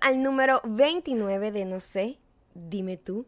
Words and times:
al 0.00 0.22
número 0.22 0.60
29 0.64 1.52
de 1.52 1.64
No 1.64 1.80
sé, 1.80 2.18
dime 2.54 2.96
tú, 2.96 3.26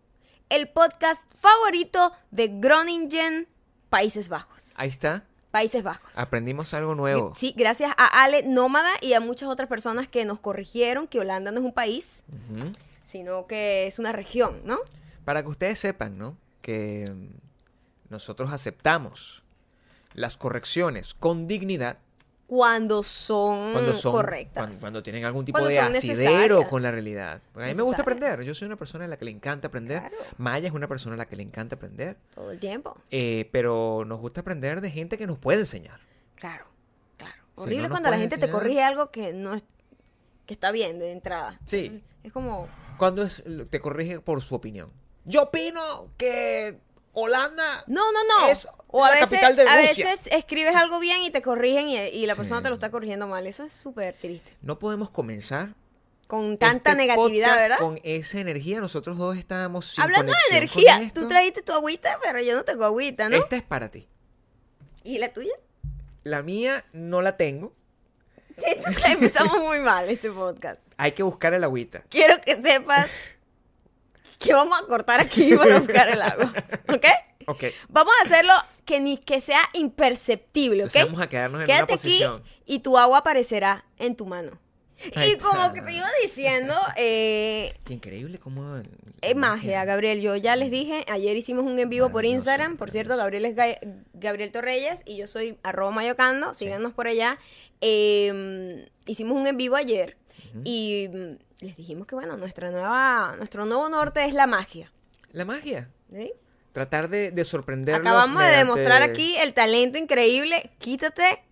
el 0.49 0.69
podcast 0.69 1.23
favorito 1.41 2.13
de 2.31 2.49
Groningen, 2.49 3.49
Países 3.91 4.29
Bajos. 4.29 4.73
Ahí 4.77 4.89
está. 4.89 5.25
Países 5.51 5.83
Bajos. 5.83 6.17
Aprendimos 6.19 6.75
algo 6.75 6.95
nuevo. 6.95 7.33
Sí, 7.35 7.55
gracias 7.57 7.93
a 7.97 8.23
Ale 8.23 8.43
Nómada 8.43 8.91
y 9.01 9.15
a 9.15 9.21
muchas 9.21 9.49
otras 9.49 9.69
personas 9.69 10.09
que 10.09 10.25
nos 10.25 10.41
corrigieron 10.41 11.09
que 11.09 11.21
Holanda 11.21 11.51
no 11.51 11.61
es 11.61 11.65
un 11.65 11.73
país, 11.73 12.23
sino 13.03 13.47
que 13.47 13.87
es 13.87 13.99
una 13.99 14.13
región, 14.13 14.61
¿no? 14.65 14.79
Para 15.25 15.43
que 15.43 15.49
ustedes 15.49 15.79
sepan, 15.79 16.19
¿no? 16.19 16.37
Que 16.61 17.11
mm, 17.11 18.11
nosotros 18.11 18.53
aceptamos 18.53 19.43
las 20.15 20.37
correcciones 20.37 21.15
con 21.15 21.47
dignidad 21.47 21.99
Cuando 22.49 23.03
son, 23.03 23.75
cuando 23.75 23.93
son 23.93 24.11
correctas. 24.11 24.63
Cuando, 24.63 24.81
cuando 24.81 25.03
tienen 25.03 25.27
algún 25.27 25.45
tipo 25.45 25.59
Cuando 25.59 25.69
de 25.69 25.79
asidero 25.81 26.67
con 26.67 26.83
la 26.83 26.91
realidad. 26.91 27.43
Porque 27.53 27.67
a 27.67 27.69
mí 27.69 27.75
me 27.75 27.83
gusta 27.83 28.01
aprender. 28.01 28.43
Yo 28.43 28.55
soy 28.55 28.65
una 28.65 28.77
persona 28.77 29.05
a 29.05 29.09
la 29.09 29.19
que 29.19 29.27
le 29.27 29.33
encanta 29.33 29.69
aprender. 29.69 29.99
Claro. 29.99 30.17
Maya 30.39 30.67
es 30.67 30.73
una 30.73 30.89
persona 30.89 31.15
a 31.15 31.19
la 31.19 31.27
que 31.27 31.37
le 31.37 31.43
encanta 31.43 31.77
aprender. 31.77 32.17
Todo 32.35 32.51
el 32.51 32.59
tiempo. 32.59 32.97
Eh, 33.11 33.51
pero 33.53 34.07
nos 34.07 34.19
gusta 34.19 34.41
aprender 34.41 34.81
de 34.81 34.91
gente 34.91 35.19
que 35.19 35.27
nos 35.27 35.37
puede 35.37 35.61
enseñar. 35.61 36.01
Claro, 36.37 36.65
claro. 37.19 37.43
Si 37.59 37.65
Horrible 37.65 37.83
no 37.83 37.91
cuando 37.91 38.09
la 38.09 38.17
gente 38.17 38.39
te 38.39 38.49
corrige 38.49 38.83
algo 38.83 39.11
que 39.11 39.35
no 39.35 39.53
es, 39.53 39.63
que 40.47 40.55
está 40.55 40.73
bien 40.73 40.99
de 40.99 41.13
entrada. 41.13 41.61
Sí. 41.67 41.85
Entonces, 41.85 42.03
es 42.23 42.33
como, 42.33 42.67
Cuando 42.97 43.25
es, 43.25 43.43
te 43.69 43.79
corrige 43.81 44.21
por 44.21 44.41
su 44.41 44.55
opinión. 44.55 44.91
Yo 45.27 45.43
opino 45.43 46.09
que 46.17 46.79
Holanda 47.13 47.85
no, 47.87 48.13
no, 48.13 48.25
no. 48.25 48.49
Es 48.49 48.67
o 48.91 49.05
a 49.05 49.09
la 49.11 49.15
veces, 49.17 49.31
capital 49.41 49.57
de 49.57 49.63
a 49.63 49.81
Rusia. 49.89 50.07
veces 50.07 50.29
escribes 50.33 50.75
algo 50.75 50.99
bien 51.01 51.23
y 51.23 51.31
te 51.31 51.43
corrigen 51.43 51.89
y, 51.89 51.97
y 51.99 52.27
la 52.27 52.35
Sí. 52.35 52.39
persona 52.39 52.63
te 52.63 52.69
lo 52.69 52.75
está 52.75 52.91
corrigiendo 52.91 53.27
mal. 53.27 53.47
Eso 53.47 53.65
es 53.65 53.73
súper 53.73 54.15
triste. 54.15 54.57
no 54.63 54.79
podemos 54.79 55.11
comenzar 55.11 55.75
Con 56.27 56.59
tanta 56.59 56.91
este 56.93 57.03
negatividad, 57.03 57.57
¿verdad? 57.57 57.79
Con 57.79 57.99
esa 58.03 58.39
energía, 58.41 58.81
nosotros 58.81 59.17
dos 59.19 59.37
estábamos 59.37 59.87
sin 59.87 60.05
Hablando 60.05 60.33
de 60.51 60.57
energía, 60.57 61.11
tú 61.15 61.27
trajiste 61.29 61.63
tu 61.63 61.73
agüita, 61.73 62.19
pero 62.23 62.41
yo 62.41 62.55
no 62.55 62.65
tengo 62.65 62.85
agüita, 62.85 63.29
¿no? 63.29 63.37
Esta 63.37 63.57
es 63.57 63.63
para 63.63 63.91
ti. 63.91 64.07
¿Y 65.05 65.19
la 65.19 65.33
tuya? 65.33 65.53
La 66.25 66.43
mía 66.43 66.85
no 66.93 67.23
la 67.23 67.37
tengo. 67.37 67.73
Entonces 68.59 69.05
empezamos 69.07 69.59
muy 69.63 69.79
mal 69.81 70.09
este 70.11 70.31
podcast. 70.31 70.81
Hay 70.97 71.13
que 71.13 71.23
buscar 71.23 71.55
el 71.55 71.63
agüita. 71.65 72.03
Quiero 72.11 72.41
que 72.41 72.61
sepas 72.61 73.07
que 74.39 74.55
vamos 74.55 74.79
a 74.81 74.87
cortar 74.87 75.21
aquí 75.21 75.55
para 75.57 75.79
buscar 75.79 76.09
el 76.09 76.23
agua. 76.23 76.53
¿Ok? 76.89 77.05
Ok. 77.47 77.65
Vamos 77.89 78.13
a 78.21 78.27
hacerlo 78.27 78.53
que 78.85 79.01
ni 79.01 79.17
que 79.19 79.41
sea 79.41 79.61
imperceptible, 79.75 80.85
¿ok? 80.85 80.87
Entonces 80.89 81.05
vamos 81.07 81.21
a 81.21 81.29
quedarnos 81.29 81.61
en 81.63 81.67
Quédate 81.67 81.93
una 81.93 82.03
posición. 82.03 82.35
aquí 82.41 82.51
y 82.67 82.79
tu 82.81 82.99
agua 82.99 83.19
aparecerá 83.19 83.85
en 83.99 84.17
tu 84.17 84.27
mano. 84.27 84.59
Ahí 85.15 85.33
y 85.33 85.39
como 85.39 85.73
que 85.73 85.81
te 85.81 85.93
iba 85.93 86.09
diciendo, 86.23 86.75
eh, 86.97 87.75
Qué 87.85 87.95
increíble 87.95 88.39
cómo... 88.39 88.77
el- 88.77 88.89
es 89.21 89.35
magia, 89.35 89.85
Gabriel. 89.85 90.21
Yo 90.21 90.37
ya 90.37 90.55
les 90.57 90.71
dije, 90.71 91.05
ayer 91.11 91.37
hicimos 91.37 91.65
un 91.65 91.77
en 91.79 91.89
vivo 91.89 92.11
por 92.11 92.25
Instagram. 92.25 92.77
Por 92.77 92.91
cierto, 92.93 93.17
Gabriel 93.17 93.45
es 93.47 93.57
Ga- 93.57 93.79
Gabriel 94.13 94.53
Torreyes 94.53 95.03
y 95.07 95.17
yo 95.17 95.27
soy 95.27 95.59
arroba 95.65 95.91
mayocando. 95.91 96.55
Síganos 96.55 96.93
por 96.93 97.09
allá. 97.09 97.39
Eh, 97.81 98.87
hicimos 99.07 99.37
un 99.37 99.47
en 99.47 99.57
vivo 99.57 99.77
ayer 99.77 100.17
y 100.65 101.09
mm, 101.13 101.33
les 101.61 101.77
dijimos 101.77 102.07
que, 102.07 102.15
bueno, 102.15 102.37
nuestra 102.37 102.71
nueva, 102.71 103.35
nuestro 103.37 103.67
nuevo 103.67 103.89
norte 103.89 104.25
es 104.25 104.35
la 104.35 104.47
magia. 104.47 104.93
La 105.33 105.45
magia. 105.45 105.91
¿sí? 106.11 106.33
Tratar 106.73 107.09
de, 107.09 107.33
de 107.33 107.45
sorprenderlos 107.45 108.07
Acabamos 108.07 108.43
de 108.43 108.51
demostrar 108.51 109.03
aquí 109.03 109.37
el 109.37 109.55
talento 109.55 109.99
increíble. 109.99 110.71
Quítate. 110.79 111.43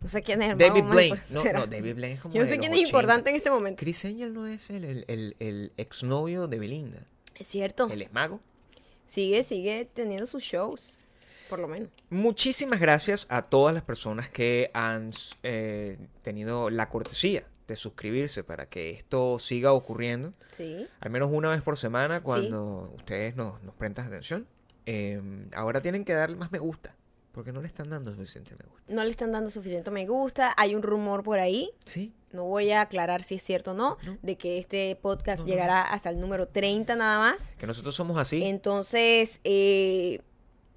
No 0.00 0.08
sé 0.08 0.22
quién 0.22 0.42
es 0.42 0.52
el 0.52 0.58
David 0.58 0.84
Blaine. 0.84 1.22
No, 1.30 1.44
no, 1.44 1.66
David 1.66 1.94
Blaine 1.94 2.14
es 2.14 2.20
como 2.20 2.34
Yo 2.34 2.42
no 2.42 2.48
sé 2.48 2.58
quién 2.58 2.72
es 2.72 2.78
80. 2.80 2.88
importante 2.88 3.30
en 3.30 3.36
este 3.36 3.50
momento. 3.50 3.80
Chris 3.80 4.04
Angel 4.04 4.32
no 4.32 4.46
es 4.46 4.70
el, 4.70 4.84
el, 4.84 5.04
el, 5.08 5.36
el 5.38 5.72
exnovio 5.76 6.48
de 6.48 6.58
Belinda. 6.58 7.06
Es 7.36 7.46
cierto. 7.46 7.88
Él 7.90 8.02
es 8.02 8.12
mago. 8.12 8.40
Sigue, 9.06 9.42
sigue 9.42 9.88
teniendo 9.92 10.26
sus 10.26 10.42
shows. 10.42 10.98
Por 11.48 11.60
lo 11.60 11.68
menos. 11.68 11.90
Muchísimas 12.10 12.80
gracias 12.80 13.26
a 13.28 13.42
todas 13.42 13.72
las 13.72 13.84
personas 13.84 14.28
que 14.28 14.70
han 14.74 15.12
eh, 15.44 15.96
tenido 16.22 16.70
la 16.70 16.88
cortesía 16.88 17.44
de 17.66 17.76
suscribirse 17.76 18.44
para 18.44 18.66
que 18.66 18.90
esto 18.90 19.38
siga 19.38 19.72
ocurriendo. 19.72 20.32
Sí. 20.52 20.86
Al 21.00 21.10
menos 21.10 21.30
una 21.32 21.50
vez 21.50 21.62
por 21.62 21.76
semana 21.76 22.22
cuando 22.22 22.92
ustedes 22.96 23.36
nos, 23.36 23.62
nos 23.62 23.74
prestan 23.74 24.06
atención. 24.06 24.46
Eh, 24.86 25.20
ahora 25.54 25.80
tienen 25.80 26.04
que 26.04 26.14
darle 26.14 26.36
más 26.36 26.52
me 26.52 26.58
gusta. 26.58 26.94
Porque 27.32 27.52
no 27.52 27.60
le 27.60 27.66
están 27.66 27.90
dando 27.90 28.12
suficiente 28.12 28.54
me 28.58 28.64
gusta. 28.64 28.94
No 28.94 29.04
le 29.04 29.10
están 29.10 29.30
dando 29.30 29.50
suficiente 29.50 29.90
me 29.90 30.06
gusta. 30.06 30.54
Hay 30.56 30.74
un 30.74 30.82
rumor 30.82 31.22
por 31.22 31.38
ahí. 31.38 31.70
Sí. 31.84 32.14
No 32.32 32.44
voy 32.44 32.70
a 32.70 32.80
aclarar 32.80 33.22
si 33.22 33.34
es 33.34 33.42
cierto 33.42 33.72
o 33.72 33.74
no. 33.74 33.98
No. 34.06 34.16
De 34.22 34.36
que 34.38 34.56
este 34.56 34.96
podcast 35.02 35.40
No, 35.40 35.44
no, 35.46 35.52
llegará 35.52 35.82
hasta 35.82 36.08
el 36.08 36.18
número 36.18 36.48
30 36.48 36.96
nada 36.96 37.18
más. 37.18 37.50
Que 37.58 37.66
nosotros 37.66 37.94
somos 37.94 38.16
así. 38.16 38.42
Entonces, 38.42 39.40
eh, 39.44 40.20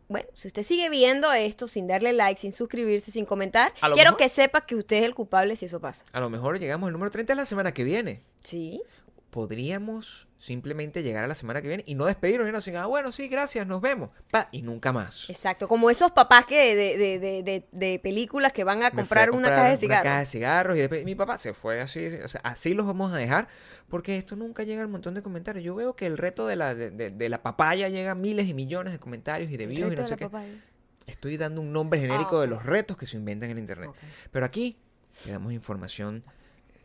bueno, 0.09 0.27
si 0.33 0.47
usted 0.47 0.63
sigue 0.63 0.89
viendo 0.89 1.31
esto 1.31 1.67
sin 1.67 1.87
darle 1.87 2.11
like, 2.13 2.39
sin 2.41 2.51
suscribirse, 2.51 3.11
sin 3.11 3.25
comentar, 3.25 3.73
quiero 3.93 3.95
mejor- 4.11 4.17
que 4.17 4.27
sepa 4.29 4.65
que 4.65 4.75
usted 4.75 4.97
es 4.97 5.03
el 5.03 5.15
culpable 5.15 5.55
si 5.55 5.65
eso 5.67 5.79
pasa. 5.79 6.03
A 6.11 6.19
lo 6.19 6.29
mejor 6.29 6.59
llegamos 6.59 6.87
al 6.87 6.93
número 6.93 7.11
30 7.11 7.35
la 7.35 7.45
semana 7.45 7.71
que 7.73 7.83
viene. 7.83 8.21
Sí. 8.41 8.81
Podríamos 9.29 10.27
simplemente 10.39 11.03
llegar 11.03 11.25
a 11.25 11.27
la 11.27 11.35
semana 11.35 11.61
que 11.61 11.67
viene 11.67 11.83
y 11.85 11.95
no 11.95 12.05
despedirnos 12.05 12.47
y 12.47 12.51
no 12.51 12.57
decir, 12.59 12.75
ah, 12.77 12.85
bueno, 12.85 13.11
sí, 13.11 13.27
gracias, 13.27 13.67
nos 13.67 13.81
vemos. 13.81 14.09
Pa, 14.31 14.47
y 14.53 14.61
nunca 14.61 14.93
más. 14.93 15.29
Exacto. 15.29 15.67
Como 15.67 15.89
esos 15.89 16.11
papás 16.11 16.45
que 16.45 16.75
de, 16.75 16.97
de, 16.97 17.19
de, 17.19 17.43
de, 17.43 17.67
de 17.71 17.99
películas 17.99 18.53
que 18.53 18.63
van 18.63 18.81
a 18.81 18.91
comprar, 18.91 19.31
una 19.31 19.49
caja 19.49 19.63
de 19.65 19.69
Una 19.71 19.77
cigarros. 19.77 20.03
caja 20.05 20.19
de 20.19 20.25
cigarros 20.25 20.77
y 20.77 20.79
después 20.79 21.03
mi 21.05 21.13
papá 21.13 21.37
se 21.37 21.53
fue 21.53 21.81
así. 21.81 22.07
O 22.23 22.27
sea, 22.29 22.39
así 22.45 22.73
los 22.73 22.87
vamos 22.87 23.13
a 23.13 23.17
dejar 23.17 23.49
porque 23.89 24.17
esto 24.17 24.37
nunca 24.37 24.63
llega 24.63 24.81
al 24.81 24.87
montón 24.87 25.13
de 25.13 25.21
comentarios. 25.21 25.63
Yo 25.65 25.75
veo 25.75 25.95
que 25.97 26.05
el 26.05 26.17
reto 26.17 26.47
de 26.47 26.55
la, 26.55 26.73
de, 26.73 26.89
de- 26.89 27.11
de 27.11 27.29
la 27.29 27.43
papaya 27.43 27.89
llega 27.89 28.11
a 28.11 28.15
miles 28.15 28.47
y 28.47 28.53
millones 28.53 28.93
de 28.93 28.99
comentarios 28.99 29.51
y 29.51 29.57
de 29.57 29.67
views 29.67 29.91
y 29.91 29.95
no 29.97 30.05
sé 30.07 30.15
qué. 30.15 30.25
papaya. 30.25 30.53
Estoy 31.05 31.35
dando 31.35 31.59
un 31.59 31.73
nombre 31.73 31.99
genérico 31.99 32.37
Ah, 32.37 32.41
de 32.41 32.47
los 32.47 32.63
retos 32.65 32.95
que 32.95 33.07
se 33.07 33.17
inventan 33.17 33.49
en 33.49 33.57
internet. 33.57 33.89
Pero 34.31 34.45
aquí 34.45 34.77
le 35.25 35.33
damos 35.33 35.51
información 35.51 36.23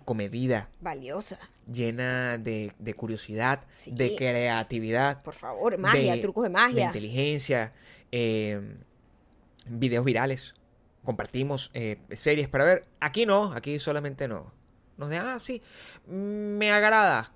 comedida, 0.05 0.69
Valiosa. 0.81 1.39
llena 1.71 2.39
de, 2.39 2.73
de 2.79 2.95
curiosidad, 2.95 3.65
Sí. 3.73 3.91
de 3.93 4.15
creatividad, 4.17 5.23
Por 5.23 5.35
favor, 5.35 5.77
magia, 5.79 6.21
trucos 6.21 6.45
de 6.45 6.51
magia. 6.51 6.87
inteligencia, 6.87 7.73
eh, 8.13 8.77
videos 9.67 10.05
virales. 10.05 10.55
Compartimos 11.05 11.71
eh, 11.75 11.99
series 12.13 12.49
para 12.49 12.65
ver. 12.65 12.87
Aquí 13.01 13.27
no, 13.27 13.53
aquí 13.53 13.79
solamente 13.79 14.27
no. 14.29 14.53
Nos 14.97 15.11
de, 15.11 15.19
ah, 15.19 15.39
sí, 15.43 15.61
me 16.07 16.71
agrada. 16.73 17.33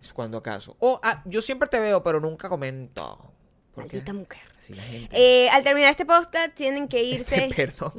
Es 0.00 0.12
cuando 0.12 0.38
acaso. 0.38 0.76
O, 0.80 1.00
ah, 1.02 1.22
yo 1.24 1.40
siempre 1.42 1.68
te 1.68 1.80
veo, 1.80 2.02
pero 2.02 2.20
nunca 2.20 2.48
comento. 2.48 3.32
Maldita 3.74 4.12
mujer. 4.12 4.42
Así 4.64 4.74
la 4.74 4.82
gente. 4.82 5.16
Eh, 5.16 5.48
al 5.50 5.62
terminar 5.64 5.90
este 5.90 6.04
podcast 6.06 6.54
tienen 6.54 6.88
que 6.88 7.02
irse. 7.04 7.48
Perdón. 7.54 7.92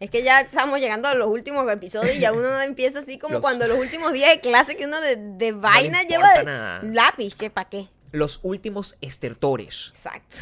es 0.00 0.10
que 0.10 0.22
ya 0.22 0.40
estamos 0.42 0.80
llegando 0.80 1.08
a 1.08 1.14
los 1.14 1.28
últimos 1.28 1.70
episodios 1.70 2.16
y 2.16 2.20
ya 2.20 2.32
uno 2.32 2.60
empieza 2.60 2.98
así 2.98 3.18
como 3.18 3.34
Los- 3.34 3.42
cuando 3.42 3.66
los 3.68 3.78
últimos 3.78 4.12
días 4.12 4.30
de 4.30 4.40
clase 4.40 4.76
que 4.76 4.86
uno 4.86 5.00
de, 5.00 5.16
de 5.16 5.52
vaina 5.52 6.02
le 6.02 6.08
lleva 6.08 6.22
importa 6.36 6.38
de- 6.40 6.44
nada. 6.44 6.80
lápiz, 6.82 7.34
que 7.34 7.50
pa' 7.50 7.68
qué. 7.68 7.88
Los 8.10 8.40
últimos 8.42 8.96
estertores. 9.00 9.88
Exacto. 9.94 10.36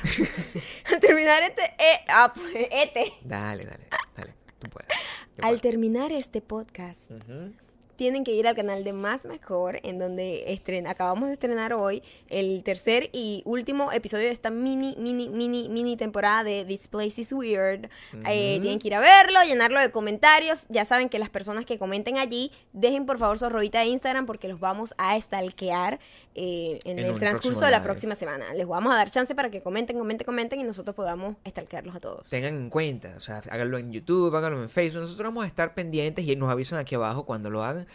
al 0.92 0.98
terminar 1.00 1.42
este. 1.44 1.62
eh, 1.78 2.00
ah, 2.08 2.32
pues, 2.34 2.66
este. 2.70 3.12
Dale, 3.22 3.64
dale, 3.64 3.86
dale. 4.16 4.34
Tú 4.58 4.68
puedes. 4.68 4.88
Yo 5.36 5.44
Al 5.44 5.50
puedo. 5.50 5.60
terminar 5.60 6.10
este 6.12 6.40
podcast, 6.40 7.12
Ujú. 7.12 7.52
Tienen 8.00 8.24
que 8.24 8.32
ir 8.32 8.48
al 8.48 8.56
canal 8.56 8.82
de 8.82 8.94
Más 8.94 9.26
Mejor, 9.26 9.78
en 9.82 9.98
donde 9.98 10.46
estren- 10.48 10.88
acabamos 10.88 11.26
de 11.28 11.34
estrenar 11.34 11.74
hoy 11.74 12.02
el 12.30 12.62
tercer 12.62 13.10
y 13.12 13.42
último 13.44 13.92
episodio 13.92 14.24
de 14.24 14.30
esta 14.32 14.48
mini, 14.48 14.96
mini, 14.98 15.28
mini, 15.28 15.68
mini 15.68 15.98
temporada 15.98 16.42
de 16.42 16.64
This 16.64 16.88
Place 16.88 17.20
is 17.20 17.30
Weird. 17.30 17.90
Eh, 18.26 18.58
tienen 18.62 18.78
que 18.78 18.88
ir 18.88 18.94
a 18.94 19.00
verlo, 19.00 19.42
llenarlo 19.44 19.78
de 19.80 19.90
comentarios. 19.90 20.64
Ya 20.70 20.86
saben 20.86 21.10
que 21.10 21.18
las 21.18 21.28
personas 21.28 21.66
que 21.66 21.78
comenten 21.78 22.16
allí, 22.16 22.52
dejen 22.72 23.04
por 23.04 23.18
favor 23.18 23.38
su 23.38 23.44
arrobita 23.44 23.80
de 23.80 23.88
Instagram 23.88 24.24
porque 24.24 24.48
los 24.48 24.58
vamos 24.60 24.94
a 24.96 25.20
stalkear 25.20 26.00
eh, 26.36 26.78
en, 26.86 27.00
En 27.00 27.04
el 27.04 27.18
transcurso 27.18 27.66
de 27.66 27.70
la 27.72 27.78
live. 27.78 27.84
próxima 27.84 28.14
semana. 28.14 28.54
Les 28.54 28.66
vamos 28.66 28.94
a 28.94 28.96
dar 28.96 29.10
chance 29.10 29.34
para 29.34 29.50
que 29.50 29.60
comenten, 29.60 29.98
comenten, 29.98 30.24
comenten 30.24 30.58
y 30.60 30.62
nosotros 30.62 30.96
podamos 30.96 31.36
stalkearlos 31.46 31.94
a 31.96 32.00
todos. 32.00 32.30
Tengan 32.30 32.56
en 32.56 32.70
cuenta, 32.70 33.12
o 33.16 33.20
sea, 33.20 33.42
háganlo 33.50 33.76
en 33.76 33.92
YouTube, 33.92 34.34
háganlo 34.34 34.62
en 34.62 34.70
Facebook. 34.70 35.02
Nosotros 35.02 35.26
vamos 35.26 35.44
a 35.44 35.48
estar 35.48 35.74
pendientes 35.74 36.24
y 36.24 36.34
nos 36.36 36.48
avisan 36.48 36.78
aquí 36.78 36.94
abajo 36.94 37.26
cuando 37.26 37.50
lo 37.50 37.62
hagan. 37.62 37.86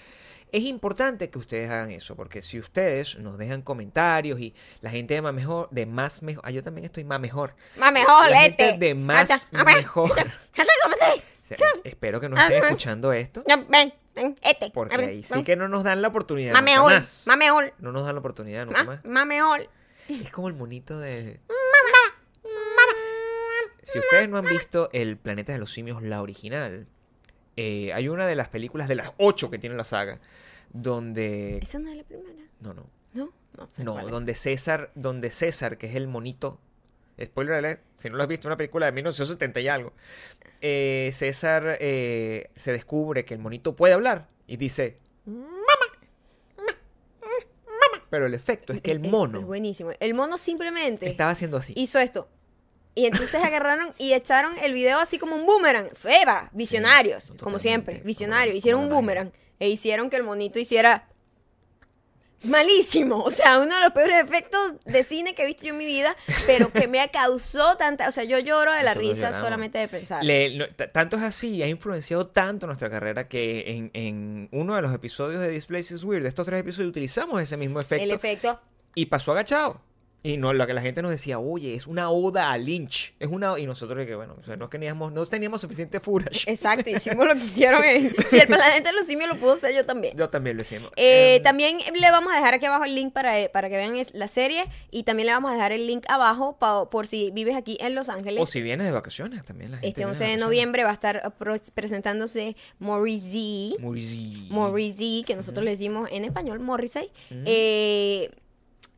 Es 0.51 0.63
importante 0.63 1.29
que 1.29 1.37
ustedes 1.37 1.69
hagan 1.69 1.91
eso, 1.91 2.15
porque 2.15 2.41
si 2.41 2.59
ustedes 2.59 3.17
nos 3.17 3.37
dejan 3.37 3.61
comentarios 3.61 4.39
y 4.39 4.53
la 4.81 4.89
gente 4.89 5.15
de 5.15 5.21
más 5.21 5.33
mejor, 5.33 5.67
de 5.71 5.85
más 5.85 6.21
mejor, 6.21 6.43
ah, 6.45 6.51
yo 6.51 6.63
también 6.63 6.85
estoy 6.85 7.03
más 7.03 7.19
mejor. 7.19 7.55
Más 7.75 7.91
mejor, 7.91 8.29
La 8.29 8.45
este. 8.45 8.63
gente 8.63 8.85
de 8.85 8.95
más 8.95 9.29
Ata, 9.29 9.59
a 9.59 9.63
ver, 9.63 9.77
mejor. 9.77 10.11
O 10.11 11.47
sea, 11.47 11.57
espero 11.83 12.19
que 12.19 12.29
no 12.29 12.37
estén 12.37 12.63
escuchando 12.63 13.13
esto, 13.13 13.43
ven, 13.45 13.93
ven, 14.15 14.35
este. 14.41 14.71
porque 14.71 14.95
ahí 14.95 15.23
sí 15.23 15.43
que 15.43 15.55
no 15.55 15.67
nos 15.67 15.83
dan 15.83 16.01
la 16.01 16.07
oportunidad. 16.07 16.53
Más 16.53 16.63
más. 16.63 17.23
más 17.27 17.37
mejor, 17.37 17.73
No 17.77 17.91
nos 17.91 18.05
dan 18.05 18.15
la 18.15 18.19
oportunidad 18.19 18.65
nunca 18.65 18.83
más, 18.83 19.03
más. 19.03 19.05
más 19.05 19.25
mejor. 19.27 19.69
Es 20.07 20.31
como 20.31 20.47
el 20.47 20.53
monito 20.53 20.99
de... 20.99 21.39
Si 23.83 23.99
ustedes 23.99 24.27
no 24.27 24.37
han 24.37 24.45
visto 24.45 24.89
El 24.93 25.17
Planeta 25.17 25.53
de 25.53 25.59
los 25.59 25.71
Simios, 25.71 26.01
la 26.01 26.21
original, 26.21 26.87
eh, 27.57 27.93
hay 27.93 28.09
una 28.09 28.27
de 28.27 28.35
las 28.35 28.49
películas 28.49 28.87
de 28.87 28.95
las 28.95 29.13
ocho 29.17 29.49
que 29.49 29.59
tiene 29.59 29.75
la 29.75 29.83
saga, 29.83 30.19
donde... 30.71 31.57
¿Esa 31.57 31.79
no 31.79 31.89
es 31.89 31.97
la 31.97 32.03
primera? 32.03 32.43
No, 32.59 32.73
no. 32.73 32.85
¿No? 33.13 33.31
No 33.57 33.67
sé. 33.67 33.83
No, 33.83 34.07
donde 34.07 34.35
César, 34.35 34.91
donde 34.95 35.31
César, 35.31 35.77
que 35.77 35.87
es 35.87 35.95
el 35.95 36.07
monito, 36.07 36.59
spoiler 37.23 37.55
alert, 37.55 37.81
si 37.97 38.09
no 38.09 38.17
lo 38.17 38.23
has 38.23 38.29
visto, 38.29 38.47
una 38.47 38.57
película 38.57 38.87
de 38.87 38.91
1970 38.91 39.59
y 39.61 39.67
algo, 39.67 39.93
eh, 40.61 41.11
César 41.13 41.77
eh, 41.79 42.49
se 42.55 42.71
descubre 42.71 43.23
que 43.23 43.33
el 43.33 43.39
monito 43.39 43.75
puede 43.75 43.93
hablar 43.93 44.27
y 44.47 44.57
dice, 44.57 44.97
mamá, 45.25 45.47
mamá, 46.57 46.71
mamá". 47.65 48.05
pero 48.09 48.25
el 48.25 48.33
efecto 48.33 48.73
es 48.73 48.81
que 48.81 48.91
el 48.91 48.99
mono 48.99 49.39
Es, 49.39 49.45
buenísimo. 49.45 49.91
El 49.99 50.13
mono 50.13 50.37
simplemente 50.37 51.07
estaba 51.07 51.31
haciendo 51.31 51.57
así. 51.57 51.73
hizo 51.77 51.99
esto. 51.99 52.27
Y 52.97 53.05
entonces 53.07 53.35
agarraron 53.43 53.93
y 53.97 54.13
echaron 54.13 54.57
el 54.57 54.71
video 54.73 54.99
así 54.99 55.19
como 55.19 55.35
un 55.35 55.45
boomerang. 55.45 55.89
Feba, 55.95 56.49
visionarios, 56.53 57.33
como 57.41 57.59
siempre, 57.59 58.01
visionarios. 58.05 58.55
Hicieron 58.55 58.81
un 58.81 58.89
boomerang 58.89 59.31
e 59.59 59.67
hicieron 59.69 60.09
que 60.09 60.15
el 60.15 60.23
monito 60.23 60.59
hiciera 60.59 61.07
malísimo. 62.43 63.23
O 63.23 63.31
sea, 63.31 63.59
uno 63.59 63.75
de 63.75 63.81
los 63.81 63.91
peores 63.91 64.23
efectos 64.23 64.75
de 64.85 65.03
cine 65.03 65.33
que 65.35 65.43
he 65.43 65.45
visto 65.45 65.65
yo 65.65 65.71
en 65.73 65.77
mi 65.77 65.85
vida, 65.85 66.15
pero 66.45 66.71
que 66.71 66.87
me 66.87 67.09
causó 67.11 67.75
tanta. 67.75 68.07
O 68.07 68.11
sea, 68.11 68.23
yo 68.23 68.39
lloro 68.39 68.71
de 68.71 68.83
la 68.83 68.93
Nosotros 68.93 69.09
risa 69.09 69.21
lloramos. 69.27 69.41
solamente 69.41 69.77
de 69.79 69.87
pensar. 69.87 70.23
Le- 70.23 70.57
no, 70.57 70.67
t- 70.67 70.87
tanto 70.87 71.17
es 71.17 71.23
así, 71.23 71.61
ha 71.63 71.67
influenciado 71.67 72.27
tanto 72.27 72.67
nuestra 72.67 72.89
carrera 72.89 73.27
que 73.27 73.63
en, 73.71 73.91
en 73.93 74.49
uno 74.51 74.75
de 74.75 74.81
los 74.81 74.93
episodios 74.93 75.41
de 75.41 75.49
This 75.49 75.65
Place 75.65 75.93
is 75.95 76.03
Weird, 76.03 76.23
de 76.23 76.29
estos 76.29 76.45
tres 76.45 76.59
episodios, 76.61 76.89
utilizamos 76.91 77.41
ese 77.41 77.57
mismo 77.57 77.79
efecto 77.79 78.03
El 78.03 78.11
efecto. 78.11 78.59
y 78.93 79.07
pasó 79.07 79.31
agachado. 79.31 79.81
Y 80.27 80.37
no, 80.37 80.53
lo 80.53 80.65
que 80.65 80.73
la 80.73 80.81
gente 80.81 81.03
nos 81.03 81.11
decía, 81.11 81.37
oye, 81.37 81.75
es 81.75 81.85
una 81.85 82.09
oda 82.09 82.51
a 82.51 82.57
Lynch. 82.57 83.13
Es 83.19 83.29
una 83.29 83.59
Y 83.59 83.67
nosotros 83.67 84.03
que, 84.07 84.15
bueno, 84.15 84.35
o 84.39 84.43
sea, 84.43 84.55
no 84.57 84.67
teníamos, 84.69 85.11
no 85.13 85.23
teníamos 85.27 85.61
suficiente 85.61 85.99
footage. 85.99 86.45
Exacto, 86.49 86.89
hicimos 86.89 87.27
lo 87.27 87.33
que 87.33 87.39
hicieron. 87.41 87.83
En, 87.83 88.15
si 88.27 88.39
el 88.39 88.47
planeta 88.47 88.89
de 88.89 88.95
los 88.95 89.05
simios 89.05 89.29
lo 89.29 89.37
pudo 89.37 89.51
hacer, 89.53 89.75
yo 89.75 89.85
también. 89.85 90.17
Yo 90.17 90.27
también 90.29 90.57
lo 90.57 90.63
hicimos. 90.63 90.89
Eh, 90.95 91.35
Em, 91.35 91.43
también 91.43 91.77
le 91.93 92.09
vamos 92.11 92.33
a 92.33 92.37
dejar 92.37 92.55
aquí 92.55 92.65
abajo 92.65 92.85
el 92.85 92.95
link 92.95 93.13
para, 93.13 93.33
para 93.51 93.69
que 93.69 93.77
vean 93.77 93.95
la 94.13 94.27
serie 94.27 94.63
y 94.89 95.03
también 95.03 95.27
le 95.27 95.33
vamos 95.33 95.51
a 95.51 95.53
dejar 95.53 95.71
el 95.73 95.85
link 95.85 96.05
abajo 96.09 96.57
pa- 96.57 96.89
por 96.89 97.05
si 97.05 97.29
vives 97.31 97.55
aquí 97.55 97.77
en 97.79 97.93
Los 97.93 98.09
Ángeles. 98.09 98.41
o 98.41 98.47
si 98.47 98.61
vienes 98.63 98.87
de 98.87 98.91
vacaciones 98.93 99.43
también. 99.45 99.71
La 99.71 99.77
gente 99.77 99.89
este 99.89 100.01
viene 100.01 100.11
11 100.11 100.23
de 100.23 100.37
noviembre 100.37 100.83
va 100.83 100.89
a 100.89 100.93
estar 100.93 101.35
presentándose 101.75 102.55
Morrissey. 102.79 103.75
Morrissey. 103.79 104.47
Morrissey, 104.49 105.23
que 105.25 105.35
nosotros 105.35 105.63
le 105.63 105.71
decimos 105.71 106.09
en 106.11 106.25
español 106.25 106.59
Morrissey. 106.61 107.11
Eh, 107.45 108.31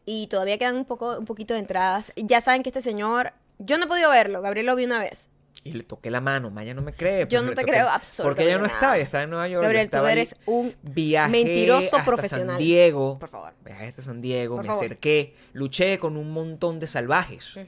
y 0.08 0.28
todavía 0.28 0.58
quedan 0.58 0.78
un, 0.78 0.86
poco, 0.86 1.18
un 1.20 1.26
poquito 1.26 1.54
de 1.54 1.60
entradas. 1.60 2.14
Ya 2.16 2.40
saben 2.42 2.64
que 2.64 2.70
este 2.70 2.82
señor, 2.82 3.34
yo 3.60 3.78
no 3.78 3.84
he 3.84 3.88
podido 3.88 4.10
verlo, 4.10 4.42
Gabriel 4.42 4.66
lo 4.68 4.76
vi 4.78 4.86
una 4.86 5.00
vez. 5.00 5.30
Y 5.64 5.74
le 5.74 5.84
toqué 5.84 6.10
la 6.12 6.22
mano. 6.22 6.50
Maya 6.50 6.74
no 6.74 6.82
me 6.82 6.94
cree. 6.94 7.22
Yo 7.24 7.28
pero 7.28 7.42
no 7.42 7.50
te 7.50 7.64
toqué- 7.64 7.72
creo 7.72 7.90
absolutamente 7.90 8.24
Porque 8.24 8.44
ella 8.46 8.58
no 8.58 8.64
nada. 8.68 8.74
estaba, 8.76 8.96
ella 8.96 9.04
estaba 9.04 9.24
en 9.26 9.30
Nueva 9.32 9.48
York. 9.50 9.62
yo 9.64 9.64
Gabriel, 9.64 9.86
tú 9.86 9.88
estaba 9.88 10.08
ahí. 10.08 10.12
eres 10.14 10.36
un 10.46 10.76
Viajé 10.82 11.32
mentiroso 11.32 11.98
hasta 11.98 12.06
profesional. 12.06 12.48
San 12.56 12.58
Diego. 12.60 13.20
Por 13.20 13.28
favor. 13.30 13.54
Viajé 13.66 13.88
hasta 13.88 14.02
San 14.02 14.22
Diego, 14.22 14.56
Por 14.56 14.64
me 14.64 14.68
favor. 14.70 14.86
acerqué, 14.86 15.36
luché 15.54 16.00
con 16.00 16.16
un 16.16 16.32
montón 16.32 16.80
de 16.80 16.88
salvajes 16.88 17.60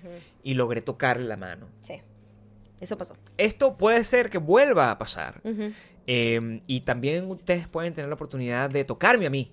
y 0.44 0.54
logré 0.54 0.82
tocarle 0.82 1.26
la 1.28 1.36
mano. 1.36 1.68
Sí, 1.82 1.96
eso 2.80 2.98
pasó. 2.98 3.18
Esto 3.38 3.76
puede 3.76 4.06
ser 4.06 4.30
que 4.30 4.38
vuelva 4.38 4.92
a 4.92 4.98
pasar. 4.98 5.42
Ujú. 5.44 5.74
Eh, 6.08 6.62
y 6.68 6.82
también 6.82 7.30
ustedes 7.30 7.68
pueden 7.68 7.94
tener 7.94 8.08
la 8.08 8.16
oportunidad 8.16 8.70
de 8.70 8.86
tocarme 8.86 9.26
a 9.26 9.30
mí 9.30 9.52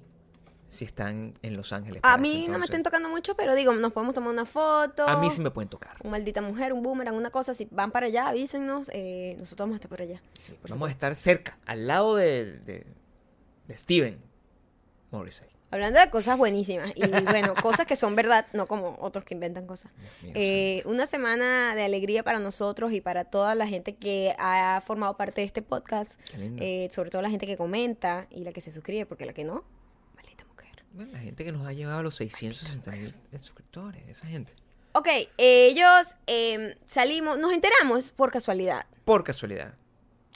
si 0.68 0.84
están 0.84 1.38
en 1.42 1.56
Los 1.56 1.72
Ángeles. 1.72 2.00
A 2.02 2.16
mí 2.18 2.46
no 2.48 2.58
me 2.58 2.64
estén 2.64 2.82
tocando 2.82 3.08
mucho, 3.08 3.36
pero 3.36 3.54
digo, 3.54 3.72
nos 3.74 3.92
podemos 3.92 4.14
tomar 4.14 4.30
una 4.30 4.44
foto. 4.44 5.06
A 5.08 5.16
mí 5.18 5.30
sí 5.30 5.40
me 5.40 5.50
pueden 5.50 5.68
tocar. 5.68 5.96
Un 6.02 6.10
maldita 6.10 6.42
mujer, 6.42 6.72
un 6.72 6.82
boomerang, 6.82 7.14
una 7.16 7.30
cosa. 7.30 7.54
Si 7.54 7.68
van 7.70 7.90
para 7.92 8.06
allá, 8.06 8.28
avísennos. 8.28 8.90
eh, 8.92 9.36
nosotros 9.38 9.64
vamos 9.64 9.74
a 9.74 9.76
estar 9.76 9.88
por 9.88 10.02
allá. 10.02 10.20
Sí, 10.38 10.52
Por 10.60 10.70
vamos 10.70 10.88
a 10.88 10.90
estar 10.90 11.14
cerca, 11.14 11.56
al 11.66 11.86
lado 11.86 12.16
de, 12.16 12.58
de, 12.58 12.86
de 13.68 13.76
Steven 13.76 14.18
Morrissey. 15.10 15.46
Hablando 15.70 15.98
de 15.98 16.10
cosas 16.10 16.38
buenísimas. 16.38 16.92
Y 16.94 17.06
bueno, 17.24 17.54
cosas 17.54 17.86
que 17.86 17.96
son 17.96 18.14
verdad, 18.16 18.46
no 18.52 18.66
como 18.66 18.96
otros 19.00 19.24
que 19.24 19.34
inventan 19.34 19.66
cosas. 19.66 19.90
Mío, 20.22 20.32
Eh, 20.36 20.82
una 20.86 21.06
semana 21.06 21.74
de 21.74 21.82
alegría 21.84 22.22
para 22.22 22.38
nosotros 22.38 22.92
y 22.92 23.00
para 23.00 23.24
toda 23.24 23.54
la 23.54 23.66
gente 23.66 23.96
que 23.96 24.34
ha 24.38 24.80
formado 24.86 25.16
parte 25.16 25.40
de 25.40 25.46
este 25.46 25.62
podcast. 25.62 26.20
Qué 26.30 26.38
lindo. 26.38 26.62
eh, 26.62 26.88
sobre 26.92 27.10
todo 27.10 27.20
la 27.22 27.30
gente 27.30 27.46
que 27.46 27.56
comenta 27.56 28.26
y 28.30 28.44
la 28.44 28.52
que 28.52 28.60
se 28.60 28.70
suscribe, 28.70 29.06
porque 29.06 29.26
la 29.26 29.32
que 29.32 29.44
no. 29.44 29.64
Bueno, 30.96 31.12
la 31.12 31.19
gente 31.19 31.44
que 31.44 31.52
nos 31.52 31.66
ha 31.66 31.75
llevado 31.75 31.98
a 31.98 32.02
los 32.02 32.14
660 32.16 32.90
mil 32.93 33.14
suscriptores, 33.43 34.02
esa 34.08 34.26
gente. 34.26 34.54
Ok, 34.93 35.08
ellos 35.37 36.16
eh, 36.26 36.78
salimos, 36.87 37.38
nos 37.38 37.52
enteramos 37.52 38.12
por 38.12 38.31
casualidad. 38.31 38.87
Por 39.04 39.22
casualidad. 39.22 39.75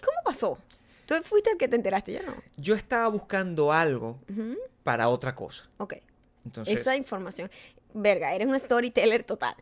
¿Cómo 0.05 0.19
pasó? 0.23 0.59
Tú 1.07 1.15
fuiste 1.25 1.51
el 1.51 1.57
que 1.57 1.67
te 1.67 1.77
enteraste, 1.77 2.12
yo 2.12 2.23
no. 2.23 2.35
Yo 2.59 2.75
estaba 2.75 3.09
buscando 3.09 3.73
algo 3.73 4.21
para 4.85 5.09
otra 5.09 5.35
cosa. 5.35 5.67
Ok. 5.79 5.95
Entonces, 6.45 6.79
Esa 6.79 6.95
información. 6.95 7.51
Verga, 7.95 8.35
eres 8.35 8.47
un 8.47 8.59
storyteller 8.61 9.25
total. 9.25 9.55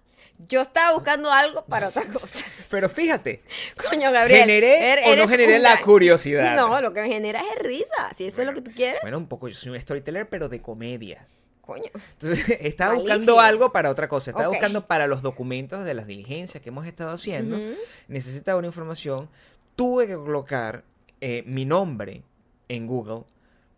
Yo 0.47 0.61
estaba 0.63 0.93
buscando 0.95 1.33
algo 1.33 1.65
para 1.65 1.89
otra 1.89 2.05
cosa. 2.07 2.45
pero 2.71 2.89
fíjate, 2.89 3.43
Coño, 3.91 4.13
Gabriel. 4.13 4.41
¿Generé 4.43 4.93
er- 4.95 4.99
o 5.05 5.07
no 5.09 5.13
eres 5.15 5.31
generé 5.31 5.59
la 5.59 5.73
gran- 5.73 5.85
curiosidad? 5.85 6.55
No, 6.57 6.81
lo 6.81 6.93
que 6.93 7.03
me 7.03 7.09
genera 7.09 7.41
es 7.41 7.59
risa. 7.63 8.13
Si 8.17 8.27
eso 8.27 8.43
es 8.43 8.47
lo 8.47 8.55
que 8.55 8.63
tú 8.63 8.71
quieres, 8.75 9.01
bueno, 9.03 9.19
un 9.19 9.27
poco, 9.27 9.49
yo 9.49 9.55
soy 9.55 9.73
un 9.73 9.81
storyteller, 9.81 10.29
pero 10.29 10.49
de 10.49 10.63
comedia. 10.63 11.27
coño. 11.61 11.91
Entonces, 12.13 12.49
estaba 12.61 12.93
Malísimo. 12.93 13.15
buscando 13.17 13.41
algo 13.41 13.73
para 13.73 13.91
otra 13.91 14.09
cosa. 14.09 14.31
Estaba 14.31 14.49
buscando 14.49 14.87
para 14.87 15.07
los 15.09 15.23
documentos 15.23 15.85
de 15.85 15.95
las 15.95 16.07
diligencias 16.07 16.63
que 16.63 16.69
hemos 16.69 16.87
estado 16.87 17.11
haciendo. 17.11 17.57
Ujú. 17.57 17.75
Necesitaba 18.07 18.59
una 18.59 18.69
información. 18.69 19.29
Tuve 19.77 20.07
que 20.07 20.15
colocar 20.15 20.85
eh, 21.21 21.43
mi 21.47 21.65
nombre 21.65 22.23
en 22.69 22.87
Google 22.87 23.25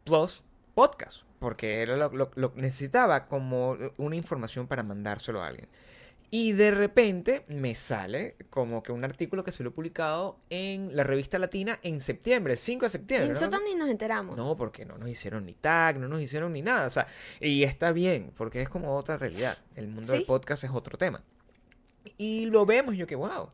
plus 0.05 0.43
podcast. 0.75 1.23
Porque 1.39 1.81
era 1.81 1.97
lo, 1.97 2.11
lo- 2.11 2.31
lo- 2.35 2.53
necesitaba 2.57 3.27
como 3.27 3.77
una 3.97 4.15
información 4.15 4.67
para 4.67 4.83
mandárselo 4.83 5.43
a 5.43 5.47
alguien. 5.47 5.69
Y 6.33 6.53
de 6.53 6.71
repente 6.71 7.45
me 7.49 7.75
sale 7.75 8.37
como 8.51 8.85
que 8.85 8.93
un 8.93 9.03
artículo 9.05 9.43
que 9.43 9.51
se 9.51 9.65
lo 9.65 9.71
he 9.71 9.73
publicado 9.73 10.39
en 10.49 10.95
la 10.95 11.03
revista 11.03 11.41
latina 11.41 11.81
en 11.83 12.01
septiembre, 12.01 12.53
el 12.53 12.59
5 12.61 12.83
de 12.83 12.87
Y 12.87 12.91
septiembre. 12.91 13.29
¿no? 13.29 13.35
nosotros 13.35 13.61
ni 13.65 13.75
nos 13.75 13.89
enteramos. 13.89 14.37
No, 14.37 14.57
porque 14.57 14.85
no 14.85 14.97
nos 14.97 15.09
hicieron 15.09 15.45
ni 15.47 15.55
tag, 15.55 15.99
no 15.99 16.07
nos 16.07 16.23
hicieron 16.23 16.53
ni 16.53 16.63
nada. 16.63 16.87
O 16.87 16.91
sea, 16.91 17.09
y 17.41 17.65
está 17.65 17.91
bien, 17.91 18.31
porque 18.37 18.63
es 18.63 18.69
como 18.69 18.95
otra 18.95 19.17
realidad. 19.17 19.59
El 19.75 19.89
mundo 19.89 20.13
del 20.13 20.25
podcast 20.25 20.63
es 20.63 20.71
otro 20.73 20.97
tema. 20.99 21.25
Y 22.17 22.47
lo 22.47 22.65
vemos, 22.65 22.95
y 22.95 22.99
yo 22.99 23.07
que 23.09 23.17
wow. 23.17 23.51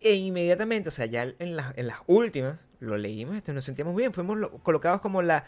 E 0.00 0.14
inmediatamente, 0.14 0.88
o 0.88 0.92
sea, 0.92 1.06
ya 1.06 1.24
en, 1.38 1.56
las- 1.56 1.76
en 1.76 1.86
las 1.88 1.98
últimas, 2.06 2.58
lo 2.78 2.96
leímos, 2.96 3.36
este, 3.36 3.52
nos 3.52 3.64
sentíamos 3.64 3.94
bien. 3.96 4.12
Fuimos 4.14 4.38
lo- 4.38 4.50
colocados 4.62 5.00
como 5.00 5.20
la. 5.20 5.44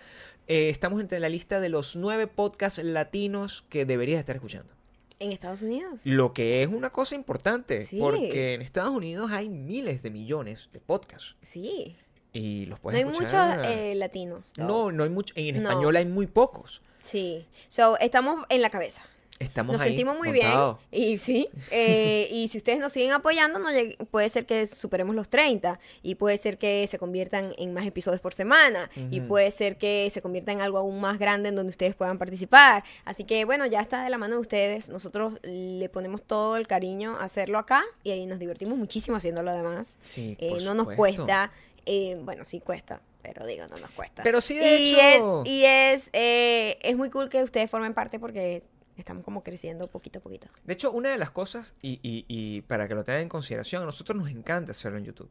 eh, 0.49 0.69
estamos 0.69 1.01
entre 1.01 1.21
la 1.21 1.29
lista 1.29 1.61
de 1.61 1.69
los 1.69 1.95
nueve 1.97 2.27
podcasts 2.27 2.83
latinos 2.83 3.65
que 3.71 3.87
deberías 3.87 4.19
estar 4.19 4.35
escuchando. 4.37 4.75
En 5.19 5.33
Estados 5.33 5.63
Unidos. 5.63 6.01
Lo 6.05 6.33
que 6.33 6.63
es 6.63 6.69
una 6.69 6.91
cosa 6.91 7.15
importante, 7.15 7.83
Sí. 7.83 7.99
porque 7.99 8.55
en 8.55 8.63
Estados 8.63 8.91
Unidos 8.93 9.31
hay 9.33 9.49
miles 9.49 10.03
de 10.03 10.11
millones 10.11 10.71
de 10.73 10.81
podcasts. 10.81 11.37
Sí. 11.43 11.97
Y 12.33 12.67
los 12.67 12.79
No 12.79 12.83
puedes 12.83 13.05
hay 13.05 13.11
escuchar. 13.11 13.59
muchos 13.59 13.73
eh, 13.73 13.95
latinos. 13.95 14.53
no, 14.57 14.91
no 14.91 15.05
hay 15.05 15.11
mucho. 15.11 15.35
En 15.37 15.63
No. 15.63 15.69
español 15.69 15.97
hay 15.97 16.07
muy 16.07 16.27
pocos. 16.27 16.83
Sí. 17.03 17.47
So, 17.69 17.99
estamos 17.99 18.45
en 18.49 18.63
la 18.63 18.71
cabeza. 18.71 19.03
Estamos 19.43 19.73
Nos 19.75 19.83
ahí, 19.83 19.89
sentimos 19.91 20.17
muy 20.17 20.33
bien. 20.33 20.49
Y 20.91 21.19
sí. 21.19 21.49
eh, 21.71 22.29
y 22.31 22.49
si 22.49 22.59
ustedes 22.59 22.79
nos 22.79 22.93
siguen 22.93 23.13
apoyando, 23.13 23.59
no 23.59 23.69
puede 24.11 24.29
ser 24.29 24.47
que 24.47 24.67
superemos 24.67 25.15
los 25.15 25.29
30. 25.29 25.79
Y 26.03 26.15
puede 26.15 26.37
ser 26.39 26.59
que 26.59 26.87
se 26.87 26.99
conviertan 26.99 27.53
en 27.59 27.75
más 27.75 27.87
episodios 27.87 28.21
por 28.21 28.35
semana. 28.35 28.91
Y 29.11 29.21
puede 29.21 29.51
ser 29.51 29.77
que 29.77 30.09
se 30.11 30.23
convierta 30.23 30.53
en 30.53 30.61
algo 30.61 30.79
aún 30.79 31.01
más 31.01 31.19
grande 31.19 31.49
en 31.51 31.57
donde 31.57 31.71
ustedes 31.71 31.95
puedan 31.95 32.19
participar. 32.19 32.85
Así 33.05 33.25
que 33.25 33.45
bueno, 33.45 33.67
ya 33.67 33.81
está 33.81 34.05
de 34.05 34.11
la 34.11 34.19
mano 34.19 34.35
de 34.37 34.41
ustedes. 34.41 34.89
Nosotros 34.89 35.35
le 35.43 35.89
ponemos 35.89 36.23
todo 36.23 36.57
el 36.57 36.67
cariño 36.67 37.17
a 37.19 37.25
hacerlo 37.25 37.59
acá. 37.59 37.83
Y 38.05 38.11
ahí 38.11 38.27
nos 38.27 38.39
divertimos 38.39 38.79
muchísimo 38.79 39.17
haciéndolo 39.17 39.51
además. 39.51 39.97
Sí, 40.03 40.37
Eh, 40.41 40.51
por 40.51 40.63
no 40.63 40.75
nos 40.75 40.89
supuesto. 40.89 41.23
cuesta. 41.25 41.53
eh, 41.87 42.19
bueno, 42.23 42.45
sí 42.45 42.61
cuesta. 42.61 43.01
Pero 43.23 43.47
digo, 43.47 43.65
no 43.71 43.77
nos 43.79 43.91
cuesta. 43.93 44.23
Pero 44.25 44.41
sí, 44.41 44.57
de 44.57 44.79
y 44.81 44.95
hecho. 44.99 45.43
Es, 45.45 45.49
y 45.49 45.65
es, 45.65 46.03
eh, 46.13 46.77
es 46.83 46.97
muy 46.97 47.09
cool 47.09 47.29
que 47.29 47.41
ustedes 47.45 47.71
formen 47.71 47.95
parte 47.95 48.19
porque 48.19 48.65
estamos 49.03 49.25
como 49.25 49.43
creciendo 49.43 49.89
poquito 49.89 50.19
a 50.19 50.23
poquito. 50.23 50.49
De 50.65 50.73
hecho, 50.73 50.91
una 50.91 51.11
de 51.11 51.19
las 51.19 51.31
cosas, 51.31 51.75
y, 51.83 52.01
y- 52.03 52.25
y 52.29 52.63
para 52.63 52.89
que 52.89 52.95
lo 52.95 53.05
tengan 53.05 53.23
en 53.23 53.29
consideración, 53.29 53.83
a 53.83 53.87
nosotros 53.87 54.17
nos 54.19 54.31
encanta 54.31 54.73
hacerlo 54.73 54.99
en 54.99 55.05
YouTube. 55.05 55.31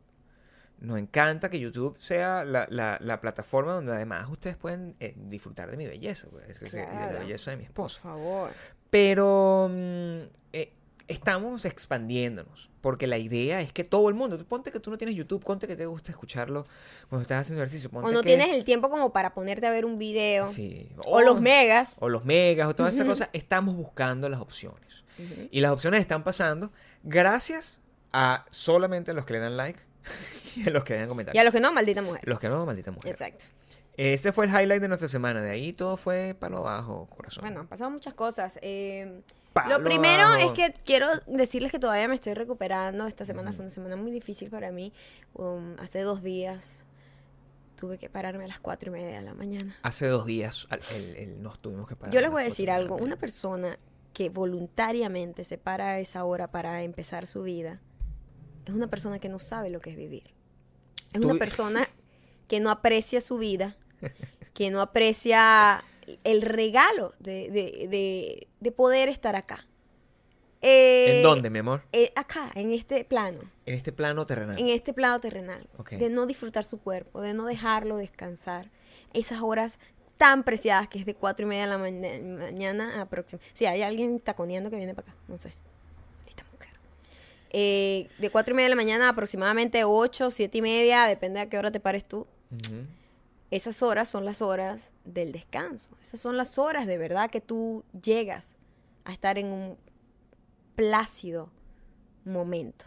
Nos 0.80 0.98
encanta 0.98 1.50
que 1.52 1.60
YouTube 1.60 1.96
sea 2.00 2.44
la, 2.44 2.66
la- 2.72 2.98
la 3.00 3.22
plataforma 3.22 3.74
donde 3.74 3.92
además 3.92 4.28
ustedes 4.32 4.58
pueden 4.58 4.96
eh, 5.00 5.14
disfrutar 5.16 5.70
de 5.70 5.78
mi 5.78 5.86
belleza, 5.86 6.28
pues, 6.32 6.60
de 6.60 6.84
la 6.86 7.20
belleza 7.20 7.52
de 7.52 7.58
mi 7.58 7.64
Por 7.66 7.70
esposo. 7.70 8.00
favor. 8.02 8.52
Pero 8.90 9.70
mm, 9.70 10.22
eh, 10.54 10.74
estamos 11.08 11.66
expandiéndonos. 11.66 12.71
Porque 12.82 13.06
la 13.08 13.18
idea 13.20 13.62
es 13.62 13.72
que 13.72 13.84
todo 13.84 14.10
el 14.10 14.16
mundo, 14.16 14.38
tú 14.40 14.46
ponte 14.46 14.72
que 14.72 14.80
tú 14.80 14.90
no 14.90 14.98
tienes 14.98 15.16
YouTube, 15.16 15.44
ponte 15.44 15.68
que 15.68 15.76
te 15.76 15.86
gusta 15.86 16.12
escucharlo 16.12 16.66
cuando 17.10 17.22
estás 17.22 17.42
haciendo 17.42 17.62
ejercicio. 17.64 17.90
O 17.94 18.12
no 18.12 18.22
que- 18.22 18.28
tienes 18.28 18.50
el 18.56 18.64
tiempo 18.66 18.90
como 18.90 19.14
para 19.14 19.34
ponerte 19.36 19.68
a 19.68 19.72
ver 19.72 19.86
un 19.86 19.98
video. 20.00 20.48
Sí. 20.48 20.90
O 21.06 21.22
los 21.22 21.40
megas. 21.40 21.98
o 22.00 22.10
los 22.10 22.26
megas 22.26 22.68
o 22.68 22.76
todas 22.76 22.94
esas 22.96 23.06
Ujú. 23.06 23.14
cosas, 23.14 23.30
estamos 23.34 23.76
buscando 23.76 24.28
las 24.30 24.40
opciones. 24.42 25.04
Y 25.52 25.60
las 25.62 25.72
opciones 25.72 26.00
están 26.02 26.24
pasando 26.24 26.72
gracias 27.04 27.80
a 28.12 28.46
solamente 28.50 29.14
los 29.14 29.26
que 29.26 29.34
le 29.34 29.40
dan 29.40 29.56
like 29.58 29.80
y 30.56 30.68
a 30.68 30.72
los 30.72 30.84
que 30.84 30.94
le 30.94 31.00
dan 31.00 31.08
Y 31.08 31.10
comentarios. 31.10 31.40
a 31.40 31.44
los 31.44 31.54
que 31.54 31.60
no, 31.60 31.72
maldita 31.72 32.02
mujer. 32.02 32.22
Los 32.24 32.40
que 32.40 32.50
no, 32.50 32.66
maldita 32.66 32.92
mujer. 32.92 33.12
Exacto. 33.12 33.46
Ese 33.98 34.32
fue 34.32 34.46
el 34.46 34.52
highlight 34.52 34.82
de 34.82 34.88
nuestra 34.88 35.08
semana. 35.10 35.42
De 35.42 35.52
ahí 35.52 35.74
todo 35.74 35.98
fue 35.98 36.36
para 36.40 36.56
lo 36.56 36.64
bajo, 36.64 37.06
corazón. 37.08 37.42
Bueno, 37.44 37.60
han 37.60 37.68
pasado 37.68 37.92
muchas 37.92 38.16
cosas. 38.16 38.58
Eh, 38.64 39.22
Palo 39.54 39.80
lo 39.80 39.84
primero 39.84 40.24
abajo. 40.24 40.40
es 40.46 40.52
que 40.54 40.74
quiero 40.86 41.08
decirles 41.28 41.72
que 41.72 41.80
todavía 41.80 42.08
me 42.08 42.16
estoy 42.16 42.34
recuperando. 42.34 43.06
Esta 43.08 43.26
semana 43.26 43.52
fue 43.52 43.66
una 43.66 43.70
semana 43.74 43.96
muy 43.98 44.12
difícil 44.12 44.50
para 44.50 44.72
mí. 44.72 44.94
Um, 45.34 45.76
hace 45.80 46.02
dos 46.02 46.24
días 46.24 46.84
tuve 47.76 47.98
que 47.98 48.10
pararme 48.10 48.46
a 48.46 48.48
las 48.48 48.60
cuatro 48.60 48.90
y 48.92 48.94
media 49.02 49.18
de 49.18 49.22
la 49.24 49.34
mañana. 49.34 49.76
Hace 49.82 50.08
dos 50.08 50.26
días 50.26 50.68
al- 50.70 50.80
el- 50.96 51.16
el- 51.18 51.42
nos 51.44 51.60
tuvimos 51.60 51.88
que 51.88 51.96
parar. 51.96 52.14
Yo 52.14 52.22
les 52.22 52.32
voy 52.32 52.42
a 52.44 52.46
decir 52.46 52.68
de 52.68 52.72
algo. 52.74 52.96
Una 52.96 53.16
persona 53.18 53.78
que 54.14 54.30
voluntariamente 54.30 55.44
se 55.44 55.58
para 55.58 55.90
a 55.92 56.00
esa 56.00 56.24
hora 56.24 56.50
para 56.52 56.84
empezar 56.84 57.28
su 57.28 57.44
vida 57.44 57.80
es 58.66 58.74
una 58.74 58.88
persona 58.88 59.20
que 59.20 59.30
no 59.30 59.40
sabe 59.40 59.70
lo 59.70 59.80
que 59.82 59.90
es 59.90 59.96
vivir. 59.98 60.34
Es 61.14 61.20
Tú- 61.22 61.28
una 61.30 61.40
persona 61.40 61.86
que 62.48 62.60
no 62.60 62.70
aprecia 62.70 63.20
su 63.20 63.38
vida, 63.38 63.76
que 64.54 64.70
no 64.70 64.80
aprecia 64.82 65.84
el 66.24 66.42
regalo 66.42 67.14
de, 67.20 67.50
de- 67.50 67.88
de- 67.90 68.48
de 68.60 68.72
poder 68.72 69.10
estar 69.10 69.36
acá. 69.36 69.66
Eh, 70.64 71.18
¿En 71.18 71.24
dónde, 71.24 71.50
mi 71.50 71.60
amor? 71.60 71.84
eh, 71.92 72.12
acá, 72.16 72.52
en 72.54 72.72
este 72.72 73.04
plano, 73.04 73.40
En 73.66 73.74
este 73.76 73.92
plano 73.92 74.26
terrenal. 74.28 74.60
en 74.60 74.68
este 74.70 74.94
plano 74.94 75.20
terrenal. 75.20 75.68
Ok. 75.78 75.92
De 75.94 76.10
no 76.10 76.26
disfrutar 76.28 76.64
su 76.64 76.80
cuerpo, 76.80 77.22
de 77.22 77.34
no 77.34 77.46
dejarlo 77.46 77.98
descansar. 77.98 78.70
Esas 79.14 79.42
horas 79.42 79.80
tan 80.18 80.44
preciadas 80.44 80.88
que 80.88 81.00
es 81.00 81.06
de 81.06 81.16
cuatro 81.16 81.46
y 81.48 81.50
media 81.50 81.64
de 81.64 81.70
la 81.70 81.78
maña- 81.80 82.20
mañana 82.20 83.02
a 83.02 83.06
próxima. 83.10 83.42
Si 83.54 83.66
hay 83.66 83.82
alguien 83.82 84.20
taconeando 84.20 84.70
que 84.70 84.76
viene 84.78 84.94
para 84.94 85.12
acá, 85.12 85.18
no 85.28 85.40
sé. 85.40 85.52
Esta 86.30 86.44
mujer. 86.54 86.70
Eh, 87.50 88.08
de 88.20 88.30
cuatro 88.30 88.54
y 88.54 88.56
media 88.56 88.66
de 88.70 88.76
la 88.76 88.82
mañana 88.82 89.10
aproximadamente 89.10 89.84
ocho, 89.84 90.30
siete 90.30 90.60
y 90.60 90.62
media, 90.62 91.06
depende 91.08 91.40
a 91.40 91.50
qué 91.50 91.58
hora 91.58 91.72
te 91.72 91.80
pares 91.80 92.08
tú. 92.08 92.28
Ujú. 92.52 92.86
Esas 93.52 93.84
horas 93.84 94.10
son 94.10 94.24
las 94.26 94.42
horas 94.42 94.92
del 95.06 95.32
descanso. 95.34 95.90
Esas 96.02 96.20
son 96.22 96.38
las 96.38 96.58
horas 96.58 96.88
de 96.88 96.98
verdad 96.98 97.30
que 97.30 97.42
tú 97.42 97.84
llegas 98.02 98.56
a 99.06 99.12
estar 99.14 99.38
en 99.38 99.48
un 99.48 99.78
plácido 100.76 101.50
momento. 102.26 102.86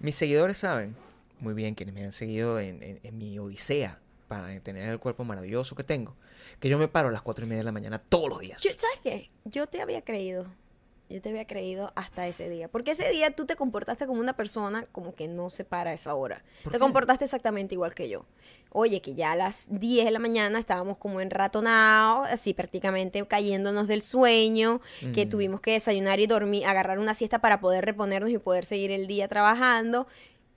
Mis 0.00 0.14
seguidores 0.16 0.56
saben 0.58 0.96
muy 1.40 1.54
bien, 1.54 1.74
quienes 1.74 1.94
me 1.94 2.04
han 2.04 2.12
seguido 2.12 2.58
en, 2.60 2.82
en- 2.82 3.00
en 3.02 3.18
mi 3.18 3.38
odisea 3.38 3.98
para 4.28 4.58
tener 4.60 4.88
el 4.88 4.98
cuerpo 4.98 5.24
maravilloso 5.24 5.74
que 5.74 5.84
tengo, 5.84 6.16
que 6.60 6.68
yo 6.68 6.78
me 6.78 6.88
paro 6.88 7.08
a 7.08 7.12
las 7.12 7.20
cuatro 7.22 7.44
y 7.44 7.48
media 7.48 7.60
de 7.60 7.64
la 7.64 7.72
mañana 7.72 7.98
todos 7.98 8.28
los 8.28 8.40
días. 8.40 8.62
Yo- 8.62 8.70
¿Sabes 8.76 9.00
qué? 9.02 9.30
Yo 9.44 9.66
te 9.66 9.82
había 9.82 10.02
creído. 10.02 10.46
Yo 11.12 11.20
te 11.20 11.28
había 11.28 11.46
creído 11.46 11.92
hasta 11.94 12.26
ese 12.26 12.48
día. 12.48 12.68
Porque 12.68 12.92
ese 12.92 13.08
día 13.10 13.30
tú 13.30 13.44
te 13.44 13.56
comportaste 13.56 14.06
como 14.06 14.20
una 14.20 14.34
persona 14.34 14.86
como 14.92 15.14
que 15.14 15.28
no 15.28 15.50
se 15.50 15.64
para 15.64 15.90
a 15.90 15.94
esa 15.94 16.14
hora. 16.14 16.42
¿Por 16.64 16.72
Te 16.72 16.78
qué? 16.78 16.80
comportaste 16.80 17.24
exactamente 17.24 17.74
igual 17.74 17.94
que 17.94 18.08
yo. 18.08 18.24
Oye, 18.70 19.02
que 19.02 19.14
ya 19.14 19.32
a 19.32 19.36
las 19.36 19.66
10 19.68 20.06
de 20.06 20.10
la 20.10 20.18
mañana 20.18 20.58
estábamos 20.58 20.96
como 20.96 21.20
enratonados, 21.20 22.28
así 22.30 22.54
prácticamente 22.54 23.24
cayéndonos 23.26 23.86
del 23.86 24.00
sueño, 24.00 24.80
que 25.14 25.26
tuvimos 25.26 25.60
que 25.60 25.72
desayunar 25.72 26.20
y 26.20 26.26
dormir, 26.26 26.64
agarrar 26.64 26.98
una 26.98 27.12
siesta 27.12 27.40
para 27.40 27.60
poder 27.60 27.84
reponernos 27.84 28.30
y 28.30 28.38
poder 28.38 28.64
seguir 28.64 28.90
el 28.90 29.06
día 29.06 29.28
trabajando. 29.28 30.06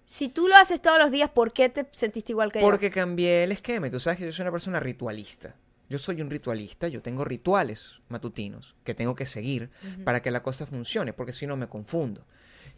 Si 0.06 0.30
tú 0.30 0.48
lo 0.48 0.56
haces 0.56 0.82
todos 0.82 1.00
los 1.00 1.12
días, 1.12 1.30
¿por 1.30 1.52
qué 1.52 1.68
te 1.68 1.86
sentiste 1.92 2.32
igual 2.32 2.52
que 2.52 2.62
yo? 2.62 2.66
Porque 2.66 2.90
cambié 2.90 3.44
el 3.44 3.52
esquema. 3.52 3.90
Tú 3.90 4.00
sabes 4.00 4.20
que 4.20 4.26
yo 4.26 4.32
soy 4.32 4.44
una 4.44 4.52
persona 4.52 4.80
ritualista. 4.80 5.56
Yo 5.90 6.00
soy 6.00 6.22
un 6.22 6.30
ritualista, 6.30 6.88
yo 6.88 7.02
tengo 7.02 7.26
rituales 7.26 8.02
matutinos 8.10 8.76
que 8.84 8.96
tengo 8.96 9.16
que 9.16 9.26
seguir 9.26 9.70
para 10.04 10.22
que 10.22 10.32
la 10.32 10.42
cosa 10.42 10.66
funcione, 10.66 11.14
porque 11.14 11.34
si 11.34 11.46
no 11.46 11.58
me 11.58 11.68
confundo. 11.68 12.26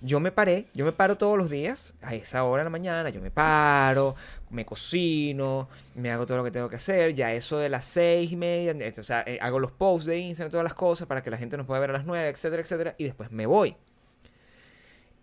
Yo 0.02 0.20
me 0.20 0.32
paré, 0.32 0.68
yo 0.76 0.86
me 0.86 0.92
paro 0.92 1.18
todos 1.18 1.38
los 1.38 1.50
días, 1.50 1.94
a 2.02 2.14
esa 2.14 2.44
hora 2.44 2.62
de 2.62 2.66
la 2.66 2.70
mañana, 2.70 3.10
yo 3.10 3.20
me 3.20 3.32
paro, 3.32 4.16
me 4.52 4.64
cocino, 4.64 5.70
me 5.96 6.12
hago 6.12 6.28
todo 6.28 6.38
lo 6.38 6.44
que 6.44 6.52
tengo 6.52 6.70
que 6.70 6.76
hacer, 6.76 7.16
ya 7.16 7.34
eso 7.34 7.58
de 7.58 7.70
las 7.70 7.86
seis 7.86 8.32
y 8.32 8.36
media, 8.36 8.74
eh, 8.74 8.94
o 8.96 9.04
sea, 9.04 9.24
eh, 9.26 9.40
hago 9.42 9.58
los 9.58 9.72
posts 9.72 10.06
de 10.06 10.20
Instagram, 10.20 10.52
todas 10.52 10.66
las 10.66 10.76
cosas 10.76 11.08
para 11.08 11.24
que 11.24 11.32
la 11.32 11.38
gente 11.38 11.58
nos 11.58 11.66
pueda 11.66 11.80
ver 11.80 11.90
a 11.90 11.94
las 11.94 12.06
nueve, 12.06 12.30
etcétera, 12.30 12.62
etcétera, 12.62 12.96
y 13.00 13.06
después 13.06 13.32
me 13.32 13.48
voy. 13.48 13.76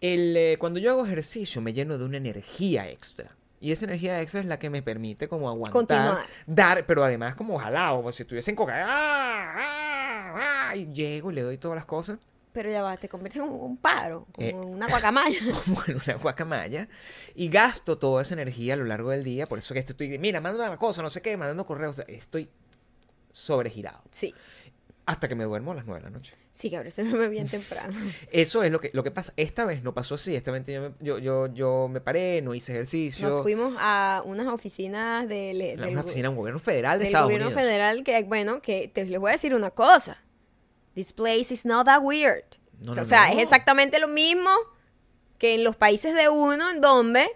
El, 0.01 0.37
eh, 0.37 0.57
cuando 0.59 0.81
yo 0.81 0.91
hago 0.91 1.07
ejercicio 1.07 1.61
me 1.61 1.73
lleno 1.73 1.97
de 1.97 2.05
una 2.05 2.17
energía 2.17 2.91
extra. 2.91 3.37
Y 3.65 3.73
esa 3.73 3.87
energía 3.87 4.21
extra 4.21 4.41
es 4.41 4.47
la 4.47 4.59
que 4.59 4.69
me 4.69 4.83
permite 4.83 5.27
como 5.27 5.49
aguantar, 5.49 5.73
Continuar. 5.73 6.27
dar, 6.47 6.85
pero 6.87 7.03
además 7.03 7.35
como 7.35 7.59
jalado, 7.59 7.97
como 7.97 8.13
si 8.13 8.23
estuviese 8.23 8.51
en 8.51 8.57
coca. 8.57 8.75
¡ah! 8.87 9.53
¡ah! 9.57 10.69
¡ah! 10.71 10.77
Y 10.77 10.87
llego 10.93 11.31
y 11.31 11.35
le 11.35 11.41
doy 11.41 11.57
todas 11.57 11.75
las 11.77 11.87
cosas, 11.87 12.19
Pero 12.53 12.71
ya 12.71 12.83
va, 12.83 12.97
te 12.99 13.09
conviertes 13.09 13.41
en 13.43 13.49
un 13.49 13.79
paro, 13.79 14.27
como 14.33 14.47
Eh, 14.47 14.53
una 14.53 14.87
guacamaya. 14.87 15.39
como 15.65 15.83
en 15.87 15.97
una 15.97 16.15
guacamaya, 16.19 16.89
y 17.35 17.49
gasto 17.49 17.97
toda 17.97 18.21
esa 18.23 18.35
energía 18.35 18.75
a 18.75 18.77
lo 18.77 18.85
largo 18.85 19.11
del 19.11 19.25
día. 19.25 19.47
Por 19.47 19.59
eso 19.59 19.73
que 19.73 19.81
estoy, 19.81 20.19
mira, 20.19 20.43
mandando 20.43 20.67
una 20.71 20.77
cosa, 20.79 21.01
no 21.01 21.09
sé 21.09 21.23
qué, 21.23 21.35
mandando 21.39 21.65
correos. 21.65 21.99
Estoy 22.07 22.51
sobregirado. 23.33 24.03
sí, 24.11 24.35
Hasta 25.07 25.29
que 25.29 25.35
me 25.35 25.45
duermo 25.45 25.73
a 25.73 25.75
las 25.75 25.85
nueve 25.85 26.01
de 26.01 26.11
la 26.11 26.17
noche. 26.17 26.35
sí, 26.53 26.71
Gabriel, 26.71 26.91
se 26.93 27.05
me 27.05 27.29
bien 27.29 27.47
temprano. 27.47 27.93
Eso 28.33 28.63
es 28.63 28.73
lo 28.73 28.81
que, 28.81 28.91
lo 28.95 29.03
que 29.05 29.11
pasa. 29.11 29.35
Esta 29.37 29.67
vez 29.67 29.83
no 29.83 29.93
pasó 29.93 30.15
así. 30.15 30.35
Esta 30.35 30.51
vez 30.51 30.65
yo 30.67 30.81
me, 30.81 30.93
yo, 31.01 31.19
yo, 31.19 31.47
yo 31.53 31.89
me 31.91 32.01
paré, 32.01 32.41
no 32.41 32.55
hice 32.55 32.73
ejercicio. 32.73 33.29
Nos 33.29 33.43
fuimos 33.43 33.75
a 33.79 34.23
unas 34.25 34.47
oficinas 34.47 35.29
del, 35.29 35.79
una 35.79 36.01
oficina 36.01 36.29
del 36.29 36.37
gobierno 36.39 36.59
federal 36.59 36.99
de 36.99 37.05
del 37.05 37.07
Estados 37.09 37.27
gobierno 37.27 37.47
Unidos. 37.49 37.63
federal 37.63 38.03
que, 38.05 38.23
bueno, 38.25 38.63
que 38.63 38.89
te 38.89 39.05
les 39.05 39.21
voy 39.21 39.29
a 39.29 39.33
decir 39.33 39.55
una 39.55 39.71
cosa. 39.71 40.23
This 40.95 41.13
place 41.13 41.53
is 41.53 41.67
not 41.67 41.85
that 41.85 42.01
weird. 42.03 42.45
No, 42.87 42.93
o 42.93 42.95
no, 42.95 43.05
sea, 43.05 43.29
no. 43.29 43.35
es 43.37 43.43
exactamente 43.43 43.99
lo 43.99 44.09
mismo 44.09 44.51
que 45.39 45.55
en 45.55 45.65
los 45.65 45.77
países 45.77 46.15
de 46.15 46.29
uno, 46.31 46.71
en 46.71 46.81
donde 46.81 47.27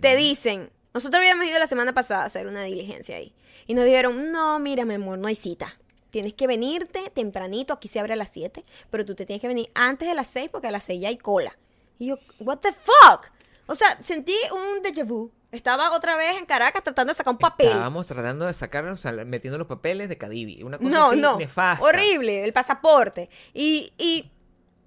te 0.00 0.16
dicen, 0.16 0.70
nosotros 0.92 1.18
habíamos 1.20 1.46
ido 1.46 1.58
la 1.60 1.66
semana 1.68 1.92
pasada 1.94 2.22
a 2.22 2.26
hacer 2.26 2.48
una 2.48 2.64
diligencia 2.64 3.16
ahí. 3.16 3.32
Y 3.66 3.74
nos 3.74 3.84
dijeron, 3.84 4.32
no, 4.32 4.58
mira, 4.58 4.84
mi 4.84 4.94
amor, 4.94 5.18
no 5.18 5.28
hay 5.28 5.36
cita. 5.36 5.78
Tienes 6.12 6.34
que 6.34 6.46
venirte 6.46 7.10
tempranito, 7.10 7.72
aquí 7.72 7.88
se 7.88 7.98
abre 7.98 8.12
a 8.12 8.16
las 8.16 8.28
7, 8.28 8.64
pero 8.90 9.04
tú 9.04 9.14
te 9.16 9.26
tienes 9.26 9.40
que 9.40 9.48
venir 9.48 9.68
antes 9.74 10.06
de 10.06 10.14
las 10.14 10.28
6 10.28 10.50
porque 10.52 10.68
a 10.68 10.70
las 10.70 10.84
6 10.84 11.00
ya 11.00 11.08
hay 11.08 11.16
cola. 11.16 11.58
Y 11.98 12.06
yo, 12.08 12.18
what 12.38 12.58
the 12.58 12.70
fuck? 12.72 13.30
O 13.66 13.74
sea, 13.74 13.96
sentí 14.02 14.34
un 14.52 14.82
déjà 14.84 15.04
vu. 15.04 15.30
Estaba 15.52 15.90
otra 15.96 16.16
vez 16.16 16.36
en 16.38 16.44
Caracas 16.46 16.82
tratando 16.82 17.10
de 17.10 17.14
sacar 17.14 17.32
un 17.32 17.38
papel. 17.38 17.68
Estábamos 17.68 18.06
tratando 18.06 18.46
de 18.46 18.54
sacar, 18.54 18.84
o 18.86 18.96
sea, 18.96 19.12
metiendo 19.24 19.58
los 19.58 19.66
papeles 19.66 20.08
de 20.08 20.16
Cadivi. 20.18 20.62
Una 20.62 20.78
cosa 20.78 20.90
No, 20.90 21.10
así 21.10 21.20
no. 21.20 21.36
nefasta. 21.38 21.84
Horrible, 21.84 22.44
el 22.44 22.52
pasaporte. 22.52 23.28
Y, 23.54 23.92
y 23.98 24.30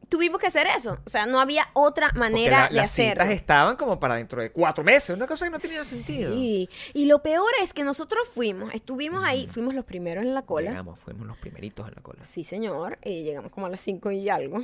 tuvimos 0.09 0.39
que 0.39 0.47
hacer 0.47 0.67
eso. 0.67 0.97
O 1.05 1.09
sea, 1.09 1.25
no 1.25 1.39
había 1.39 1.67
otra 1.73 2.11
manera 2.17 2.61
la- 2.61 2.67
de 2.69 2.73
las 2.75 2.91
hacerlo. 2.91 3.23
citas 3.23 3.29
estaban 3.37 3.75
como 3.75 3.99
para 3.99 4.15
dentro 4.15 4.41
de 4.41 4.51
cuatro 4.51 4.83
meses. 4.83 5.09
Una 5.15 5.27
cosa 5.27 5.45
que 5.45 5.51
no 5.51 5.59
tenía 5.59 5.83
sentido. 5.83 6.33
Y 6.35 6.69
lo 7.05 7.21
peor 7.21 7.51
es 7.61 7.73
que 7.73 7.83
nosotros 7.83 8.27
fuimos, 8.27 8.73
estuvimos 8.73 9.23
ahí, 9.25 9.47
fuimos 9.47 9.73
los 9.73 9.85
primeros 9.85 10.23
en 10.23 10.33
la 10.33 10.41
cola. 10.43 10.71
Llegamos, 10.71 10.99
fuimos 10.99 11.27
los 11.27 11.37
primeritos 11.37 11.87
en 11.87 11.95
la 11.95 12.01
cola. 12.01 12.23
Sí, 12.23 12.43
señor. 12.43 12.97
Y 13.03 13.23
llegamos 13.23 13.51
como 13.51 13.65
a 13.67 13.69
las 13.69 13.79
5 13.81 14.11
y 14.11 14.29
algo. 14.29 14.63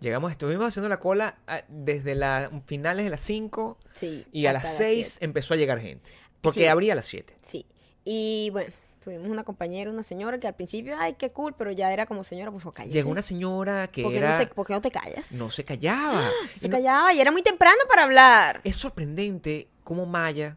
Llegamos, 0.00 0.32
estuvimos 0.32 0.66
haciendo 0.66 0.88
la 0.88 0.98
cola 1.00 1.38
ah, 1.46 1.62
desde 1.68 2.14
las 2.14 2.50
finales 2.66 3.04
de 3.04 3.10
las 3.10 3.20
5 3.20 3.78
Sí. 3.94 4.26
y 4.32 4.46
a 4.46 4.52
las 4.52 4.64
las 4.64 4.76
6 4.76 5.06
siete. 5.12 5.24
empezó 5.24 5.54
a 5.54 5.56
llegar 5.56 5.80
gente. 5.80 6.10
Porque 6.40 6.60
Sí. 6.60 6.66
abría 6.66 6.92
a 6.92 6.96
las 6.96 7.06
7. 7.06 7.34
Sí. 7.46 7.64
Y 8.04 8.50
bueno, 8.52 8.72
tuvimos 9.04 9.28
una 9.28 9.44
compañera, 9.44 9.90
una 9.90 10.02
señora 10.02 10.38
que 10.40 10.46
al 10.48 10.54
principio, 10.54 10.96
ay, 10.98 11.14
qué 11.18 11.30
cool, 11.30 11.54
pero 11.56 11.70
ya 11.70 11.92
era 11.92 12.06
como 12.06 12.24
señora, 12.24 12.50
por 12.50 12.60
favor, 12.60 12.74
cállese. 12.74 12.94
Llegó 12.94 13.10
una 13.10 13.22
señora 13.22 13.86
que 13.88 14.02
¿Por 14.02 14.12
qué, 14.12 14.18
era... 14.18 14.38
no, 14.42 14.48
por 14.50 14.66
qué 14.66 14.72
no 14.72 14.80
te 14.80 14.90
callas? 14.90 15.32
no 15.32 15.50
se 15.50 15.64
callaba. 15.64 16.28
Se 16.56 16.66
Y 16.66 16.70
no- 16.70 16.76
callaba 16.76 17.12
y 17.12 17.20
era 17.20 17.30
muy 17.30 17.42
temprano 17.42 17.76
para 17.88 18.04
hablar. 18.04 18.60
Es 18.64 18.76
sorprendente 18.76 19.68
cómo 19.84 20.06
Maya 20.06 20.56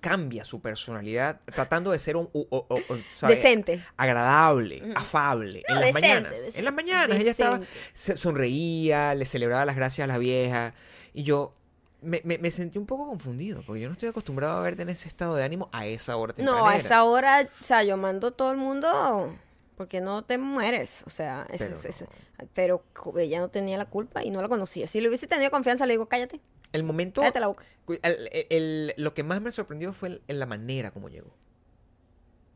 cambia 0.00 0.44
su 0.44 0.60
personalidad 0.60 1.40
tratando 1.46 1.90
de 1.90 1.98
ser 1.98 2.16
un, 2.16 2.28
u- 2.32 2.46
o- 2.50 2.66
o- 2.68 2.76
o, 2.76 2.98
¿sabe? 3.12 3.34
Decente. 3.34 3.82
agradable, 3.96 4.82
afable. 4.94 5.64
No, 5.68 5.74
en 5.74 5.80
las 5.80 5.86
decente, 5.94 6.08
mañanas. 6.08 6.30
decente, 6.32 6.58
en 6.60 6.64
las 6.64 6.74
mañanas 6.74 7.18
ella 7.18 7.30
estaba, 7.32 7.60
se 7.94 8.16
sonreía, 8.16 9.14
le 9.14 9.26
celebraba 9.26 9.64
las 9.64 9.74
gracias 9.74 10.04
a 10.04 10.06
la 10.06 10.18
vieja. 10.18 10.74
Y 11.12 11.24
yo 11.24 11.54
me, 12.02 12.20
me- 12.24 12.38
me 12.38 12.50
sentí 12.50 12.78
un 12.78 12.86
poco 12.86 13.06
confundido, 13.06 13.62
porque 13.66 13.80
yo 13.82 13.88
no 13.88 13.94
estoy 13.94 14.08
acostumbrado 14.08 14.58
a 14.58 14.62
verte 14.62 14.82
en 14.82 14.88
ese 14.90 15.08
estado 15.08 15.34
de 15.34 15.44
ánimo 15.44 15.68
a 15.72 15.86
esa 15.86 16.16
hora 16.16 16.34
No, 16.38 16.66
a 16.66 16.76
esa 16.76 17.04
hora, 17.04 17.48
o 17.60 17.64
sea, 17.64 17.82
yo 17.84 17.96
mando 17.96 18.28
a 18.28 18.30
todo 18.30 18.50
el 18.52 18.58
mundo 18.58 19.34
porque 19.76 20.00
no 20.00 20.22
te 20.24 20.38
mueres. 20.38 21.02
O 21.06 21.10
sea, 21.10 21.46
Pero 21.58 21.74
es- 21.76 22.02
no. 22.02 22.08
pero 22.54 22.82
ella 23.18 23.40
no 23.40 23.48
tenía 23.48 23.76
la 23.78 23.86
culpa 23.86 24.22
y 24.24 24.30
no 24.30 24.40
la 24.42 24.48
conocía. 24.48 24.86
Si 24.86 25.00
le 25.00 25.08
hubiese 25.08 25.26
tenido 25.26 25.50
confianza, 25.50 25.84
le 25.86 25.94
digo, 25.94 26.06
cállate, 26.06 26.40
El 26.72 26.82
momento... 26.84 27.20
cállate 27.22 27.40
la 27.40 27.46
boca. 27.48 27.64
el- 27.88 28.28
el- 28.32 28.46
el- 28.50 28.94
lo 28.96 29.14
que 29.14 29.22
más 29.22 29.40
me 29.40 29.52
sorprendió 29.52 29.92
fue 29.92 30.20
la 30.28 30.46
manera 30.46 30.90
como 30.92 31.08
llegó. 31.08 31.34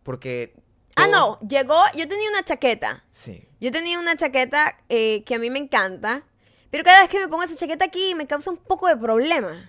Porque... 0.03 0.55
Ah, 0.97 1.07
no, 1.07 1.39
llegó, 1.41 1.81
yo 1.95 2.09
tenía 2.09 2.29
una 2.31 2.43
chaqueta. 2.43 3.05
Sí. 3.13 3.47
Yo 3.61 3.71
tenía 3.71 3.99
una 4.01 4.17
chaqueta 4.17 4.77
eh, 4.89 5.23
que 5.25 5.35
a 5.37 5.39
mí 5.39 5.49
me 5.49 5.59
encanta, 5.59 6.25
pero 6.71 6.85
cada 6.85 7.01
vez 7.01 7.09
que 7.09 7.19
me 7.21 7.29
pongo 7.29 7.43
esa 7.43 7.57
chaqueta 7.57 7.85
aquí 7.85 8.15
me 8.15 8.27
causa 8.27 8.51
un 8.51 8.57
poco 8.57 8.87
de 8.89 8.97
problema. 8.97 9.69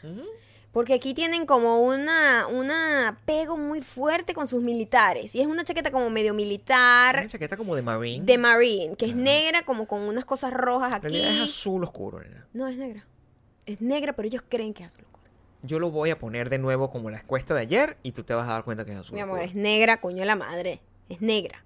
Porque 0.71 0.93
aquí 0.93 1.13
tienen 1.13 1.45
como 1.45 1.81
una, 1.81 2.47
una 2.47 3.09
apego 3.09 3.57
muy 3.57 3.81
fuerte 3.81 4.33
con 4.33 4.47
sus 4.47 4.61
militares. 4.63 5.35
Y 5.35 5.41
es 5.41 5.47
una 5.47 5.65
chaqueta 5.65 5.91
como 5.91 6.09
medio 6.09 6.33
militar, 6.33 7.17
Una 7.17 7.27
chaqueta 7.27 7.57
como 7.57 7.75
de 7.75 7.81
marine. 7.81 8.25
de 8.25 8.37
marine, 8.37 8.95
que 8.95 9.07
es 9.07 9.15
negra 9.15 9.63
como 9.65 9.85
con 9.85 10.01
unas 10.03 10.23
cosas 10.23 10.53
rojas 10.53 10.93
aquí. 10.95 11.07
realidad 11.09 11.31
es 11.35 11.41
azul 11.41 11.83
oscuro, 11.83 12.21
nena. 12.21 12.47
No, 12.53 12.67
es 12.69 12.77
negra. 12.77 13.05
Es 13.65 13.81
negra, 13.81 14.13
pero 14.13 14.27
ellos 14.27 14.43
creen 14.47 14.73
que 14.73 14.83
es 14.83 14.93
azul 14.93 15.03
oscuro. 15.03 15.23
yo 15.63 15.77
lo 15.77 15.91
voy 15.91 16.09
a 16.09 16.17
poner 16.17 16.49
de 16.49 16.57
nuevo 16.57 16.89
como 16.89 17.09
la 17.09 17.17
encuesta 17.19 17.53
de 17.53 17.59
ayer 17.61 17.97
y 18.01 18.13
tú 18.13 18.23
te 18.23 18.33
vas 18.33 18.47
a 18.47 18.53
dar 18.53 18.63
cuenta 18.63 18.85
que 18.85 18.91
es 18.93 18.97
azul. 18.97 19.15
Mi 19.15 19.19
amor, 19.21 19.39
oscuro. 19.39 19.49
es 19.49 19.55
negra, 19.55 19.99
coño 19.99 20.23
la 20.23 20.37
madre. 20.37 20.79
Es 21.09 21.19
negra. 21.19 21.65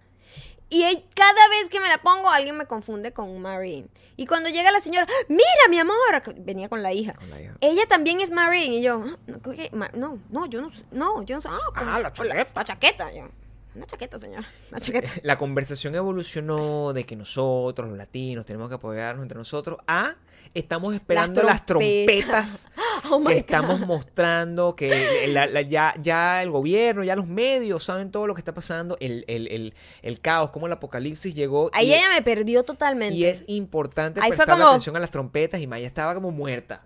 Y 0.69 0.81
cada 1.15 1.47
vez 1.49 1.69
que 1.69 1.79
me 1.79 1.87
la 1.89 2.01
pongo, 2.01 2.29
alguien 2.29 2.57
me 2.57 2.65
confunde 2.65 3.13
con 3.13 3.39
Marine. 3.39 3.87
Y 4.17 4.25
cuando 4.25 4.49
llega 4.49 4.71
la 4.71 4.79
señora, 4.79 5.05
mira, 5.27 5.43
mi 5.69 5.77
amor, 5.77 5.95
venía 6.37 6.69
con 6.69 6.81
la 6.81 6.91
hija. 6.93 7.13
Con 7.13 7.29
la 7.29 7.41
hija. 7.41 7.53
Ella 7.61 7.85
también 7.87 8.19
es 8.21 8.31
Marine. 8.31 8.75
Y 8.77 8.81
yo, 8.81 9.03
"Ah, 9.05 9.17
no, 9.27 9.89
no, 9.93 10.19
no, 10.29 10.45
yo 10.47 10.61
no. 10.61 10.69
No, 10.91 11.21
yo 11.23 11.35
no 11.35 11.41
sé. 11.41 11.49
Ah, 11.51 11.59
con- 11.77 11.87
Ah, 11.89 11.99
la 11.99 12.11
chaqueta. 12.13 12.35
La, 12.55 12.63
chaqueta. 12.63 13.11
Yo, 13.13 13.27
una 13.75 13.85
chaqueta, 13.85 14.17
señora. 14.19 14.47
Una 14.71 14.79
chaqueta. 14.79 15.09
La 15.23 15.37
conversación 15.37 15.95
evolucionó 15.95 16.93
de 16.93 17.05
que 17.05 17.15
nosotros, 17.15 17.89
los 17.89 17.97
latinos, 17.97 18.45
tenemos 18.45 18.69
que 18.69 18.75
apoyarnos 18.75 19.21
entre 19.23 19.37
nosotros 19.37 19.77
a 19.87 20.15
estamos 20.53 20.93
esperando 20.93 21.43
las, 21.43 21.65
trompetas. 21.65 22.67
trompetas 22.67 22.69
Oh 23.11 23.23
que 23.23 23.37
estamos 23.37 23.81
mostrando 23.81 24.75
que 24.75 25.27
la- 25.27 25.47
la- 25.47 25.61
ya, 25.61 25.93
ya 25.99 26.41
el 26.41 26.49
gobierno, 26.51 27.03
ya 27.03 27.15
los 27.15 27.27
medios 27.27 27.83
saben 27.83 28.11
todo 28.11 28.25
lo 28.27 28.33
que 28.35 28.41
está 28.41 28.53
pasando, 28.53 28.97
el, 28.99 29.25
el, 29.27 29.47
el, 29.49 29.73
el 30.01 30.19
caos, 30.21 30.51
cómo 30.51 30.67
el 30.67 30.73
apocalipsis 30.73 31.33
llegó. 31.35 31.69
Ahí 31.73 31.89
y, 31.89 31.93
ella 31.93 32.09
me 32.13 32.21
perdió 32.21 32.63
totalmente. 32.63 33.15
y 33.15 33.25
es 33.25 33.43
importante 33.47 34.19
Ahí 34.21 34.29
fue 34.29 34.37
prestarle 34.37 34.61
como- 34.63 34.69
atención 34.71 34.95
a 34.95 34.99
las 34.99 35.11
trompetas 35.11 35.59
y 35.61 35.67
Maya 35.67 35.87
estaba 35.87 36.13
como 36.15 36.31
muerta. 36.31 36.81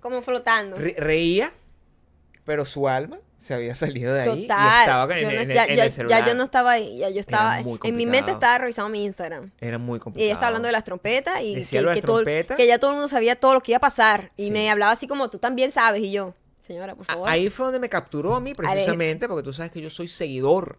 Como 0.00 0.22
flotando. 0.22 0.76
Re- 0.78 0.94
reía, 0.98 1.52
pero 2.44 2.64
su 2.64 2.88
alma 2.88 3.18
se 3.42 3.54
había 3.54 3.74
salido 3.74 4.14
de 4.14 4.22
ahí 4.22 4.38
y 4.38 4.42
Total. 4.42 4.80
estaba 4.80 5.06
Yo 5.18 5.28
en- 5.28 5.34
no- 5.34 5.40
en- 5.42 5.48
ya, 5.50 5.64
en 5.64 5.74
ya- 5.76 5.84
el 5.84 5.92
celular. 5.92 6.20
ya 6.20 6.26
yo 6.28 6.34
no 6.34 6.44
estaba 6.44 6.70
ahí. 6.72 6.98
Ya 6.98 7.10
yo 7.10 7.20
estaba. 7.20 7.58
En 7.58 7.96
mi 7.96 8.06
mente 8.06 8.30
estaba 8.30 8.58
revisando 8.58 8.88
mi 8.90 9.04
Instagram. 9.04 9.50
Era 9.60 9.78
muy 9.78 9.96
Y 9.96 10.00
complicado. 10.00 10.24
ella 10.24 10.32
estaba 10.34 10.46
hablando 10.48 10.66
de 10.66 10.72
las 10.72 10.84
trompetas 10.84 11.42
y 11.42 11.54
Decía 11.56 11.82
que, 11.82 11.94
que 11.94 12.02
todo- 12.02 12.24
que 12.24 12.66
ya 12.66 12.78
todo 12.78 12.90
el 12.92 12.96
mundo 12.96 13.08
sabía 13.08 13.36
todo 13.36 13.54
lo 13.54 13.60
que 13.62 13.72
iba 13.72 13.78
a 13.78 13.80
pasar. 13.80 14.30
Y 14.36 14.46
Sí. 14.46 14.52
me 14.52 14.70
hablaba 14.70 14.92
así 14.92 15.06
como 15.08 15.28
tú 15.30 15.38
también 15.38 15.72
sabes. 15.72 16.02
Y 16.02 16.12
yo, 16.12 16.34
señora, 16.66 16.94
por 16.94 17.04
favor. 17.06 17.28
Ahí 17.28 17.50
fue 17.50 17.66
donde 17.66 17.80
me 17.80 17.88
capturó 17.88 18.34
a 18.36 18.40
mí 18.40 18.54
precisamente, 18.54 19.26
porque 19.28 19.42
tú 19.42 19.52
sabes 19.52 19.72
que 19.72 19.80
yo 19.80 19.90
soy 19.90 20.08
seguidor 20.08 20.78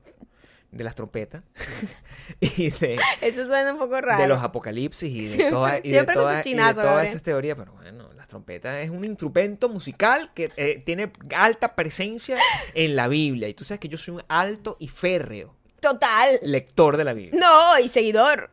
de 0.71 0.83
las 0.83 0.95
trompetas 0.95 1.43
y 2.39 2.71
de, 2.71 2.97
Eso 3.21 3.45
suena 3.45 3.73
un 3.73 3.79
poco 3.79 4.01
raro. 4.01 4.21
de 4.21 4.27
los 4.27 4.41
apocalipsis 4.41 5.35
y 5.35 5.37
de 5.37 5.49
todas 5.51 5.79
y 5.83 5.91
de 5.91 6.05
con 6.05 6.13
todas- 6.15 6.47
y 6.47 6.53
Gabriel. 6.55 6.99
esas 7.05 7.21
teorías. 7.21 7.57
Pero 7.57 7.73
bueno, 7.73 8.09
las 8.33 8.43
trompetas 8.43 8.83
es 8.83 8.89
un 8.89 9.05
instrumento 9.05 9.69
musical 9.69 10.31
que 10.33 10.51
eh, 10.57 10.81
tiene 10.83 11.11
alta 11.35 11.75
presencia 11.75 12.37
en 12.73 12.95
la 12.95 13.07
Biblia. 13.07 13.47
Y 13.47 13.53
tú 13.53 13.63
sabes 13.63 13.79
que 13.79 13.89
yo 13.89 13.97
soy 13.97 14.15
un 14.15 14.23
alto 14.27 14.75
y 14.79 14.87
férreo 14.87 15.55
Total. 15.79 16.39
lector 16.41 16.97
de 16.97 17.03
la 17.03 17.13
Biblia. 17.13 17.39
No, 17.39 17.77
y 17.79 17.89
seguidor. 17.89 18.49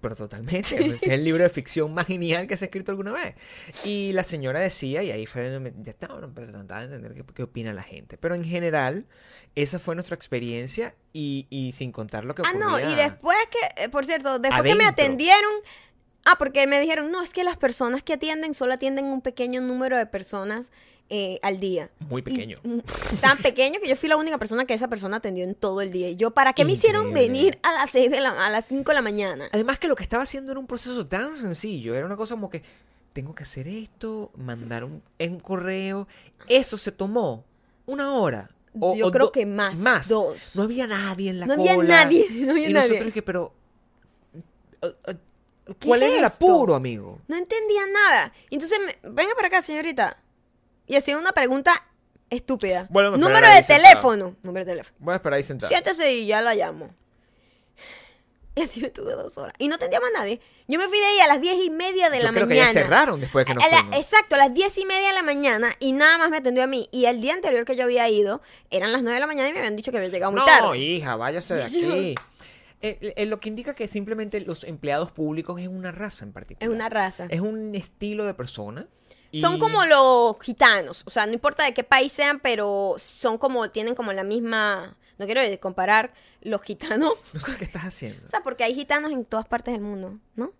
Pero 0.00 0.16
totalmente. 0.16 0.94
Es 0.94 1.02
el 1.04 1.22
libro 1.24 1.44
de 1.44 1.48
ficción 1.50 1.94
más 1.94 2.06
genial 2.08 2.48
que 2.48 2.56
se 2.56 2.64
ha 2.64 2.66
escrito 2.66 2.90
alguna 2.90 3.12
vez. 3.12 3.34
Y 3.84 4.12
la 4.14 4.24
señora 4.24 4.58
decía, 4.58 5.02
y 5.04 5.12
ahí 5.12 5.26
fue 5.26 5.48
donde 5.48 5.72
ya 5.82 5.92
estaba 5.92 6.20
pero 6.34 6.50
trataba 6.50 6.80
de 6.80 6.86
entender 6.96 7.14
qué, 7.14 7.24
qué 7.34 7.42
opina 7.44 7.72
la 7.72 7.84
gente. 7.84 8.16
Pero 8.18 8.34
en 8.34 8.44
general, 8.44 9.06
esa 9.54 9.78
fue 9.78 9.94
nuestra 9.94 10.16
experiencia 10.16 10.96
y, 11.12 11.46
y 11.50 11.72
sin 11.72 11.92
contar 11.92 12.24
lo 12.24 12.34
que 12.34 12.42
Ah, 12.44 12.50
ocurría. 12.50 12.66
no, 12.68 12.80
y 12.80 12.94
después 12.96 13.38
que, 13.50 13.84
eh, 13.84 13.88
por 13.90 14.04
cierto, 14.04 14.38
después 14.40 14.62
que 14.64 14.74
me 14.74 14.86
atendieron. 14.86 15.52
Ah, 16.24 16.36
porque 16.38 16.66
me 16.66 16.80
dijeron, 16.80 17.10
no, 17.10 17.20
es 17.22 17.32
que 17.32 17.42
las 17.44 17.56
personas 17.56 18.02
que 18.02 18.12
atienden 18.12 18.54
solo 18.54 18.72
atienden 18.74 19.06
un 19.06 19.20
pequeño 19.22 19.60
número 19.60 19.96
de 19.98 20.06
personas 20.06 20.70
eh, 21.10 21.38
al 21.42 21.58
día. 21.60 21.90
Muy 21.98 22.20
Y, 22.20 22.22
pequeño. 22.22 22.60
tan 23.20 23.36
pequeño 23.38 23.80
que 23.80 23.88
yo 23.88 23.96
fui 23.96 24.08
la 24.08 24.16
única 24.16 24.38
persona 24.38 24.64
que 24.64 24.72
esa 24.74 24.88
persona 24.88 25.16
atendió 25.16 25.44
en 25.44 25.54
todo 25.54 25.80
el 25.80 25.90
día. 25.90 26.08
Y 26.08 26.16
yo, 26.16 26.30
¿para 26.30 26.52
qué 26.52 26.64
me 26.64 26.72
hicieron 26.72 27.12
venir 27.12 27.58
a 27.62 27.72
las 27.72 27.90
6 27.90 28.10
de 28.10 28.20
la, 28.20 28.30
a 28.46 28.50
las 28.50 28.66
5 28.66 28.82
de 28.90 28.94
la 28.94 29.02
mañana? 29.02 29.48
Además 29.52 29.78
que 29.78 29.88
lo 29.88 29.96
que 29.96 30.04
estaba 30.04 30.22
haciendo 30.22 30.52
era 30.52 30.60
un 30.60 30.66
proceso 30.66 31.06
tan 31.06 31.34
sencillo. 31.36 31.94
Era 31.94 32.06
una 32.06 32.16
cosa 32.16 32.34
como 32.34 32.48
que 32.50 32.62
tengo 33.12 33.34
que 33.34 33.42
hacer 33.42 33.66
esto, 33.68 34.30
mandar 34.36 34.84
un, 34.84 35.02
en 35.18 35.32
un 35.32 35.40
correo. 35.40 36.06
Eso 36.48 36.78
se 36.78 36.92
tomó 36.92 37.44
una 37.84 38.12
hora. 38.14 38.48
O, 38.80 38.94
Yo 38.96 39.08
o 39.08 39.10
creo 39.10 39.26
do- 39.26 39.32
que 39.32 39.44
más, 39.44 39.78
Más. 39.80 40.08
dos. 40.08 40.56
No 40.56 40.62
había 40.62 40.86
nadie 40.86 41.28
en 41.30 41.40
la 41.40 41.46
No 41.46 41.56
cola. 41.56 41.72
había 41.72 41.84
nadie, 41.84 42.26
no 42.30 42.52
había 42.52 42.70
y 42.70 42.72
nadie. 42.72 42.88
nosotros 42.90 43.12
que, 43.12 43.22
pero... 43.22 43.52
uh, 44.82 44.86
uh, 44.86 45.14
¿Cuál 45.84 46.00
¿Qué 46.00 46.06
es 46.06 46.12
es 46.12 46.18
el 46.18 46.24
esto? 46.24 46.44
apuro, 46.44 46.74
amigo? 46.74 47.20
No 47.28 47.36
entendía 47.36 47.86
nada. 47.86 48.32
Y 48.50 48.54
entonces, 48.56 48.78
me- 48.84 48.98
venga 49.10 49.34
para 49.34 49.48
acá, 49.48 49.62
señorita. 49.62 50.18
Y 50.86 50.96
hacía 50.96 51.16
una 51.16 51.32
pregunta 51.32 51.72
estúpida. 52.30 52.80
A 52.80 52.82
esperar 52.84 53.18
Número 53.18 53.48
de 53.48 53.62
sentado. 53.62 53.82
teléfono. 53.88 54.36
Número 54.42 54.64
de 54.64 54.70
teléfono. 54.72 54.96
Voy 54.98 55.12
a 55.12 55.16
esperar 55.16 55.36
ahí 55.36 55.42
sentado. 55.44 55.68
Siéntese 55.68 56.12
y 56.12 56.26
ya 56.26 56.40
la 56.42 56.54
llamo. 56.54 56.90
Y 58.54 58.60
así 58.60 58.80
me 58.82 58.90
tuve 58.90 59.12
dos 59.14 59.38
horas. 59.38 59.54
Y 59.58 59.68
no 59.68 59.76
atendía 59.76 59.98
más 59.98 60.10
nadie. 60.12 60.38
Yo 60.68 60.78
me 60.78 60.86
fui 60.86 60.98
de 60.98 61.06
ahí 61.06 61.20
a 61.20 61.26
las 61.26 61.40
diez 61.40 61.56
y 61.64 61.70
media 61.70 62.10
de 62.10 62.18
Yo 62.18 62.24
la 62.24 62.32
creo 62.32 62.46
mañana. 62.46 62.66
que 62.68 62.74
ya 62.74 62.82
cerraron 62.82 63.18
después 63.18 63.46
que 63.46 63.54
nos 63.54 63.64
A 63.64 63.68
la- 63.68 63.78
fuimos. 63.78 63.96
exacto, 63.96 64.34
a 64.34 64.38
las 64.38 64.52
diez 64.52 64.76
y 64.76 64.84
media 64.84 65.08
de 65.08 65.14
la 65.14 65.22
mañana 65.22 65.74
y 65.80 65.92
nada 65.92 66.18
más 66.18 66.28
me 66.28 66.36
atendió 66.36 66.62
a 66.62 66.66
mí. 66.66 66.86
Y 66.92 67.06
el 67.06 67.22
día 67.22 67.32
anterior 67.32 67.64
que 67.64 67.76
yo 67.76 67.84
había 67.84 68.06
ido, 68.10 68.42
eran 68.70 68.92
las 68.92 69.02
nueve 69.02 69.14
de 69.14 69.20
la 69.20 69.26
mañana 69.26 69.48
y 69.48 69.52
me 69.54 69.58
habían 69.60 69.74
dicho 69.76 69.90
que 69.90 69.96
había 69.96 70.10
llegado 70.10 70.32
muy 70.32 70.40
no, 70.40 70.44
tarde. 70.44 70.76
hija, 70.76 71.16
váyase 71.16 71.54
de 71.54 71.62
aquí. 71.64 72.14
Eh, 72.82 73.14
eh, 73.16 73.26
lo 73.26 73.38
que 73.40 73.48
indica 73.48 73.74
que 73.74 73.86
simplemente 73.88 74.40
los 74.40 74.64
empleados 74.64 75.12
públicos 75.12 75.60
es 75.60 75.68
una 75.68 75.92
raza 75.92 76.24
en 76.24 76.32
particular. 76.32 76.68
Es 76.68 76.74
una 76.74 76.88
raza. 76.88 77.26
Es 77.30 77.40
un 77.40 77.74
estilo 77.74 78.24
de 78.26 78.34
persona. 78.34 78.88
y- 79.30 79.40
Son 79.40 79.58
como 79.58 79.84
los 79.86 80.36
gitanos, 80.42 81.04
o 81.06 81.10
sea, 81.10 81.24
no 81.26 81.32
importa 81.32 81.64
de 81.64 81.72
qué 81.72 81.84
país 81.84 82.12
sean, 82.12 82.40
pero 82.40 82.96
son 82.98 83.38
como, 83.38 83.70
tienen 83.70 83.94
como 83.94 84.12
la 84.12 84.24
misma, 84.24 84.96
no 85.16 85.24
quiero 85.26 85.40
comparar 85.60 86.12
los 86.42 86.60
gitanos, 86.62 87.14
No 87.32 87.40
sé 87.40 87.56
qué 87.56 87.64
estás 87.64 87.84
haciendo. 87.84 88.24
o 88.24 88.28
sea, 88.28 88.42
porque 88.42 88.64
hay 88.64 88.74
gitanos 88.74 89.10
en 89.12 89.24
todas 89.24 89.46
partes 89.48 89.72
del 89.72 89.80
mundo, 89.80 90.18
¿no? 90.36 90.52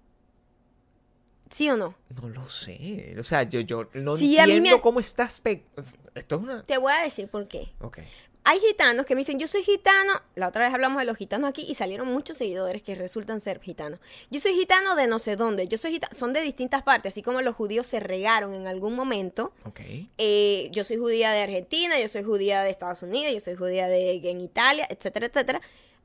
¿Sí 1.51 1.69
o 1.69 1.77
no? 1.77 1.95
No 2.23 2.29
lo 2.31 2.49
sé. 2.49 3.15
O 3.21 3.25
sea, 3.25 3.43
yo, 3.43 3.61
yo 3.61 3.91
no 3.93 4.17
Sí, 4.17 4.39
entiendo 4.39 4.77
me- 4.77 4.81
cómo 4.81 5.01
estás... 5.01 5.39
pe- 5.41 5.67
Esto 6.15 6.37
es 6.37 6.43
una... 6.43 6.63
Te 6.65 6.79
voy 6.79 6.93
a 6.95 7.03
decir 7.03 7.29
por 7.29 7.47
qué. 7.47 7.75
Ok. 7.81 7.99
Hay 8.45 8.59
gitanos 8.59 9.07
que 9.07 9.15
me 9.15 9.21
dicen, 9.21 9.39
yo 9.39 9.47
soy 9.47 9.63
gitano. 9.63 10.15
La 10.35 10.49
otra 10.49 10.65
vez 10.65 10.75
hablamos 10.75 11.01
de 11.01 11.05
los 11.05 11.17
gitanos 11.17 11.49
aquí 11.49 11.65
y 11.69 11.75
salieron 11.75 12.09
muchos 12.09 12.39
seguidores 12.39 12.83
que 12.83 12.95
resultan 12.95 13.41
ser 13.41 13.61
gitanos. 13.61 14.01
Yo 14.31 14.41
soy 14.41 14.55
gitano 14.55 14.97
de 14.97 15.07
no 15.07 15.19
sé 15.19 15.37
dónde. 15.37 15.69
Yo 15.69 15.79
soy 15.79 15.93
gitano. 15.93 16.13
Son 16.13 16.33
de 16.33 16.41
distintas 16.41 16.83
partes, 16.83 17.13
así 17.13 17.23
como 17.23 17.41
los 17.41 17.55
judíos 17.55 17.87
se 17.87 18.01
regaron 18.01 18.55
en 18.55 18.67
algún 18.67 18.95
momento. 18.95 19.53
Ok. 19.65 19.81
Eh, 20.19 20.69
yo 20.73 20.83
soy 20.83 20.97
judía 20.97 21.31
de 21.31 21.41
Argentina, 21.41 22.01
yo 22.01 22.09
soy 22.09 22.25
judía 22.25 22.63
de 22.63 22.71
Estados 22.71 23.03
Unidos, 23.03 23.33
yo 23.33 23.41
soy 23.41 23.55
judía 23.55 23.87
de 23.87 24.15
en 24.15 24.41
Italia, 24.41 24.87
etcétera, 24.91 25.27
etcétera. 25.27 25.61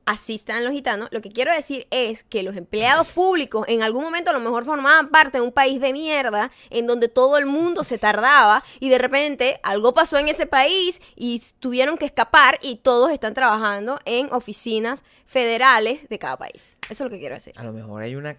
Así 0.08 0.36
están 0.36 0.64
los 0.64 0.72
gitanos. 0.72 1.10
Lo 1.12 1.20
que 1.20 1.30
quiero 1.30 1.52
decir 1.52 1.86
es 1.90 2.24
que 2.24 2.42
los 2.42 2.56
empleados 2.56 3.08
públicos 3.08 3.66
en 3.68 3.82
algún 3.82 4.02
momento 4.02 4.30
a 4.30 4.32
lo 4.32 4.40
mejor 4.40 4.64
formaban 4.64 5.10
parte 5.10 5.36
de 5.36 5.42
un 5.42 5.52
país 5.52 5.82
de 5.82 5.92
mierda 5.92 6.50
en 6.70 6.86
donde 6.86 7.08
todo 7.08 7.36
el 7.36 7.44
mundo 7.44 7.84
se 7.84 7.98
tardaba 7.98 8.64
y 8.80 8.88
de 8.88 8.96
repente 8.96 9.60
algo 9.62 9.92
pasó 9.92 10.16
en 10.16 10.28
ese 10.28 10.46
país 10.46 11.02
y 11.14 11.42
tuvieron 11.60 11.98
que 11.98 12.06
escapar 12.06 12.58
y 12.62 12.76
todos 12.76 13.10
están 13.10 13.34
trabajando 13.34 13.98
en 14.06 14.32
oficinas 14.32 15.04
federales 15.26 16.08
de 16.08 16.18
cada 16.18 16.38
país. 16.38 16.78
Eso 16.88 17.04
es 17.04 17.10
lo 17.10 17.10
que 17.10 17.18
quiero 17.18 17.34
decir. 17.34 17.52
A 17.58 17.62
lo 17.62 17.74
mejor 17.74 18.00
hay 18.00 18.16
una, 18.16 18.34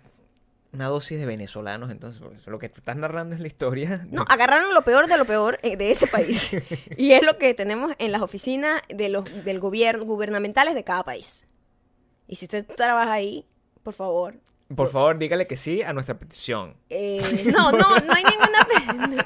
una 0.74 0.88
dosis 0.88 1.20
de 1.20 1.28
venezolanos 1.28 1.92
entonces, 1.92 2.20
lo 2.48 2.58
que 2.58 2.70
tú 2.70 2.80
estás 2.80 2.96
narrando 2.96 3.36
es 3.36 3.42
la 3.42 3.48
historia. 3.48 4.08
No, 4.10 4.26
agarraron 4.28 4.74
lo 4.74 4.82
peor 4.84 5.06
de 5.06 5.20
lo 5.20 5.26
peor 5.26 5.60
eh, 5.62 5.78
de 5.78 5.92
ese 5.92 6.08
país. 6.08 6.58
y 6.98 7.12
es 7.12 7.24
lo 7.24 7.38
que 7.38 7.54
tenemos 7.54 7.94
en 8.00 8.12
las 8.12 8.24
oficinas 8.24 8.82
de 8.90 9.10
los 9.10 9.26
del 9.46 9.60
gobierno 9.60 10.06
gubernamentales 10.06 10.74
de 10.74 10.84
cada 10.84 11.04
país. 11.04 11.46
Y 12.30 12.36
si 12.38 12.46
usted 12.46 12.66
trabaja 12.66 13.12
ahí, 13.12 13.46
por 13.84 13.94
favor. 13.94 14.36
Por 14.76 14.92
favor, 14.92 15.18
dígale 15.18 15.48
que 15.48 15.58
sí 15.58 15.82
a 15.82 15.92
nuestra 15.94 16.18
petición. 16.18 16.78
eh, 16.90 17.20
no, 17.52 17.72
no, 17.72 17.98
no 18.00 18.14
hay 18.14 18.24
ninguna 18.24 18.68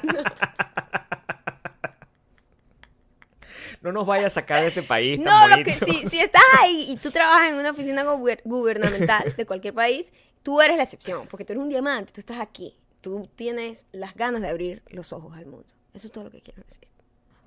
No 3.82 3.92
nos 3.92 4.06
vaya 4.06 4.28
a 4.28 4.30
sacar 4.30 4.62
de 4.62 4.68
este 4.68 4.82
país 4.82 5.22
tan 5.22 5.50
No, 5.50 5.56
lo 5.56 5.62
que 5.62 5.72
si, 5.74 6.08
si 6.08 6.18
estás 6.18 6.42
ahí 6.60 6.86
y 6.88 6.96
tú 6.96 7.10
trabajas 7.10 7.50
en 7.50 7.56
una 7.56 7.70
oficina 7.72 8.02
guber- 8.04 8.40
gubernamental 8.44 9.34
de 9.36 9.44
cualquier 9.44 9.74
país, 9.74 10.10
tú 10.42 10.62
eres 10.62 10.78
la 10.78 10.84
excepción, 10.84 11.26
porque 11.28 11.44
tú 11.44 11.52
eres 11.52 11.62
un 11.62 11.68
diamante, 11.68 12.10
tú 12.12 12.20
estás 12.20 12.38
aquí. 12.38 12.78
Tú 13.02 13.28
tienes 13.36 13.86
las 13.92 14.14
ganas 14.14 14.40
de 14.40 14.48
abrir 14.48 14.82
los 14.88 15.12
ojos 15.12 15.36
al 15.36 15.44
mundo. 15.44 15.66
Eso 15.92 16.06
es 16.06 16.12
todo 16.12 16.24
lo 16.24 16.30
que 16.30 16.40
quiero 16.40 16.62
decir. 16.66 16.88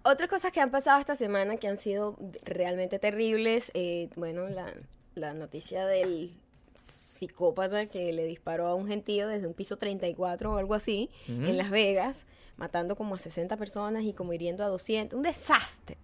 Otras 0.03 0.29
cosas 0.29 0.51
que 0.51 0.61
han 0.61 0.69
pasado 0.69 0.99
esta 0.99 1.15
semana 1.15 1.57
que 1.57 1.67
han 1.67 1.77
sido 1.77 2.15
realmente 2.43 2.99
terribles, 2.99 3.71
eh, 3.73 4.09
bueno, 4.15 4.47
la, 4.47 4.71
la 5.17 5.33
noticia 5.33 5.85
del 5.85 6.31
psicópata 6.81 7.87
que 7.87 8.13
le 8.13 8.25
disparó 8.25 8.67
a 8.67 8.75
un 8.75 8.87
gentío 8.87 9.27
desde 9.27 9.47
un 9.47 9.53
piso 9.53 9.77
34 9.77 10.53
o 10.53 10.57
algo 10.57 10.73
así 10.75 11.09
en 11.27 11.57
Las 11.57 11.69
Vegas, 11.71 12.25
matando 12.57 12.95
como 12.95 13.15
a 13.15 13.19
60 13.19 13.57
personas 13.57 14.03
y 14.03 14.13
como 14.13 14.33
hiriendo 14.33 14.63
a 14.63 14.67
200. 14.67 15.17
Un 15.17 15.23
desastre. 15.23 15.97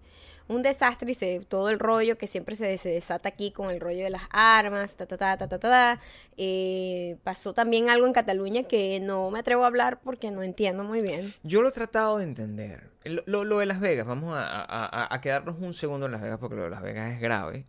Un 0.46 0.62
desastre 0.62 1.10
y 1.10 1.14
se, 1.14 1.40
todo 1.40 1.70
el 1.70 1.78
rollo 1.78 2.18
que 2.18 2.26
siempre 2.26 2.54
se, 2.54 2.76
se 2.76 2.90
desata 2.90 3.30
aquí 3.30 3.50
con 3.50 3.70
el 3.70 3.80
rollo 3.80 4.04
de 4.04 4.10
las 4.10 4.24
armas, 4.30 4.94
ta, 4.94 5.06
ta, 5.06 5.16
ta, 5.16 5.38
ta, 5.38 5.48
ta, 5.48 5.58
ta, 5.58 5.70
ta. 5.70 6.00
Eh, 6.36 7.16
pasó 7.24 7.54
también 7.54 7.88
algo 7.88 8.06
en 8.06 8.12
Cataluña 8.12 8.64
que 8.64 9.00
no 9.00 9.30
me 9.30 9.38
atrevo 9.38 9.64
a 9.64 9.68
hablar 9.68 10.00
porque 10.02 10.30
no 10.30 10.42
entiendo 10.42 10.84
muy 10.84 11.00
bien. 11.00 11.32
Yo 11.44 11.62
lo 11.62 11.68
he 11.68 11.72
tratado 11.72 12.18
de 12.18 12.24
entender. 12.24 12.90
Lo, 13.04 13.22
lo- 13.26 13.44
lo 13.44 13.58
de 13.60 13.66
Las 13.66 13.80
Vegas, 13.80 14.06
vamos 14.06 14.34
a, 14.34 14.44
a- 14.44 14.64
a- 14.84 15.14
a 15.14 15.20
quedarnos 15.22 15.56
un 15.60 15.72
segundo 15.72 16.06
en 16.06 16.12
Las 16.12 16.20
Vegas 16.20 16.38
porque 16.38 16.56
lo 16.56 16.64
de 16.64 16.70
Las 16.70 16.82
Vegas 16.82 17.12
es 17.12 17.20
grave. 17.20 17.64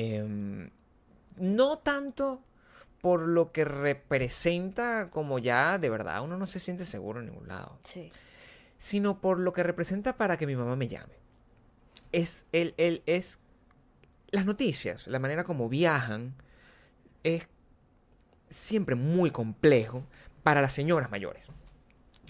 Em, 0.00 0.70
no 1.38 1.78
tanto 1.78 2.40
por 3.00 3.20
lo 3.26 3.50
que 3.50 3.64
representa 3.64 5.10
como 5.10 5.40
ya 5.40 5.78
de 5.78 5.90
verdad 5.90 6.22
uno 6.22 6.36
no 6.36 6.46
se 6.46 6.60
siente 6.60 6.84
seguro 6.84 7.18
en 7.18 7.26
ningún 7.26 7.48
lado, 7.48 7.78
Sí. 7.82 8.12
sino 8.76 9.20
por 9.20 9.40
lo 9.40 9.52
que 9.52 9.64
representa 9.64 10.16
para 10.16 10.36
que 10.36 10.46
mi 10.46 10.54
mamá 10.54 10.76
me 10.76 10.86
llame. 10.86 11.14
Es, 12.12 12.46
el, 12.52 12.74
el, 12.76 13.02
es 13.06 13.40
las 14.30 14.46
noticias, 14.46 15.08
la 15.08 15.18
manera 15.18 15.42
como 15.42 15.68
viajan, 15.68 16.34
es 17.24 17.48
siempre 18.48 18.94
muy 18.94 19.32
complejo 19.32 20.04
para 20.44 20.62
las 20.62 20.72
señoras 20.72 21.10
mayores. 21.10 21.44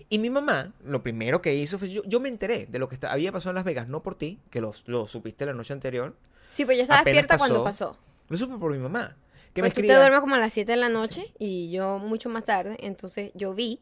Y 0.08 0.18
mi 0.20 0.30
mamá, 0.30 0.72
lo 0.84 1.02
primero 1.02 1.42
que 1.42 1.54
hizo 1.54 1.78
fue, 1.78 1.90
yo, 1.90 2.02
yo 2.04 2.18
me 2.18 2.30
enteré 2.30 2.64
de 2.66 2.78
lo 2.78 2.88
que 2.88 2.98
había 3.06 3.30
pasado 3.30 3.50
en 3.50 3.56
Las 3.56 3.64
Vegas, 3.64 3.88
no 3.88 4.02
por 4.02 4.14
ti, 4.14 4.40
que 4.50 4.62
lo, 4.62 4.72
lo 4.86 5.06
supiste 5.06 5.44
la 5.44 5.52
noche 5.52 5.74
anterior, 5.74 6.16
Sí, 6.48 6.64
pues 6.64 6.76
yo 6.78 6.82
estaba 6.82 7.00
Apenas 7.00 7.22
despierta 7.22 7.38
cuando 7.38 7.64
pasó. 7.64 7.96
lo 8.28 8.36
supe 8.38 8.56
por 8.58 8.72
mi 8.72 8.78
mamá, 8.78 9.16
que 9.54 9.62
me 9.62 9.68
Pues 9.68 9.74
tú 9.74 9.80
te 9.80 9.86
escribía. 9.86 9.98
duermes 9.98 10.20
como 10.20 10.34
a 10.34 10.38
las 10.38 10.52
7 10.52 10.72
de 10.72 10.76
la 10.78 10.88
noche 10.88 11.32
y 11.38 11.70
yo 11.70 11.98
mucho 11.98 12.28
más 12.28 12.44
tarde. 12.44 12.76
Entonces 12.80 13.30
yo 13.34 13.54
vi 13.54 13.80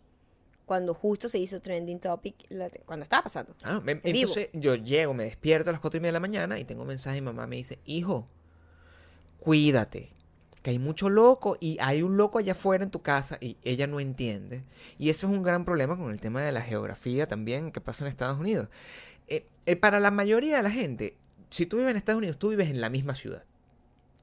cuando 0.65 0.95
justo 0.95 1.29
se 1.29 1.39
hizo 1.39 1.61
trending 1.61 2.01
topic, 2.01 2.35
la- 2.49 2.69
cuando 2.85 3.05
estaba 3.05 3.23
pasando. 3.23 3.55
Ah, 3.63 3.81
me- 3.85 3.95
Vivo. 3.95 4.09
entonces 4.19 4.51
yo 4.53 4.75
llego, 4.75 5.15
me 5.15 5.25
despierto 5.25 5.71
a 5.71 5.73
las 5.73 5.81
cuatro 5.81 5.99
y 5.99 6.01
media 6.01 6.09
de 6.09 6.15
la 6.15 6.21
mañana 6.21 6.59
y 6.59 6.65
tengo 6.65 6.83
un 6.83 6.89
mensaje 6.89 7.19
y 7.19 7.21
mi 7.21 7.27
mamá 7.27 7.47
me 7.47 7.55
dice, 7.57 7.79
hijo, 7.85 8.29
cuídate, 9.39 10.11
que 10.63 10.71
hay 10.71 10.79
mucho 10.79 11.09
loco 11.09 11.57
y 11.61 11.79
hay 11.81 12.03
un 12.03 12.17
loco 12.17 12.39
allá 12.39 12.53
afuera 12.53 12.83
en 12.83 12.91
tu 12.91 13.01
casa 13.03 13.39
y 13.41 13.57
ella 13.63 13.87
no 13.87 14.01
entiende. 14.01 14.65
Y 14.99 15.11
eso 15.11 15.29
es 15.29 15.33
un 15.33 15.43
gran 15.43 15.65
problema 15.65 15.97
con 15.97 16.11
el 16.11 16.21
tema 16.21 16.43
de 16.43 16.51
la 16.53 16.63
geografía 16.63 17.29
también 17.29 17.71
que 17.71 17.81
pasa 17.81 18.05
en 18.05 18.11
Estados 18.11 18.39
Unidos. 18.39 18.69
Eh, 19.29 19.47
eh, 19.67 19.77
para 19.77 20.01
la 20.01 20.11
mayoría 20.11 20.57
de 20.57 20.63
la 20.65 20.71
gente, 20.71 21.17
si 21.57 21.65
tú 21.67 21.79
vives 21.79 21.93
en 21.93 21.97
Estados 21.97 22.19
Unidos, 22.19 22.39
tú 22.39 22.51
vives 22.51 22.69
en 22.69 22.81
la 22.81 22.91
misma 22.91 23.15
ciudad. 23.15 23.45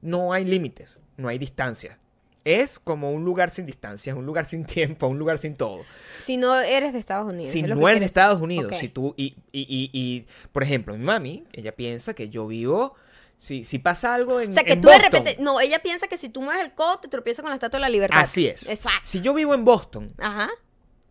No 0.00 0.32
hay 0.32 0.44
límites, 0.44 0.98
no 1.16 1.28
hay 1.28 1.38
distancia. 1.38 1.98
Es 2.44 2.78
como 2.78 3.10
un 3.10 3.24
lugar 3.24 3.50
sin 3.50 3.66
distancia, 3.66 4.14
un 4.14 4.24
lugar 4.24 4.46
sin 4.46 4.64
tiempo, 4.66 5.08
un 5.08 5.18
lugar 5.18 5.38
sin 5.38 5.56
todo. 5.56 5.80
Si 6.18 6.36
no 6.36 6.54
eres 6.60 6.92
de 6.92 7.00
Estados 7.00 7.32
Unidos. 7.32 7.50
Si 7.50 7.60
es 7.60 7.68
no 7.68 7.88
eres 7.88 8.00
de 8.00 8.06
Estados 8.06 8.40
Unidos, 8.40 8.76
si 8.76 8.88
tú, 8.88 9.14
y, 9.16 9.34
y, 9.50 9.62
y, 9.62 9.90
y, 9.92 10.26
por 10.52 10.62
ejemplo, 10.62 10.96
mi 10.96 11.04
mami, 11.04 11.44
ella 11.52 11.74
piensa 11.74 12.14
que 12.14 12.28
yo 12.28 12.46
vivo, 12.46 12.94
si, 13.36 13.64
si 13.64 13.80
pasa 13.80 14.14
algo 14.14 14.40
en 14.40 14.50
O 14.50 14.54
sea, 14.54 14.62
que 14.62 14.76
tú 14.76 14.88
de 14.88 14.98
repente. 14.98 15.36
No, 15.40 15.60
ella 15.60 15.80
piensa 15.80 16.06
que 16.06 16.16
si 16.16 16.28
tú 16.28 16.40
mueves 16.40 16.64
el 16.64 16.72
codo 16.74 17.00
te 17.00 17.08
tropiezas 17.08 17.42
con 17.42 17.50
la 17.50 17.56
estatua 17.56 17.78
de 17.78 17.82
la 17.82 17.88
libertad. 17.88 18.20
Así 18.20 18.46
es. 18.46 18.68
Exacto. 18.68 19.00
Si 19.02 19.22
yo 19.22 19.34
vivo 19.34 19.54
en 19.54 19.64
Boston, 19.64 20.14
Ajá. 20.18 20.50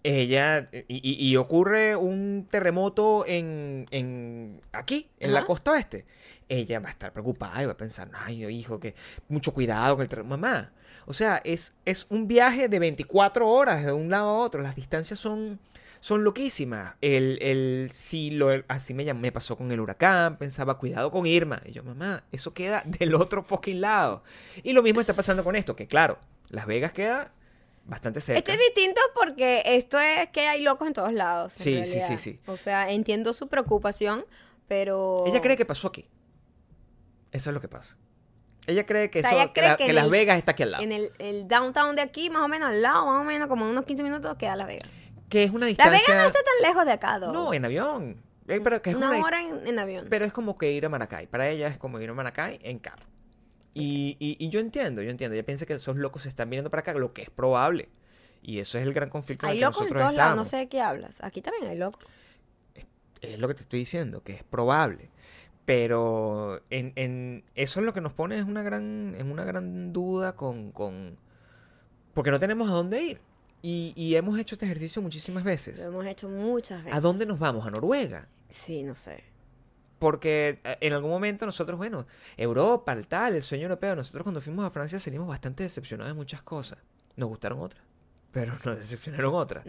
Ella, 0.03 0.69
y, 0.71 0.83
y- 1.01 1.29
y 1.29 1.35
ocurre 1.37 1.95
un 1.95 2.47
terremoto 2.51 3.23
en, 3.25 3.87
en 3.91 4.61
aquí, 4.73 5.09
en 5.19 5.33
la 5.33 5.45
costa 5.45 5.71
oeste, 5.71 6.05
ella 6.49 6.79
va 6.79 6.89
a 6.89 6.91
estar 6.91 7.13
preocupada 7.13 7.63
y 7.63 7.65
va 7.65 7.71
a 7.73 7.77
pensar, 7.77 8.09
ay, 8.13 8.45
hijo, 8.45 8.79
que 8.79 8.95
mucho 9.29 9.53
cuidado 9.53 9.95
con 9.95 10.03
el 10.03 10.09
terremoto. 10.09 10.37
Mamá, 10.37 10.71
o 11.05 11.13
sea, 11.13 11.41
es, 11.43 11.73
es 11.85 12.05
un 12.09 12.27
viaje 12.27 12.67
de 12.69 12.79
24 12.79 13.47
horas 13.47 13.85
de 13.85 13.91
un 13.91 14.09
lado 14.09 14.29
a 14.29 14.37
otro. 14.39 14.61
Las 14.61 14.75
distancias 14.75 15.19
son, 15.19 15.59
son 15.99 16.23
loquísimas. 16.23 16.95
El, 17.01 17.39
el, 17.41 17.89
si 17.93 18.31
lo, 18.31 18.49
así 18.67 18.93
me, 18.93 19.05
llam- 19.05 19.19
me 19.19 19.31
pasó 19.31 19.57
con 19.57 19.71
el 19.71 19.79
huracán, 19.79 20.37
pensaba, 20.37 20.77
cuidado 20.77 21.11
con 21.11 21.25
Irma. 21.25 21.61
Y 21.65 21.71
yo, 21.71 21.83
mamá, 21.83 22.23
eso 22.31 22.53
queda 22.53 22.83
del 22.85 23.15
otro 23.15 23.43
fucking 23.43 23.79
lado. 23.81 24.23
Y 24.63 24.73
lo 24.73 24.83
mismo 24.83 24.99
está 25.01 25.13
pasando 25.13 25.43
con 25.43 25.55
esto, 25.55 25.75
que 25.75 25.87
claro, 25.87 26.19
Las 26.49 26.65
Vegas 26.67 26.91
queda 26.93 27.31
bastante 27.85 28.21
cerca. 28.21 28.39
Esto 28.39 28.51
es 28.51 28.59
distinto 28.59 29.01
porque 29.15 29.61
esto 29.65 29.99
es 29.99 30.29
que 30.29 30.47
hay 30.47 30.61
locos 30.61 30.87
en 30.87 30.93
todos 30.93 31.13
lados. 31.13 31.53
en 31.57 31.63
Sí, 31.63 31.85
sí, 31.85 31.99
realidad. 31.99 32.07
sí, 32.07 32.17
sí. 32.17 32.39
O 32.47 32.57
sea, 32.57 32.89
entiendo 32.91 33.33
su 33.33 33.47
preocupación, 33.49 34.25
pero. 34.67 35.23
Ella 35.27 35.41
cree 35.41 35.57
que 35.57 35.65
pasó 35.65 35.87
aquí. 35.89 36.09
Eso 37.31 37.49
es 37.49 37.53
lo 37.53 37.61
que 37.61 37.67
pasa. 37.67 37.97
Ella 38.67 38.85
cree 38.85 39.09
que, 39.09 39.19
O 39.19 39.21
sea, 39.21 39.31
eso- 39.31 39.39
ella 39.39 39.47
que 39.47 39.53
cree 39.59 39.69
la- 39.69 39.77
que 39.77 39.83
que 39.85 39.89
en 39.89 39.95
Las 39.95 40.05
el- 40.05 40.11
Vegas 40.11 40.37
está 40.37 40.51
aquí 40.51 40.63
al 40.63 40.71
lado. 40.71 40.83
En 40.83 40.91
el, 40.93 41.11
el 41.19 41.47
downtown 41.47 41.95
de 41.95 42.01
aquí, 42.01 42.29
más 42.29 42.43
o 42.43 42.47
menos 42.47 42.69
al 42.69 42.81
lado, 42.81 43.05
más 43.07 43.21
o 43.21 43.23
menos 43.25 43.47
como 43.49 43.69
unos 43.69 43.83
15 43.85 44.03
minutos, 44.03 44.35
queda 44.37 44.55
Las 44.55 44.67
Vegas. 44.67 44.89
Que 45.29 45.43
es 45.43 45.49
una 45.51 45.61
Las 45.61 45.69
distancia... 45.69 45.99
Vegas 45.99 46.21
no 46.21 46.27
está 46.27 46.39
tan 46.43 46.69
lejos 46.69 46.85
de 46.85 46.91
acá, 46.93 47.19
though. 47.19 47.33
No, 47.33 47.53
en 47.53 47.65
avión. 47.65 48.23
Eh, 48.47 48.59
pero, 48.63 48.81
que 48.81 48.91
es 48.91 48.95
Una 48.95 49.09
una- 49.09 49.23
hora 49.23 49.41
en, 49.41 49.67
en 49.67 49.79
avión. 49.79 50.07
pero 50.09 50.25
es 50.25 50.31
como 50.31 50.57
que 50.57 50.71
ir 50.71 50.85
a 50.85 50.89
Maracay. 50.89 51.27
Para 51.27 51.49
ella 51.49 51.67
es 51.67 51.77
como 51.77 51.99
ir 51.99 52.09
a 52.09 52.13
Maracay 52.13 52.59
en 52.61 52.79
carro. 52.79 53.05
Y, 53.73 54.17
y- 54.19 54.37
y 54.39 54.49
yo 54.49 54.59
entiendo, 54.59 55.01
yo 55.01 55.09
entiendo. 55.09 55.33
Ella 55.35 55.45
piensa 55.45 55.65
que 55.65 55.73
esos 55.73 55.95
locos 55.97 56.23
se 56.23 56.29
están 56.29 56.49
viniendo 56.49 56.69
para 56.69 56.81
acá, 56.81 56.93
lo 56.93 57.13
que 57.13 57.23
es 57.23 57.29
probable. 57.29 57.89
Y 58.41 58.59
eso 58.59 58.77
es 58.77 58.83
el 58.83 58.93
gran 58.93 59.09
conflicto 59.09 59.45
en 59.45 59.51
hay 59.51 59.57
el 59.57 59.61
que 59.61 59.65
locos 59.65 59.81
en 59.81 59.83
nosotros 59.85 60.01
todos 60.03 60.15
lados, 60.17 60.35
no 60.37 60.43
sé 60.45 60.57
de 60.57 60.67
qué 60.69 60.81
hablas. 60.81 61.19
Aquí 61.23 61.41
también 61.41 61.65
hay 61.71 61.77
locos. 61.77 62.03
Es 63.21 63.39
lo 63.39 63.47
que 63.47 63.53
te 63.53 63.61
estoy 63.61 63.79
diciendo, 63.79 64.21
que 64.23 64.33
es 64.33 64.43
probable. 64.43 65.09
Pero 65.65 66.61
en, 66.69 66.91
en- 66.97 67.45
eso 67.55 67.79
es 67.79 67.85
lo 67.85 67.93
que 67.93 68.01
nos 68.01 68.13
pone 68.13 68.37
es 68.37 68.43
una 68.45 68.63
gran, 68.63 69.15
en 69.17 69.31
una 69.31 69.45
gran 69.45 69.93
duda 69.93 70.35
con, 70.35 70.71
con... 70.71 71.17
Porque 72.13 72.31
no 72.31 72.39
tenemos 72.39 72.69
a 72.69 72.73
dónde 72.73 73.01
ir. 73.01 73.21
Y, 73.61 73.93
y 73.95 74.15
hemos 74.15 74.37
hecho 74.37 74.55
este 74.55 74.65
ejercicio 74.65 75.01
muchísimas 75.01 75.45
veces. 75.45 75.79
Lo 75.79 75.85
hemos 75.85 76.05
hecho 76.05 76.27
muchas 76.27 76.83
veces. 76.83 76.97
¿A 76.97 76.99
dónde 76.99 77.25
nos 77.25 77.39
vamos? 77.39 77.65
A 77.65 77.71
Noruega. 77.71 78.27
Sí, 78.49 78.83
no 78.83 78.93
sé. 78.93 79.23
Porque 80.03 80.59
eh, 80.65 80.77
en 80.81 80.91
algún 80.91 81.11
momento 81.11 81.45
nosotros, 81.45 81.77
bueno, 81.77 82.05
Europa, 82.35 82.91
el 82.91 83.07
tal, 83.07 83.35
el 83.37 83.41
sueño 83.41 83.63
europeo, 83.63 83.95
nosotros 83.95 84.23
cuando 84.23 84.41
fuimos 84.41 84.65
a 84.65 84.69
Francia 84.69 84.99
salimos 84.99 85.29
bastante 85.29 85.63
decepcionados 85.63 86.11
de 86.11 86.15
muchas 86.15 86.41
cosas. 86.41 86.77
Nos 87.15 87.29
gustaron 87.29 87.59
otras, 87.61 87.81
pero 88.33 88.53
nos 88.65 88.77
decepcionaron 88.77 89.33
otras. 89.33 89.65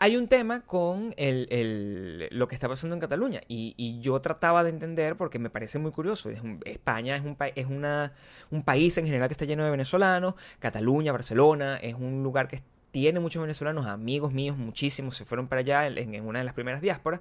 Hay 0.00 0.16
un 0.16 0.26
tema 0.28 0.60
con 0.60 1.12
el, 1.18 1.48
el- 1.50 2.28
lo 2.30 2.48
que 2.48 2.54
está 2.54 2.66
pasando 2.68 2.94
en 2.94 3.00
Cataluña 3.00 3.40
y, 3.46 3.74
y 3.76 4.00
yo 4.00 4.18
trataba 4.22 4.64
de 4.64 4.70
entender 4.70 5.16
porque 5.16 5.38
me 5.38 5.50
parece 5.50 5.78
muy 5.78 5.90
curioso. 5.90 6.30
Es 6.30 6.40
un- 6.40 6.60
España 6.64 7.14
es, 7.16 7.22
un, 7.24 7.36
es 7.56 7.66
una, 7.66 8.12
un 8.50 8.62
país 8.62 8.96
en 8.96 9.04
general 9.06 9.28
que 9.28 9.34
está 9.34 9.44
lleno 9.44 9.64
de 9.64 9.70
venezolanos. 9.70 10.34
Cataluña, 10.60 11.12
Barcelona, 11.12 11.76
es 11.82 11.94
un 11.94 12.22
lugar 12.22 12.48
que 12.48 12.62
tiene 12.90 13.20
muchos 13.20 13.42
venezolanos, 13.42 13.86
amigos 13.86 14.32
míos, 14.32 14.56
muchísimos, 14.56 15.14
se 15.16 15.26
fueron 15.26 15.46
para 15.46 15.60
allá 15.60 15.86
en, 15.88 16.14
en 16.14 16.24
una 16.26 16.38
de 16.38 16.44
las 16.46 16.54
primeras 16.54 16.80
diásporas. 16.80 17.20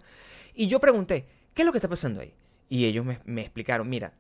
Y 0.54 0.68
yo 0.68 0.80
pregunté, 0.80 1.26
¿qué 1.54 1.62
es 1.62 1.66
lo 1.66 1.72
que 1.72 1.78
está 1.80 1.90
pasando 1.90 2.22
ahí? 2.22 2.34
Y 2.70 2.86
ellos 2.86 3.06
me, 3.06 3.20
me 3.26 3.42
explicaron, 3.42 3.90
mira, 3.90 4.14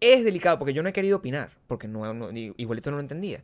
es 0.00 0.24
delicado 0.24 0.58
porque 0.58 0.72
yo 0.74 0.82
no 0.82 0.88
he 0.88 0.92
querido 0.92 1.16
opinar, 1.18 1.50
porque 1.66 1.88
no, 1.88 2.12
no- 2.14 2.30
igualito 2.32 2.90
no 2.90 2.96
lo 2.96 3.02
entendía. 3.02 3.42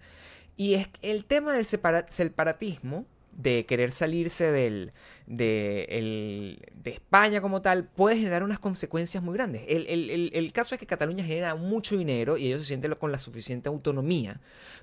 Y 0.56 0.74
es 0.74 0.88
el 1.02 1.24
tema 1.24 1.54
del 1.54 1.64
separa- 1.66 2.06
separatismo, 2.10 3.06
de 3.36 3.66
querer 3.66 3.90
salirse 3.90 4.52
del, 4.52 4.92
de, 5.26 5.86
el- 5.90 6.62
de 6.84 6.90
España 6.92 7.40
como 7.40 7.60
tal, 7.62 7.84
puede 7.88 8.16
generar 8.16 8.44
unas 8.44 8.60
consecuencias 8.60 9.24
muy 9.24 9.34
grandes. 9.34 9.62
El- 9.66 9.88
el- 9.88 10.30
el 10.32 10.52
caso 10.52 10.76
es 10.76 10.78
que 10.78 10.86
Cataluña 10.86 11.24
genera 11.24 11.56
mucho 11.56 11.96
dinero 11.96 12.36
y 12.36 12.46
ellos 12.46 12.60
se 12.62 12.68
sienten 12.68 12.94
con 12.94 13.10
la 13.10 13.18
suficiente 13.18 13.68
autonomía 13.68 14.40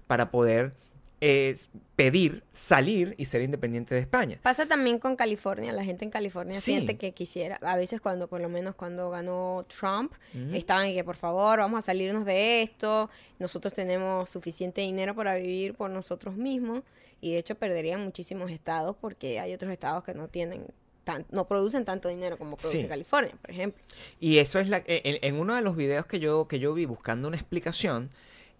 para 0.07 0.31
poder 0.31 0.73
eh, 1.21 1.55
pedir 1.95 2.43
salir 2.51 3.13
y 3.17 3.25
ser 3.25 3.41
independiente 3.43 3.93
de 3.93 4.01
España. 4.01 4.39
Pasa 4.41 4.67
también 4.67 4.97
con 4.97 5.15
California. 5.15 5.71
La 5.71 5.83
gente 5.83 6.03
en 6.03 6.09
California 6.11 6.55
Sí. 6.55 6.73
siente 6.73 6.97
que 6.97 7.13
quisiera. 7.13 7.57
A 7.61 7.77
veces, 7.77 8.01
cuando, 8.01 8.27
por 8.27 8.41
lo 8.41 8.49
menos 8.49 8.73
cuando 8.75 9.09
ganó 9.11 9.65
Trump, 9.79 10.13
Ujú. 10.33 10.55
estaban 10.55 10.87
en 10.87 10.95
que 10.95 11.03
por 11.03 11.15
favor, 11.15 11.59
vamos 11.59 11.77
a 11.77 11.81
salirnos 11.83 12.25
de 12.25 12.63
esto. 12.63 13.09
Nosotros 13.39 13.71
tenemos 13.73 14.29
suficiente 14.31 14.81
dinero 14.81 15.15
para 15.15 15.35
vivir 15.35 15.75
por 15.75 15.91
nosotros 15.91 16.35
mismos. 16.35 16.81
Y 17.21 17.33
de 17.33 17.37
hecho, 17.37 17.53
perderían 17.53 18.03
muchísimos 18.03 18.49
estados 18.49 18.95
porque 18.99 19.39
hay 19.39 19.53
otros 19.53 19.71
estados 19.71 20.03
que 20.03 20.15
no 20.15 20.27
tienen. 20.27 20.65
Tan, 21.03 21.25
no 21.31 21.47
producen 21.47 21.83
tanto 21.83 22.09
dinero 22.09 22.37
como 22.37 22.57
produce 22.57 22.81
Sí. 22.81 22.87
California, 22.87 23.33
por 23.41 23.49
ejemplo. 23.49 23.81
Y 24.19 24.37
eso 24.37 24.59
es 24.59 24.69
la 24.69 24.83
en, 24.85 25.17
en 25.23 25.39
uno 25.39 25.55
de 25.55 25.61
los 25.63 25.75
videos 25.75 26.05
que 26.05 26.19
yo, 26.19 26.47
que 26.47 26.59
yo 26.59 26.75
vi 26.75 26.85
buscando 26.85 27.27
una 27.27 27.37
explicación, 27.37 28.11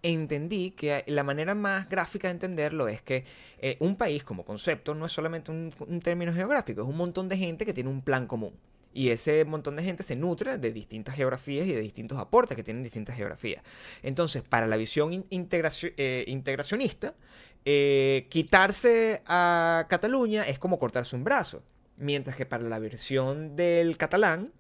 entendí 0.04 0.72
que 0.72 1.04
la 1.08 1.24
manera 1.24 1.56
más 1.56 1.90
gráfica 1.90 2.28
de 2.28 2.34
entenderlo 2.34 2.88
es 2.88 3.02
que 3.02 3.26
eh, 3.60 3.78
un 3.80 3.96
país 3.96 4.24
como 4.24 4.46
concepto 4.46 4.96
no 4.96 5.06
es 5.06 5.12
solamente 5.12 5.52
un, 5.52 6.00
término 6.02 6.34
geográfico, 6.34 6.82
es 6.82 6.88
un 6.88 6.98
montón 6.98 7.30
de 7.30 7.38
gente 7.38 7.66
que 7.66 7.74
tiene 7.74 7.90
un 7.90 8.02
plan 8.02 8.28
común. 8.28 8.54
Y 8.94 9.10
ese 9.10 9.46
montón 9.46 9.78
de 9.78 9.84
gente 9.84 10.04
se 10.04 10.18
nutre 10.18 10.58
de 10.58 10.74
distintas 10.74 11.16
geografías 11.16 11.66
y 11.66 11.74
de 11.74 11.80
distintos 11.80 12.18
aportes 12.18 12.58
que 12.58 12.64
tienen 12.64 12.84
distintas 12.84 13.16
geografías. 13.16 13.64
Entonces, 14.04 14.42
para 14.44 14.68
la 14.68 14.76
visión 14.76 15.26
eh, 15.32 16.26
integracionista, 16.28 17.16
eh, 17.64 18.28
quitarse 18.30 19.22
a 19.28 19.86
Cataluña 19.88 20.44
es 20.44 20.60
como 20.60 20.78
cortarse 20.78 21.16
un 21.16 21.24
brazo. 21.24 21.64
Mientras 21.96 22.36
que 22.36 22.46
para 22.46 22.64
la 22.64 22.80
versión 22.80 23.56
del 23.56 23.96
catalán, 23.96 24.52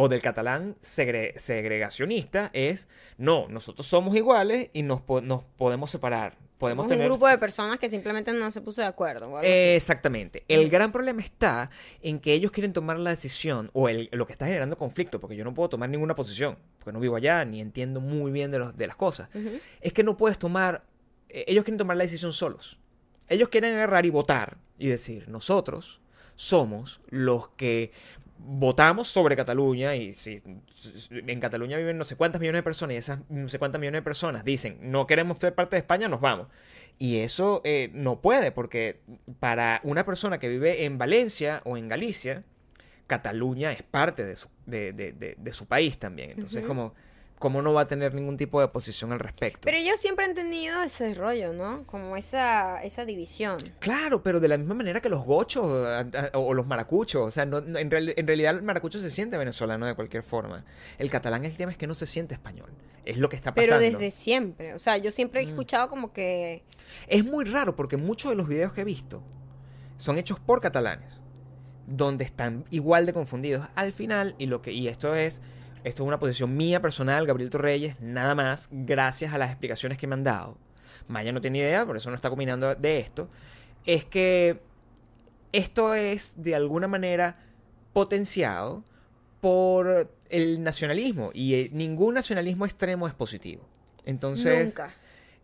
o 0.00 0.08
del 0.08 0.22
catalán 0.22 0.76
segre- 0.80 1.36
segregacionista 1.38 2.50
es, 2.52 2.86
no, 3.16 3.48
nosotros 3.48 3.84
somos 3.84 4.14
iguales 4.16 4.70
y 4.72 4.82
nos, 4.84 5.00
po- 5.00 5.20
nos 5.20 5.42
podemos 5.56 5.90
separar. 5.90 6.36
Podemos 6.58 6.84
Somos 6.84 6.92
un 6.92 6.98
tener... 6.98 7.06
grupo 7.08 7.26
de 7.28 7.38
personas 7.38 7.80
que 7.80 7.88
simplemente 7.88 8.32
no 8.32 8.50
se 8.52 8.60
puso 8.60 8.80
de 8.80 8.86
acuerdo. 8.88 9.40
Exactamente. 9.42 10.44
El 10.48 10.70
gran 10.70 10.92
problema 10.92 11.20
está 11.22 11.70
en 12.00 12.20
que 12.20 12.32
ellos 12.32 12.50
quieren 12.52 12.72
tomar 12.72 12.98
la 12.98 13.10
decisión, 13.10 13.70
o 13.72 13.88
el- 13.88 14.08
lo 14.12 14.26
que 14.26 14.32
está 14.34 14.46
generando 14.46 14.76
conflicto, 14.78 15.20
porque 15.20 15.34
yo 15.36 15.44
no 15.44 15.52
puedo 15.54 15.68
tomar 15.68 15.88
ninguna 15.88 16.14
posición, 16.14 16.58
porque 16.78 16.92
no 16.92 17.00
vivo 17.00 17.16
allá, 17.16 17.44
ni 17.44 17.60
entiendo 17.60 18.00
muy 18.00 18.30
bien 18.30 18.50
de, 18.52 18.58
los, 18.60 18.76
de 18.76 18.86
las 18.86 18.96
cosas, 18.96 19.28
es 19.80 19.92
que 19.92 20.04
no 20.04 20.16
puedes 20.16 20.38
tomar, 20.38 20.84
eh, 21.28 21.44
ellos 21.48 21.64
quieren 21.64 21.78
tomar 21.78 21.96
la 21.96 22.04
decisión 22.04 22.32
solos. 22.32 22.78
Ellos 23.28 23.48
quieren 23.48 23.74
agarrar 23.74 24.06
y 24.06 24.10
votar 24.10 24.58
y 24.78 24.86
decir, 24.88 25.28
nosotros 25.28 26.00
somos 26.34 27.00
los 27.08 27.48
que 27.50 27.90
votamos 28.38 29.08
sobre 29.08 29.36
Cataluña 29.36 29.94
y 29.96 30.14
si 30.14 30.42
en 31.10 31.40
Cataluña 31.40 31.76
viven 31.76 31.98
no 31.98 32.04
sé 32.04 32.16
cuántas 32.16 32.40
millones 32.40 32.60
de 32.60 32.62
personas 32.62 32.94
y 32.94 32.96
esas 32.98 33.18
no 33.28 33.48
sé 33.48 33.58
cuántas 33.58 33.80
millones 33.80 33.98
de 34.00 34.04
personas 34.04 34.44
dicen 34.44 34.78
no 34.82 35.06
queremos 35.06 35.38
ser 35.38 35.54
parte 35.54 35.76
de 35.76 35.80
España, 35.80 36.08
nos 36.08 36.20
vamos. 36.20 36.48
Y 36.98 37.18
eso 37.18 37.60
eh, 37.64 37.90
no 37.92 38.20
puede, 38.20 38.50
porque 38.52 39.00
para 39.38 39.80
una 39.84 40.04
persona 40.04 40.38
que 40.38 40.48
vive 40.48 40.84
en 40.84 40.98
Valencia 40.98 41.62
o 41.64 41.76
en 41.76 41.88
Galicia, 41.88 42.42
Cataluña 43.06 43.72
es 43.72 43.82
parte 43.82 44.24
de 44.24 44.36
su, 44.36 44.48
de, 44.66 44.92
de- 44.92 45.12
de- 45.12 45.34
de 45.38 45.52
su 45.52 45.66
país 45.66 45.98
también. 45.98 46.30
Entonces, 46.32 46.58
Ujú. 46.60 46.68
como, 46.68 46.94
¿cómo 47.38 47.62
no 47.62 47.72
va 47.72 47.82
a 47.82 47.86
tener 47.86 48.14
ningún 48.14 48.36
tipo 48.36 48.60
de 48.60 48.68
posición 48.68 49.12
al 49.12 49.18
respecto? 49.20 49.60
Pero 49.62 49.76
ellos 49.76 49.98
siempre 50.00 50.24
han 50.24 50.34
tenido 50.34 50.82
ese 50.82 51.14
rollo, 51.14 51.52
¿no? 51.52 51.84
Como 51.86 52.16
esa, 52.16 52.82
esa 52.82 53.04
división. 53.04 53.58
Claro, 53.78 54.22
pero 54.22 54.40
de 54.40 54.48
la 54.48 54.58
misma 54.58 54.74
manera 54.74 55.00
que 55.00 55.08
los 55.08 55.24
gochos 55.24 55.64
o 56.34 56.54
los 56.54 56.66
maracuchos. 56.66 57.22
O 57.26 57.30
sea, 57.30 57.44
no- 57.46 57.60
no, 57.60 57.78
en, 57.78 57.90
real- 57.90 58.14
en 58.16 58.26
realidad 58.26 58.56
el 58.56 58.62
maracucho 58.62 58.98
se 58.98 59.10
siente 59.10 59.36
venezolano 59.38 59.86
de 59.86 59.94
cualquier 59.94 60.22
forma. 60.22 60.64
El 60.98 61.10
catalán, 61.10 61.44
el 61.44 61.56
tema 61.56 61.72
es 61.72 61.78
que 61.78 61.86
no 61.86 61.94
se 61.94 62.06
siente 62.06 62.34
español. 62.34 62.70
Es 63.04 63.16
lo 63.16 63.28
que 63.28 63.36
está 63.36 63.54
pasando. 63.54 63.78
Pero 63.78 63.90
desde 63.98 64.10
siempre. 64.10 64.74
O 64.74 64.78
sea, 64.78 64.98
yo 64.98 65.10
siempre 65.10 65.40
he 65.42 65.46
Mm. 65.46 65.50
escuchado 65.50 65.88
como 65.88 66.12
que. 66.12 66.62
Es 67.06 67.24
muy 67.24 67.44
raro 67.44 67.74
porque 67.76 67.96
muchos 67.96 68.30
de 68.30 68.36
los 68.36 68.48
videos 68.48 68.72
que 68.72 68.82
he 68.82 68.84
visto 68.84 69.22
son 69.96 70.18
hechos 70.18 70.38
por 70.40 70.60
catalanes, 70.60 71.12
donde 71.86 72.24
están 72.24 72.64
igual 72.70 73.06
de 73.06 73.12
confundidos 73.14 73.66
al 73.74 73.92
final 73.92 74.34
y 74.38 74.46
lo 74.46 74.60
que 74.60 74.72
y 74.72 74.88
esto 74.88 75.14
es 75.14 75.40
esto 75.84 76.02
es 76.02 76.06
una 76.06 76.18
posición 76.18 76.56
mía 76.56 76.80
personal, 76.80 77.26
Gabriel 77.26 77.50
Torreyes, 77.50 78.00
nada 78.00 78.34
más, 78.34 78.68
gracias 78.70 79.32
a 79.32 79.38
las 79.38 79.50
explicaciones 79.50 79.98
que 79.98 80.06
me 80.06 80.14
han 80.14 80.24
dado. 80.24 80.56
Maya 81.06 81.32
no 81.32 81.40
tiene 81.40 81.58
idea, 81.58 81.86
por 81.86 81.96
eso 81.96 82.10
no 82.10 82.16
está 82.16 82.28
combinando 82.28 82.74
de 82.74 83.00
esto, 83.00 83.28
es 83.86 84.04
que 84.04 84.60
esto 85.52 85.94
es 85.94 86.34
de 86.36 86.54
alguna 86.54 86.88
manera 86.88 87.38
potenciado 87.92 88.84
por 89.40 90.10
el 90.28 90.62
nacionalismo 90.62 91.30
y 91.32 91.54
eh, 91.54 91.70
ningún 91.72 92.14
nacionalismo 92.14 92.66
extremo 92.66 93.06
es 93.06 93.14
positivo. 93.14 93.66
Entonces, 94.04 94.66
nunca. 94.66 94.92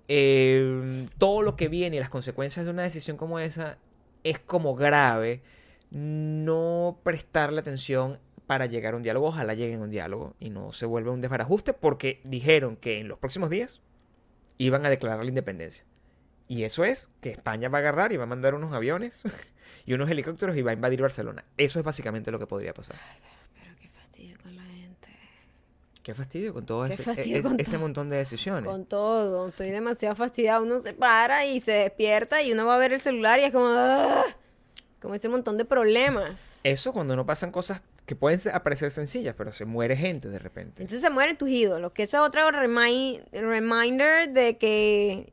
eh, 0.09 1.07
todo 1.19 1.43
lo 1.43 1.57
que 1.57 1.69
viene 1.69 1.97
y 1.97 2.01
las 2.01 2.11
consecuencias 2.11 2.65
de 2.65 2.71
una 2.71 2.83
decisión 2.83 3.17
como 3.17 3.39
esa 3.39 3.79
es 4.25 4.39
como 4.39 4.75
grave 4.75 5.43
no 5.91 6.99
prestarle 7.05 7.61
atención 7.61 8.19
para 8.47 8.67
llegar 8.67 8.95
a 8.95 8.97
un 8.97 9.03
diálogo. 9.03 9.29
Ojalá 9.29 9.55
lleguen 9.55 9.81
a 9.81 9.85
un 9.85 9.91
diálogo 9.91 10.35
y 10.39 10.51
no 10.51 10.73
se 10.73 10.87
vuelva 10.87 11.13
un 11.13 11.21
desbarajuste 11.21 11.73
porque 11.73 12.21
dijeron 12.25 12.77
que 12.77 12.99
en 13.01 13.09
los 13.09 13.19
próximos 13.19 13.51
días 13.51 13.81
iban 14.59 14.85
a 14.87 14.91
declarar 14.91 15.21
la 15.25 15.29
independencia. 15.29 15.85
Y 16.47 16.65
eso 16.65 16.85
es 16.85 17.09
que 17.21 17.31
España 17.31 17.69
va 17.71 17.79
a 17.79 17.81
agarrar 17.81 18.13
y 18.13 18.17
va 18.19 18.25
a 18.25 18.27
mandar 18.27 18.55
unos 18.55 18.73
aviones 18.75 19.23
y 19.87 19.95
unos 19.95 20.11
helicópteros 20.11 20.57
y 20.57 20.63
va 20.63 20.73
a 20.73 20.75
invadir 20.75 21.01
Barcelona. 21.01 21.45
Eso 21.57 21.79
es 21.79 21.85
básicamente 21.85 22.31
lo 22.31 22.39
que 22.39 22.47
podría 22.47 22.75
pasar. 22.75 22.97
Pero 23.55 23.75
qué 23.81 23.89
fastidio 23.89 24.37
con 24.43 24.55
la 24.55 24.63
gente. 24.65 25.09
Qué 26.03 26.15
fastidio 26.15 26.53
con 26.53 26.67
todo 26.67 26.85
Qué 26.87 26.93
ese, 26.95 27.03
fastidio 27.03 27.39
e- 27.39 27.43
con 27.43 27.59
ese 27.59 27.71
todo. 27.73 27.81
montón 27.81 28.11
de 28.11 28.17
decisiones. 28.19 28.71
Con 28.71 28.85
todo. 28.85 29.49
Estoy 29.49 29.71
demasiado 29.71 30.15
fastidiada. 30.17 30.61
Uno 30.61 30.81
se 30.81 30.93
para 30.93 31.47
y 31.47 31.61
se 31.61 31.73
despierta 31.73 32.43
y 32.43 32.53
uno 32.53 32.67
va 32.67 32.75
a 32.75 32.79
ver 32.79 32.93
el 32.93 33.01
celular 33.01 33.41
y 33.41 33.45
es 33.45 33.53
como. 33.53 33.69
"Ah", 33.71 34.23
Como 35.01 35.15
ese 35.15 35.29
montón 35.29 35.57
de 35.59 35.65
problemas. 35.67 36.61
Eso 36.63 36.93
cuando 36.93 37.15
no 37.17 37.25
pasan 37.27 37.51
cosas 37.51 37.83
que 38.07 38.17
pueden 38.17 38.41
aparecer 38.53 38.91
sencillas, 38.91 39.35
pero 39.37 39.51
se 39.53 39.65
muere 39.65 39.97
gente 39.97 40.29
de 40.29 40.39
repente. 40.39 40.83
Entonces 40.83 41.01
se 41.01 41.11
mueren 41.11 41.37
tus 41.39 41.49
ídolos. 41.49 41.93
Que 41.93 42.03
eso 42.05 42.19
es 42.19 42.23
otro 42.29 42.43
remi- 42.51 43.23
reminder 43.33 44.31
de 44.31 44.57
que. 44.59 45.33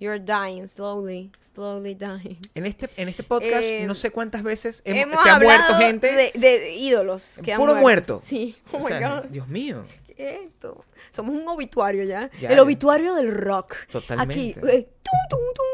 You're 0.00 0.20
dying 0.20 0.68
slowly. 0.68 1.32
Slowly 1.40 1.94
dying. 1.96 2.38
En 2.54 2.66
este, 2.66 2.88
en 2.96 3.08
este 3.08 3.24
podcast, 3.24 3.64
Eh, 3.64 3.84
no 3.84 3.96
sé 3.96 4.10
cuántas 4.12 4.44
veces 4.44 4.80
hemos- 4.84 5.02
Hemos 5.02 5.22
se 5.24 5.28
ha 5.30 5.40
muerto 5.40 5.74
gente. 5.76 6.12
de, 6.12 6.32
de 6.38 6.70
ídolos. 6.74 7.40
que 7.42 7.52
han 7.52 7.58
Puro 7.58 7.74
muerto. 7.74 8.20
Sí. 8.22 8.54
Oh 8.72 8.76
O 8.76 8.80
my 8.80 8.86
sea, 8.86 9.16
God. 9.22 9.24
Dios 9.30 9.48
mío. 9.48 9.84
¿Qué 10.06 10.14
es 10.36 10.40
esto? 10.46 10.84
Somos 11.10 11.34
un 11.34 11.46
obituario 11.48 12.04
ya. 12.04 12.30
Ya, 12.40 12.50
el 12.50 12.60
obituario 12.60 13.14
del 13.14 13.32
rock. 13.36 13.74
Totalmente. 13.90 14.60
Aquí. 14.60 14.68
eh, 14.68 14.88
tum, 15.02 15.20
tum, 15.30 15.40
tum. 15.54 15.64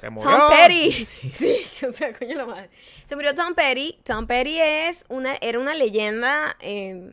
Se 0.00 0.08
murió. 0.10 0.30
Tom 0.30 0.50
Petty. 0.50 0.92
Sí. 1.04 1.30
Sí, 1.70 1.84
o 1.86 1.92
sea, 1.92 2.12
coño 2.12 2.34
la 2.36 2.46
madre. 2.46 2.70
Se 3.04 3.14
murió 3.16 3.34
Tom 3.34 3.54
Petty. 3.54 3.98
Tom 4.02 4.26
Petty 4.26 4.58
es 4.60 5.04
una, 5.08 5.34
era 5.36 5.58
una 5.58 5.74
leyenda 5.74 6.56
eh, 6.60 7.12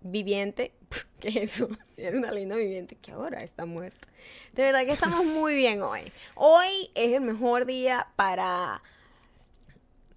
viviente. 0.00 0.72
¿Qué 1.20 1.28
es 1.28 1.36
eso? 1.36 1.68
Era 1.96 2.16
una 2.18 2.30
leyenda 2.30 2.56
viviente 2.56 2.96
que 2.96 3.12
ahora 3.12 3.38
está 3.38 3.64
muerta. 3.64 4.06
De 4.52 4.62
verdad 4.64 4.84
que 4.84 4.92
estamos 4.92 5.24
muy 5.24 5.54
bien 5.56 5.82
hoy. 5.82 6.12
Hoy 6.34 6.90
es 6.94 7.12
el 7.14 7.20
mejor 7.22 7.64
día 7.66 8.08
para... 8.16 8.82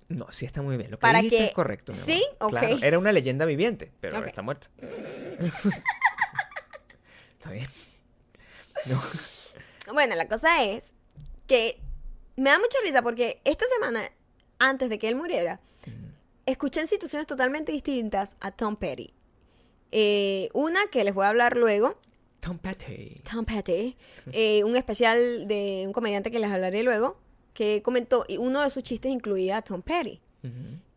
No, 0.10 0.30
sí 0.32 0.46
está 0.46 0.62
muy 0.62 0.76
bien. 0.78 0.92
Lo 0.92 0.98
que 0.98 1.02
Para 1.02 1.20
dijiste 1.20 1.38
que- 1.38 1.46
es 1.46 1.54
correcto. 1.54 1.94
mi 1.94 1.98
amor. 1.98 2.06
¿Sí? 2.06 2.24
Ok. 2.40 2.50
Claro, 2.50 2.78
era 2.82 3.00
una 3.00 3.12
leyenda 3.14 3.46
viviente, 3.46 3.92
pero 4.02 4.16
ahora 4.18 4.26
Ok. 4.26 4.30
está 4.32 4.42
muerta. 4.42 4.68
está 7.38 7.52
bien. 7.52 7.68
No. 8.88 9.02
Bueno, 9.94 10.16
la 10.16 10.28
cosa 10.28 10.64
es 10.64 10.92
que 11.48 11.80
me 12.36 12.50
da 12.50 12.60
mucha 12.60 12.78
risa 12.84 13.02
porque 13.02 13.42
esta 13.46 13.66
semana, 13.68 14.12
antes 14.60 14.90
de 14.90 15.00
que 15.00 15.08
él 15.08 15.16
muriera, 15.16 15.60
escuché 16.46 16.82
en 16.82 16.88
situaciones 16.88 17.28
totalmente 17.28 17.72
distintas 17.72 18.36
a 18.40 18.52
Tom 18.52 18.76
Petty. 18.76 19.14
Eh, 19.92 20.50
una 20.54 20.88
que 20.88 21.04
les 21.04 21.14
voy 21.14 21.26
a 21.26 21.30
hablar 21.30 21.58
luego, 21.58 21.98
Tom 22.40 22.58
Petty. 22.58 23.22
Tom 23.30 23.46
Petty, 23.46 23.96
eh, 24.32 24.64
un 24.64 24.76
especial 24.76 25.48
de 25.48 25.84
un 25.86 25.94
comediante 25.94 26.32
que 26.32 26.40
les 26.40 26.52
hablaré 26.52 26.82
luego, 26.82 27.20
que 27.54 27.82
comentó, 27.84 28.26
y 28.28 28.38
uno 28.38 28.62
de 28.62 28.70
sus 28.70 28.84
chistes 28.84 29.12
incluía 29.12 29.58
a 29.58 29.62
Tom 29.62 29.82
Petty. 29.82 30.20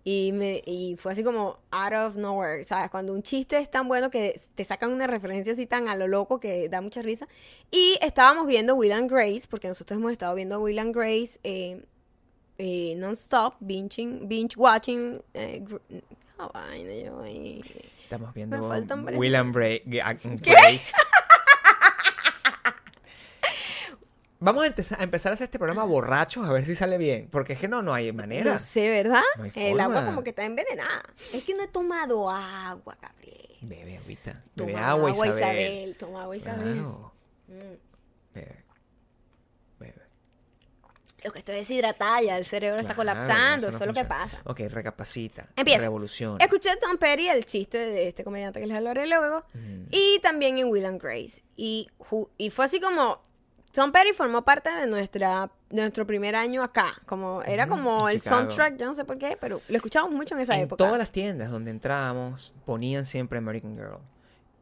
Y, 0.07 0.33
me, 0.33 0.63
y 0.67 0.97
fue 0.99 1.13
así 1.13 1.25
como 1.25 1.59
out 1.71 1.95
of 1.95 2.17
nowhere, 2.17 2.63
¿sabes? 2.65 2.91
Cuando 2.91 3.15
un 3.15 3.23
chiste 3.23 3.57
es 3.57 3.71
tan 3.71 3.89
bueno 3.89 4.11
que 4.11 4.39
te 4.55 4.63
sacan 4.63 4.93
una 4.93 5.07
referencia 5.07 5.55
así 5.55 5.67
tan 5.67 5.89
a 5.89 5.97
lo 5.97 6.07
loco 6.09 6.39
que 6.41 6.69
da 6.69 6.83
mucha 6.83 7.01
risa. 7.01 7.27
Y 7.71 7.97
estábamos 8.03 8.47
viendo 8.47 8.75
Will 8.75 8.93
and 8.93 9.11
Grace, 9.11 9.47
porque 9.49 9.67
nosotros 9.67 9.99
hemos 9.99 10.13
estado 10.13 10.35
viendo 10.35 10.61
Will 10.61 10.79
and 10.79 10.95
Grace 10.95 11.39
eh, 11.43 11.83
eh, 12.59 12.95
non-stop, 12.99 13.55
binging, 13.61 14.29
binge 14.29 14.57
watching. 14.59 15.23
Eh, 15.33 15.65
ah, 16.39 16.51
vaina, 16.53 16.93
yo. 16.95 17.25
Estamos 18.03 18.35
viendo 18.35 18.59
Will 19.17 19.35
and 19.37 19.55
Bra- 19.57 19.81
Grace. 20.43 20.93
Vamos 24.45 24.65
a, 24.65 24.67
empezar- 24.67 25.01
a 25.01 25.05
empezar 25.05 25.33
a 25.33 25.35
hacer 25.35 25.47
este 25.47 25.59
programa 25.59 25.85
borrachos 25.85 26.47
a 26.47 26.53
ver 26.53 26.67
si 26.67 26.75
sale 26.75 26.99
bien. 26.99 27.29
Porque 27.31 27.55
es 27.55 27.59
que 27.59 27.67
no, 27.67 27.83
no 27.83 27.95
hay 27.95 28.13
manera. 28.13 28.53
No 28.53 28.59
sé, 28.59 28.91
¿verdad? 28.91 29.23
No 29.39 29.45
hay 29.45 29.53
El 29.55 29.81
agua 29.81 30.05
como 30.05 30.23
que 30.23 30.31
está 30.31 30.45
envenenada. 30.45 31.03
Es 31.33 31.45
que 31.45 31.55
no 31.55 31.63
he 31.63 31.69
tomado 31.69 32.29
agua, 32.31 32.97
Gabriel. 33.01 33.49
Bebe 33.63 33.97
agüita. 33.97 34.43
Bebe 34.55 34.73
Toma 34.73 34.89
agua, 34.91 35.11
agua, 35.11 35.27
Isabel. 35.29 35.73
Isabel. 35.73 35.97
Toma 35.99 36.23
agua, 36.25 36.37
Isabel. 36.37 36.75
Claro. 36.75 37.13
Mm. 37.49 37.55
Bebe. 38.35 38.65
Bebe. 39.79 40.03
Lo 41.25 41.33
que 41.33 41.39
estoy 41.39 41.55
deshidratada 41.55 42.21
ya, 42.21 42.37
el 42.37 42.45
cerebro 42.45 42.79
está 42.81 42.95
colapsando, 42.95 43.71
no 43.71 43.75
eso 43.77 43.85
es 43.85 43.89
lo 43.89 43.95
que 43.95 44.05
pasa. 44.05 44.43
Ok, 44.45 44.61
recapacita. 44.69 45.49
Empiezo. 45.57 45.85
Revolución. 45.85 46.37
Escuché 46.39 46.69
a 46.69 46.79
Tom 46.79 46.99
Petty 46.99 47.29
el 47.29 47.47
chiste 47.47 47.79
de 47.79 48.09
este 48.09 48.25
comediante 48.25 48.61
que 48.61 48.67
les 48.67 48.77
hablaré 48.77 49.07
luego. 49.07 49.43
Mm. 49.55 49.85
Y 49.91 50.19
también 50.21 50.59
en 50.59 50.69
Will 50.69 50.85
and 50.85 51.01
Grace. 51.03 51.43
Y 51.57 51.89
fue 52.51 52.65
así 52.67 52.79
como. 52.79 53.23
Tom 53.75 53.91
Petty 53.91 54.13
formó 54.13 54.43
parte 54.43 54.71
de 54.71 54.87
nuestra 54.87 55.51
de 55.69 55.83
nuestro 55.83 56.07
primer 56.07 56.37
año 56.37 56.63
acá. 56.63 56.95
Como, 57.07 57.43
era 57.43 57.67
como 57.67 58.09
el 58.09 58.21
Chicago. 58.21 58.43
soundtrack, 58.43 58.77
yo 58.77 58.87
no 58.87 58.95
sé 58.95 59.05
por 59.05 59.19
qué, 59.19 59.37
pero 59.41 59.61
lo 59.69 59.77
escuchamos 59.77 60.13
mucho 60.13 60.37
en 60.37 60.43
esa 60.43 60.55
en 60.55 60.63
época. 60.63 60.85
todas 60.85 60.97
las 60.97 61.11
tiendas 61.11 61.51
donde 61.51 61.73
entrábamos 61.73 62.53
ponían 62.65 63.05
siempre 63.05 63.39
American 63.39 63.75
Girl. 63.75 63.99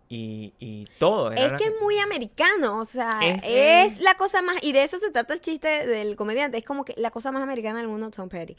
Y, 0.08 0.54
y 0.58 0.86
todo. 0.98 1.30
era 1.32 1.56
Es 1.56 1.62
que 1.62 1.68
es 1.68 1.74
muy 1.80 1.98
americano, 1.98 2.78
o 2.78 2.84
sea, 2.84 3.20
Es, 3.22 3.44
es, 3.46 4.00
la 4.00 4.14
cosa 4.14 4.42
más, 4.42 4.62
y 4.62 4.72
de 4.72 4.82
eso 4.82 4.98
se 4.98 5.10
trata 5.10 5.32
el 5.32 5.40
chiste 5.40 5.86
del 5.86 6.16
comediante, 6.16 6.58
es 6.58 6.64
como 6.64 6.84
que 6.84 6.94
la 6.98 7.10
cosa 7.10 7.32
más 7.32 7.42
americana 7.42 7.78
del 7.78 7.88
mundo, 7.88 8.10
Tom 8.10 8.28
Petty. 8.28 8.56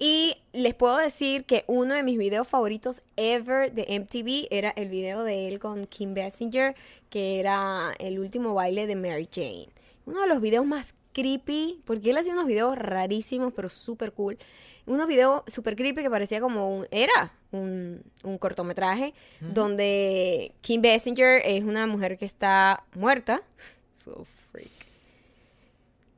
Y 0.00 0.36
les 0.52 0.74
puedo 0.74 0.96
decir 0.96 1.44
que 1.44 1.64
uno 1.68 1.94
de 1.94 2.02
mis 2.02 2.18
videos 2.18 2.48
favoritos 2.48 3.02
ever 3.16 3.72
de 3.72 4.00
MTV 4.00 4.48
era 4.50 4.70
el 4.70 4.88
video 4.88 5.22
de 5.22 5.48
él 5.48 5.60
con 5.60 5.86
Kim 5.86 6.14
Basinger, 6.14 6.74
que 7.08 7.38
era 7.38 7.92
el 7.98 8.18
último 8.18 8.54
baile 8.54 8.88
de 8.88 8.96
Mary 8.96 9.28
Jane. 9.32 9.68
Uno 10.06 10.22
de 10.22 10.28
los 10.28 10.40
videos 10.40 10.64
más 10.64 10.94
creepy, 11.12 11.82
porque 11.84 12.10
él 12.10 12.18
hacía 12.18 12.32
unos 12.32 12.46
videos 12.46 12.76
rarísimos, 12.76 13.52
pero 13.54 13.68
súper 13.68 14.12
cool. 14.12 14.38
Unos 14.86 15.06
videos 15.06 15.42
súper 15.46 15.76
creepy 15.76 16.02
que 16.02 16.10
parecía 16.10 16.40
como 16.40 16.78
un... 16.78 16.86
Era 16.90 17.32
un, 17.50 18.02
un 18.22 18.38
cortometraje 18.38 19.14
donde 19.40 20.52
Kim 20.60 20.80
Basinger 20.80 21.42
es 21.44 21.64
una 21.64 21.86
mujer 21.86 22.18
que 22.18 22.24
está 22.24 22.84
muerta. 22.94 23.42
So 23.92 24.26
freak. 24.52 24.70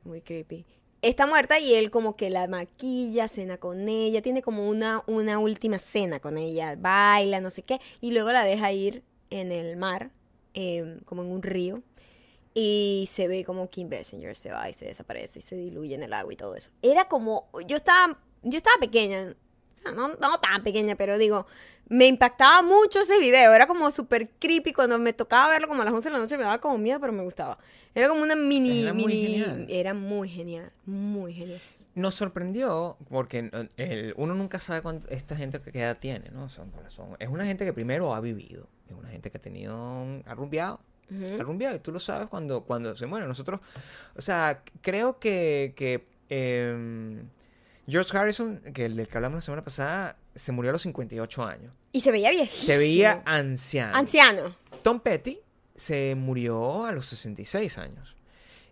Muy 0.03 0.21
creepy. 0.21 0.65
Está 1.01 1.27
muerta 1.27 1.59
y 1.59 1.73
él 1.75 1.91
como 1.91 2.17
que 2.17 2.29
la 2.29 2.47
maquilla, 2.47 3.29
cena 3.29 3.57
con 3.57 3.87
ella, 3.87 4.21
tiene 4.21 4.41
como 4.41 4.67
una, 4.67 5.01
una 5.07 5.39
última 5.39 5.79
cena 5.79 6.19
con 6.19 6.37
ella, 6.37 6.75
baila, 6.77 7.39
no 7.39 7.49
sé 7.49 7.63
qué, 7.63 7.79
y 8.01 8.11
luego 8.11 8.33
la 8.33 8.43
deja 8.43 8.71
ir 8.73 9.01
en 9.29 9.53
el 9.53 9.77
mar, 9.77 10.11
eh, 10.53 10.99
como 11.05 11.21
en 11.21 11.31
un 11.31 11.41
río, 11.41 11.81
y 12.59 13.05
se 13.07 13.27
ve 13.27 13.45
como 13.45 13.69
Kim 13.69 13.89
Basinger 13.89 14.35
se 14.35 14.51
va 14.51 14.69
y 14.69 14.73
se 14.73 14.85
desaparece 14.85 15.39
y 15.39 15.41
se 15.41 15.55
diluye 15.55 15.95
en 15.95 16.03
el 16.03 16.13
agua 16.13 16.33
y 16.33 16.35
todo 16.35 16.55
eso. 16.55 16.71
Era 16.81 17.05
como, 17.05 17.49
yo 17.67 17.77
estaba, 17.77 18.17
yo 18.43 18.57
estaba 18.57 18.75
pequeña, 18.79 19.33
O 19.75 19.77
sea, 19.81 19.91
no, 19.93 20.09
no 20.09 20.39
tan 20.41 20.61
pequeña, 20.63 20.95
pero 20.95 21.17
digo, 21.17 21.45
me 21.87 22.07
impactaba 22.07 22.61
mucho 22.61 22.99
ese 23.01 23.17
video. 23.19 23.53
Era 23.53 23.65
como 23.65 23.89
súper 23.91 24.29
creepy. 24.39 24.73
Cuando 24.73 24.99
me 24.99 25.13
tocaba 25.13 25.47
verlo 25.49 25.67
como 25.69 25.81
a 25.81 25.85
las 25.85 25.93
11 25.93 26.09
de 26.09 26.13
la 26.13 26.19
noche 26.19 26.37
me 26.37 26.43
daba 26.43 26.59
como 26.59 26.77
miedo, 26.77 26.99
pero 26.99 27.13
me 27.13 27.23
gustaba. 27.23 27.57
Era 27.95 28.09
como 28.09 28.21
una 28.21 28.35
mini... 28.35 28.83
Era 28.83 28.93
muy 28.93 29.05
mini 29.05 29.21
genial. 29.39 29.65
Era 29.69 29.93
muy 29.93 30.27
genial. 30.29 30.71
Muy 30.85 31.33
genial. 31.33 31.61
Nos 31.95 32.13
sorprendió 32.15 32.97
porque 33.09 33.49
eh, 33.51 33.69
el- 33.77 34.13
uno 34.17 34.33
nunca 34.35 34.59
sabe 34.59 34.81
cuánto 34.81 35.07
esta 35.09 35.35
gente 35.35 35.59
que 35.61 35.79
edad 35.79 35.97
tiene, 35.97 36.29
¿no? 36.29 36.47
Son, 36.49 36.71
son- 36.89 37.15
es 37.19 37.29
una 37.29 37.45
gente 37.45 37.65
que 37.65 37.73
primero 37.73 38.13
ha 38.13 38.19
vivido, 38.21 38.67
es 38.87 38.93
una 38.93 39.09
gente 39.09 39.31
que 39.31 39.37
ha 39.37 39.41
tenido 39.41 39.75
un 39.75 40.23
arrumbiado, 40.27 40.79
Arrumbiado, 41.39 41.75
y 41.75 41.79
tú 41.79 41.91
lo 41.91 41.99
sabes 41.99 42.27
cuando, 42.27 42.63
cuando 42.63 42.95
se 42.95 43.05
muere. 43.05 43.27
Nosotros, 43.27 43.59
o 44.15 44.21
sea, 44.21 44.63
creo 44.81 45.19
que, 45.19 45.73
que 45.75 46.05
em, 46.29 47.27
George 47.87 48.15
Harrison, 48.15 48.59
que 48.73 48.85
el 48.85 48.95
del 48.95 49.07
que 49.07 49.17
hablamos 49.17 49.37
la 49.37 49.41
semana 49.41 49.63
pasada, 49.63 50.17
se 50.35 50.51
murió 50.51 50.69
a 50.69 50.73
los 50.73 50.83
58 50.83 51.43
años. 51.43 51.71
Y 51.91 52.01
se 52.01 52.11
veía 52.11 52.29
viejísimo. 52.29 52.65
Se 52.65 52.77
veía 52.77 53.23
anciano. 53.25 53.95
Anciano. 53.95 54.55
Tom 54.83 54.99
Petty 54.99 55.39
se 55.75 56.15
murió 56.15 56.85
a 56.85 56.91
los 56.91 57.07
66 57.07 57.77
años. 57.77 58.15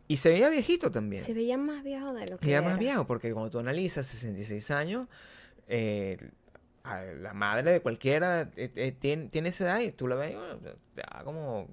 Y 0.07 0.17
se 0.17 0.29
veía 0.29 0.49
viejito 0.49 0.91
también. 0.91 1.23
Se 1.23 1.33
veía 1.33 1.57
más 1.57 1.83
viejo 1.83 2.13
de 2.13 2.27
lo 2.27 2.37
que 2.37 2.47
Y 2.47 2.51
era 2.51 2.61
más 2.61 2.79
viejo, 2.79 3.05
porque 3.07 3.33
cuando 3.33 3.49
tú 3.49 3.59
analizas 3.59 4.05
66 4.05 4.71
años, 4.71 5.07
eh, 5.67 6.17
la 7.19 7.33
madre 7.33 7.71
de 7.71 7.81
cualquiera 7.81 8.49
eh, 8.55 8.71
eh, 8.75 8.93
tiene, 8.97 9.27
tiene 9.29 9.49
esa 9.49 9.65
edad 9.65 9.79
y 9.81 9.91
tú 9.91 10.07
la 10.07 10.15
ves 10.15 10.31
y, 10.31 10.35
bueno, 10.35 10.57
te 10.59 11.01
da 11.01 11.23
como, 11.25 11.67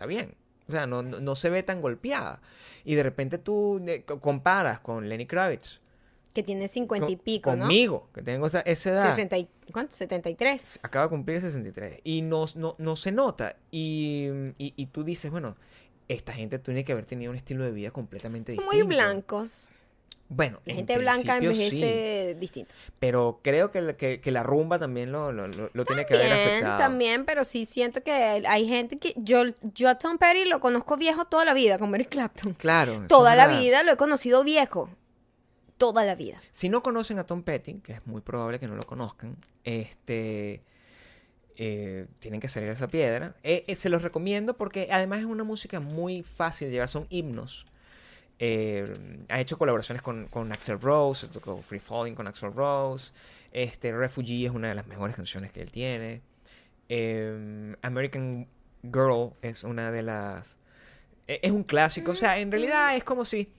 está 0.00 0.06
bien. 0.06 0.34
O 0.66 0.72
sea, 0.72 0.86
no, 0.86 1.02
no, 1.02 1.20
no 1.20 1.36
se 1.36 1.50
ve 1.50 1.62
tan 1.62 1.82
golpeada. 1.82 2.40
Y 2.84 2.94
de 2.94 3.02
repente 3.02 3.36
tú 3.36 3.82
eh, 3.86 4.02
co- 4.06 4.18
comparas 4.18 4.80
con 4.80 5.08
Lenny 5.10 5.26
Kravitz. 5.26 5.80
Que 6.32 6.42
tiene 6.42 6.68
50 6.68 7.10
y 7.10 7.16
pico, 7.16 7.54
¿no? 7.54 7.64
Conmigo, 7.64 8.08
que 8.14 8.22
tengo 8.22 8.46
esa, 8.46 8.60
esa 8.60 8.90
edad. 8.90 9.10
60 9.10 9.36
y, 9.36 9.48
¿Cuánto? 9.72 9.94
73. 9.94 10.80
Acaba 10.84 11.04
de 11.06 11.08
cumplir 11.10 11.40
63. 11.40 12.00
Y 12.04 12.22
no, 12.22 12.46
no, 12.54 12.76
no 12.78 12.96
se 12.96 13.12
nota. 13.12 13.56
Y, 13.70 14.28
y, 14.56 14.72
y 14.76 14.86
tú 14.86 15.04
dices, 15.04 15.30
bueno, 15.30 15.56
esta 16.08 16.32
gente 16.32 16.58
tiene 16.58 16.84
que 16.84 16.92
haber 16.92 17.04
tenido 17.04 17.30
un 17.30 17.36
estilo 17.36 17.64
de 17.64 17.72
vida 17.72 17.90
completamente 17.90 18.52
distinto. 18.52 18.72
Muy 18.72 18.82
blancos. 18.86 19.68
Bueno, 20.32 20.60
La 20.64 20.74
gente 20.74 20.96
blanca 20.96 21.38
principio 21.38 21.54
sí. 21.54 21.62
envejece 21.82 22.36
distinto. 22.38 22.74
Pero 23.00 23.40
creo 23.42 23.72
que, 23.72 23.82
la- 23.82 23.92
que, 23.96 24.20
que 24.20 24.30
la 24.30 24.44
rumba 24.44 24.78
también 24.78 25.10
lo, 25.10 25.32
lo, 25.32 25.48
lo- 25.48 25.70
lo 25.72 25.84
tiene 25.84 26.06
que 26.06 26.14
haber 26.14 26.28
También, 26.28 26.48
afectado. 26.50 26.78
también, 26.78 27.24
pero 27.24 27.42
sí 27.44 27.66
siento 27.66 28.02
que 28.04 28.12
hay 28.12 28.68
gente 28.68 28.98
que... 28.98 29.12
Yo, 29.16 29.42
yo 29.74 29.88
a 29.88 29.96
Tom 29.98 30.18
Petty 30.18 30.44
lo 30.44 30.60
conozco 30.60 30.96
viejo 30.96 31.24
toda 31.24 31.44
la 31.44 31.52
vida, 31.52 31.78
con 31.78 31.92
Eric 31.96 32.10
Clapton. 32.10 32.54
Claro. 32.54 33.06
Toda 33.08 33.34
la 33.34 33.46
verdad. 33.48 33.60
vida 33.60 33.82
lo 33.82 33.92
he 33.92 33.96
conocido 33.96 34.44
viejo. 34.44 34.88
Toda 35.78 36.04
la 36.04 36.14
vida. 36.14 36.40
Si 36.52 36.68
no 36.68 36.82
conocen 36.82 37.18
a 37.18 37.24
Tom 37.26 37.42
Petty, 37.42 37.80
que 37.80 37.94
es 37.94 38.06
muy 38.06 38.20
probable 38.20 38.60
que 38.60 38.68
no 38.68 38.76
lo 38.76 38.84
conozcan, 38.84 39.36
este 39.64 40.60
eh, 41.56 42.06
tienen 42.20 42.40
que 42.40 42.48
salir 42.48 42.68
de 42.68 42.74
esa 42.74 42.88
piedra. 42.88 43.34
Eh, 43.42 43.64
eh, 43.66 43.76
se 43.76 43.88
los 43.88 44.02
recomiendo 44.02 44.56
porque 44.56 44.88
además 44.92 45.18
es 45.20 45.24
una 45.24 45.42
música 45.44 45.80
muy 45.80 46.22
fácil 46.22 46.68
de 46.68 46.72
llevar, 46.74 46.88
son 46.88 47.06
himnos. 47.10 47.66
Eh, 48.42 49.24
ha 49.28 49.38
hecho 49.38 49.58
colaboraciones 49.58 50.02
con, 50.02 50.26
con 50.28 50.50
Axel 50.50 50.80
Rose, 50.80 51.28
tocó 51.28 51.60
Free 51.60 51.78
Falling 51.78 52.14
con 52.14 52.26
Axel 52.26 52.52
Rose. 52.54 53.12
Este, 53.52 53.92
Refugee 53.92 54.46
es 54.46 54.50
una 54.52 54.68
de 54.68 54.74
las 54.74 54.86
mejores 54.86 55.14
canciones 55.14 55.52
que 55.52 55.60
él 55.60 55.70
tiene. 55.70 56.22
Eh, 56.88 57.76
American 57.82 58.48
Girl 58.82 59.34
es 59.42 59.62
una 59.62 59.90
de 59.92 60.02
las... 60.02 60.56
e- 61.26 61.40
Es 61.42 61.50
un 61.52 61.64
clásico, 61.64 62.12
o 62.12 62.14
sea, 62.14 62.38
en 62.38 62.50
realidad 62.50 62.96
es 62.96 63.04
como 63.04 63.24
si 63.26 63.52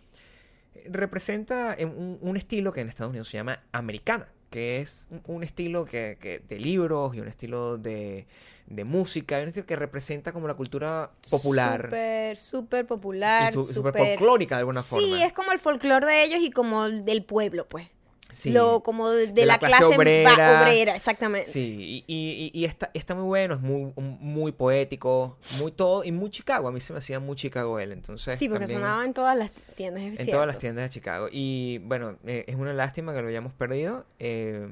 representa 0.88 1.76
en 1.78 1.89
un, 1.89 2.17
un 2.22 2.38
estilo 2.38 2.74
que 2.74 2.82
en 2.82 2.89
Estados 2.89 3.12
Unidos 3.12 3.30
se 3.30 3.38
llama 3.38 3.62
americana, 3.72 4.28
que 4.52 4.78
es 4.82 5.08
un, 5.26 5.44
estilo 5.44 5.86
que, 5.86 6.18
que- 6.22 6.40
de 6.48 6.60
libros 6.60 7.16
y 7.16 7.22
un 7.22 7.28
estilo 7.30 7.78
de, 7.78 8.28
de 8.68 8.84
música, 8.84 9.40
y 9.40 9.44
un 9.44 9.48
estilo 9.48 9.66
que 9.66 9.76
representa 9.78 10.34
como 10.34 10.46
la 10.48 10.54
cultura 10.56 11.10
popular 11.30 11.86
Súper, 11.86 12.38
súper 12.38 12.86
popular. 12.86 13.50
y 13.52 13.54
su- 13.54 13.66
súper 13.66 13.94
súper- 13.94 14.08
folclórica 14.18 14.56
de 14.56 14.60
alguna 14.60 14.82
forma. 14.84 15.08
Sí, 15.18 15.24
es 15.24 15.32
como 15.34 15.54
el 15.54 15.60
folclore 15.60 16.06
de 16.06 16.24
ellos 16.26 16.42
y 16.42 16.52
como 16.52 16.86
el 16.86 17.06
del 17.06 17.24
pueblo, 17.24 17.68
pues. 17.68 17.88
Sí. 18.32 18.52
Lo, 18.52 18.82
como 18.82 19.10
de, 19.10 19.28
de 19.28 19.34
De 19.34 19.46
la 19.46 19.54
la, 19.54 19.60
clase 19.60 19.78
clase, 19.84 19.96
obrera. 19.96 20.62
obrera, 20.63 20.96
exactamente. 20.96 21.50
Sí, 21.50 22.04
y, 22.08 22.13
y- 22.13 22.52
y- 22.54 22.60
y 22.62 22.65
está, 22.65 22.89
está 22.94 23.13
muy 23.15 23.26
bueno, 23.26 23.56
es 23.56 23.62
muy, 23.62 23.94
muy 23.98 24.52
poético, 24.52 25.38
muy 25.60 25.72
todo, 25.72 26.04
y 26.04 26.12
muy 26.12 26.30
Chicago. 26.30 26.67
A 26.67 26.72
mí 26.72 26.80
se 26.82 26.94
me 26.94 27.00
hacía 27.00 27.20
muy 27.20 27.36
Chicago 27.36 27.80
él, 27.80 27.91
entonces. 27.91 28.39
Sí, 28.39 28.48
porque 28.48 28.65
también- 28.65 28.80
sonaba 28.80 29.06
en 29.06 29.13
todas 29.13 29.38
las 29.38 29.52
tiendas, 29.76 30.04
es 30.04 30.10
En 30.12 30.15
cierto. 30.17 30.32
todas 30.34 30.48
las 30.48 30.58
tiendas 30.60 30.86
de 30.86 30.89
Chicago. 30.89 31.28
Y 31.32 31.80
bueno, 31.80 32.17
eh, 32.26 32.46
es 32.48 32.56
una 32.56 32.74
lástima 32.74 33.13
que 33.13 33.22
lo 33.22 33.28
hayamos 33.28 33.54
perdido. 33.54 34.06
eh, 34.20 34.67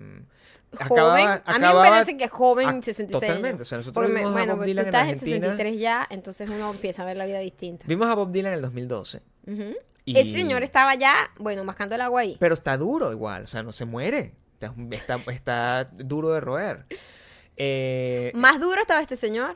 Joven, 0.77 1.27
acababa- 1.27 1.41
a 1.45 1.53
mí 1.59 1.65
me 1.65 1.89
parece 1.89 2.17
que 2.17 2.27
joven 2.27 2.67
ah, 2.69 2.79
66. 2.81 3.11
Totalmente. 3.11 3.63
O 3.63 3.65
sea, 3.65 3.77
nosotros 3.79 3.93
Porque 4.03 4.13
me- 4.13 4.19
vimos 4.19 4.31
a 4.31 4.37
bueno, 4.37 4.51
Bob 4.53 4.57
pues 4.59 4.67
Dylan 4.67 4.83
tú 4.85 4.87
estás 4.89 5.01
en 5.03 5.07
Argentina. 5.09 5.47
63 5.47 5.79
ya, 5.79 6.07
entonces 6.09 6.49
uno 6.49 6.71
empieza 6.71 7.01
a 7.01 7.05
ver 7.05 7.17
la 7.17 7.25
vida 7.25 7.39
distinta. 7.39 7.85
Vimos 7.87 8.07
a 8.07 8.13
Bob 8.15 8.31
Dylan 8.31 8.51
en 8.53 8.55
el 8.57 8.61
2012. 8.61 9.21
Ujú. 9.47 9.75
y- 10.05 10.17
Ese 10.19 10.33
señor 10.33 10.63
estaba 10.63 10.95
ya, 10.95 11.31
bueno, 11.39 11.63
mascando 11.63 11.95
el 11.95 12.01
agua 12.01 12.21
ahí. 12.21 12.37
Pero 12.39 12.53
está 12.55 12.77
duro 12.77 13.11
igual, 13.11 13.43
o 13.43 13.47
sea, 13.47 13.61
no 13.63 13.71
se 13.71 13.85
muere. 13.85 14.33
Está, 14.59 14.73
está, 14.91 15.31
está 15.31 15.83
duro 15.95 16.29
de 16.29 16.39
roer. 16.41 16.85
Eh, 17.57 18.31
Más 18.35 18.59
duro 18.59 18.79
estaba 18.81 19.01
este 19.01 19.15
señor. 19.15 19.55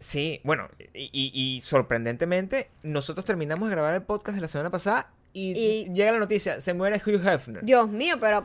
sí, 0.00 0.40
bueno, 0.44 0.68
y, 0.94 1.10
y- 1.12 1.30
y 1.56 1.60
sorprendentemente, 1.62 2.70
nosotros 2.82 3.24
terminamos 3.24 3.68
de 3.68 3.74
grabar 3.74 3.94
el 3.94 4.02
podcast 4.02 4.34
de 4.36 4.40
la 4.42 4.48
semana 4.48 4.70
pasada 4.70 5.10
y, 5.32 5.52
Y- 5.52 5.92
llega 5.92 6.12
la 6.12 6.18
noticia, 6.18 6.60
se 6.60 6.74
muere 6.74 6.96
Hugh 7.04 7.26
Hefner. 7.26 7.64
Dios 7.64 7.88
mío, 7.88 8.16
pero, 8.20 8.44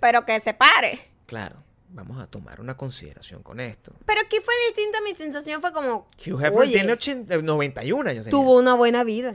pero 0.00 0.24
que 0.24 0.40
se 0.40 0.54
pare. 0.54 1.00
Claro, 1.28 1.62
vamos 1.90 2.20
a 2.22 2.26
tomar 2.26 2.58
una 2.60 2.74
consideración 2.76 3.42
con 3.42 3.60
esto. 3.60 3.92
Pero 4.06 4.20
aquí 4.22 4.38
fue 4.42 4.54
distinta, 4.68 4.98
mi 5.04 5.12
sensación 5.14 5.60
fue 5.60 5.72
como, 5.72 6.08
Hugh 6.26 6.42
Hefner 6.42 6.68
tiene 6.68 6.92
80 6.92 7.42
91 7.42 8.10
años. 8.10 8.26
tuvo 8.28 8.58
una 8.58 8.74
buena 8.74 9.04
vida. 9.04 9.32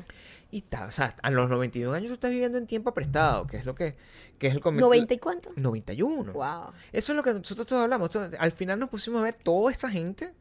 Y 0.50 0.58
está, 0.60 0.86
o 0.86 0.92
sea, 0.92 1.16
a 1.22 1.30
los 1.32 1.50
91 1.50 1.94
años 1.96 2.08
tú 2.10 2.14
estás 2.16 2.32
viviendo 2.32 2.58
en 2.58 2.66
tiempo 2.68 2.94
prestado, 2.94 3.46
que 3.48 3.58
es 3.58 3.66
lo 3.66 3.76
que, 3.76 3.96
que 4.40 4.48
es 4.48 4.54
el 4.56 4.62
comen- 4.62 4.82
¿90 4.82 5.12
y 5.14 5.18
cuánto? 5.20 5.52
91. 5.56 6.34
Wow. 6.34 6.74
Eso 6.92 7.12
es 7.12 7.16
lo 7.16 7.24
que 7.24 7.34
nosotros 7.34 7.66
todos 7.68 7.84
hablamos. 7.84 8.10
Todo- 8.10 8.30
al 8.38 8.52
final 8.52 8.80
nos 8.80 8.90
pusimos 8.90 9.22
a 9.22 9.24
ver 9.24 9.36
toda 9.36 9.72
esta 9.72 9.90
gente, 9.90 10.34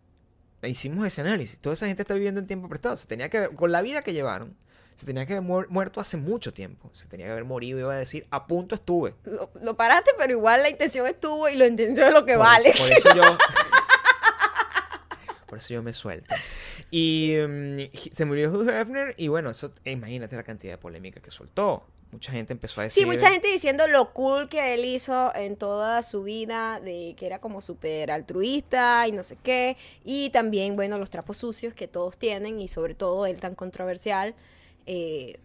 hicimos 0.63 1.07
ese 1.07 1.21
análisis. 1.21 1.59
Toda 1.59 1.75
esa 1.75 1.87
gente 1.87 2.03
está 2.03 2.15
viviendo 2.15 2.41
en 2.41 2.47
tiempo 2.47 2.69
prestado. 2.69 2.97
Se 2.97 3.07
tenía 3.07 3.29
que 3.29 3.41
ver, 3.41 3.55
con 3.55 3.71
la 3.73 3.81
vida 3.83 4.03
que 4.03 4.13
llevaron, 4.15 4.57
se 4.97 5.07
tenía 5.07 5.27
que 5.27 5.35
haber 5.35 5.49
muer- 5.49 5.69
muerto 5.69 6.01
hace 6.01 6.17
mucho 6.17 6.53
tiempo. 6.53 6.91
Se 6.95 7.07
tenía 7.07 7.27
que 7.27 7.33
haber 7.33 7.45
morido, 7.45 7.79
iba 7.79 7.93
a 7.93 7.97
decir, 7.99 8.27
a 8.31 8.47
punto 8.47 8.75
estuve. 8.75 9.15
Lo, 9.25 9.51
lo 9.61 9.77
paraste, 9.77 10.11
pero 10.19 10.33
igual 10.33 10.63
la 10.63 10.71
intención 10.71 11.07
estuvo 11.07 11.49
y 11.49 11.57
lo 11.57 11.67
intención 11.67 12.09
es 12.09 12.15
lo 12.15 12.25
que 12.25 12.35
Por 12.35 12.45
vale. 12.47 12.71
eso- 12.71 12.83
por 12.85 12.93
eso 12.93 13.15
yo. 13.15 13.23
por 15.47 15.59
eso 15.59 15.75
yo 15.75 15.83
me 15.83 15.93
suelto. 15.93 16.35
Y 16.91 17.35
mm, 17.47 17.79
se 18.13 18.25
murió 18.25 18.51
Hugh 18.51 18.69
Hefner, 18.69 19.15
y 19.19 19.29
bueno, 19.29 19.51
eso, 19.51 19.71
imagínate 19.85 20.35
la 20.37 20.43
cantidad 20.43 20.73
de 20.75 20.79
polémica 20.79 21.21
que 21.21 21.31
soltó. 21.31 21.85
Mucha 22.11 22.31
gente 22.33 22.53
empezó 22.53 22.83
a 22.83 22.85
decir. 22.85 23.03
Sí, 23.03 23.07
mucha 23.09 23.31
gente 23.31 23.49
diciendo 23.49 23.87
lo 23.87 24.13
cool 24.13 24.51
que 24.51 24.75
él 24.75 24.85
hizo 24.85 25.35
en 25.35 25.57
toda 25.57 26.03
su 26.03 26.23
vida, 26.23 26.79
de 26.81 27.15
que 27.19 27.25
era 27.25 27.39
como 27.39 27.63
súper 27.63 28.11
altruista 28.11 29.07
y 29.09 29.13
no 29.13 29.23
sé 29.23 29.39
qué. 29.43 29.79
Y 30.05 30.29
también, 30.29 30.77
bueno, 30.77 30.99
los 30.99 31.09
trapos 31.09 31.39
sucios 31.39 31.73
que 31.73 31.89
todos 31.89 32.19
tienen 32.19 32.61
y 32.61 32.69
sobre 32.69 32.95
todo 32.95 33.25
él 33.25 33.41
tan 33.41 33.55
controversial. 33.55 34.35
Eh, 34.87 35.39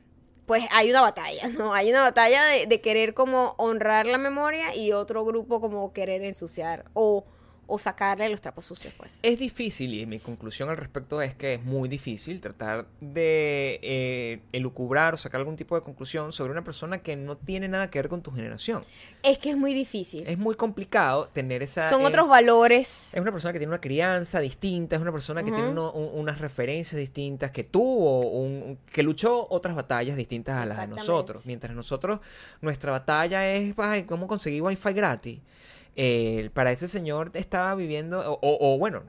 pues 0.45 0.63
hay 0.71 0.89
una 0.89 1.01
batalla, 1.01 1.49
¿no? 1.49 1.73
Hay 1.75 1.89
una 1.89 2.01
batalla 2.01 2.45
de, 2.45 2.67
de 2.67 2.81
querer 2.81 3.13
como 3.13 3.55
honrar 3.57 4.05
la 4.07 4.17
memoria 4.17 4.75
y 4.75 4.93
otro 4.93 5.25
grupo 5.25 5.61
como 5.61 5.93
querer 5.93 6.23
ensuciar 6.23 6.85
o, 6.93 7.25
o 7.67 7.77
sacarle 7.79 8.29
los 8.29 8.41
trapos 8.41 8.65
sucios, 8.65 8.93
pues. 8.97 9.19
Es 9.23 9.37
difícil, 9.37 9.93
y 9.93 10.05
mi 10.05 10.19
conclusión 10.19 10.69
al 10.69 10.77
respecto 10.77 11.21
es 11.21 11.35
que 11.35 11.55
es 11.55 11.63
muy 11.63 11.89
difícil 11.89 12.39
tratar 12.41 12.87
de 13.01 13.79
eh, 13.83 14.39
elucubrar 14.53 15.13
o 15.13 15.17
sacar 15.17 15.39
algún 15.39 15.55
tipo 15.57 15.75
de 15.75 15.81
conclusión 15.81 16.31
sobre 16.31 16.51
una 16.53 16.63
persona 16.63 16.99
que 16.99 17.15
no 17.15 17.35
tiene 17.35 17.67
nada 17.67 17.89
que 17.89 17.99
ver 17.99 18.09
con 18.09 18.21
tu 18.21 18.31
generación. 18.31 18.83
Es 19.23 19.37
que 19.39 19.49
es 19.51 19.57
muy 19.57 19.73
difícil. 19.73 20.23
Es 20.27 20.37
muy 20.37 20.55
complicado 20.55 21.27
tener 21.27 21.61
esa... 21.61 21.89
Son 21.89 22.01
eh, 22.01 22.05
otros 22.05 22.27
valores. 22.29 23.13
Es 23.13 23.19
una 23.21 23.31
persona 23.31 23.51
que 23.53 23.59
tiene 23.59 23.71
una 23.71 23.81
crianza 23.81 24.39
distinta, 24.39 24.95
es 24.95 25.01
una 25.01 25.11
persona 25.11 25.41
que 25.43 25.51
tiene 25.51 25.63
Ujú. 25.69 25.71
uno- 25.71 25.91
un- 25.91 26.19
unas 26.21 26.39
referencias 26.39 26.99
distintas, 26.99 27.51
que 27.51 27.63
tuvo, 27.63 28.21
un, 28.29 28.79
que 28.91 29.03
luchó 29.03 29.47
otras 29.49 29.75
batallas 29.75 30.15
distintas 30.15 30.61
a 30.61 30.65
las 30.65 30.77
de 30.79 30.87
nosotros. 30.87 31.45
Mientras 31.45 31.75
nosotros, 31.75 32.19
nuestra 32.61 32.91
batalla 32.91 33.45
es, 33.53 33.73
ay, 33.77 34.03
¿cómo 34.03 34.27
conseguir 34.27 34.61
wifi 34.61 34.93
gratis? 34.93 35.39
Para 36.53 36.71
ese 36.71 36.87
señor 36.87 37.31
estaba 37.33 37.73
viviendo, 37.73 38.21
o, 38.23 38.77
bueno, 38.77 39.03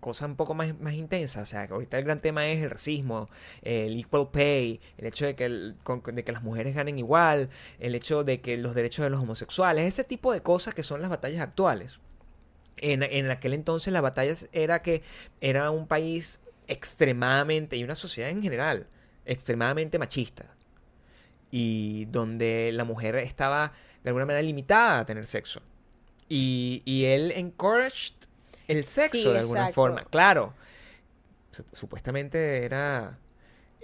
cosa 0.00 0.26
un 0.26 0.34
poco 0.34 0.52
más, 0.52 0.74
intensa, 0.92 1.42
o 1.42 1.46
sea, 1.46 1.68
que 1.68 1.74
ahorita 1.74 1.96
el 1.96 2.04
gran 2.04 2.20
tema 2.20 2.48
es 2.48 2.60
el 2.60 2.70
racismo, 2.70 3.28
el 3.62 3.96
equal 3.96 4.30
pay, 4.32 4.80
el 4.98 5.06
hecho 5.06 5.26
de 5.26 5.36
que, 5.36 5.48
de 5.48 6.24
que 6.24 6.32
las 6.32 6.42
mujeres 6.42 6.74
ganen 6.74 6.98
igual, 6.98 7.50
el 7.78 7.94
hecho 7.94 8.24
de 8.24 8.40
que 8.40 8.56
los 8.56 8.74
derechos 8.74 9.04
de 9.04 9.10
los 9.10 9.20
homosexuales, 9.20 9.86
ese 9.86 10.02
tipo 10.02 10.32
de 10.32 10.40
cosas 10.42 10.74
que 10.74 10.82
son 10.82 11.00
las 11.00 11.10
batallas 11.10 11.40
actuales. 11.40 12.00
En, 12.78 13.04
en 13.04 13.30
aquel 13.30 13.54
entonces 13.54 13.92
las 13.92 14.02
batallas 14.02 14.48
era 14.50 14.82
que 14.82 15.02
era 15.40 15.70
un 15.70 15.86
país 15.86 16.40
extremadamente, 16.66 17.76
y 17.76 17.84
una 17.84 17.94
sociedad 17.94 18.30
en 18.30 18.42
general, 18.42 18.88
extremadamente 19.24 20.00
machista. 20.00 20.52
Y 21.52 22.06
donde 22.06 22.72
la 22.72 22.84
mujer 22.84 23.14
estaba 23.14 23.72
de 24.02 24.10
alguna 24.10 24.26
manera 24.26 24.42
limitada 24.42 24.98
a 24.98 25.06
tener 25.06 25.26
sexo. 25.26 25.62
Y, 26.28 26.82
y 26.84 27.04
él 27.06 27.32
encouraged 27.32 28.14
el 28.68 28.84
sexo 28.84 29.16
Sí, 29.18 29.32
de 29.32 29.38
alguna 29.38 29.60
exacto. 29.68 29.74
forma. 29.74 30.04
Claro, 30.06 30.54
su- 31.52 31.64
supuestamente 31.72 32.64
era 32.64 33.18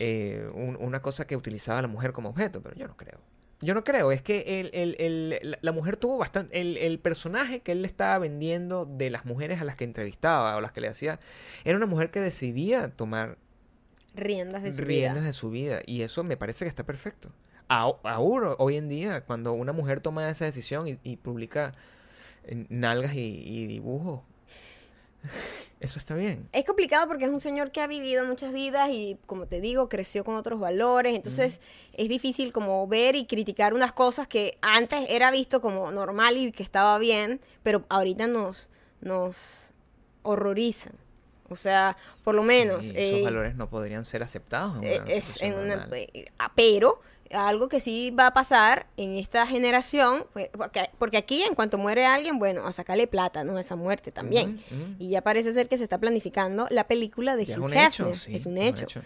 eh, 0.03 0.51
un- 0.55 0.77
una 0.81 1.03
cosa 1.03 1.27
que 1.27 1.37
utilizaba 1.37 1.79
a 1.79 1.83
la 1.83 1.89
mujer 1.89 2.13
como 2.13 2.31
objeto, 2.31 2.63
pero 2.63 2.75
yo 2.77 2.89
no 2.89 2.97
creo. 2.97 3.19
Yo 3.61 3.75
no 3.75 3.85
creo, 3.85 4.11
es 4.11 4.23
que 4.23 4.61
el, 4.61 4.71
el- 4.73 4.97
el- 4.99 5.59
la- 5.61 5.73
mujer 5.73 5.99
tuvo 5.99 6.17
bastante... 6.17 6.59
El, 6.59 6.99
personaje 6.99 7.61
que 7.61 7.73
él 7.73 7.83
le 7.83 7.89
estaba 7.89 8.19
vendiendo 8.19 8.87
de 8.87 9.11
las 9.11 9.27
mujeres 9.27 9.61
a 9.61 9.65
las 9.65 9.77
que 9.77 9.85
entrevistaba 9.85 10.57
o 10.57 10.63
las 10.63 10.73
que 10.73 10.81
le 10.81 10.89
hacía, 10.89 11.21
era 11.65 11.77
una 11.77 11.85
mujer 11.85 12.11
que 12.11 12.21
decidía 12.21 12.89
tomar 12.91 13.37
Riendas 14.15 14.63
de 14.63 14.73
su 14.73 14.81
riendas 14.81 15.17
vida. 15.17 15.27
de 15.27 15.33
su 15.35 15.51
vida. 15.51 15.83
Y 15.87 16.01
eso 16.03 16.25
me 16.25 16.39
parece 16.39 16.65
que 16.65 16.71
está 16.71 16.85
perfecto. 16.85 17.31
A- 17.69 17.93
Aún 18.05 18.55
hoy 18.59 18.77
en 18.79 18.89
día, 18.89 19.21
cuando 19.27 19.53
una 19.53 19.73
mujer 19.73 20.01
toma 20.01 20.29
esa 20.31 20.47
decisión 20.47 20.89
y, 20.89 20.99
y 21.03 21.17
publica 21.19 21.75
nalgas 22.69 23.15
y, 23.15 23.21
y 23.45 23.67
dibujos, 23.67 24.23
eso 25.81 25.99
está 25.99 26.15
bien. 26.15 26.49
Es 26.53 26.65
complicado 26.65 27.07
porque 27.09 27.25
es 27.25 27.31
un 27.31 27.41
señor 27.41 27.71
que 27.73 27.81
ha 27.81 27.87
vivido 27.87 28.25
muchas 28.25 28.53
vidas 28.53 28.91
y, 28.91 29.17
como 29.27 29.47
te 29.47 29.61
digo, 29.61 29.89
creció 29.89 30.25
con 30.25 30.35
otros 30.37 30.59
valores. 30.61 31.15
Entonces, 31.15 31.61
es 31.93 32.09
difícil 32.09 32.53
como 32.53 32.87
ver 32.87 33.17
y 33.17 33.27
criticar 33.27 33.75
unas 33.75 33.93
cosas 33.93 34.27
que 34.29 34.59
antes 34.63 35.05
era 35.09 35.31
visto 35.31 35.61
como 35.61 35.91
normal 35.91 36.37
y 36.37 36.53
que 36.53 36.63
estaba 36.63 36.99
bien, 36.99 37.41
pero 37.63 37.85
ahorita 37.89 38.27
nos, 38.27 38.71
nos 39.01 39.73
horrorizan. 40.23 40.95
O 41.49 41.57
sea, 41.57 41.97
por 42.23 42.35
lo 42.37 42.43
menos. 42.45 42.87
Sí, 42.87 42.93
eh, 42.95 43.09
esos 43.09 43.25
valores 43.25 43.57
no 43.57 43.69
podrían 43.69 44.05
ser 44.05 44.23
aceptados 44.23 44.77
en 44.77 45.03
una 45.03 45.11
es 45.11 45.43
en 45.43 45.55
una- 45.59 45.89
eh, 45.93 46.27
ah, 46.39 46.53
pero 46.55 47.01
algo 47.33 47.69
que 47.69 47.81
sí 47.81 48.11
va 48.11 48.27
a 48.29 48.35
pasar 48.35 48.87
en 48.97 49.15
esta 49.15 49.47
generación, 49.47 50.27
pues, 50.33 50.49
porque, 50.53 50.91
porque 50.99 51.17
aquí 51.17 51.43
en 51.43 51.55
cuanto 51.55 51.79
muere 51.79 52.05
alguien, 52.07 52.39
bueno, 52.39 52.67
a 52.67 52.73
sacarle 52.73 53.07
plata, 53.07 53.45
¿no? 53.45 53.57
A 53.57 53.61
esa 53.61 53.77
muerte 53.77 54.11
también. 54.13 54.63
Y 54.99 55.11
ya 55.11 55.23
parece 55.23 55.53
ser 55.53 55.69
que 55.69 55.79
se 55.79 55.85
está 55.85 55.99
planificando 55.99 56.67
la 56.71 56.89
película 56.89 57.37
de 57.37 57.47
Ya 57.47 57.57
Hugh 57.59 57.61
es 57.61 57.65
un 57.67 57.73
Hefner. 57.73 57.87
hecho, 57.89 58.15
sí, 58.15 58.35
es 58.37 58.47
un 58.47 58.59
hecho. 58.59 58.85
hecho. 58.85 59.03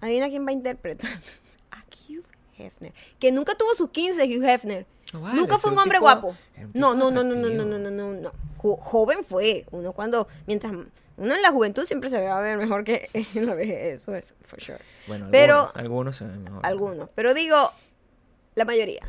Adivina 0.00 0.28
quién 0.28 0.44
va 0.44 0.50
a 0.50 0.52
interpretar 0.52 1.10
a 1.70 1.78
Hugh 2.08 2.24
Hefner. 2.58 2.92
Que 3.18 3.32
nunca 3.32 3.54
tuvo 3.54 3.72
sus 3.74 3.90
15, 3.90 4.24
Hugh 4.24 4.44
Hefner. 4.44 4.86
Nunca 5.34 5.58
fue 5.58 5.70
un 5.72 5.78
hombre 5.78 5.98
guapo. 6.00 6.36
No, 6.74 6.94
no, 6.94 7.10
no, 7.10 7.22
no, 7.22 7.34
no, 7.34 7.48
no, 7.48 7.64
no, 7.64 7.78
no, 7.78 7.90
no, 7.90 8.12
no. 8.12 8.32
Jo- 8.58 8.76
joven 8.76 9.24
fue. 9.24 9.64
Uno 9.70 9.92
cuando, 9.92 10.26
mientras, 10.46 10.72
uno 11.16 11.34
en 11.34 11.42
la 11.42 11.50
juventud 11.50 11.84
siempre 11.84 12.10
se 12.10 12.20
va 12.20 12.38
a 12.38 12.40
ver 12.40 12.56
mejor 12.58 12.84
que 12.84 13.08
en 13.34 13.46
la 13.46 13.54
vejez. 13.54 14.00
Eso 14.02 14.14
es, 14.14 14.34
for 14.42 14.60
sure. 14.60 14.78
Bueno, 15.06 15.28
Pero- 15.30 15.58
algunos, 15.74 15.76
algunos 15.76 16.16
se 16.16 16.24
ven 16.24 16.42
mejor. 16.44 16.60
Algunos. 16.64 17.08
Pero 17.14 17.34
digo, 17.34 17.70
la 18.54 18.64
mayoría. 18.64 19.02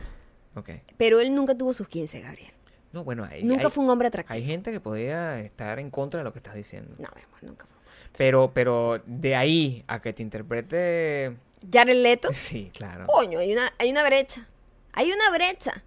Ok. 0.55 0.69
Pero 0.97 1.19
él 1.19 1.33
nunca 1.35 1.55
tuvo 1.55 1.73
sus 1.73 1.87
15, 1.87 2.21
Gabriel. 2.21 2.51
No, 2.93 3.03
bueno, 3.03 3.25
hay, 3.29 3.43
Nunca 3.43 3.65
hay- 3.65 3.71
fue 3.71 3.83
un 3.83 3.89
hombre 3.89 4.07
atractivo. 4.07 4.33
hay 4.35 4.45
gente 4.45 4.71
que 4.71 4.79
podría 4.79 5.37
estar 5.39 5.79
en 5.79 5.89
contra 5.91 6.19
de 6.19 6.23
lo 6.23 6.31
que 6.31 6.39
estás 6.39 6.55
diciendo. 6.55 6.95
No, 6.97 7.09
mi 7.15 7.21
amor, 7.23 7.43
nunca 7.43 7.65
fue. 7.65 7.75
Pero, 8.17 8.51
pero 8.53 9.01
de 9.05 9.35
ahí 9.35 9.83
a 9.87 10.01
que 10.01 10.13
te 10.13 10.23
interprete... 10.23 11.35
Jared 11.71 11.97
Leto. 12.01 12.29
Sí, 12.33 12.71
claro. 12.73 13.05
Coño, 13.07 13.39
hay 13.39 13.51
una, 13.51 13.73
hay 13.79 13.91
una 13.91 14.05
brecha. 14.05 14.47
Hay 14.93 15.11
una 15.11 15.29
brecha. 15.31 15.83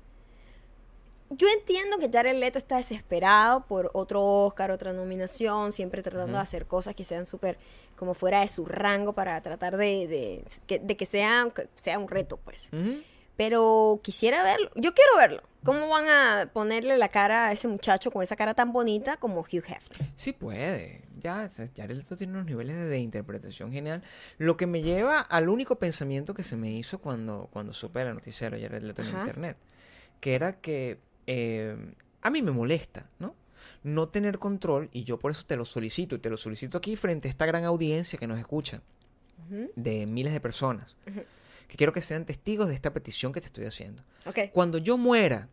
Yo 1.31 1.47
entiendo 1.49 1.99
que 1.99 2.09
Jared 2.11 2.39
Leto 2.39 2.59
está 2.59 2.77
desesperado 2.77 3.67
por 3.67 3.91
otro 3.93 4.23
Oscar, 4.25 4.71
otra 4.71 4.93
nominación, 4.93 5.73
siempre 5.73 6.03
tratando 6.03 6.35
de 6.35 6.43
hacer 6.43 6.67
cosas 6.67 6.95
que 6.95 7.05
sean 7.05 7.27
súper 7.27 7.59
como 7.97 8.15
fuera 8.15 8.41
de 8.41 8.49
su 8.49 8.65
rango 8.65 9.13
para 9.13 9.41
tratar 9.43 9.77
de, 9.77 10.07
de, 10.07 10.45
que, 10.67 10.79
de 10.79 10.97
que 10.97 11.05
sea, 11.05 11.53
sea 11.75 11.99
un 11.99 12.09
reto, 12.09 12.39
pues. 12.39 12.69
Pero 13.37 14.01
quisiera 14.03 14.43
verlo. 14.43 14.71
Yo 14.75 14.95
quiero 14.95 15.17
verlo. 15.17 15.43
¿Cómo 15.65 15.89
van 15.89 16.09
a 16.09 16.51
ponerle 16.53 16.97
la 16.97 17.09
cara 17.09 17.49
a 17.49 17.53
ese 17.53 17.69
muchacho 17.69 18.11
con 18.11 18.23
esa 18.23 18.37
cara 18.37 18.55
tan 18.55 18.73
bonita 18.73 19.17
como 19.17 19.41
Hugh 19.41 19.65
Hefner? 19.67 20.11
Sí 20.17 20.33
puede. 20.33 21.03
Ya, 21.19 21.51
Jared 21.77 21.97
Leto 21.97 22.17
tiene 22.17 22.33
unos 22.33 22.47
niveles 22.47 22.77
de, 22.77 22.87
de 22.87 22.99
interpretación 22.99 23.73
genial. 23.73 24.03
Lo 24.39 24.57
que 24.57 24.67
me 24.67 24.83
lleva 24.83 25.21
al 25.21 25.49
único 25.49 25.77
pensamiento 25.79 26.33
que 26.33 26.45
se 26.45 26.57
me 26.57 26.71
hizo 26.71 26.99
cuando, 27.01 27.49
cuando 27.53 27.73
supe 27.73 28.05
la 28.05 28.15
noticia 28.15 28.49
de 28.51 28.61
Jared 28.61 28.83
Leto 28.83 29.03
en 29.03 29.09
internet. 29.11 29.57
Que 30.21 30.35
era 30.35 30.61
que 30.61 30.99
eh, 31.29 31.77
a 32.23 32.31
mí 32.31 32.41
me 32.41 32.51
molesta, 32.51 33.09
¿no? 33.19 33.35
No 33.85 34.09
tener 34.09 34.39
control, 34.39 34.89
y 34.93 35.05
yo 35.05 35.19
por 35.19 35.31
eso 35.31 35.45
te 35.47 35.57
lo 35.57 35.67
solicito, 35.67 36.17
y 36.17 36.19
te 36.19 36.31
lo 36.31 36.39
solicito 36.39 36.79
aquí 36.79 36.97
frente 36.97 37.29
a 37.29 37.31
esta 37.31 37.45
gran 37.45 37.65
audiencia 37.65 38.19
que 38.19 38.27
nos 38.27 38.39
escucha, 38.39 38.83
de 39.77 40.07
miles 40.07 40.33
de 40.33 40.41
personas, 40.41 40.97
que 41.69 41.77
quiero 41.77 41.93
que 41.93 42.03
sean 42.03 42.25
testigos 42.25 42.69
de 42.69 42.75
esta 42.75 42.93
petición 42.93 43.33
que 43.33 43.41
te 43.41 43.47
estoy 43.47 43.67
haciendo. 43.67 44.03
Cuando 44.53 44.79
yo 44.79 44.97
muera, 44.99 45.49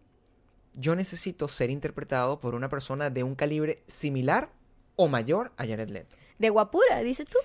yo 0.73 0.95
necesito 0.95 1.47
ser 1.47 1.69
interpretado 1.69 2.39
por 2.39 2.55
una 2.55 2.69
persona 2.69 3.09
de 3.09 3.23
un 3.23 3.35
calibre 3.35 3.83
similar 3.87 4.49
o 4.95 5.07
mayor 5.07 5.51
a 5.57 5.67
Jared 5.67 5.89
Leto. 5.89 6.15
De 6.39 6.49
guapura, 6.49 7.01
dices 7.01 7.27
tú. 7.27 7.37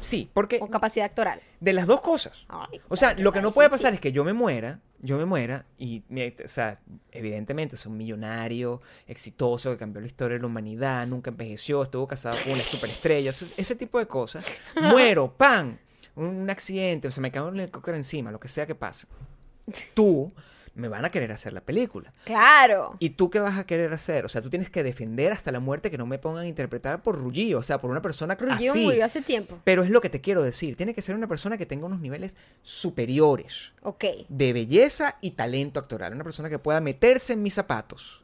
Sí, 0.00 0.30
porque 0.32 0.58
O 0.60 0.68
capacidad 0.68 1.06
actoral. 1.06 1.40
de 1.60 1.72
las 1.72 1.86
dos 1.86 2.00
cosas. 2.00 2.46
Ay, 2.48 2.80
O 2.88 2.96
sea, 2.96 3.14
lo 3.14 3.32
que 3.32 3.42
no 3.42 3.52
puede 3.52 3.68
pasar 3.68 3.94
es 3.94 4.00
que 4.00 4.12
yo 4.12 4.24
me 4.24 4.32
muera, 4.32 4.80
yo 5.00 5.16
me 5.16 5.24
muera 5.24 5.66
y, 5.78 6.02
o 6.44 6.48
sea, 6.48 6.80
evidentemente 7.12 7.76
es 7.76 7.86
un 7.86 7.96
millonario, 7.96 8.80
exitoso, 9.06 9.70
que 9.72 9.78
cambió 9.78 10.00
la 10.00 10.06
historia 10.06 10.36
de 10.36 10.40
la 10.40 10.46
humanidad, 10.46 11.06
nunca 11.06 11.30
envejeció, 11.30 11.82
estuvo 11.82 12.06
casado 12.06 12.36
con 12.44 12.52
una 12.52 12.62
superestrella, 12.62 13.30
ese, 13.30 13.76
tipo 13.76 13.98
de 13.98 14.06
cosas. 14.06 14.46
Muero, 14.80 15.32
¡pam! 15.36 15.78
Un, 16.14 16.26
un 16.26 16.50
accidente, 16.50 17.08
o 17.08 17.10
sea, 17.10 17.20
me 17.20 17.30
cae 17.30 17.42
un 17.42 17.58
helicóptero 17.58 17.96
encima, 17.96 18.30
lo 18.30 18.40
que 18.40 18.48
sea 18.48 18.66
que 18.66 18.74
pase. 18.74 19.06
Tú 19.94 20.32
me 20.78 20.88
van 20.88 21.04
a 21.04 21.10
querer 21.10 21.32
hacer 21.32 21.52
la 21.52 21.60
película. 21.60 22.12
Claro. 22.24 22.96
¿Y 22.98 23.10
tú 23.10 23.30
qué 23.30 23.40
vas 23.40 23.58
a 23.58 23.64
querer 23.66 23.92
hacer? 23.92 24.24
O 24.24 24.28
sea, 24.28 24.40
tú 24.40 24.48
tienes 24.48 24.70
que 24.70 24.82
defender 24.82 25.32
hasta 25.32 25.52
la 25.52 25.60
muerte 25.60 25.90
que 25.90 25.98
no 25.98 26.06
me 26.06 26.18
pongan 26.18 26.44
a 26.44 26.46
interpretar 26.48 27.02
por 27.02 27.16
Ruggillo, 27.18 27.58
o 27.58 27.62
sea, 27.62 27.80
por 27.80 27.90
una 27.90 28.00
persona 28.00 28.34
Ruggiero 28.36 28.72
así. 28.72 28.84
murió 28.84 29.04
hace 29.04 29.20
tiempo. 29.20 29.58
Pero 29.64 29.82
es 29.82 29.90
lo 29.90 30.00
que 30.00 30.08
te 30.08 30.20
quiero 30.20 30.42
decir, 30.42 30.76
tiene 30.76 30.94
que 30.94 31.02
ser 31.02 31.14
una 31.14 31.26
persona 31.26 31.58
que 31.58 31.66
tenga 31.66 31.86
unos 31.86 32.00
niveles 32.00 32.36
superiores 32.62 33.72
Ok. 33.82 34.04
de 34.28 34.52
belleza 34.52 35.16
y 35.20 35.32
talento 35.32 35.80
actoral, 35.80 36.14
una 36.14 36.24
persona 36.24 36.48
que 36.48 36.58
pueda 36.58 36.80
meterse 36.80 37.32
en 37.32 37.42
mis 37.42 37.54
zapatos. 37.54 38.22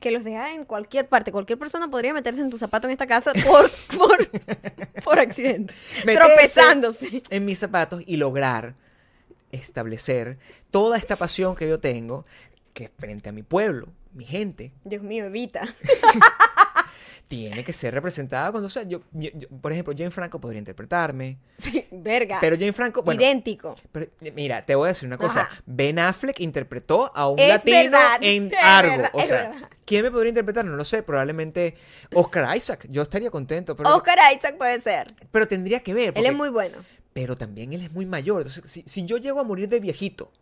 Que 0.00 0.12
los 0.12 0.22
deja 0.22 0.54
en 0.54 0.64
cualquier 0.64 1.08
parte. 1.08 1.32
Cualquier 1.32 1.58
persona 1.58 1.90
podría 1.90 2.14
meterse 2.14 2.40
en 2.40 2.50
tu 2.50 2.56
zapato 2.56 2.86
en 2.86 2.92
esta 2.92 3.08
casa 3.08 3.32
por, 3.44 3.68
por, 3.98 4.30
por 5.04 5.18
accidente. 5.18 5.74
Meterse 6.06 6.28
Tropezándose. 6.34 7.22
En 7.30 7.44
mis 7.44 7.58
zapatos 7.58 8.02
y 8.06 8.16
lograr 8.16 8.76
establecer 9.52 10.38
toda 10.70 10.96
esta 10.96 11.16
pasión 11.16 11.56
que 11.56 11.68
yo 11.68 11.80
tengo, 11.80 12.26
que 12.74 12.84
es 12.84 12.90
frente 12.98 13.28
a 13.28 13.32
mi 13.32 13.42
pueblo, 13.42 13.88
mi 14.12 14.24
gente, 14.24 14.72
Dios 14.84 15.02
mío, 15.02 15.24
evita. 15.24 15.68
tiene 17.28 17.62
que 17.62 17.74
ser 17.74 17.92
representada 17.92 18.50
cuando 18.50 18.66
o 18.68 18.70
sea, 18.70 18.84
yo, 18.84 19.02
yo- 19.12 19.28
yo- 19.34 19.48
por 19.60 19.70
ejemplo, 19.70 19.92
Jane 19.96 20.10
Franco 20.10 20.40
podría 20.40 20.58
interpretarme, 20.58 21.36
Sí, 21.58 21.86
verga. 21.90 22.38
pero 22.40 22.56
Jane 22.56 22.72
Franco, 22.72 23.02
bueno, 23.02 23.20
Idéntico. 23.22 23.76
Pero, 23.92 24.06
eh, 24.22 24.32
mira, 24.32 24.62
te 24.62 24.74
voy 24.74 24.86
a 24.86 24.88
decir 24.88 25.06
una 25.06 25.18
cosa. 25.18 25.42
Ajá. 25.42 25.62
Ben 25.66 25.98
Affleck 25.98 26.40
interpretó 26.40 27.12
a 27.14 27.28
un 27.28 27.38
Es 27.38 27.48
latino 27.48 27.76
verdad, 27.76 28.18
en 28.22 28.50
Argo. 28.60 28.90
verdad, 28.92 29.10
o 29.12 29.20
sea, 29.22 29.50
verdad. 29.50 29.68
¿quién 29.84 30.02
me 30.04 30.10
podría 30.10 30.30
interpretar? 30.30 30.64
No 30.64 30.74
lo 30.74 30.84
sé. 30.86 31.02
Probablemente 31.02 31.76
Oscar 32.14 32.56
Isaac. 32.56 32.86
Yo 32.88 33.02
estaría 33.02 33.30
contento. 33.30 33.76
Pero, 33.76 33.94
Oscar 33.94 34.18
Isaac 34.34 34.56
puede 34.56 34.80
ser. 34.80 35.06
pero 35.30 35.46
tendría 35.46 35.80
que 35.80 35.92
ver. 35.94 36.14
Él 36.16 36.24
es 36.26 36.34
muy 36.34 36.48
bueno. 36.48 36.78
Pero 37.12 37.36
también 37.36 37.72
él 37.74 37.82
es 37.82 37.92
muy 37.92 38.06
mayor. 38.06 38.42
Entonces, 38.42 38.70
si, 38.70 38.82
si 38.86 39.04
yo 39.04 39.18
llego 39.18 39.38
a 39.40 39.44
morir 39.44 39.68
de 39.68 39.80
viejito, 39.80 40.32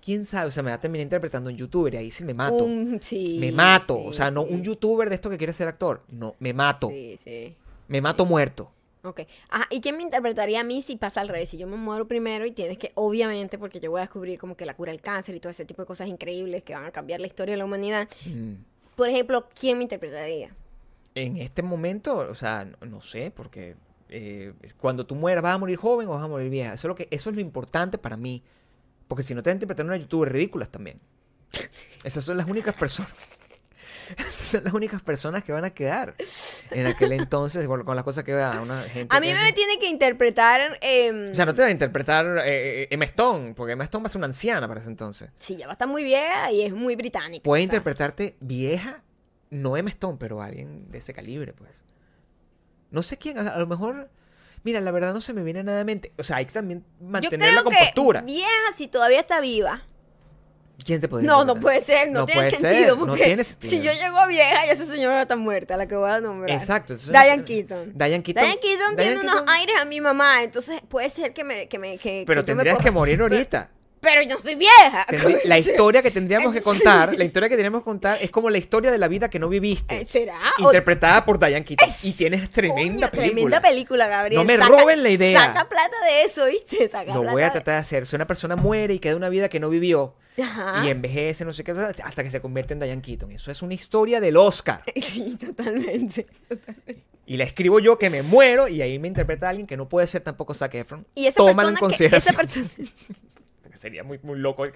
quién 0.00 0.24
sabe. 0.24 0.48
O 0.48 0.50
sea, 0.50 0.62
me 0.62 0.70
va 0.70 0.76
a 0.76 0.80
terminar 0.80 1.04
interpretando 1.04 1.50
un 1.50 1.56
youtuber 1.56 1.94
y 1.94 1.96
ahí 1.98 2.10
sí 2.10 2.24
me 2.24 2.34
mato. 2.34 2.66
Sí, 3.00 3.38
me 3.40 3.52
mato. 3.52 3.96
sí, 3.96 4.02
o 4.06 4.12
sea, 4.12 4.30
no 4.30 4.44
sí. 4.44 4.52
un 4.52 4.62
youtuber 4.62 5.08
de 5.08 5.14
esto 5.14 5.30
que 5.30 5.38
quiere 5.38 5.52
ser 5.52 5.68
actor. 5.68 6.02
No, 6.08 6.34
me 6.38 6.52
mato. 6.52 6.88
Sí, 6.88 7.16
sí. 7.22 7.54
Me 7.88 8.00
mato 8.00 8.26
muerto. 8.26 8.70
Ok. 9.02 9.22
Ajá, 9.48 9.66
¿y 9.70 9.80
quién 9.80 9.96
me 9.96 10.02
interpretaría 10.02 10.60
a 10.60 10.64
mí 10.64 10.82
si 10.82 10.96
pasa 10.96 11.20
al 11.20 11.28
revés? 11.28 11.48
Si 11.48 11.58
yo 11.58 11.66
me 11.66 11.76
muero 11.76 12.06
primero 12.06 12.44
y 12.44 12.52
tienes 12.52 12.78
que, 12.78 12.92
obviamente, 12.94 13.58
porque 13.58 13.80
yo 13.80 13.90
voy 13.90 14.00
a 14.00 14.02
descubrir 14.02 14.38
como 14.38 14.56
que 14.56 14.66
la 14.66 14.74
cura 14.74 14.92
del 14.92 15.00
cáncer 15.00 15.34
y 15.34 15.40
todo 15.40 15.50
ese 15.50 15.64
tipo 15.64 15.82
de 15.82 15.86
cosas 15.86 16.08
increíbles 16.08 16.62
que 16.62 16.74
van 16.74 16.84
a 16.84 16.90
cambiar 16.90 17.20
la 17.20 17.26
historia 17.26 17.54
de 17.54 17.58
la 17.58 17.64
humanidad. 17.64 18.08
Mm. 18.26 18.54
Por 18.96 19.08
ejemplo, 19.08 19.48
¿quién 19.58 19.78
me 19.78 19.84
interpretaría? 19.84 20.54
En 21.14 21.38
este 21.38 21.62
momento, 21.62 22.18
o 22.18 22.34
sea, 22.34 22.64
no, 22.64 22.86
no 22.86 23.00
sé, 23.00 23.32
porque 23.34 23.74
eh, 24.10 24.52
cuando 24.78 25.06
tú 25.06 25.14
mueras, 25.14 25.42
¿vas 25.42 25.54
a 25.54 25.58
morir 25.58 25.76
joven 25.76 26.08
o 26.08 26.10
vas 26.10 26.22
a 26.22 26.28
morir 26.28 26.50
vieja? 26.50 26.74
Eso 26.74 26.86
es 26.86 26.88
lo, 26.88 26.94
que, 26.94 27.08
eso 27.10 27.30
es 27.30 27.36
lo 27.36 27.40
importante 27.40 27.96
para 27.96 28.16
mí. 28.16 28.42
Porque 29.10 29.24
si 29.24 29.34
no 29.34 29.42
te 29.42 29.50
van 29.50 29.54
a 29.54 29.56
interpretar 29.56 29.84
una 29.84 29.96
youtuber 29.96 30.32
ridículas 30.32 30.68
también. 30.70 31.00
Esas 32.04 32.24
son 32.24 32.36
las 32.36 32.46
únicas 32.46 32.76
personas. 32.76 33.10
Esas 34.16 34.46
son 34.46 34.62
las 34.64 34.72
únicas 34.72 35.02
personas 35.02 35.42
que 35.42 35.50
van 35.50 35.64
a 35.64 35.70
quedar 35.70 36.14
en 36.70 36.86
aquel 36.86 37.10
entonces 37.12 37.66
con, 37.66 37.82
con 37.84 37.96
las 37.96 38.04
cosas 38.04 38.22
que 38.22 38.32
vea 38.32 38.60
una 38.62 38.80
gente. 38.82 39.14
A 39.14 39.18
mí 39.18 39.26
que- 39.26 39.34
me 39.34 39.52
tiene 39.52 39.80
que 39.80 39.88
interpretar... 39.88 40.78
em, 40.80 41.26
O 41.32 41.34
sea, 41.34 41.44
no 41.44 41.52
te 41.52 41.60
van 41.60 41.70
a 41.70 41.72
interpretar 41.72 42.24
eh, 42.46 42.82
eh, 42.82 42.88
Emma 42.92 43.04
Stone, 43.06 43.54
porque 43.54 43.72
Emma 43.72 43.82
Stone 43.82 44.04
va 44.04 44.06
a 44.06 44.10
ser 44.10 44.18
una 44.20 44.26
anciana 44.28 44.68
para 44.68 44.78
ese 44.80 44.88
entonces. 44.88 45.30
Sí, 45.36 45.56
ya 45.56 45.66
va 45.66 45.72
a 45.72 45.74
estar 45.74 45.88
muy 45.88 46.04
vieja 46.04 46.52
y 46.52 46.62
es 46.62 46.72
muy 46.72 46.94
británica. 46.94 47.42
Puede 47.42 47.62
o 47.62 47.66
sea. 47.66 47.74
interpretarte 47.74 48.36
vieja, 48.38 49.02
no 49.50 49.76
Emma 49.76 49.90
Stone, 49.90 50.18
pero 50.20 50.40
alguien 50.40 50.88
de 50.88 50.98
ese 50.98 51.12
calibre, 51.12 51.52
pues. 51.52 51.72
No 52.92 53.02
sé 53.02 53.16
quién, 53.16 53.38
a, 53.38 53.48
a 53.50 53.58
lo 53.58 53.66
mejor. 53.66 54.08
Mira, 54.62 54.80
la 54.80 54.90
verdad 54.90 55.14
no 55.14 55.20
se 55.20 55.32
me 55.32 55.42
viene 55.42 55.62
nada 55.62 55.80
a 55.80 55.84
mente. 55.84 56.12
O 56.18 56.22
sea, 56.22 56.36
hay 56.36 56.46
que 56.46 56.52
también 56.52 56.84
Yo 57.00 57.06
mantener 57.08 57.40
creo 57.40 57.52
la 57.54 57.62
compostura. 57.62 58.20
que 58.20 58.26
vieja 58.26 58.48
si 58.76 58.88
todavía 58.88 59.20
está 59.20 59.40
viva. 59.40 59.82
¿Quién 60.84 61.00
te 61.00 61.08
podría 61.08 61.26
No, 61.30 61.44
no 61.44 61.52
interpretar? 61.52 61.62
puede 61.62 61.80
ser, 61.82 62.10
no, 62.10 62.20
No 62.20 62.26
tiene 62.26 62.40
puede 62.40 62.50
ser, 62.52 62.96
no 62.96 63.14
tiene 63.14 63.44
sentido. 63.44 63.70
si 63.70 63.82
yo 63.82 63.92
llego 63.92 64.16
a 64.18 64.26
vieja 64.26 64.66
y 64.66 64.70
esa 64.70 64.84
señora 64.86 65.22
está 65.22 65.36
muerta, 65.36 65.76
la 65.76 65.86
que 65.86 65.94
voy 65.94 66.10
a 66.10 66.20
nombrar. 66.20 66.50
Exacto. 66.50 66.96
Diane 66.96 67.44
Keaton. 67.44 67.92
Diane 67.94 68.22
Keaton. 68.22 68.42
Diane 68.44 68.60
Keaton 68.60 68.96
tiene 68.96 69.20
unos 69.20 69.42
aires 69.46 69.76
a 69.78 69.84
mi 69.84 70.00
mamá, 70.00 70.42
entonces 70.42 70.80
puede 70.88 71.10
ser 71.10 71.34
que 71.34 71.44
me... 71.44 71.68
Que 71.68 71.78
me 71.78 71.98
que, 71.98 72.24
Pero 72.26 72.42
que 72.44 72.50
yo 72.52 72.56
me 72.56 72.62
tendrías 72.64 72.78
que 72.82 72.90
morir 72.90 73.20
ahorita. 73.20 73.70
Pero 74.00 74.22
yo 74.22 74.36
soy 74.42 74.54
vieja. 74.54 75.06
La 75.44 75.58
historia 75.58 76.02
que 76.02 76.10
tendríamos 76.10 76.52
que 76.54 76.60
Sí. 76.60 76.64
contar, 76.64 77.16
la 77.16 77.24
historia 77.24 77.48
que 77.48 77.54
tendríamos 77.54 77.82
que 77.82 77.84
contar 77.84 78.18
es 78.20 78.30
como 78.30 78.48
la 78.50 78.56
historia 78.58 78.90
de 78.90 78.98
la 78.98 79.08
vida 79.08 79.28
que 79.28 79.38
no 79.38 79.48
viviste. 79.48 80.00
Eh, 80.00 80.04
¿Será? 80.06 80.38
Interpretada 80.58 81.24
por 81.24 81.38
Diane 81.38 81.64
Keaton. 81.64 81.88
Y 82.02 82.08
Es- 82.10 82.16
tienes 82.16 82.50
tremenda 82.50 83.10
Coño, 83.10 83.20
película. 83.22 83.32
Tremenda 83.34 83.60
película, 83.60 84.08
Gabriel. 84.08 84.40
No 84.40 84.44
me 84.46 84.56
roben 84.56 85.02
la 85.02 85.10
idea. 85.10 85.38
Saca 85.46 85.68
plata 85.68 85.96
de 86.06 86.24
eso, 86.24 86.46
¿viste? 86.46 86.88
Saca 86.88 87.12
Lo 87.12 87.20
plata 87.20 87.32
voy 87.32 87.42
a 87.42 87.52
tratar 87.52 87.74
de 87.74 87.80
hacer. 87.80 88.06
Si 88.06 88.16
una 88.16 88.26
persona 88.26 88.56
muere 88.56 88.94
y 88.94 88.98
queda 89.00 89.16
una 89.16 89.28
vida 89.28 89.48
que 89.50 89.60
no 89.60 89.68
vivió 89.68 90.14
Ajá. 90.42 90.82
y 90.86 90.88
envejece, 90.88 91.44
no 91.44 91.52
sé 91.52 91.62
qué, 91.64 91.72
hasta 91.72 92.22
que 92.24 92.30
se 92.30 92.40
convierte 92.40 92.72
en 92.72 92.80
Diane 92.80 93.02
Keaton. 93.02 93.30
Eso 93.32 93.50
es 93.50 93.60
una 93.62 93.74
historia 93.74 94.20
del 94.20 94.36
Oscar. 94.36 94.82
Sí, 95.00 95.36
totalmente. 95.38 96.26
totalmente. 96.48 97.04
Y 97.26 97.36
la 97.36 97.44
escribo 97.44 97.78
yo 97.78 97.96
que 97.98 98.10
me 98.10 98.22
muero 98.22 98.66
y 98.66 98.82
ahí 98.82 98.98
me 98.98 99.06
interpreta 99.08 99.48
alguien 99.48 99.66
que 99.66 99.76
no 99.76 99.88
puede 99.88 100.06
ser 100.08 100.20
tampoco 100.22 100.52
Zac 100.54 100.74
Efron. 100.74 101.06
Y 101.14 101.26
esa 101.26 101.36
Tómalo 101.36 101.68
en 101.68 101.74
persona 101.76 102.10
que... 102.10 102.16
Esa 102.16 102.32
persona... 102.32 102.66
Sería 103.80 104.04
muy, 104.04 104.18
muy 104.22 104.38
loco. 104.38 104.66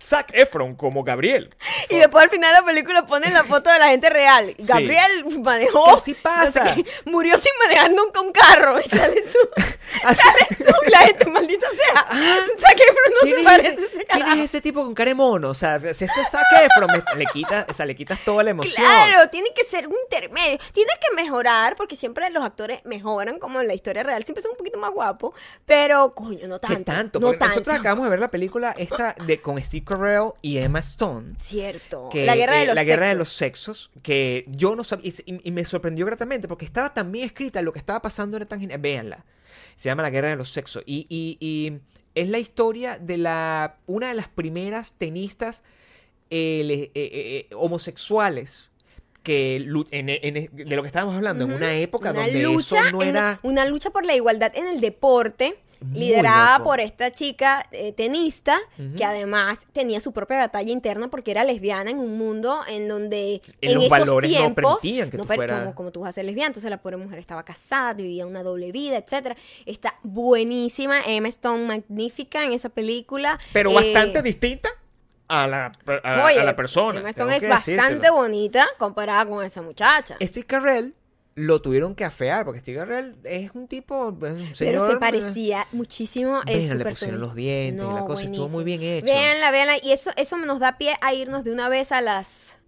Zac 0.00 0.30
Efron 0.32 0.76
como 0.76 1.02
Gabriel. 1.02 1.52
Y 1.88 1.96
después 1.96 2.22
al 2.22 2.30
final 2.30 2.54
de 2.54 2.60
la 2.60 2.64
película 2.64 3.04
ponen 3.04 3.34
la 3.34 3.42
foto 3.42 3.68
de 3.68 3.80
la 3.80 3.88
gente 3.88 4.10
real. 4.10 4.54
Gabriel 4.58 5.24
manejó. 5.40 5.90
Así 5.90 6.14
pasa. 6.14 6.62
no 6.62 6.74
sé 6.76 6.84
qué, 6.84 6.90
murió 7.10 7.36
sin 7.36 7.50
manejar 7.58 7.90
nunca 7.90 8.20
un 8.20 8.30
carro. 8.30 8.78
Y 8.84 8.88
sale 8.88 9.22
tú. 9.22 9.38
Sale 10.02 10.46
tú. 10.56 10.72
La 10.90 10.98
gente, 11.00 11.26
maldita 11.26 11.66
sea. 11.68 12.06
Zac 12.58 12.80
Efron 12.80 13.12
no 13.12 13.20
¿Quién 13.22 13.36
se 13.38 13.44
parece 13.44 13.68
ese- 13.74 14.06
¿Quién 14.06 14.28
es 14.38 14.44
ese 14.44 14.60
tipo 14.60 14.84
con 14.84 14.94
cara 14.94 15.10
de 15.10 15.14
mono? 15.14 15.50
O 15.50 15.54
sea, 15.54 15.78
si 15.80 16.04
este 16.04 16.20
es 16.20 16.30
Zac 16.30 16.44
Efron, 16.62 16.88
me- 16.92 17.18
le, 17.18 17.26
quitas, 17.26 17.66
o 17.68 17.72
sea, 17.72 17.84
le 17.86 17.94
quitas 17.96 18.18
toda 18.24 18.42
la 18.42 18.50
emoción. 18.50 18.74
Claro, 18.76 19.28
tiene 19.30 19.48
que 19.54 19.64
ser 19.64 19.86
un 19.88 19.94
intermedio. 20.04 20.58
Tiene 20.72 20.92
que 21.00 21.14
mejorar, 21.14 21.76
porque 21.76 21.94
siempre 21.96 22.30
los 22.30 22.42
actores 22.42 22.84
mejoran, 22.84 23.38
como 23.38 23.60
en 23.60 23.66
la 23.68 23.74
historia 23.74 24.02
real, 24.02 24.22
siempre 24.24 24.42
son 24.42 24.52
un 24.52 24.56
poquito 24.56 24.78
más 24.78 24.92
guapos. 24.92 25.34
Pero, 25.66 26.14
coño, 26.14 26.46
no 26.48 26.58
tanto. 26.58 26.76
¿Qué 26.78 26.84
tanto? 26.84 27.20
No 27.20 27.26
Porque 27.26 27.38
tanto. 27.38 27.54
nosotros 27.56 27.78
acabamos 27.78 28.04
de 28.04 28.10
ver 28.12 28.20
la 28.20 28.30
película 28.30 28.74
esta 28.78 29.14
de, 29.26 29.40
con 29.40 29.60
Steve 29.62 29.84
Carell 29.84 30.30
y 30.40 30.58
Emma 30.58 30.78
Stone. 30.78 31.34
Cierto. 31.38 32.08
que, 32.10 32.24
la 32.26 32.36
guerra 32.36 32.56
de 32.56 32.62
eh, 32.62 32.66
los 32.66 32.74
la 32.76 32.84
guerra 32.84 33.08
de 33.08 33.14
los 33.14 33.30
sexos 33.30 33.90
que 34.02 34.44
yo 34.48 34.76
no 34.76 34.84
sabía 34.84 35.12
y, 35.26 35.50
me 35.50 35.64
sorprendió 35.64 36.06
gratamente 36.06 36.48
porque 36.48 36.64
estaba 36.64 36.94
tan 36.94 37.10
bien 37.12 37.26
escrita 37.26 37.60
lo 37.62 37.72
que 37.72 37.78
estaba 37.78 38.00
pasando 38.00 38.36
era 38.36 38.46
tan 38.46 38.60
genial 38.60 38.80
véanla 38.80 39.24
se 39.76 39.88
llama 39.88 40.02
la 40.02 40.10
guerra 40.10 40.28
de 40.28 40.36
los 40.36 40.50
sexos 40.52 40.82
y, 40.86 41.06
y- 41.08 41.36
y 41.40 41.80
es 42.14 42.28
la 42.28 42.38
historia 42.38 42.98
de 42.98 43.16
la 43.16 43.76
una 43.86 44.08
de 44.08 44.14
las 44.14 44.28
primeras 44.28 44.92
tenistas 44.98 45.62
eh, 46.30 46.62
le- 46.64 46.82
eh, 46.84 46.90
eh, 46.94 47.48
homosexuales 47.54 48.70
que 49.22 49.56
en- 49.56 50.08
en- 50.08 50.50
de 50.52 50.76
lo 50.76 50.82
que 50.82 50.88
estábamos 50.88 51.14
hablando 51.14 51.44
en 51.44 51.52
una 51.52 51.74
época 51.76 52.10
Una 52.10 52.22
donde 52.24 52.42
lucha, 52.42 52.80
eso 52.88 52.90
no 52.90 53.02
era 53.02 53.38
una 53.42 53.64
lucha 53.66 53.90
por 53.90 54.04
la 54.04 54.14
igualdad 54.16 54.50
en 54.56 54.66
el 54.66 54.80
deporte. 54.80 55.58
Liderada 55.92 56.58
loco. 56.58 56.70
por 56.70 56.80
esta 56.80 57.10
chica 57.12 57.66
eh, 57.72 57.92
tenista 57.92 58.58
que 58.96 59.04
además 59.04 59.60
tenía 59.72 60.00
su 60.00 60.12
propia 60.12 60.38
batalla 60.38 60.70
interna 60.72 61.08
porque 61.08 61.30
era 61.30 61.44
lesbiana 61.44 61.90
en 61.90 61.98
un 61.98 62.16
mundo 62.18 62.60
en 62.68 62.88
donde 62.88 63.40
En 63.60 63.70
en 63.70 63.74
los 63.74 63.84
esos 63.86 63.98
valores 63.98 64.30
no 64.30 64.36
tiempos 64.38 64.78
permitían 64.80 65.10
que 65.10 65.18
tú 65.18 65.26
per- 65.26 65.36
fueras- 65.36 65.60
como, 65.60 65.74
como 65.74 65.90
tú 65.92 66.00
vas 66.00 66.10
a 66.10 66.12
ser 66.12 66.24
lesbiana 66.24 66.48
entonces 66.48 66.70
la 66.70 66.80
pobre 66.80 66.96
mujer 66.96 67.18
estaba 67.18 67.44
casada 67.44 67.94
vivía 67.94 68.26
una 68.26 68.42
doble 68.42 68.72
vida 68.72 68.96
etcétera 68.98 69.36
está 69.66 69.94
buenísima 70.02 71.00
Emma 71.06 71.28
Stone 71.28 71.64
magnífica 71.66 72.44
en 72.44 72.52
esa 72.52 72.68
película 72.68 73.38
pero 73.52 73.70
Eh, 73.70 73.74
bastante 73.74 74.22
distinta 74.22 74.68
a 75.28 75.46
la, 75.46 75.72
a, 76.04 76.20
a 76.20 76.24
oye, 76.26 76.42
la 76.44 76.54
persona 76.56 77.00
Emma 77.00 77.10
Stone 77.10 77.36
es 77.36 77.48
bastante 77.48 77.82
decírtelo. 77.84 78.14
bonita 78.14 78.66
comparada 78.78 79.26
con 79.26 79.44
esa 79.44 79.62
muchacha 79.62 80.16
Steve 80.20 80.46
Carell 80.46 80.94
lo 81.34 81.62
tuvieron 81.62 81.94
que 81.94 82.04
afear 82.04 82.44
porque 82.44 82.60
Steve 82.60 83.14
es 83.24 83.52
un 83.54 83.66
tipo 83.68 84.10
es 84.24 84.32
un 84.32 84.52
Pero 84.58 84.86
se 84.86 84.92
eh, 84.92 84.96
parecía 84.98 85.66
muchísimo 85.72 86.40
en 86.46 86.58
Bueno, 86.58 86.72
su 86.72 86.78
le 86.78 86.84
pusieron 86.84 87.20
los 87.20 87.34
dientes 87.34 87.86
y 87.88 87.92
la 87.92 88.04
cosa, 88.04 88.24
estuvo 88.24 88.48
muy 88.48 88.64
bien 88.64 88.82
hecho. 88.82 89.06
Véanla, 89.06 89.50
véanla. 89.50 89.74
Y 89.82 89.92
eso, 89.92 90.10
eso 90.16 90.36
nos 90.38 90.58
da 90.58 90.78
pie 90.78 90.94
a 91.00 91.14
irnos 91.14 91.44
de 91.44 91.52
una 91.52 91.68
vez 91.68 91.92
a 91.92 92.00
las 92.00 92.58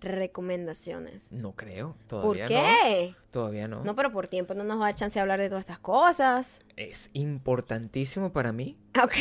recomendaciones. 0.00 1.32
no 1.32 1.52
creo 1.52 1.96
¿Por 2.08 2.36
todavía 2.36 2.46
qué? 2.46 3.10
no 3.10 3.16
todavía 3.30 3.68
no. 3.68 3.82
No, 3.84 3.96
pero 3.96 4.12
por 4.12 4.28
tiempo 4.28 4.54
no 4.54 4.62
nos 4.64 4.78
va 4.78 4.82
a 4.84 4.88
dar 4.88 4.94
chance 4.94 5.14
de 5.14 5.20
hablar 5.22 5.40
de 5.40 5.48
todas 5.48 5.62
estas 5.62 5.78
cosas. 5.78 6.60
es 6.76 7.10
importantísimo 7.14 8.32
para 8.32 8.52
mí 8.52 8.76
Ok. 9.02 9.12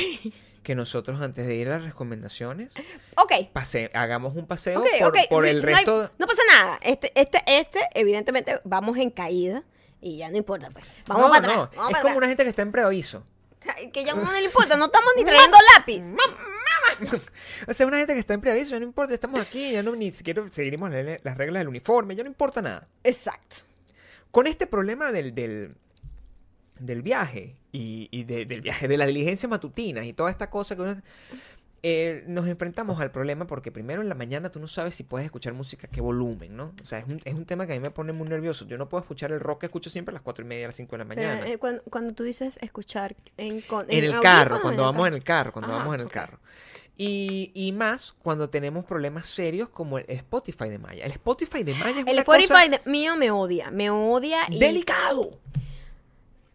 Que 0.63 0.75
nosotros 0.75 1.19
antes 1.21 1.45
de 1.45 1.55
ir 1.55 1.67
a 1.69 1.77
las 1.77 1.83
recomendaciones 1.83 2.69
Ok. 3.17 3.33
pase, 3.51 3.89
hagamos 3.93 4.35
un 4.35 4.47
paseo 4.47 4.83
por, 5.29 5.45
el 5.45 5.61
No 5.61 5.67
hay- 5.67 5.73
resto 5.75 6.09
No, 6.17 6.25
pasa 6.25 6.41
nada. 6.51 6.79
Este, 6.81 7.11
este, 7.19 7.43
este, 7.47 7.81
evidentemente, 7.93 8.59
vamos 8.63 8.97
en 8.97 9.09
caída. 9.11 9.63
Y 10.01 10.17
ya 10.17 10.29
no 10.29 10.37
importa, 10.37 10.69
pues. 10.71 10.83
Vamos 11.07 11.23
no, 11.25 11.29
para 11.31 11.39
atrás. 11.39 11.55
no, 11.55 11.61
vamos 11.61 11.71
es 11.71 11.75
para 11.75 11.87
como 11.89 11.97
atrás. 12.11 12.17
una 12.17 12.27
gente 12.27 12.43
que 12.43 12.49
está 12.49 12.61
en 12.61 12.71
preaviso 12.73 13.23
Que 13.93 14.03
ya 14.03 14.13
uno 14.15 14.25
no 14.25 14.31
le 14.33 14.43
importa. 14.43 14.75
No 14.75 14.85
estamos 14.85 15.09
ni 15.15 15.23
trayendo 15.23 15.57
lápiz. 15.77 16.05
o 17.67 17.73
sea 17.73 17.87
una 17.87 17.97
gente 17.97 18.13
que 18.13 18.19
está 18.19 18.33
en 18.33 18.41
preaviso 18.41 18.71
ya 18.71 18.79
no 18.79 18.85
importa 18.85 19.13
estamos 19.13 19.39
aquí 19.41 19.71
ya 19.71 19.81
no 19.83 19.95
ni 19.95 20.11
siquiera 20.11 20.43
seguiremos 20.51 20.91
la- 20.91 21.17
las 21.23 21.37
reglas 21.37 21.61
del 21.61 21.67
uniforme 21.69 22.15
ya 22.15 22.23
no 22.23 22.29
importa 22.29 22.61
nada 22.61 22.87
Exacto. 23.03 23.57
con 24.31 24.45
este 24.47 24.67
problema 24.67 25.11
del, 25.11 25.33
del, 25.33 25.75
del 26.79 27.01
viaje 27.01 27.55
y, 27.73 28.07
y 28.11 28.23
de- 28.23 28.45
del 28.45 28.61
viaje, 28.61 28.87
de 28.87 28.95
la 28.97 29.05
diligencia 29.05 29.49
matutina 29.49 30.05
y 30.05 30.13
toda 30.13 30.29
esta 30.31 30.49
cosa 30.49 30.75
que 30.77 30.83
uno- 30.83 31.01
eh, 31.85 32.23
nos 32.27 32.47
enfrentamos 32.47 33.01
al 33.01 33.11
problema 33.11 33.45
porque 33.45 33.69
primero 33.69 34.01
en 34.01 34.07
la 34.07 34.15
mañana 34.15 34.49
tú 34.49 34.61
no 34.61 34.69
sabes 34.69 34.95
si 34.95 35.03
puedes 35.03 35.25
escuchar 35.25 35.51
música, 35.53 35.89
qué 35.89 35.99
volumen, 35.99 36.55
¿no? 36.55 36.73
O 36.81 36.85
sea, 36.85 36.99
es 36.99 37.05
un, 37.05 37.19
es 37.25 37.33
un 37.33 37.43
tema 37.45 37.67
que 37.67 37.73
a 37.73 37.75
mí 37.75 37.81
me 37.81 37.91
pone 37.91 38.13
muy 38.13 38.29
nervioso. 38.29 38.65
Yo 38.65 38.77
no 38.77 38.87
puedo 38.87 39.01
escuchar 39.01 39.33
el 39.33 39.41
rock 39.41 39.59
que 39.61 39.65
escucho 39.65 39.89
siempre 39.89 40.13
a 40.13 40.13
las 40.13 40.21
cuatro 40.21 40.45
y 40.45 40.47
media, 40.47 40.63
a 40.63 40.67
las 40.69 40.77
cinco 40.77 40.93
de 40.95 41.03
la 41.03 41.09
Pero, 41.09 41.27
mañana. 41.27 41.45
eh, 41.45 41.57
cuando, 41.57 41.83
cuando 41.83 42.13
tú 42.13 42.23
dices 42.23 42.57
escuchar 42.61 43.17
en, 43.35 43.59
con- 43.59 43.85
en 43.89 44.01
el 44.05 44.17
carro, 44.21 44.61
cuando 44.61 44.83
vamos 44.83 45.05
en 45.09 45.13
el 45.15 45.23
carro, 45.25 45.51
cuando 45.51 45.71
Ajá, 45.71 45.79
vamos 45.79 45.95
en 45.95 46.01
el 46.01 46.09
carro. 46.09 46.39
Y, 46.95 47.51
y 47.53 47.73
más 47.73 48.13
cuando 48.13 48.49
tenemos 48.49 48.85
problemas 48.85 49.25
serios 49.25 49.67
como 49.67 49.97
el 49.97 50.05
Spotify 50.07 50.69
de 50.69 50.77
Maya. 50.79 51.03
El 51.03 51.11
Spotify 51.11 51.63
de 51.63 51.73
Maya 51.73 51.99
es 52.01 52.07
El 52.07 52.13
una 52.13 52.21
Spotify 52.21 52.47
cosa 52.47 52.67
de- 52.69 52.81
mío 52.85 53.17
me 53.17 53.29
odia, 53.31 53.71
me 53.71 53.89
odia 53.89 54.45
y 54.49 54.57
delicado. 54.59 55.37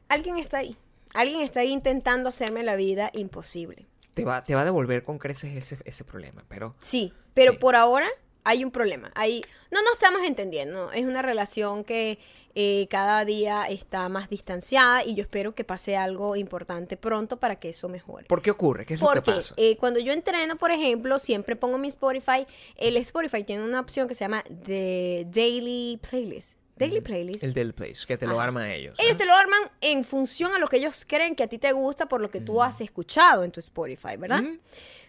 alguien 0.09 0.39
está 0.39 0.59
ahí. 0.59 0.75
Alguien 1.15 1.41
está 1.41 1.61
ahí 1.61 1.73
intentando 1.73 2.29
hacerme 2.29 2.63
la 2.63 2.77
vida 2.77 3.11
imposible. 3.15 3.87
Te 4.15 4.25
va, 4.25 4.43
te 4.43 4.55
va 4.55 4.63
a 4.63 4.65
devolver 4.65 5.03
con 5.05 5.19
creces 5.19 5.57
ese, 5.57 5.79
ese 5.85 6.05
problema, 6.05 6.45
pero... 6.49 6.75
Sí, 6.79 7.13
pero 7.35 7.53
Sí. 7.53 7.59
por 7.59 7.77
ahora 7.77 8.09
hay 8.45 8.65
un 8.65 8.71
problema. 8.71 9.13
Hay, 9.15 9.43
no 9.71 9.83
nos 9.83 9.93
estamos 9.93 10.23
entendiendo. 10.23 10.91
Es 10.93 11.05
una 11.05 11.23
relación 11.23 11.85
que 11.85 12.19
eh, 12.55 12.89
cada 12.91 13.25
día 13.25 13.67
está 13.69 14.09
más 14.09 14.29
distanciada 14.29 15.05
y 15.05 15.15
yo 15.15 15.23
espero 15.23 15.55
que 15.55 15.63
pase 15.63 15.97
algo 15.97 16.35
importante 16.35 16.97
pronto 16.97 17.37
para 17.39 17.57
que 17.61 17.69
eso 17.69 17.89
mejore. 17.89 18.27
¿Por 18.27 18.43
qué 18.43 18.51
ocurre? 18.51 18.85
¿Qué 18.87 18.95
es 18.95 19.01
lo 19.01 19.09
que 19.13 19.23
pasa? 19.23 19.55
eh, 19.57 19.77
cuando 19.77 20.01
yo 20.01 20.13
entreno, 20.13 20.57
por 20.57 20.73
ejemplo, 20.73 21.21
siempre 21.21 21.55
pongo 21.55 21.79
mi 21.79 21.87
Spotify. 21.89 22.47
El 22.75 22.97
Spotify 22.97 23.45
tiene 23.45 23.63
una 23.65 23.79
opción 23.79 24.09
que 24.09 24.15
se 24.15 24.25
llama 24.25 24.43
The 24.67 25.27
Daily 25.31 26.01
Playlist. 26.09 26.58
Daily 26.79 27.01
Playlist. 27.01 27.43
El 27.45 27.55
del 27.55 27.75
place, 27.75 28.07
que 28.07 28.17
te 28.17 28.27
lo 28.27 28.35
Ajá. 28.35 28.45
arma 28.45 28.73
ellos. 28.73 28.99
Ellos 28.99 29.17
te 29.17 29.27
lo 29.27 29.35
arman 29.35 29.61
en 29.81 30.05
función 30.05 30.53
a 30.55 30.59
lo 30.59 30.67
que 30.69 30.77
ellos 30.79 31.05
creen 31.07 31.35
que 31.35 31.43
a 31.43 31.47
ti 31.49 31.59
te 31.59 31.73
gusta 31.73 32.07
por 32.07 32.21
lo 32.21 32.31
que 32.31 32.41
tú 32.41 32.63
has 32.63 32.81
escuchado 32.81 33.45
en 33.45 33.53
tu 33.53 33.61
Spotify, 33.61 34.17
¿verdad? 34.17 34.43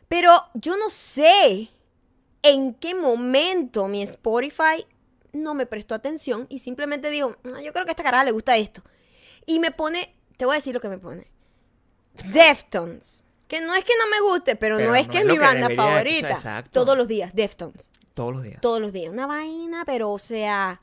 Pero 0.08 0.44
yo 0.56 0.76
no 0.78 0.90
sé 0.90 1.70
en 2.42 2.74
qué 2.74 2.96
momento 2.96 3.88
mi 3.88 4.02
Spotify 4.04 4.86
no 5.34 5.54
me 5.54 5.66
prestó 5.66 5.94
atención 5.94 6.48
y 6.50 6.60
simplemente 6.60 7.10
dijo, 7.10 7.36
"Ah, 7.44 7.62
yo 7.62 7.72
creo 7.74 7.86
que 7.86 7.92
a 7.92 7.94
esta 7.94 8.04
cara 8.04 8.24
le 8.24 8.32
gusta 8.32 8.58
esto. 8.58 8.82
Y 9.46 9.60
me 9.60 9.72
pone, 9.72 10.16
te 10.38 10.46
voy 10.46 10.54
a 10.54 10.58
decir 10.58 10.74
lo 10.74 10.82
que 10.82 10.90
me 10.90 10.98
pone. 10.98 11.28
Deftones. 12.34 13.24
Que 13.48 13.62
no 13.62 13.74
es 13.74 13.84
que 13.84 13.94
no 13.98 14.08
me 14.10 14.22
guste, 14.32 14.56
pero, 14.56 14.78
Pero 14.78 14.90
no 14.90 14.96
es 14.96 15.08
no 15.08 15.12
que 15.12 15.18
es 15.20 15.26
mi 15.26 15.34
que 15.34 15.40
banda 15.40 15.70
favorita. 15.76 16.64
Todos 16.72 16.96
los 16.98 17.08
días, 17.08 17.34
Deftones. 17.34 17.90
Todos 18.14 18.34
los 18.34 18.44
días. 18.44 18.62
Todos 18.62 18.80
los 18.80 18.94
días. 18.94 19.12
Una 19.12 19.26
vaina, 19.26 19.86
pero 19.86 20.12
o 20.12 20.18
sea... 20.20 20.80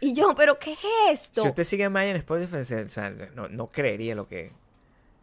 Y 0.00 0.12
yo, 0.14 0.34
¿pero 0.36 0.58
qué 0.58 0.72
es 0.72 0.78
esto? 1.10 1.42
si 1.42 1.48
usted 1.48 1.64
sigue 1.64 1.84
a 1.84 1.90
Maya 1.90 2.10
en 2.10 2.16
Spotify, 2.16 2.56
o 2.56 2.88
sea, 2.88 3.10
no, 3.34 3.48
no 3.48 3.68
creería 3.68 4.14
lo 4.14 4.28
que... 4.28 4.52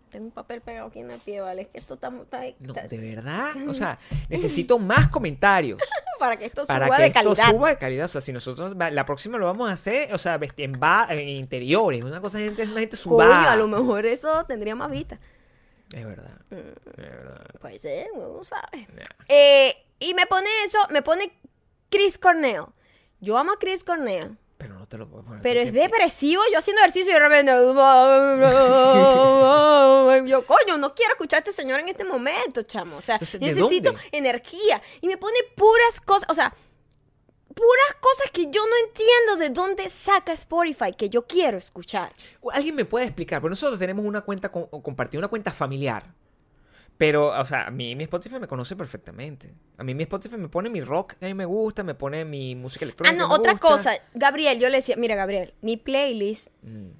Tengo 0.09 0.25
un 0.25 0.31
papel 0.31 0.61
pegado 0.61 0.89
aquí 0.89 0.99
en 0.99 1.09
el 1.09 1.19
pie, 1.19 1.41
¿vale? 1.41 1.63
Es 1.63 1.67
que 1.69 1.79
esto 1.79 1.95
está... 1.95 2.09
No, 2.11 2.25
de 2.73 2.97
verdad. 2.97 3.51
O 3.67 3.73
sea, 3.73 3.97
necesito 4.29 4.77
más 4.77 5.07
comentarios 5.09 5.79
para 6.19 6.37
que 6.37 6.45
esto 6.45 6.65
para 6.65 6.85
suba 6.85 6.97
que 6.97 7.01
de 7.03 7.07
esto 7.09 7.19
calidad. 7.23 7.49
suba 7.51 7.69
de 7.69 7.77
calidad. 7.77 8.05
O 8.05 8.09
sea, 8.09 8.21
si 8.21 8.31
nosotros 8.31 8.75
la 8.77 9.05
próxima 9.05 9.37
lo 9.37 9.45
vamos 9.45 9.69
a 9.69 9.73
hacer, 9.73 10.13
o 10.13 10.17
sea, 10.17 10.39
en, 10.57 10.79
ba- 10.79 11.07
en 11.09 11.29
interiores, 11.29 12.03
una 12.03 12.21
cosa 12.21 12.37
gente, 12.39 12.63
una 12.63 12.79
gente 12.79 12.97
Coño, 12.97 13.01
subada. 13.03 13.51
a 13.53 13.55
lo 13.55 13.67
mejor 13.67 14.05
eso 14.05 14.43
tendría 14.45 14.75
más 14.75 14.91
vista. 14.91 15.19
Es 15.95 16.05
verdad. 16.05 16.31
Es 16.51 16.57
verdad. 16.95 17.45
Puede 17.59 17.79
ser, 17.79 18.07
uno 18.13 18.33
no 18.37 18.43
sabe. 18.43 18.87
Nah. 18.93 19.03
Eh, 19.29 19.75
y 19.99 20.13
me 20.13 20.25
pone 20.27 20.47
eso, 20.65 20.77
me 20.91 21.01
pone 21.01 21.39
Chris 21.93 22.17
Cornell. 22.17 22.63
Yo 23.19 23.37
amo 23.37 23.51
a 23.53 23.59
Chris 23.59 23.83
Cornell. 23.83 24.35
Pero 24.57 24.73
no 24.79 24.87
te 24.87 24.97
lo 24.97 25.07
puedo 25.07 25.23
poner. 25.23 25.43
Pero 25.43 25.59
es 25.59 25.71
depresivo 25.71 26.41
yo 26.51 26.57
haciendo 26.57 26.81
ejercicio 26.81 27.11
y 27.11 27.13
de 27.13 27.19
repente. 27.19 27.51
Yo, 30.29 30.45
coño, 30.45 30.77
no 30.77 30.93
quiero 30.95 31.13
escuchar 31.13 31.37
a 31.37 31.39
este 31.39 31.51
señor 31.51 31.79
en 31.79 31.89
este 31.89 32.03
momento, 32.03 32.63
chamo. 32.63 32.97
O 32.97 33.01
sea, 33.01 33.15
Entonces, 33.15 33.39
¿de 33.39 33.47
necesito 33.47 33.91
dónde? 33.91 34.07
energía. 34.11 34.81
Y 35.01 35.07
me 35.07 35.17
pone 35.17 35.37
puras 35.55 36.01
cosas. 36.01 36.29
O 36.29 36.33
sea, 36.33 36.53
puras 37.53 37.95
cosas 37.99 38.31
que 38.31 38.49
yo 38.49 38.61
no 38.65 38.75
entiendo 38.87 39.35
de 39.37 39.49
dónde 39.49 39.89
saca 39.89 40.33
Spotify 40.33 40.93
que 40.97 41.09
yo 41.09 41.25
quiero 41.27 41.57
escuchar. 41.57 42.13
Alguien 42.53 42.75
me 42.75 42.85
puede 42.85 43.05
explicar, 43.05 43.41
porque 43.41 43.51
nosotros 43.51 43.79
tenemos 43.79 44.05
una 44.05 44.21
cuenta 44.21 44.49
compartida, 44.49 45.19
una 45.19 45.27
cuenta 45.27 45.51
familiar. 45.51 46.05
Pero, 47.05 47.37
o 47.37 47.45
sea, 47.45 47.67
a 47.67 47.69
mí 47.69 47.95
mi 47.97 48.03
Spotify 48.05 48.39
me 48.39 48.47
conoce 48.47 48.77
perfectamente. 48.77 49.53
A 49.77 49.83
mí 49.83 49.93
mi 49.93 50.03
Spotify 50.03 50.37
me 50.37 50.47
pone 50.47 50.69
mi 50.69 50.79
rock 50.79 51.15
que 51.19 51.25
a 51.25 51.27
mí 51.27 51.33
me 51.33 51.43
gusta, 51.43 51.83
me 51.83 51.95
pone 51.95 52.23
mi 52.23 52.55
música 52.55 52.85
Ah, 52.85 52.87
electrónica. 52.87 53.17
no, 53.17 53.25
que 53.27 53.29
me 53.33 53.39
otra 53.39 53.51
gusta. 53.53 53.67
cosa. 53.67 53.91
Gabriel, 54.13 54.57
yo 54.57 54.69
le 54.69 54.77
decía, 54.77 54.95
mira, 54.95 55.15
Gabriel, 55.15 55.53
mi 55.61 55.75
playlist 55.75 56.47
Mm, 56.61 56.91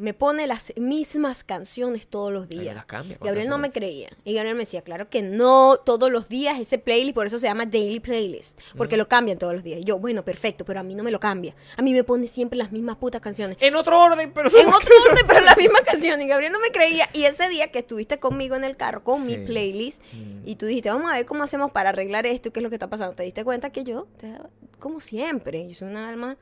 me 0.00 0.14
pone 0.14 0.46
las 0.46 0.72
mismas 0.76 1.44
canciones 1.44 2.06
todos 2.06 2.32
los 2.32 2.48
días. 2.48 2.74
las 2.74 2.86
cambia. 2.86 3.18
Gabriel 3.20 3.48
no 3.48 3.58
me 3.58 3.70
creía. 3.70 4.08
Y 4.24 4.34
Gabriel 4.34 4.54
me 4.56 4.62
decía, 4.62 4.82
claro 4.82 5.08
que 5.10 5.22
no 5.22 5.76
todos 5.76 6.10
los 6.10 6.28
días 6.28 6.58
ese 6.58 6.78
playlist, 6.78 7.14
por 7.14 7.26
eso 7.26 7.38
se 7.38 7.46
llama 7.46 7.66
daily 7.66 8.00
playlist, 8.00 8.58
porque 8.76 8.96
lo 8.96 9.08
cambian 9.08 9.38
todos 9.38 9.52
los 9.54 9.62
días. 9.62 9.80
Y 9.80 9.84
yo, 9.84 9.98
bueno, 9.98 10.24
perfecto, 10.24 10.64
pero 10.64 10.80
a 10.80 10.82
mí 10.82 10.94
no 10.94 11.02
me 11.02 11.10
lo 11.10 11.20
cambia. 11.20 11.54
A 11.76 11.82
mí 11.82 11.92
me 11.92 12.02
pone 12.02 12.26
siempre 12.26 12.56
las 12.56 12.72
mismas 12.72 12.96
putas 12.96 13.20
canciones. 13.20 13.56
En 13.60 13.74
otro 13.76 14.02
orden, 14.02 14.32
pero... 14.32 14.48
En 14.48 14.68
otro 14.68 14.94
orden, 15.10 15.24
pero 15.26 15.40
las 15.40 15.56
mismas 15.56 15.82
canciones. 15.82 16.26
Y 16.26 16.28
Gabriel 16.28 16.52
no 16.52 16.60
me 16.60 16.70
creía. 16.70 17.08
Y 17.12 17.24
ese 17.24 17.48
día 17.48 17.70
que 17.70 17.80
estuviste 17.80 18.18
conmigo 18.18 18.56
en 18.56 18.64
el 18.64 18.76
carro 18.76 19.04
con 19.04 19.26
mi 19.26 19.36
playlist, 19.36 20.00
Mm. 20.12 20.48
y 20.48 20.56
tú 20.56 20.66
dijiste, 20.66 20.88
vamos 20.90 21.10
a 21.10 21.14
ver 21.14 21.26
cómo 21.26 21.42
hacemos 21.44 21.70
para 21.72 21.90
arreglar 21.90 22.24
esto, 22.26 22.52
qué 22.52 22.60
es 22.60 22.64
lo 22.64 22.70
que 22.70 22.76
está 22.76 22.88
pasando. 22.88 23.14
Te 23.14 23.22
diste 23.22 23.44
cuenta 23.44 23.70
que 23.70 23.84
yo, 23.84 24.06
te- 24.18 24.32
como 24.78 24.98
siempre, 25.00 25.68
yo 25.68 25.74
soy 25.74 25.88
una 25.88 26.08
alma 26.08 26.36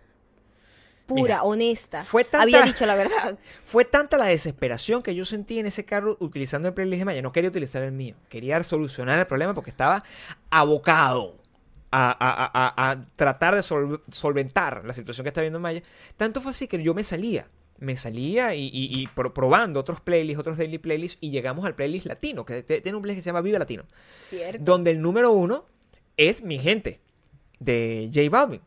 pura, 1.09 1.23
Mira, 1.23 1.43
honesta. 1.43 2.05
fue 2.05 2.23
tanta- 2.23 2.43
Había 2.43 2.63
dicho 2.63 2.87
la 2.87 2.95
verdad. 2.95 3.37
Fue 3.65 3.85
tanta 3.85 4.17
la 4.19 4.27
desesperación 4.27 5.03
que 5.03 5.15
yo 5.17 5.25
sentí 5.25 5.59
en 5.59 5.67
ese 5.67 5.85
carro 5.85 6.17
utilizando 6.21 6.69
el 6.69 6.75
playlist 6.75 7.01
de 7.01 7.05
Maya. 7.07 7.23
No 7.23 7.33
quería 7.33 7.51
utilizar 7.51 7.83
el 7.83 7.93
mío. 7.93 8.15
Quería 8.29 8.63
solucionar 8.63 9.19
el 9.19 9.27
problema 9.27 9.55
porque 9.55 9.71
estaba 9.71 10.05
abocado 10.51 11.37
a, 11.91 12.11
a- 12.11 12.45
a- 12.45 12.51
a- 12.77 12.91
a 12.91 13.07
tratar 13.17 13.55
de 13.55 13.63
sol- 13.63 14.03
solventar 14.11 14.85
la 14.85 14.93
situación 14.95 15.25
que 15.25 15.29
está 15.29 15.41
viendo 15.41 15.59
Maya. 15.61 15.83
Tanto 16.17 16.41
fue 16.41 16.53
así 16.53 16.69
que 16.69 16.83
yo 16.83 16.95
me 16.95 17.03
salía. 17.05 17.49
Me 17.79 17.97
salía 17.97 18.55
y, 18.55 18.65
y- 18.67 19.01
y 19.01 19.07
pro- 19.07 19.33
probando 19.33 19.79
otros 19.81 20.01
playlists, 20.01 20.41
otros 20.41 20.59
daily 20.59 20.79
playlists, 20.79 21.17
y 21.21 21.31
llegamos 21.31 21.65
al 21.65 21.75
playlist 21.77 22.07
latino, 22.07 22.45
que 22.45 22.63
tiene 22.63 22.97
un 22.97 23.03
playlist 23.03 23.19
que 23.21 23.23
se 23.23 23.29
llama 23.31 23.41
Viva 23.41 23.59
Latino, 23.61 23.85
Cierto. 24.25 24.63
donde 24.65 24.91
el 24.91 25.01
número 25.01 25.31
uno 25.31 25.65
es 26.17 26.43
Mi 26.43 26.59
Gente, 26.59 27.01
de 27.61 28.11
J 28.13 28.29
Balvin, 28.31 28.61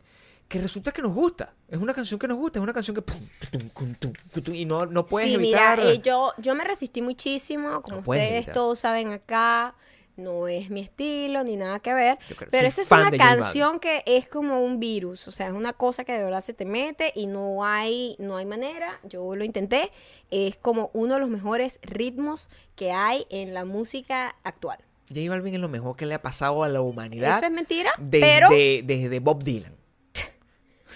que 0.47 0.59
resulta 0.61 0.91
que 0.93 1.01
nos 1.01 1.11
gusta. 1.13 1.53
Es 1.71 1.79
una 1.79 1.93
canción 1.93 2.19
que 2.19 2.27
nos 2.27 2.37
gusta, 2.37 2.59
es 2.59 2.63
una 2.63 2.73
canción 2.73 2.97
que... 2.97 4.51
y 4.53 4.65
no, 4.65 4.85
no 4.87 5.05
puedes 5.05 5.29
sí, 5.29 5.35
evitar... 5.35 5.79
mira, 5.79 5.91
eh, 5.91 6.01
yo, 6.03 6.33
yo 6.37 6.53
me 6.53 6.65
resistí 6.65 7.01
muchísimo, 7.01 7.81
como 7.81 7.95
No 7.95 8.01
ustedes 8.01 8.33
evitar. 8.33 8.53
todos 8.53 8.79
saben 8.79 9.13
acá, 9.13 9.73
no 10.17 10.49
es 10.49 10.69
mi 10.69 10.81
estilo 10.81 11.45
ni 11.45 11.55
nada 11.55 11.79
que 11.79 11.93
ver, 11.93 12.19
pero 12.49 12.67
esa 12.67 12.81
es 12.81 12.91
una 12.91 13.09
canción 13.11 13.79
que 13.79 14.03
es 14.05 14.27
como 14.27 14.61
un 14.61 14.81
virus, 14.81 15.29
o 15.29 15.31
sea, 15.31 15.47
es 15.47 15.53
una 15.53 15.71
cosa 15.71 16.03
que 16.03 16.11
de 16.11 16.21
verdad 16.25 16.41
se 16.41 16.53
te 16.53 16.65
mete 16.65 17.13
y 17.15 17.27
no 17.27 17.63
hay, 17.63 18.17
no 18.19 18.35
hay 18.35 18.45
manera, 18.45 18.99
yo 19.03 19.33
lo 19.37 19.45
intenté, 19.45 19.91
es 20.29 20.57
como 20.57 20.91
uno 20.93 21.13
de 21.13 21.21
los 21.21 21.29
mejores 21.29 21.79
ritmos 21.83 22.49
que 22.75 22.91
hay 22.91 23.25
en 23.29 23.53
la 23.53 23.63
música 23.63 24.35
actual. 24.43 24.79
J 25.07 25.29
Balvin 25.29 25.55
es 25.55 25.61
lo 25.61 25.69
mejor 25.69 25.95
que 25.95 26.05
le 26.05 26.15
ha 26.15 26.21
pasado 26.21 26.63
a 26.63 26.69
la 26.69 26.81
humanidad 26.81 27.37
Eso 27.37 27.45
es 27.45 27.51
mentira, 27.51 27.91
desde, 27.97 28.25
pero 28.25 28.49
desde 28.49 29.19
Bob 29.21 29.41
Dylan. 29.41 29.75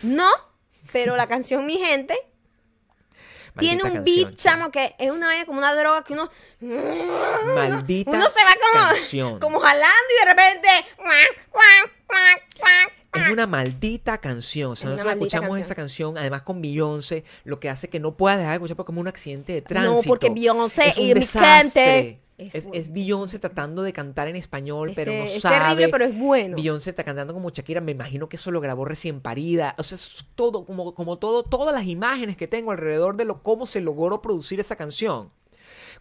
no, 0.03 0.29
pero 0.95 1.17
la 1.17 1.27
canción 1.27 1.65
Mi 1.65 1.77
Gente 1.77 2.17
tiene 3.59 3.83
un 3.83 3.91
canción, 3.91 4.23
beat, 4.23 4.35
chamo, 4.37 4.71
que 4.71 4.95
es 4.97 5.11
una 5.11 5.27
vaina 5.27 5.45
como 5.45 5.57
una 5.59 5.75
droga 5.75 6.03
que 6.05 6.13
uno... 6.13 6.29
Maldita 6.61 8.11
Uno 8.11 8.29
se 8.29 8.39
va 8.43 8.53
como, 8.61 8.89
canción. 8.89 9.39
como 9.39 9.59
jalando 9.59 10.09
y 10.13 10.19
de 10.25 10.31
repente. 10.31 10.67
Es 13.13 13.29
una 13.29 13.45
maldita 13.47 14.19
canción. 14.19 14.71
O 14.71 14.75
sea, 14.75 14.89
Es 14.89 14.93
una 14.93 15.03
nosotros 15.03 15.15
escuchamos 15.15 15.47
canción. 15.49 15.61
esa 15.65 15.75
canción, 15.75 16.17
además 16.17 16.41
con 16.43 16.61
Beyoncé, 16.61 17.23
lo 17.43 17.59
que 17.59 17.69
hace 17.69 17.89
que 17.89 17.99
no 17.99 18.15
puedas 18.15 18.37
dejar 18.37 18.51
de 18.51 18.55
escuchar 18.55 18.75
porque 18.77 18.87
es 18.87 18.93
como 18.93 19.01
un 19.01 19.07
accidente 19.09 19.51
de 19.53 19.61
tránsito. 19.61 20.01
No, 20.01 20.01
porque 20.07 20.29
Beyoncé 20.29 20.89
es 20.89 20.97
un 20.97 21.03
y 21.03 21.07
mi 21.07 21.13
desastre. 21.13 21.83
gente. 21.83 22.24
Es, 22.37 22.53
Es 22.55 22.69
es 22.73 22.91
Beyoncé 22.91 23.39
tratando 23.39 23.81
de 23.81 23.93
cantar 23.93 24.27
en 24.27 24.35
español, 24.35 24.91
pero 24.95 25.13
no 25.13 25.23
Este, 25.23 25.37
es 25.37 25.41
sabe. 25.41 25.57
terrible, 25.57 25.87
pero 25.89 26.05
es 26.05 26.17
bueno. 26.19 26.57
Beyoncé 26.57 26.89
está 26.89 27.03
cantando 27.05 27.33
como 27.33 27.49
Shakira, 27.49 27.79
me 27.79 27.93
imagino 27.93 28.27
que 28.27 28.35
eso 28.35 28.51
lo 28.51 28.59
grabó 28.59 28.83
recién 28.85 29.21
parida. 29.21 29.73
O 29.77 29.83
sea, 29.83 29.95
es 29.95 30.25
todo, 30.35 30.65
como, 30.65 30.93
como 30.93 31.17
todo, 31.17 31.43
todas 31.43 31.73
las 31.73 31.85
imágenes 31.85 32.35
que 32.35 32.47
tengo 32.47 32.71
alrededor 32.71 33.15
de 33.15 33.23
lo 33.25 33.41
cómo 33.41 33.67
se 33.67 33.79
logró 33.81 34.21
producir 34.21 34.59
esa 34.59 34.75
canción. 34.75 35.31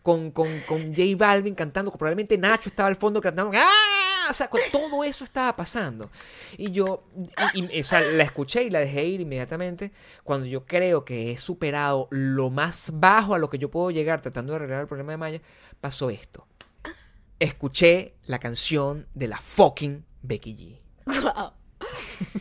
Con, 0.03 0.33
con, 0.33 0.49
con 0.69 0.89
J 0.95 1.03
Balvin 1.17 1.55
cantando, 1.55 1.91
probablemente 1.93 2.37
Nacho 2.37 2.69
estaba 2.69 2.89
al 2.89 2.97
fondo 2.97 3.21
cantando. 3.23 3.53
¡Ah! 3.57 4.27
O 4.29 4.35
sea, 4.35 4.49
con 4.49 4.61
todo 4.73 5.05
eso 5.05 5.25
estaba 5.25 5.55
pasando. 5.57 6.11
Y 6.59 6.73
yo, 6.73 7.05
y- 7.55 7.77
y, 7.77 7.81
o 7.81 7.85
sea, 7.85 8.01
la 8.01 8.25
escuché 8.25 8.65
y 8.65 8.71
la 8.71 8.81
dejé 8.81 9.05
ir 9.05 9.21
inmediatamente. 9.21 9.93
Cuando 10.25 10.47
yo 10.47 10.67
creo 10.67 11.05
que 11.05 11.31
he 11.33 11.39
superado 11.39 12.09
lo 12.11 12.51
más 12.51 12.91
bajo 12.95 13.35
a 13.35 13.39
lo 13.39 13.49
que 13.49 13.59
yo 13.59 13.71
puedo 13.71 13.91
llegar 13.91 14.21
tratando 14.21 14.53
de 14.53 14.57
arreglar 14.57 14.83
el 14.83 14.87
problema 14.89 15.13
de 15.13 15.19
Maya, 15.19 15.41
pasó 15.85 16.09
esto. 16.09 16.49
Escuché 17.39 18.15
la 18.25 18.39
canción 18.39 19.07
de 19.13 19.29
la 19.29 19.37
fucking 19.37 20.07
Becky 20.23 20.57
G. 20.57 20.79
Wow. 21.05 21.53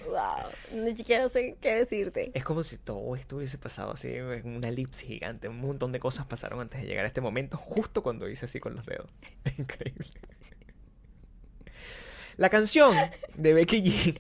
Wow. 0.06 0.82
Ni 0.82 0.96
siquiera 0.96 1.28
sé 1.28 1.58
qué 1.60 1.76
decirte. 1.76 2.32
Es 2.36 2.46
como 2.46 2.64
si 2.64 2.78
todo 2.78 3.14
esto 3.18 3.36
hubiese 3.36 3.58
pasado 3.58 3.92
así 3.92 4.08
en 4.08 4.48
una 4.48 4.70
elipse 4.70 5.06
gigante. 5.06 5.50
Un 5.50 5.60
montón 5.60 5.92
de 5.92 6.00
cosas 6.00 6.26
pasaron 6.26 6.62
antes 6.62 6.80
de 6.80 6.88
llegar 6.88 7.04
a 7.04 7.10
este 7.10 7.20
momento, 7.20 7.58
justo 7.58 8.02
cuando 8.02 8.30
hice 8.30 8.46
así 8.46 8.62
con 8.62 8.76
los 8.76 8.86
dedos. 8.86 9.10
Increíble. 9.58 10.08
La 12.38 12.50
canción 12.50 12.96
de 13.36 13.54
Becky 13.54 13.84
G 13.84 14.20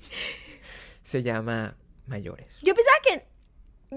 se 1.06 1.24
llama 1.24 1.78
Mayores. 2.08 2.48
Yo 2.62 2.76
pensaba 2.76 2.98
que. 3.02 3.33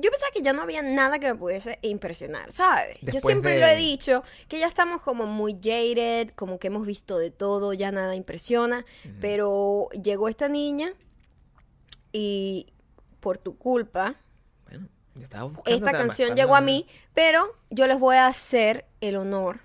Yo 0.00 0.10
pensaba 0.10 0.30
que 0.32 0.42
ya 0.42 0.52
no 0.52 0.62
había 0.62 0.82
nada 0.82 1.18
que 1.18 1.26
me 1.32 1.34
pudiese 1.34 1.78
impresionar, 1.82 2.52
¿sabes? 2.52 2.98
yo 3.00 3.12
Después 3.12 3.32
siempre 3.32 3.54
de- 3.54 3.60
lo 3.60 3.66
he 3.66 3.76
dicho, 3.76 4.22
que 4.48 4.58
ya 4.58 4.66
estamos 4.66 5.02
como 5.02 5.26
muy 5.26 5.54
jaded, 5.62 6.30
como 6.30 6.58
que 6.58 6.66
hemos 6.68 6.86
visto 6.86 7.18
de 7.18 7.30
todo, 7.30 7.72
ya 7.72 7.90
nada 7.92 8.14
impresiona, 8.14 8.84
pero 9.20 9.88
llegó 10.02 10.28
esta 10.28 10.48
niña 10.48 10.92
y 12.12 12.66
por 13.20 13.38
tu 13.38 13.56
culpa, 13.58 14.16
Bueno, 14.68 14.88
yo 15.14 15.22
estaba 15.22 15.50
esta 15.66 15.92
canción 15.92 16.36
llegó 16.36 16.54
a 16.56 16.60
mí, 16.60 16.86
pero 17.14 17.46
yo 17.70 17.86
les 17.86 17.98
voy 17.98 18.16
a 18.16 18.26
hacer 18.26 18.86
el 19.00 19.16
honor 19.16 19.60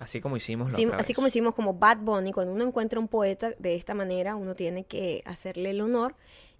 Así 0.00 0.20
como 0.20 0.36
hicimos 0.36 0.72
la 0.72 0.76
Sí, 0.76 0.86
otra 0.86 0.98
así 0.98 1.12
vez. 1.12 1.14
como 1.16 1.28
hicimos 1.28 1.54
como 1.54 1.74
Bad 1.74 1.98
Bunny, 1.98 2.32
cuando 2.32 2.52
uno 2.52 2.64
encuentra 2.64 2.98
un 2.98 3.06
poeta 3.06 3.52
de 3.60 3.76
esta 3.76 3.94
manera, 3.94 4.34
uno 4.34 4.56
tiene 4.56 4.84
que 4.84 5.22
hacerle 5.24 5.70
el 5.70 5.80
honor 5.80 6.16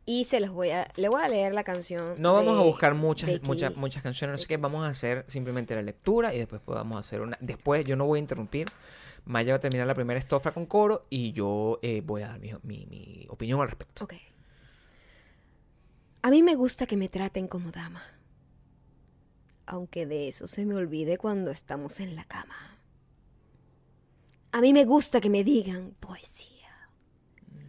y 0.06 0.24
se 0.24 0.40
los 0.40 0.50
voy 0.50 0.70
a, 0.70 0.90
le 0.96 1.08
voy 1.08 1.22
a 1.22 1.28
leer 1.28 1.54
la 1.54 1.64
canción. 1.64 2.14
No 2.18 2.34
vamos 2.34 2.58
a 2.58 2.62
buscar 2.62 2.94
muchas, 2.94 3.40
muchas, 3.42 3.74
muchas 3.76 4.02
canciones, 4.02 4.34
así 4.34 4.46
que 4.46 4.56
vamos 4.58 4.84
a 4.84 4.88
hacer 4.88 5.24
simplemente 5.28 5.74
la 5.74 5.82
lectura 5.82 6.34
y 6.34 6.38
después 6.38 6.60
podamos 6.60 6.98
hacer 6.98 7.20
una. 7.22 7.38
Después 7.40 7.84
yo 7.84 7.96
no 7.96 8.04
voy 8.06 8.18
a 8.18 8.20
interrumpir. 8.20 8.68
Maya 9.26 9.52
va 9.54 9.56
a 9.56 9.60
terminar 9.60 9.86
la 9.86 9.94
primera 9.94 10.20
estrofa 10.20 10.52
con 10.52 10.66
coro 10.66 11.06
y 11.08 11.32
yo 11.32 11.78
eh, 11.82 12.02
voy 12.04 12.20
a 12.22 12.28
dar 12.28 12.40
mi, 12.40 12.52
mi- 12.62 12.84
mi 12.86 13.26
opinión 13.30 13.60
al 13.62 13.68
respecto. 13.68 14.04
Ok. 14.04 14.14
A 16.20 16.30
mí 16.30 16.42
me 16.42 16.54
gusta 16.54 16.86
que 16.86 16.96
me 16.98 17.08
traten 17.08 17.48
como 17.48 17.70
dama, 17.70 18.02
aunque 19.66 20.04
de 20.06 20.28
eso 20.28 20.46
se 20.46 20.66
me 20.66 20.74
olvide 20.74 21.16
cuando 21.18 21.50
estamos 21.50 22.00
en 22.00 22.14
la 22.16 22.24
cama. 22.24 22.54
A 24.52 24.60
mí 24.60 24.72
me 24.72 24.84
gusta 24.84 25.20
que 25.20 25.30
me 25.30 25.42
digan 25.42 25.94
poesía 26.00 26.50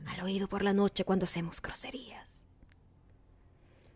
al 0.06 0.22
oído 0.22 0.48
por 0.48 0.62
la 0.62 0.74
noche 0.74 1.04
cuando 1.04 1.24
hacemos 1.26 1.62
groserías. 1.62 2.25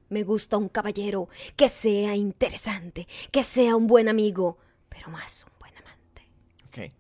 Me 0.10 0.24
gusta 0.24 0.58
un 0.58 0.70
caballero 0.70 1.30
que 1.56 1.70
sea 1.70 2.16
interesante, 2.16 3.08
que 3.32 3.44
sea 3.44 3.76
un 3.76 3.88
buen 3.88 4.10
amigo, 4.10 4.58
pero 4.90 5.10
más 5.10 5.46
un 5.46 5.52
buen 5.60 5.74
amante. 5.78 6.28
Ok. 6.68 6.94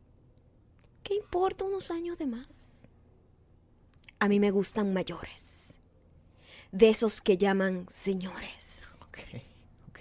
¿Qué 1.03 1.15
importa 1.15 1.63
unos 1.65 1.89
años 1.91 2.17
de 2.17 2.27
más? 2.27 2.87
A 4.19 4.27
mí 4.27 4.39
me 4.39 4.51
gustan 4.51 4.93
mayores, 4.93 5.73
de 6.71 6.89
esos 6.89 7.21
que 7.21 7.37
llaman 7.37 7.85
señores, 7.89 8.69
Ok. 9.01 9.19
Ok. 9.89 9.99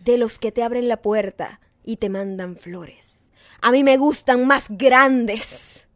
de 0.00 0.18
los 0.18 0.38
que 0.38 0.50
te 0.50 0.62
abren 0.62 0.88
la 0.88 1.02
puerta 1.02 1.60
y 1.84 1.96
te 1.98 2.08
mandan 2.08 2.56
flores. 2.56 3.30
A 3.60 3.70
mí 3.70 3.84
me 3.84 3.96
gustan 3.96 4.46
más 4.46 4.66
grandes, 4.70 5.88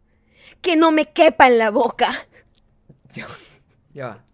que 0.62 0.76
no 0.76 0.93
me 0.93 1.12
quepa 1.12 1.49
en 1.49 1.59
la 1.59 1.70
boca. 1.70 2.28
Ya, 3.12 3.26
ya 3.95 4.24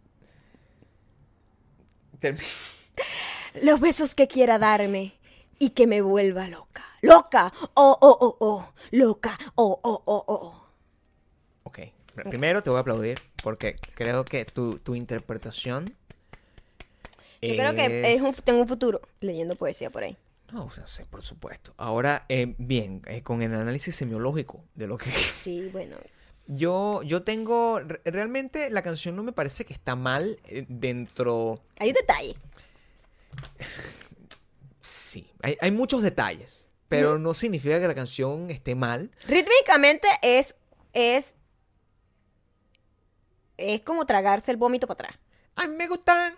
Los 3.62 3.80
besos 3.80 4.14
que 4.14 4.26
quiera 4.28 4.58
darme 4.58 5.14
y 5.58 5.70
que 5.70 5.86
me 5.86 6.00
vuelva 6.00 6.48
loca. 6.48 6.84
Loca, 7.02 7.52
oh, 7.74 7.98
oh, 8.00 8.18
oh, 8.20 8.36
oh, 8.40 8.72
loca, 8.90 9.38
oh, 9.54 9.78
oh, 9.82 10.02
oh, 10.06 10.24
oh. 10.26 10.68
Ok. 11.64 11.78
Primero 12.28 12.62
te 12.62 12.70
voy 12.70 12.78
a 12.78 12.80
aplaudir 12.80 13.20
porque 13.42 13.76
creo 13.94 14.24
que 14.24 14.44
tu, 14.44 14.78
tu 14.78 14.94
interpretación 14.94 15.94
Yo 17.42 17.56
creo 17.56 17.74
que 17.74 18.14
es 18.14 18.22
un, 18.22 18.32
tengo 18.34 18.60
un 18.62 18.68
futuro 18.68 19.02
leyendo 19.20 19.56
poesía 19.56 19.90
por 19.90 20.04
ahí. 20.04 20.16
No, 20.52 20.66
o 20.66 20.70
sea, 20.70 20.86
sí, 20.86 21.02
por 21.10 21.22
supuesto. 21.22 21.74
Ahora, 21.76 22.24
eh, 22.28 22.54
bien, 22.58 23.02
eh, 23.06 23.22
con 23.22 23.42
el 23.42 23.54
análisis 23.54 23.96
semiológico 23.96 24.62
de 24.74 24.86
lo 24.86 24.96
que... 24.96 25.10
Sí, 25.10 25.68
bueno. 25.72 25.96
Yo, 26.46 27.02
yo 27.02 27.22
tengo... 27.22 27.80
re- 27.80 28.00
Realmente 28.04 28.68
la 28.70 28.82
canción 28.82 29.16
no 29.16 29.22
me 29.22 29.32
parece 29.32 29.64
que 29.64 29.72
está 29.72 29.96
mal 29.96 30.38
eh, 30.44 30.66
dentro... 30.68 31.62
Hay 31.78 31.88
un 31.88 31.94
detalle. 31.94 32.36
Sí, 34.80 35.30
hay, 35.42 35.56
hay 35.60 35.70
muchos 35.70 36.02
detalles, 36.02 36.66
pero 36.88 37.18
no 37.18 37.34
significa 37.34 37.80
que 37.80 37.86
la 37.88 37.94
canción 37.94 38.50
esté 38.50 38.74
mal. 38.74 39.10
Rítmicamente 39.26 40.08
es, 40.22 40.54
es, 40.92 41.34
es 43.56 43.80
como 43.82 44.04
tragarse 44.06 44.50
el 44.50 44.56
vómito 44.56 44.86
para 44.86 45.08
atrás. 45.08 45.20
A 45.56 45.66
mí 45.66 45.76
me 45.76 45.86
gustan, 45.88 46.34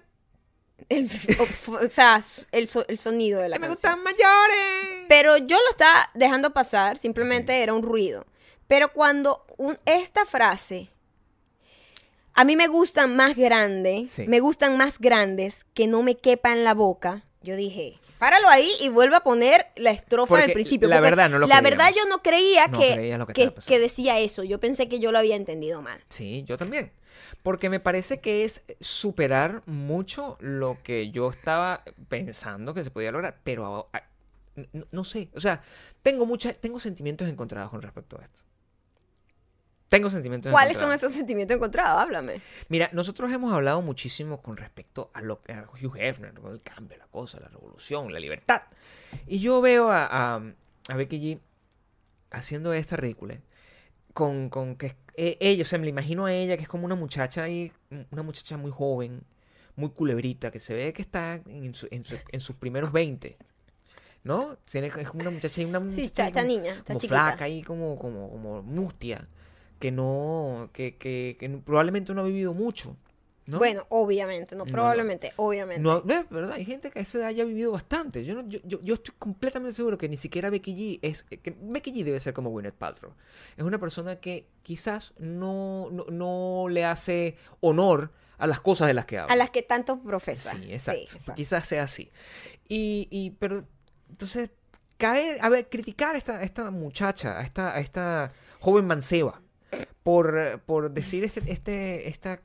El, 0.89 1.11
o, 1.39 1.73
o 1.87 1.91
sea, 1.91 2.21
el, 2.53 2.69
so- 2.69 2.87
el 2.87 2.99
sonido 2.99 3.41
de 3.41 3.49
la 3.49 3.57
a 3.57 3.59
mí 3.59 3.63
me 3.63 3.69
canción. 3.69 3.95
gustan 3.99 4.05
mayores. 4.05 5.07
Pero 5.09 5.37
yo 5.39 5.57
lo 5.57 5.71
estaba 5.71 6.11
dejando 6.15 6.53
pasar, 6.53 6.97
simplemente 6.99 7.63
era 7.63 7.73
un 7.75 7.83
ruido. 7.83 8.27
Pero 8.69 8.93
cuando 8.93 9.45
un- 9.59 9.79
esta 9.85 10.25
frase, 10.27 10.89
a 12.35 12.45
mí 12.45 12.57
me 12.57 12.69
gustan 12.69 13.17
más 13.17 13.35
grandes, 13.37 14.13
Sí. 14.13 14.27
me 14.29 14.41
gustan 14.41 14.77
más 14.77 14.99
grandes 14.99 15.65
que 15.75 15.87
no 15.87 16.03
me 16.03 16.17
quepa 16.17 16.53
en 16.53 16.65
la 16.65 16.75
boca, 16.75 17.25
yo 17.43 17.55
dije, 17.57 17.99
páralo 18.19 18.49
ahí 18.49 18.69
y 18.81 18.89
vuelve 18.89 19.17
a 19.17 19.21
poner 19.21 19.67
la 19.77 19.93
estrofa 19.93 20.31
Porque 20.31 20.43
del 20.47 20.53
principio. 20.53 20.89
la 20.89 20.97
porque 20.97 21.11
verdad 21.11 21.31
no 21.31 21.39
lo 21.39 21.47
La 21.47 21.61
verdad 21.61 21.91
yo 21.97 22.05
no 22.07 22.23
creía 22.23 22.67
No 22.67 22.79
que, 22.81 22.95
creía 22.95 23.19
lo 23.19 23.27
que 23.27 23.79
decía 23.79 24.19
eso. 24.19 24.43
Yo 24.43 24.59
pensé 24.59 24.89
que 24.89 24.99
yo 24.99 25.13
lo 25.13 25.19
había 25.19 25.37
entendido 25.37 25.81
mal. 25.81 26.03
Sí, 26.09 26.43
yo 26.45 26.57
también. 26.59 26.93
Porque 27.43 27.71
me 27.71 27.79
parece 27.81 28.21
que 28.21 28.45
es 28.45 28.63
superar 28.81 29.63
mucho 29.67 30.37
lo 30.41 30.79
que 30.83 31.11
yo 31.13 31.31
estaba 31.31 31.85
pensando 32.09 32.75
que 32.75 32.83
se 32.85 32.91
podía 32.91 33.13
lograr. 33.13 33.39
Pero 33.45 33.89
a- 33.93 33.97
a- 33.99 34.03
no, 34.73 34.85
no 34.91 35.05
sé. 35.05 35.29
O 35.35 35.41
sea, 35.41 35.63
tengo 36.03 36.27
muchas, 36.27 36.57
tengo 36.57 36.81
sentimientos 36.81 37.29
encontrados 37.29 37.71
con 37.71 37.81
respecto 37.81 38.19
a 38.21 38.25
esto. 38.25 38.41
Tengo 39.89 40.11
sentimientos 40.11 40.51
¿Cuáles 40.51 40.79
son 40.79 40.93
esos 40.93 41.13
sentimientos 41.13 41.57
encontrados? 41.57 42.03
Háblame. 42.03 42.41
Mira, 42.69 42.91
nosotros 42.93 43.31
hemos 43.33 43.53
hablado 43.53 43.83
muchísimo 43.83 44.43
con 44.43 44.57
respecto 44.57 45.11
a 45.15 45.23
lo 45.23 45.41
que 45.43 45.53
a 45.53 45.69
Hugh 45.81 45.97
Hefner, 45.97 46.35
con 46.35 46.51
el 46.53 46.61
cambio, 46.63 46.99
la 46.99 47.07
cosa, 47.07 47.39
la 47.39 47.49
revolución, 47.49 48.13
la 48.13 48.19
libertad. 48.19 48.63
Y 49.29 49.39
yo 49.39 49.61
veo 49.61 49.91
a, 49.93 50.07
a, 50.07 50.43
a 50.89 50.97
Becky 50.97 51.19
G 51.21 51.39
haciendo 52.31 52.73
esta 52.73 52.97
ridícula. 52.97 53.39
Con, 54.13 54.49
con 54.49 54.77
que 54.77 54.97
eh, 55.15 55.37
ella, 55.41 55.63
o 55.63 55.67
sea, 55.67 55.79
me 55.79 55.85
la 55.85 55.91
imagino 55.91 56.27
a 56.27 56.33
ella 56.33 56.57
que 56.57 56.63
es 56.63 56.69
como 56.69 56.85
una 56.87 56.95
muchacha 56.95 57.43
ahí, 57.45 57.71
una 58.11 58.23
muchacha 58.23 58.57
muy 58.57 58.71
joven, 58.73 59.23
muy 59.77 59.91
culebrita, 59.91 60.51
que 60.51 60.59
se 60.59 60.75
ve 60.75 60.93
que 60.95 61.03
está 61.03 61.35
en, 61.47 61.75
su- 61.75 61.87
en 61.91 62.05
su- 62.05 62.19
en 62.33 62.41
sus 62.41 62.57
primeros 62.57 62.93
20. 62.93 63.37
¿No? 64.25 64.57
Tiene- 64.65 64.89
Es 64.89 65.09
como 65.09 65.21
una 65.21 65.31
muchacha, 65.31 65.61
una 65.67 65.79
Sí, 65.79 65.85
muchacha 65.85 66.03
está, 66.07 66.23
ahí 66.25 66.29
está 66.31 66.41
como- 66.43 66.53
niña, 66.53 66.73
está 66.73 66.85
como 66.87 66.99
chiquita. 66.99 67.27
flaca 67.27 67.45
ahí, 67.45 67.63
como, 67.63 67.97
como, 67.99 68.29
como 68.31 68.63
mustia, 68.63 69.29
que 69.79 69.91
no, 69.93 70.71
que, 70.73 70.97
que, 70.97 71.37
que 71.39 71.49
probablemente 71.51 72.15
no 72.15 72.23
ha 72.23 72.25
vivido 72.25 72.55
mucho, 72.55 72.97
¿no? 73.47 73.59
Bueno, 73.59 73.87
obviamente, 73.91 74.55
no, 74.57 74.61
No, 74.61 74.65
no. 74.67 74.73
probablemente, 74.73 75.33
obviamente. 75.37 75.81
No, 75.83 75.99
es 75.99 76.29
verdad, 76.31 76.53
hay 76.53 76.65
gente 76.65 76.91
que 76.91 76.99
a 76.99 77.03
esa 77.03 77.19
edad 77.19 77.31
ya 77.31 77.43
ha 77.45 77.47
vivido 77.47 77.71
bastante. 77.73 78.25
Yo, 78.25 78.35
no- 78.35 78.49
yo, 78.49 78.59
yo, 78.65 78.81
yo 78.83 78.95
estoy 78.95 79.15
completamente 79.19 79.75
seguro 79.77 79.99
que 79.99 80.09
ni 80.09 80.17
siquiera 80.17 80.51
Becky 80.51 80.75
G 80.75 80.99
es. 81.03 81.23
Que 81.23 81.55
Becky 81.61 81.93
G 81.93 82.03
debe 82.05 82.19
ser 82.21 82.33
como 82.35 82.51
Gwyneth 82.51 82.75
Paltrow. 82.75 83.13
Es 83.57 83.63
una 83.65 83.79
persona 83.79 84.17
que 84.17 84.49
quizás 84.63 85.13
no, 85.19 85.89
no, 85.93 86.07
no 86.11 86.67
le 86.69 86.85
hace 86.85 87.37
honor 87.61 88.11
a 88.39 88.47
las 88.49 88.61
cosas 88.61 88.89
de 88.89 88.95
las 88.95 89.05
que 89.07 89.19
habla. 89.19 89.33
A 89.33 89.37
las 89.37 89.51
que 89.51 89.63
tanto 89.63 90.03
profesa. 90.03 90.51
Sí, 90.53 90.73
exacto. 90.73 91.01
exacto. 91.03 91.35
Quizás 91.37 91.67
sea 91.69 91.85
así. 91.85 92.11
Y, 92.69 93.07
y 93.11 93.31
pero, 93.39 93.65
entonces, 94.11 94.51
caer, 94.99 95.39
a 95.41 95.49
ver, 95.49 95.69
criticar 95.69 96.17
a 96.17 96.19
esta, 96.19 96.39
a 96.39 96.43
esta 96.43 96.71
muchacha, 96.71 97.39
a 97.39 97.43
esta, 97.43 97.75
a 97.77 97.79
esta 97.81 98.33
joven 98.61 98.87
manceba, 98.87 99.41
por, 100.03 100.61
por 100.67 100.91
decir 100.91 101.25
este, 101.25 101.43
este, 101.51 102.09
esta, 102.09 102.41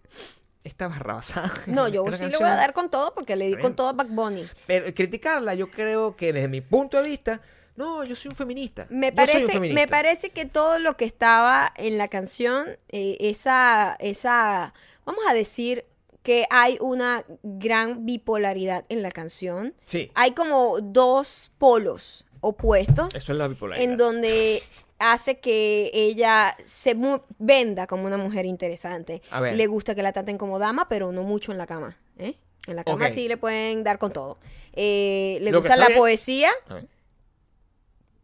esta 0.63 0.87
barrabasada. 0.87 1.51
No, 1.67 1.87
yo 1.87 2.03
sí 2.05 2.11
le 2.11 2.17
canción. 2.17 2.41
voy 2.41 2.49
a 2.49 2.55
dar 2.55 2.73
con 2.73 2.89
todo 2.89 3.13
porque 3.13 3.35
le 3.35 3.47
di 3.47 3.57
con 3.57 3.75
todo 3.75 3.89
a 3.89 3.93
Back 3.93 4.09
Bunny. 4.09 4.47
Pero 4.67 4.93
criticarla, 4.93 5.53
yo 5.55 5.69
creo 5.69 6.15
que 6.15 6.33
desde 6.33 6.47
mi 6.47 6.61
punto 6.61 7.01
de 7.01 7.09
vista, 7.09 7.41
no, 7.75 8.03
yo 8.03 8.15
soy 8.15 8.29
un 8.29 8.35
feminista. 8.35 8.85
Me 8.89 9.11
Yo 9.11 9.11
soy 9.11 9.11
un 9.11 9.15
parece, 9.15 9.51
feminista. 9.53 9.81
me 9.81 9.87
parece 9.87 10.29
que 10.29 10.45
todo 10.45 10.79
lo 10.79 10.97
que 10.97 11.05
estaba 11.05 11.71
en 11.77 11.97
la 11.97 12.07
canción, 12.07 12.67
eh, 12.89 13.17
esa, 13.19 13.95
esa, 13.99 14.73
vamos 15.05 15.23
a 15.27 15.33
decir 15.33 15.85
que 16.23 16.45
hay 16.51 16.77
una 16.81 17.23
gran 17.41 18.05
bipolaridad 18.05 18.85
en 18.89 19.01
la 19.01 19.09
canción. 19.09 19.73
Sí, 19.85 20.11
Hay 20.13 20.31
como 20.33 20.79
dos 20.81 21.51
polos 21.57 22.25
opuestos 22.41 23.13
eso 23.15 23.31
es 23.31 23.37
la 23.37 23.47
bipolaridad. 23.47 23.89
en 23.89 23.97
donde 23.97 24.61
hace 24.99 25.39
que 25.39 25.89
ella 25.93 26.55
se 26.65 26.93
mu- 26.95 27.21
venda 27.39 27.87
como 27.87 28.05
una 28.05 28.17
mujer 28.17 28.45
interesante. 28.45 29.21
A 29.31 29.39
ver. 29.39 29.55
Le 29.55 29.65
gusta 29.67 29.95
que 29.95 30.03
la 30.03 30.11
traten 30.13 30.37
como 30.37 30.59
dama, 30.59 30.87
pero 30.89 31.11
no 31.11 31.23
mucho 31.23 31.51
en 31.51 31.57
la 31.57 31.65
cama. 31.67 31.97
¿eh? 32.17 32.35
En 32.67 32.75
la 32.75 32.83
cama 32.83 33.05
Ok. 33.07 33.11
sí 33.13 33.27
le 33.27 33.37
pueden 33.37 33.83
dar 33.83 33.97
con 33.97 34.11
todo. 34.13 34.37
Eh, 34.73 35.39
le 35.41 35.51
Lo 35.51 35.59
gusta 35.59 35.75
la 35.75 35.87
bien. 35.87 35.97
poesía 35.99 36.51
A 36.67 36.75
ver. 36.75 36.87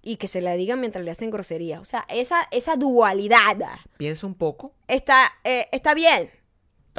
y 0.04 0.18
que 0.18 0.28
se 0.28 0.40
la 0.42 0.54
digan 0.54 0.80
mientras 0.80 1.04
le 1.04 1.12
hacen 1.12 1.32
grosería. 1.32 1.82
O 1.82 1.86
sea, 1.86 2.06
esa, 2.10 2.48
esa 2.52 2.76
dualidad 2.76 3.58
Piensa 3.98 4.26
un 4.28 4.36
poco. 4.36 4.74
está, 4.88 5.32
eh, 5.44 5.68
está 5.72 5.94
bien. 5.96 6.30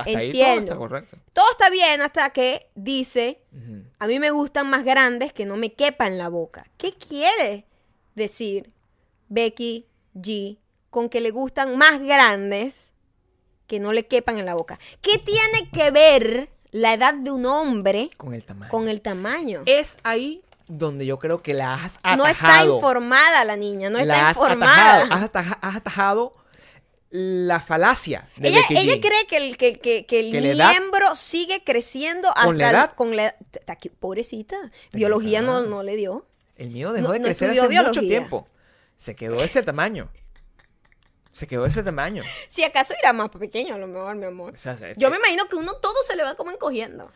Hasta 0.03 0.18
ahí 0.18 0.32
todo 0.32 0.40
Entiendo. 0.42 0.61
está 0.72 0.76
correcto. 0.76 1.16
Todo 1.32 1.51
está 1.51 1.70
bien 1.70 2.01
hasta 2.03 2.30
que 2.30 2.70
dice, 2.74 3.42
a 3.99 4.07
mí 4.07 4.18
me 4.18 4.30
gustan 4.30 4.68
más 4.70 4.84
grandes 4.84 5.32
que 5.32 5.44
no 5.44 5.57
me 5.57 5.72
quepa 5.74 6.07
en 6.07 6.18
la 6.18 6.28
boca. 6.28 6.66
¿Qué 6.76 6.94
quiere 6.94 7.66
decir 8.14 8.72
Becky 9.28 9.86
G 10.14 10.59
con 10.90 11.09
que 11.09 11.20
le 11.20 11.30
gustan 11.30 11.76
más 11.76 12.01
grandes 12.01 12.80
que 13.66 13.80
no 13.80 13.92
le 13.92 14.07
quepan 14.07 14.38
en 14.38 14.46
la 14.46 14.55
boca? 14.55 14.78
¿Qué 15.03 15.18
tiene 15.18 15.70
que 15.72 15.90
ver 15.90 16.51
la 16.70 16.94
edad 16.94 17.14
de 17.14 17.30
un 17.30 17.46
hombre 17.46 18.11
Con 18.16 18.34
el 18.34 18.44
tamaño. 18.44 18.70
con 18.70 18.88
el 18.88 19.01
tamaño? 19.01 19.62
Es 19.66 19.99
ahí 20.03 20.42
donde 20.66 21.07
yo 21.07 21.18
creo 21.18 21.42
que 21.42 21.55
la 21.55 21.74
has 21.74 21.96
atajado. 21.99 22.16
No 22.18 22.26
está 22.26 22.64
informada 22.66 23.44
la 23.44 23.57
niña, 23.57 23.88
no 23.90 23.99
la 23.99 24.05
está 24.05 24.28
has 24.28 24.36
informada. 24.36 24.96
atajado. 25.05 25.14
Has, 25.14 25.22
ataja- 25.24 25.59
has 25.62 25.76
atajado 25.76 26.34
la 27.11 27.61
falacia 27.61 28.28
de 28.36 28.48
Ella, 28.50 28.59
Becky 28.68 28.76
ella 28.76 29.00
cree 29.00 29.26
que 29.26 29.36
el, 29.38 29.56
que, 29.56 29.78
que- 29.78 30.04
que 30.04 30.20
el 30.20 30.30
miembro 30.56 31.14
sigue 31.14 31.64
creciendo 31.64 32.28
hasta 32.28 32.44
¿Con 32.44 32.59
la 32.59 32.70
edad? 32.70 32.94
con 32.94 33.16
la 33.16 33.34
pobrecita. 33.98 34.56
Biología 34.92 35.40
no, 35.40 35.61
no 35.62 35.82
le 35.82 35.96
dio. 35.96 36.26
El 36.56 36.70
mío 36.70 36.92
dejó 36.92 37.09
No- 37.09 37.12
de 37.14 37.18
no 37.20 37.24
crecer 37.26 37.50
estudió 37.50 37.80
hace 37.80 37.88
mucho 37.88 38.00
tiempo. 38.00 38.48
Se 38.98 39.14
quedó 39.16 39.36
de 39.36 39.44
ese 39.44 39.62
tamaño. 39.62 40.11
Se 41.32 41.46
quedó 41.46 41.62
de 41.62 41.68
ese 41.68 41.82
tamaño. 41.84 42.22
Si 42.48 42.64
acaso 42.64 42.94
irá 42.98 43.12
más 43.12 43.30
pequeño, 43.30 43.76
a 43.76 43.78
lo 43.78 43.86
mejor, 43.86 44.16
mi 44.16 44.26
amor. 44.26 44.54
O 44.54 44.56
sea, 44.56 44.76
se- 44.76 44.94
Yo 44.96 45.09
me 45.11 45.16
imagino 45.18 45.46
que 45.48 45.56
uno 45.56 45.74
todo 45.76 45.94
se 46.06 46.16
le 46.16 46.24
va 46.24 46.34
como 46.34 46.50
encogiendo. 46.50 47.11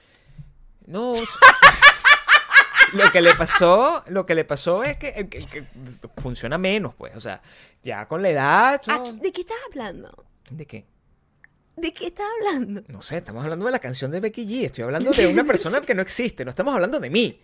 No. 0.86 1.12
lo 2.92 3.10
que 3.12 3.20
le 3.20 3.34
pasó, 3.34 4.02
lo 4.08 4.26
que 4.26 4.34
le 4.34 4.44
pasó 4.44 4.82
es 4.84 4.96
que, 4.96 5.12
que- 5.28 5.46
que 5.46 5.64
funciona 6.20 6.58
menos, 6.58 6.94
pues. 6.94 7.14
O 7.16 7.20
sea, 7.20 7.40
ya 7.82 8.06
con 8.06 8.22
la 8.22 8.30
edad. 8.30 8.80
¿De 9.20 9.32
qué 9.32 9.40
estás 9.42 9.56
hablando? 9.70 10.24
¿De 10.50 10.66
qué? 10.66 10.86
¿De 11.76 11.92
qué 11.94 12.08
estás 12.08 12.26
hablando? 12.38 12.82
No 12.88 13.00
sé, 13.00 13.16
estamos 13.18 13.42
hablando 13.42 13.64
de 13.66 13.72
la 13.72 13.78
canción 13.78 14.10
de 14.10 14.20
Becky 14.20 14.46
G. 14.46 14.66
Estoy 14.66 14.84
hablando 14.84 15.10
de 15.12 15.26
una 15.26 15.42
persona 15.44 15.80
que 15.80 15.94
no 15.94 16.02
existe. 16.02 16.44
No 16.44 16.50
estamos 16.50 16.74
hablando 16.74 17.00
de 17.00 17.08
mí. 17.10 17.40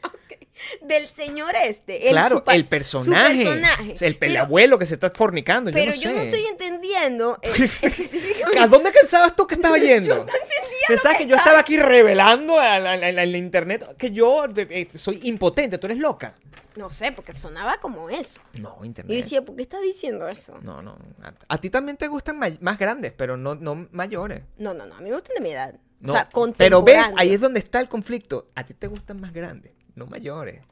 Del 0.82 1.08
señor 1.08 1.54
este. 1.56 2.06
El 2.08 2.12
claro, 2.12 2.42
el 2.48 2.64
personaje. 2.64 3.42
el, 3.42 3.96
el 4.00 4.16
Pero- 4.16 4.40
abuelo 4.42 4.78
que 4.78 4.86
se 4.86 4.94
está 4.94 5.10
fornicando. 5.10 5.70
Pero 5.72 5.92
yo 5.92 6.02
yo 6.10 6.12
no 6.12 6.20
estoy 6.22 6.44
entendiendo 6.46 7.38
eh, 7.42 7.50
específicamente. 7.54 8.58
¿A 8.58 8.66
dónde 8.66 8.90
pensabas 8.92 9.34
tú 9.36 9.46
que 9.46 9.54
estaba 9.54 9.78
yendo? 9.78 10.06
Yo 10.08 10.14
no 10.16 10.20
entendía 10.22 10.78
Pensabas 10.88 11.18
que 11.18 11.24
que 11.24 11.30
yo 11.30 11.36
estaba- 11.36 11.58
aquí 11.60 11.76
revelando 11.76 12.58
al- 12.58 12.86
al 12.86 13.36
internet 13.36 13.96
que 13.96 14.10
yo 14.10 14.44
eh, 14.56 14.88
soy 14.94 15.20
impotente. 15.24 15.78
Tú 15.78 15.86
eres 15.86 15.98
loca. 15.98 16.34
No 16.76 16.90
sé, 16.90 17.10
porque 17.10 17.36
sonaba 17.36 17.78
como 17.80 18.08
eso. 18.08 18.40
No, 18.54 18.76
Y 18.76 18.78
yo 18.80 18.84
internet. 18.84 19.16
decía, 19.16 19.42
¿por 19.44 19.56
qué 19.56 19.62
estás 19.62 19.82
diciendo 19.82 20.28
eso? 20.28 20.56
No, 20.62 20.80
no. 20.80 20.96
A, 21.22 21.34
a 21.54 21.58
ti 21.58 21.70
también 21.70 21.96
te 21.96 22.06
gustan 22.06 22.38
más 22.38 22.78
grandes, 22.78 23.12
pero 23.14 23.36
no, 23.36 23.56
no 23.56 23.88
mayores. 23.90 24.42
No, 24.58 24.74
no, 24.74 24.86
no. 24.86 24.94
A 24.94 25.00
mí 25.00 25.08
me 25.10 25.14
gustan 25.16 25.34
de 25.34 25.40
mi 25.40 25.50
edad. 25.50 25.74
No, 26.00 26.12
o 26.12 26.14
sea, 26.16 26.28
pero 26.56 26.80
ves, 26.82 27.04
ahí 27.16 27.34
es 27.34 27.40
donde 27.40 27.58
está 27.58 27.80
el 27.80 27.88
conflicto. 27.88 28.48
A 28.54 28.62
ti 28.64 28.74
te 28.74 28.86
gustan 28.86 29.20
más 29.20 29.32
grandes, 29.32 29.72
no 29.98 30.06
mayores. 30.06 30.62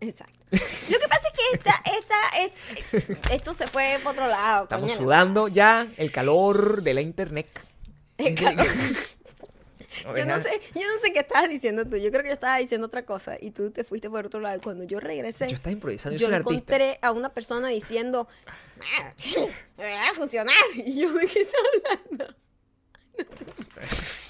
Exacto. 0.00 0.32
Lo 0.52 0.58
que 0.58 1.08
pasa 1.08 1.28
es 1.28 1.32
que 1.32 1.56
esta, 1.56 1.82
esta, 1.98 3.08
es- 3.08 3.30
esto 3.32 3.52
se 3.54 3.66
fue 3.66 3.98
por 4.02 4.12
otro 4.12 4.26
lado. 4.28 4.64
Estamos 4.64 4.90
coño. 4.90 5.02
sudando 5.02 5.48
ya 5.48 5.86
el 5.96 6.10
calor 6.12 6.82
de 6.82 6.94
la 6.94 7.00
internet. 7.00 7.48
El 8.18 8.34
calor. 8.34 8.66
Yo 10.14 10.26
no 10.26 10.40
sé, 10.42 10.60
yo 10.74 10.82
no 10.82 11.00
sé 11.02 11.10
qué 11.12 11.20
estabas 11.20 11.48
diciendo 11.48 11.86
tú. 11.86 11.96
Yo 11.96 12.10
creo 12.10 12.22
que 12.22 12.28
yo 12.28 12.34
estaba 12.34 12.58
diciendo 12.58 12.86
otra 12.86 13.06
cosa 13.06 13.38
y 13.40 13.50
tú 13.50 13.70
te 13.70 13.82
fuiste 13.82 14.10
por 14.10 14.26
otro 14.26 14.40
lado. 14.40 14.58
Y 14.58 14.60
cuando 14.60 14.84
yo 14.84 15.00
regresé, 15.00 15.48
Yo 15.48 15.54
estaba 15.54 15.72
improvisando, 15.72 16.16
yo, 16.18 16.20
yo 16.20 16.26
soy 16.28 16.36
artista. 16.36 16.52
encontré 16.76 16.98
a 17.00 17.12
una 17.12 17.30
persona 17.32 17.68
diciendo, 17.68 18.28
"Ah, 19.00 19.14
va 19.80 20.08
a 20.10 20.14
funcionar. 20.14 20.54
Y 20.74 21.00
yo, 21.00 21.12
¿de 21.14 21.26
qué 21.26 21.40
estás 21.40 21.60
hablando? 21.90 22.34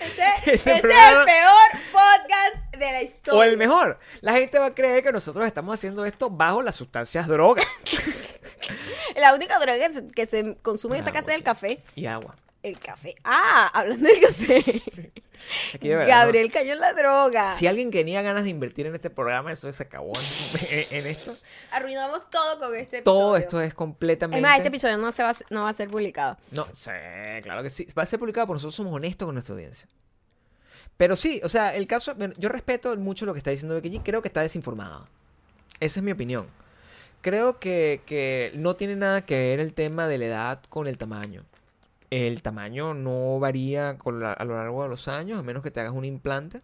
Este, 0.00 0.22
Este 0.38 0.54
este 0.54 0.74
es 0.74 0.80
programa- 0.82 1.20
el 1.20 1.24
peor 1.26 1.82
podcast 1.92 2.76
de 2.76 2.92
la 2.92 3.02
historia. 3.02 3.38
O 3.40 3.42
el 3.42 3.56
mejor. 3.56 3.98
La 4.20 4.32
gente 4.32 4.58
va 4.58 4.66
a 4.66 4.74
creer 4.74 5.02
que 5.02 5.12
nosotros 5.12 5.46
estamos 5.46 5.74
haciendo 5.78 6.04
esto 6.04 6.30
bajo 6.30 6.62
las 6.62 6.76
sustancias 6.76 7.26
drogas 7.28 7.66
La 9.16 9.34
única 9.34 9.58
droga 9.58 9.78
que 9.88 9.92
se, 9.94 10.08
que 10.08 10.26
se 10.26 10.56
consume 10.62 10.96
en 10.96 11.00
esta 11.00 11.12
casa 11.12 11.30
es 11.32 11.36
el 11.38 11.42
café. 11.42 11.82
y 11.94 12.06
agua. 12.06 12.36
El 12.62 12.78
café. 12.78 13.14
Ah, 13.24 13.70
hablando 13.72 14.08
del 14.08 14.20
café. 14.20 14.58
Aquí 15.74 15.88
de 15.88 15.94
verdad, 15.96 16.10
¿no? 16.12 16.18
Gabriel 16.24 16.50
cayó 16.50 16.72
en 16.72 16.80
la 16.80 16.92
droga. 16.92 17.52
Si 17.52 17.66
alguien 17.68 17.90
tenía 17.92 18.20
ganas 18.22 18.42
de 18.44 18.50
invertir 18.50 18.86
en 18.86 18.94
este 18.96 19.08
programa, 19.10 19.52
eso 19.52 19.72
se 19.72 19.82
acabó 19.84 20.12
en, 20.70 20.84
en 20.90 21.06
esto. 21.06 21.36
Arruinamos 21.70 22.28
todo 22.30 22.58
con 22.58 22.74
este 22.74 22.98
episodio. 22.98 23.18
Todo 23.20 23.36
esto 23.36 23.60
es 23.60 23.72
completamente. 23.74 24.38
Es 24.38 24.42
más, 24.42 24.56
este 24.56 24.68
episodio 24.68 24.98
no, 24.98 25.12
se 25.12 25.22
va, 25.22 25.30
a- 25.30 25.36
no 25.50 25.62
va 25.62 25.68
a 25.68 25.72
ser 25.72 25.88
publicado. 25.88 26.36
No, 26.50 26.66
sí, 26.74 26.90
claro 27.42 27.62
que 27.62 27.70
sí. 27.70 27.86
Va 27.96 28.02
a 28.02 28.06
ser 28.06 28.18
publicado 28.18 28.48
porque 28.48 28.56
nosotros 28.56 28.74
somos 28.74 28.92
honestos 28.92 29.26
con 29.26 29.34
nuestra 29.36 29.54
audiencia. 29.54 29.88
Pero 30.96 31.14
sí, 31.14 31.40
o 31.44 31.48
sea, 31.48 31.76
el 31.76 31.86
caso. 31.86 32.16
Yo 32.38 32.48
respeto 32.48 32.94
mucho 32.96 33.24
lo 33.24 33.32
que 33.32 33.38
está 33.38 33.52
diciendo 33.52 33.76
Becky 33.76 33.90
G. 33.98 34.02
Creo 34.04 34.20
que 34.20 34.28
está 34.28 34.40
desinformada. 34.42 35.08
Esa 35.78 36.00
es 36.00 36.04
mi 36.04 36.10
opinión. 36.10 36.48
Creo 37.20 37.60
que, 37.60 38.02
que 38.04 38.50
no 38.54 38.74
tiene 38.74 38.96
nada 38.96 39.24
que 39.24 39.38
ver 39.38 39.60
el 39.60 39.74
tema 39.74 40.08
de 40.08 40.18
la 40.18 40.24
edad 40.26 40.62
con 40.68 40.88
el 40.88 40.98
tamaño. 40.98 41.44
El 42.10 42.40
tamaño 42.42 42.94
no 42.94 43.38
varía 43.38 43.98
con 43.98 44.20
la- 44.20 44.32
a 44.32 44.44
lo 44.44 44.54
largo 44.54 44.82
de 44.82 44.88
los 44.88 45.08
años, 45.08 45.38
a 45.38 45.42
menos 45.42 45.62
que 45.62 45.70
te 45.70 45.80
hagas 45.80 45.92
un 45.92 46.04
implante. 46.04 46.62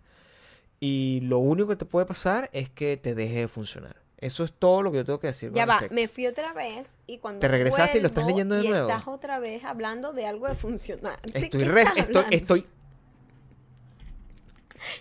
Y 0.81 1.21
lo 1.25 1.39
único 1.39 1.69
que 1.69 1.77
te 1.77 1.85
puede 1.85 2.07
pasar 2.07 2.51
es 2.53 2.69
que 2.71 2.97
te 2.97 3.15
deje 3.15 3.41
de 3.41 3.49
funcionar. 3.49 3.97
Eso 4.19 4.43
es 4.45 4.53
todo 4.53 4.81
lo 4.83 4.91
que 4.91 4.99
yo 4.99 5.05
tengo 5.05 5.21
que 5.21 5.27
decir. 5.29 5.53
Ya 5.53 5.67
va, 5.67 5.75
respecto. 5.75 5.95
me 5.95 6.09
fui 6.09 6.27
otra 6.27 6.53
vez 6.55 6.87
y 7.07 7.19
cuando 7.19 7.41
Te 7.41 7.49
regresaste 7.49 7.99
y 7.99 8.01
lo 8.01 8.07
estás 8.09 8.27
leyendo 8.27 8.55
de 8.55 8.65
y 8.65 8.69
nuevo. 8.69 8.89
estás 8.89 9.07
otra 9.07 9.39
vez 9.39 9.65
hablando 9.65 10.13
de 10.15 10.27
algo 10.27 10.49
de 10.49 10.55
funcionar. 10.55 11.21
¿De 11.33 11.41
Estoy, 11.41 11.65
re- 11.65 11.85
estoy, 11.97 12.25
estoy. 12.31 12.61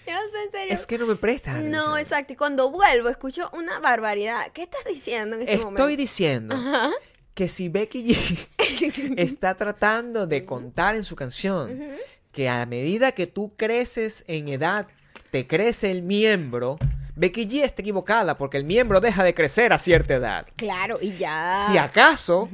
Yo 0.08 0.14
no 0.14 0.20
sé, 0.32 0.44
en 0.46 0.52
serio. 0.52 0.74
Es 0.74 0.86
que 0.88 0.98
no 0.98 1.06
me 1.08 1.16
prestas. 1.16 1.62
No, 1.64 1.98
exacto. 1.98 2.34
Y 2.34 2.36
cuando 2.36 2.70
vuelvo 2.72 3.10
escucho 3.10 3.50
una 3.54 3.80
barbaridad. 3.80 4.52
¿Qué 4.54 4.64
estás 4.64 4.84
diciendo 4.86 5.36
en 5.36 5.42
este 5.42 5.54
Estoy 5.54 5.66
momento? 5.66 5.88
diciendo 5.88 6.56
Ajá. 6.56 6.92
Que 7.34 7.48
si 7.48 7.70
Becky 7.70 8.10
G 8.10 9.14
está 9.18 9.56
tratando 9.56 10.28
de 10.28 10.46
contar 10.46 10.96
en 10.96 11.04
su 11.04 11.16
canción 11.16 11.98
que 12.32 12.50
a 12.50 12.66
medida 12.66 13.12
que 13.12 13.28
tú 13.28 13.54
creces 13.56 14.24
en 14.28 14.50
edad, 14.50 14.88
te 15.32 15.46
crece 15.48 15.92
el 15.92 16.02
miembro, 16.02 16.78
Becky 17.16 17.48
G 17.48 17.64
está 17.64 17.82
equivocada 17.82 18.38
porque 18.38 18.58
el 18.58 18.64
miembro 18.64 19.00
deja 19.00 19.24
de 19.24 19.34
crecer 19.34 19.72
a 19.72 19.78
cierta 19.78 20.16
edad. 20.16 20.48
Claro, 20.56 20.98
y 21.02 21.16
ya. 21.18 21.68
Si 21.72 21.78
acaso, 21.78 22.50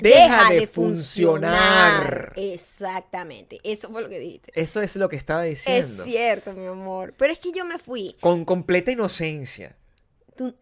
deja, 0.00 0.50
de, 0.50 0.66
funcionar. 0.66 2.32
Exactamente. 2.36 3.60
Eso 3.62 3.90
fue 3.90 4.02
lo 4.02 4.08
que 4.08 4.18
dijiste. 4.18 4.52
Eso 4.54 4.80
es 4.80 4.96
lo 4.96 5.08
que 5.08 5.16
estaba 5.16 5.46
Es 5.46 5.64
diciendo. 5.66 6.04
cierto, 6.04 6.52
mi 6.52 6.66
amor. 6.66 7.14
Pero 7.16 7.32
es 7.32 7.38
que 7.38 7.52
yo 7.52 7.64
me 7.64 7.78
fui. 7.78 8.16
Con 8.20 8.44
completa 8.44 8.90
inocencia. 8.90 9.76
Tú- 10.36 10.54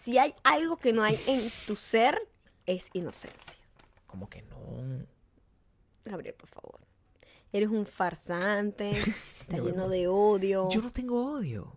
si 0.00 0.18
hay 0.18 0.34
algo 0.44 0.76
que 0.76 0.92
no 0.92 1.02
hay 1.02 1.18
en 1.26 1.40
tu 1.66 1.76
ser, 1.76 2.18
es 2.66 2.88
inocencia. 2.92 3.58
Como 4.06 4.28
que 4.28 4.42
no. 4.42 5.06
Gabriel, 6.04 6.34
por 6.34 6.48
favor. 6.48 6.80
Eres 7.52 7.68
un 7.70 7.86
farsante, 7.86 8.90
está 9.40 9.56
No, 9.56 9.64
lleno 9.64 9.84
no. 9.84 9.88
de 9.88 10.08
odio. 10.08 10.68
Yo 10.70 10.82
no 10.82 10.92
tengo 10.92 11.32
odio. 11.34 11.76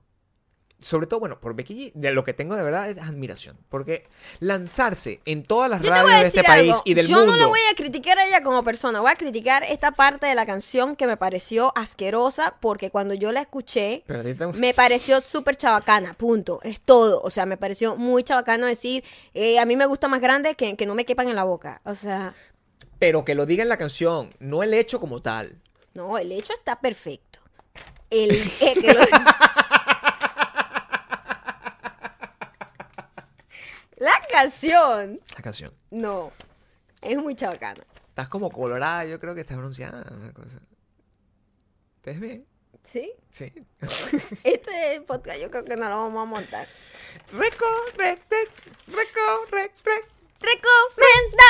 Sobre 0.82 1.07
todo, 1.07 1.19
bueno, 1.19 1.39
por 1.41 1.55
Becky 1.55 1.75
G, 1.75 1.91
de 1.93 2.11
lo 2.13 2.23
que 2.23 2.34
tengo 2.34 2.55
de 2.55 2.63
verdad 2.63 2.89
es 2.89 2.97
admiración. 2.99 3.57
Porque 3.67 4.07
lanzarse 4.39 5.19
en 5.25 5.43
todas 5.43 5.69
las 5.69 5.82
Yo 5.82 5.89
radios 5.89 6.21
de 6.21 6.27
este 6.27 6.43
país 6.43 6.73
y 6.86 6.93
del 6.93 7.05
Yo 7.07 7.17
mundo. 7.17 7.34
no 7.34 7.38
la 7.38 7.47
voy 7.47 7.59
a 7.71 7.75
criticar 7.75 8.17
a 8.17 8.25
ella 8.25 8.41
como 8.43 8.63
persona. 8.63 9.01
Voy 9.01 9.11
a 9.11 9.15
criticar 9.15 9.63
esta 9.63 9.91
parte 9.91 10.25
de 10.25 10.36
la 10.36 10.45
canción 10.45 10.95
que 10.95 11.05
me 11.05 11.17
pareció 11.17 11.73
asquerosa 11.77 12.55
porque 12.61 12.89
cuando 12.91 13.13
yo 13.13 13.32
la 13.34 13.41
escuché, 13.41 14.03
Pero 14.07 14.23
me 14.53 14.73
pareció 14.73 15.19
súper 15.21 15.57
chabacana, 15.57 16.13
punto. 16.13 16.59
Es 16.63 16.80
todo. 16.80 17.21
O 17.23 17.30
sea, 17.30 17.45
me 17.45 17.57
pareció 17.57 17.97
muy 17.97 18.23
chabacano 18.23 18.65
decir, 18.65 19.03
eh, 19.34 19.59
a 19.59 19.65
mí 19.65 19.75
me 19.75 19.86
gusta 19.86 20.07
más 20.07 20.21
grande 20.21 20.55
que, 20.55 20.77
que 20.77 20.86
no 20.86 20.95
me 20.95 21.05
quepan 21.05 21.27
en 21.27 21.36
la 21.36 21.43
boca. 21.43 21.82
O 21.84 21.93
sea, 21.93 22.34
Pero 22.99 23.25
que 23.25 23.36
lo 23.36 23.45
diga 23.45 23.63
en 23.63 23.69
la 23.69 23.77
canción, 23.77 24.34
no 24.39 24.63
el 24.63 24.73
hecho 24.73 24.99
como 25.01 25.21
tal. 25.21 25.57
no, 25.93 26.17
el 26.17 26.32
hecho 26.32 26.53
está 26.53 26.80
perfecto. 26.80 27.39
El, 28.09 28.32
eh, 28.32 28.73
que 28.80 28.93
lo- 28.93 29.01
La 34.00 34.20
canción, 34.32 35.20
La 35.36 35.41
canción. 35.43 35.74
no, 35.91 36.32
es 37.02 37.18
muy 37.18 37.36
chabacana. 37.36 37.84
Estás 38.10 38.30
como 38.30 38.50
colorada, 38.50 39.06
yo 39.06 39.20
creo 39.20 39.36
que 39.36 39.41
estás 39.41 39.58
bronceada. 39.58 40.06
Una 40.14 40.34
cosa. 40.34 40.60
¿Te 42.02 42.12
ves 42.12 42.20
bien? 42.20 42.45
¿Sí? 42.84 43.12
Sí. 43.32 43.54
Este 44.43 45.02
podcast 45.06 45.39
yo 45.39 45.52
creo 45.52 45.64
que 45.64 45.76
no 45.76 45.89
lo 45.89 45.97
vamos 45.97 46.22
a 46.22 46.26
montar. 46.26 46.68
Reco, 47.34 47.66
rec, 47.97 48.20
rec, 48.30 48.50
reco, 48.88 49.45
rec, 49.52 49.72
rec. 49.84 50.08
Recomendación. 50.41 51.49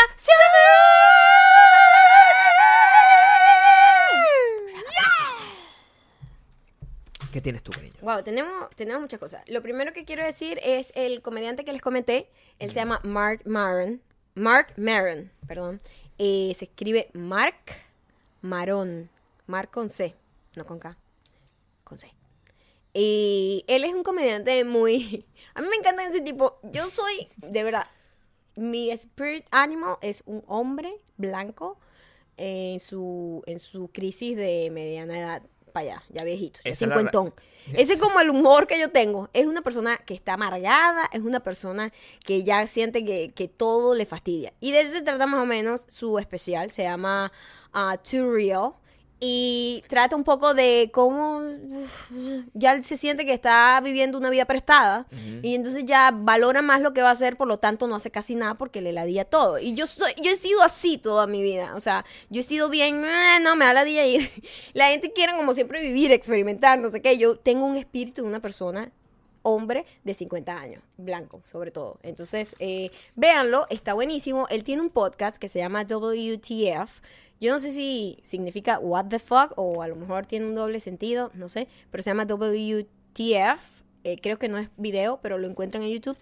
¿Qué 7.40 7.44
tienes 7.44 7.64
tú, 7.64 7.72
cariño? 7.72 7.96
Wow, 8.02 8.22
tenemos, 8.22 8.70
tenemos 8.76 9.02
muchas 9.02 9.18
cosas. 9.18 9.44
Lo 9.48 9.62
primero 9.62 9.94
que 9.94 10.04
quiero 10.04 10.26
decir 10.26 10.60
es 10.62 10.92
el 10.94 11.22
comediante 11.22 11.64
que 11.64 11.72
les 11.72 11.82
comenté. 11.82 12.30
Él 12.60 12.70
se 12.70 12.76
llama 12.76 13.00
Mark 13.06 13.44
Maron. 13.46 14.02
Mark 14.36 14.74
Maron, 14.76 15.32
perdón. 15.48 15.80
Eh, 16.18 16.52
se 16.54 16.66
escribe 16.66 17.10
Mark 17.14 17.56
Maron. 18.42 19.10
Mark 19.48 19.72
con 19.72 19.90
C, 19.90 20.16
no 20.58 20.66
con 20.66 20.80
K. 20.80 20.98
Con 21.86 21.98
C. 21.98 22.14
Y 22.94 23.64
él 23.70 23.86
es 23.86 23.94
un 23.94 24.04
comediante 24.04 24.66
muy... 24.66 25.26
A 25.54 25.62
mí 25.62 25.70
me 25.70 25.78
encanta 25.78 26.06
ese 26.06 26.20
tipo. 26.20 26.60
Yo 26.64 26.90
soy, 26.90 27.30
de 27.38 27.64
verdad, 27.64 27.88
mi 28.58 28.92
spirit 28.92 29.46
animal 29.52 29.96
es 30.02 30.24
un 30.26 30.44
hombre 30.46 30.94
blanco 31.16 31.80
en 32.36 32.82
su, 32.82 33.44
en 33.46 33.62
su 33.62 33.90
crisis 33.94 34.36
de 34.36 34.70
mediana 34.74 35.18
edad 35.18 35.42
para 35.80 35.95
allá, 35.95 36.03
ya 36.09 36.23
viejito, 36.23 36.59
ya 36.63 36.71
la 36.71 36.75
cincuentón. 36.75 37.34
Ese 37.73 37.93
es 37.93 37.99
como 37.99 38.19
el 38.19 38.30
humor 38.30 38.67
que 38.67 38.80
yo 38.80 38.89
tengo. 38.89 39.30
Es 39.34 39.45
una 39.45 39.61
persona 39.61 39.97
que 39.97 40.13
está 40.13 40.34
amargada, 40.34 41.07
es 41.13 41.21
una 41.21 41.39
persona 41.41 41.93
que 42.25 42.43
ya 42.43 42.65
siente 42.67 43.05
que, 43.05 43.32
que 43.32 43.47
todo 43.47 43.93
le 43.93 44.05
fastidia. 44.05 44.53
Y 44.59 44.71
de 44.71 44.82
eso 44.82 44.93
se 44.93 45.01
trata 45.01 45.27
más 45.27 45.41
o 45.41 45.45
menos 45.45 45.86
su 45.88 46.17
especial. 46.17 46.71
Se 46.71 46.84
llama 46.84 47.32
ah, 47.71 47.97
Too 47.97 48.32
Real. 48.32 48.73
Y 49.22 49.84
trata 49.89 50.15
un 50.15 50.24
poco 50.24 50.53
de 50.53 50.91
cómo 50.93 51.41
ya 52.53 52.72
él 52.72 52.86
se 52.86 52.95
siente 52.95 53.26
que 53.26 53.34
está 53.34 53.82
viviendo 53.84 54.17
una 54.17 54.30
vida 54.30 54.45
prestada. 54.45 55.07
Y 55.43 55.55
entonces 55.55 55.84
ya 55.86 56.11
valora 56.15 56.61
más 56.61 56.80
lo 56.80 56.93
que 56.93 57.01
va 57.01 57.09
a 57.09 57.11
hacer, 57.11 57.36
por 57.36 57.47
lo 57.47 57.59
tanto 57.59 57.88
no 57.88 57.95
hace 57.95 58.11
casi 58.11 58.36
nada 58.36 58.55
porque 58.55 58.82
le 58.82 58.93
ladilla 58.93 59.26
todo. 59.26 59.59
Y 59.59 59.76
yo 59.76 59.88
soy, 59.88 60.13
yo 60.24 60.32
he 60.32 60.36
sido 60.36 60.61
así 60.61 60.97
toda 60.97 61.28
mi 61.28 61.41
vida. 61.41 61.74
O 61.76 61.82
sea, 61.82 62.05
yo 62.30 62.39
he 62.39 62.43
sido 62.43 62.70
bien, 62.70 63.03
"Ah, 63.05 63.39
no, 63.41 63.57
me 63.57 63.65
da 63.65 63.74
ladilla 63.74 64.05
ir. 64.05 64.30
La 64.74 64.88
gente 64.88 65.11
quiere 65.11 65.34
como 65.36 65.53
siempre 65.53 65.82
vivir, 65.82 66.13
experimentar, 66.13 66.80
no 66.80 66.89
sé 66.89 67.01
qué. 67.01 67.17
Yo 67.17 67.38
tengo 67.38 67.65
un 67.65 67.76
espíritu 67.76 68.22
de 68.22 68.28
una 68.30 68.39
persona 68.39 68.91
hombre 69.41 69.86
de 70.03 70.13
50 70.13 70.53
años, 70.57 70.82
blanco 70.97 71.41
sobre 71.51 71.72
todo. 71.72 71.99
Entonces, 72.03 72.55
eh, 72.59 72.91
véanlo, 73.15 73.67
está 73.70 73.93
buenísimo. 73.93 74.47
Él 74.49 74.63
tiene 74.63 74.82
un 74.82 74.89
podcast 74.89 75.38
que 75.38 75.49
se 75.49 75.59
llama 75.59 75.84
WTF. 75.84 77.01
Yo 77.40 77.54
no 77.54 77.60
sé 77.60 77.72
si 77.72 78.20
significa 78.24 78.80
what 78.80 79.06
the 79.06 79.20
fuck 79.20 79.54
o 79.56 79.82
a 79.82 79.88
lo 79.88 79.96
mejor 79.96 80.26
tiene 80.26 80.46
un 80.46 80.56
doble 80.56 80.80
sentido, 80.80 81.32
no 81.34 81.48
sé, 81.50 81.68
pero 81.90 82.04
se 82.04 82.10
llama 82.10 82.26
WTF. 82.26 83.84
Eh, 84.04 84.18
creo 84.22 84.38
que 84.38 84.50
no 84.50 84.58
es 84.58 84.70
video, 84.78 85.20
pero 85.22 85.38
lo 85.38 85.48
encuentran 85.48 85.84
en 85.84 85.90
YouTube. 85.90 86.18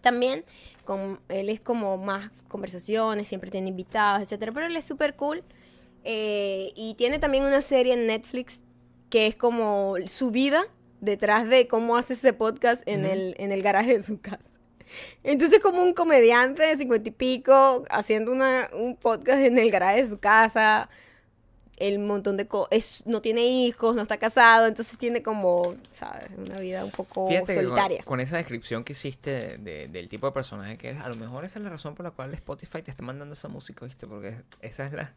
También, 0.00 0.44
con, 0.84 1.20
él 1.28 1.48
es 1.48 1.60
como 1.60 1.96
más 1.96 2.30
conversaciones, 2.48 3.28
siempre 3.28 3.50
tiene 3.50 3.68
invitados, 3.68 4.22
etcétera, 4.22 4.52
pero 4.52 4.66
él 4.66 4.76
es 4.76 4.84
súper 4.84 5.14
cool. 5.16 5.42
Eh, 6.04 6.72
y 6.76 6.94
tiene 6.94 7.18
también 7.18 7.44
una 7.44 7.60
serie 7.60 7.94
en 7.94 8.06
Netflix 8.06 8.62
que 9.08 9.26
es 9.26 9.36
como 9.36 9.94
su 10.06 10.30
vida 10.30 10.64
detrás 11.00 11.48
de 11.48 11.68
cómo 11.68 11.96
hace 11.96 12.14
ese 12.14 12.32
podcast 12.32 12.82
en, 12.86 13.04
el, 13.04 13.34
en 13.38 13.52
el 13.52 13.62
garaje 13.62 13.94
de 13.94 14.02
su 14.02 14.20
casa. 14.20 14.53
Entonces, 15.22 15.60
como 15.60 15.82
un 15.82 15.94
comediante 15.94 16.62
de 16.62 16.76
cincuenta 16.76 17.08
y 17.08 17.12
pico 17.12 17.84
haciendo 17.90 18.32
una, 18.32 18.70
un 18.72 18.96
podcast 18.96 19.40
en 19.40 19.58
el 19.58 19.70
garaje 19.70 20.02
de 20.02 20.10
su 20.10 20.18
casa, 20.18 20.88
el 21.76 21.98
montón 21.98 22.36
de 22.36 22.46
cosas, 22.46 23.02
no 23.06 23.20
tiene 23.20 23.46
hijos, 23.46 23.94
no 23.96 24.02
está 24.02 24.16
casado, 24.18 24.66
entonces 24.66 24.96
tiene 24.98 25.22
como, 25.22 25.74
¿sabes? 25.92 26.26
Una 26.36 26.58
vida 26.60 26.84
un 26.84 26.90
poco 26.90 27.28
Fíjate 27.28 27.46
que 27.46 27.54
con- 27.56 27.64
solitaria. 27.64 28.02
Con, 28.04 28.20
esa 28.20 28.36
descripción 28.36 28.84
que 28.84 28.92
hiciste 28.92 29.30
de- 29.30 29.56
de- 29.58 29.88
del 29.88 30.08
tipo 30.08 30.26
de 30.26 30.32
personaje 30.32 30.76
que 30.78 30.88
eres, 30.90 31.00
a 31.02 31.08
lo 31.08 31.16
mejor 31.16 31.44
esa 31.44 31.58
es 31.58 31.64
la 31.64 31.70
razón 31.70 31.94
por 31.94 32.04
la 32.04 32.10
cual 32.10 32.32
Spotify 32.34 32.82
te 32.82 32.90
está 32.90 33.02
mandando 33.02 33.34
esa 33.34 33.48
música, 33.48 33.84
¿viste? 33.86 34.06
Porque 34.06 34.36
esa 34.60 34.86
es 34.86 34.92
la... 34.92 35.12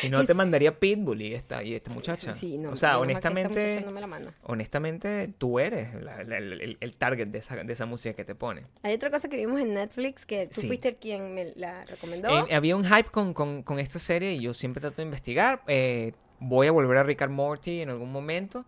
Si 0.00 0.08
no, 0.08 0.24
te 0.26 0.34
mandaría 0.34 0.78
Pitbull 0.78 1.22
y 1.22 1.34
esta, 1.34 1.62
y 1.62 1.74
esta 1.74 1.90
muchacha. 1.90 2.34
Sí, 2.34 2.58
no, 2.58 2.70
o 2.70 2.76
sea, 2.76 2.98
honestamente... 2.98 3.60
muchacha 3.60 3.86
no 3.86 3.92
me 3.92 4.00
la 4.00 4.06
manda. 4.06 4.34
Honestamente, 4.42 5.32
tú 5.38 5.58
eres 5.58 5.94
la- 6.02 6.22
la- 6.24 6.38
el, 6.38 6.60
el- 6.60 6.78
el 6.80 6.94
target 6.94 7.28
de 7.28 7.38
esa, 7.38 7.56
de 7.56 7.72
esa 7.72 7.86
música 7.86 8.14
que 8.14 8.24
te 8.24 8.34
pone. 8.34 8.62
Hay 8.82 8.94
otra 8.94 9.10
cosa 9.10 9.28
que 9.28 9.36
vimos 9.36 9.60
en 9.60 9.74
Netflix 9.74 10.26
que 10.26 10.46
tú 10.46 10.60
Sí. 10.60 10.66
fuiste 10.66 10.88
el 10.88 10.96
quien 10.96 11.34
me 11.34 11.52
la 11.56 11.84
recomendó. 11.84 12.28
Eh, 12.46 12.54
había 12.54 12.76
un 12.76 12.84
hype 12.84 13.10
con, 13.10 13.32
con- 13.34 13.62
con 13.62 13.78
esta 13.78 13.98
serie 13.98 14.32
y 14.32 14.40
yo 14.40 14.54
siempre 14.54 14.80
trato 14.80 14.96
de 14.96 15.02
investigar. 15.04 15.62
Eh, 15.66 15.99
Eh, 16.00 16.14
voy 16.38 16.66
a 16.66 16.72
volver 16.72 16.96
a 16.96 17.02
Rick 17.02 17.22
and 17.22 17.32
Morty 17.32 17.80
en 17.82 17.90
algún 17.90 18.10
momento. 18.12 18.64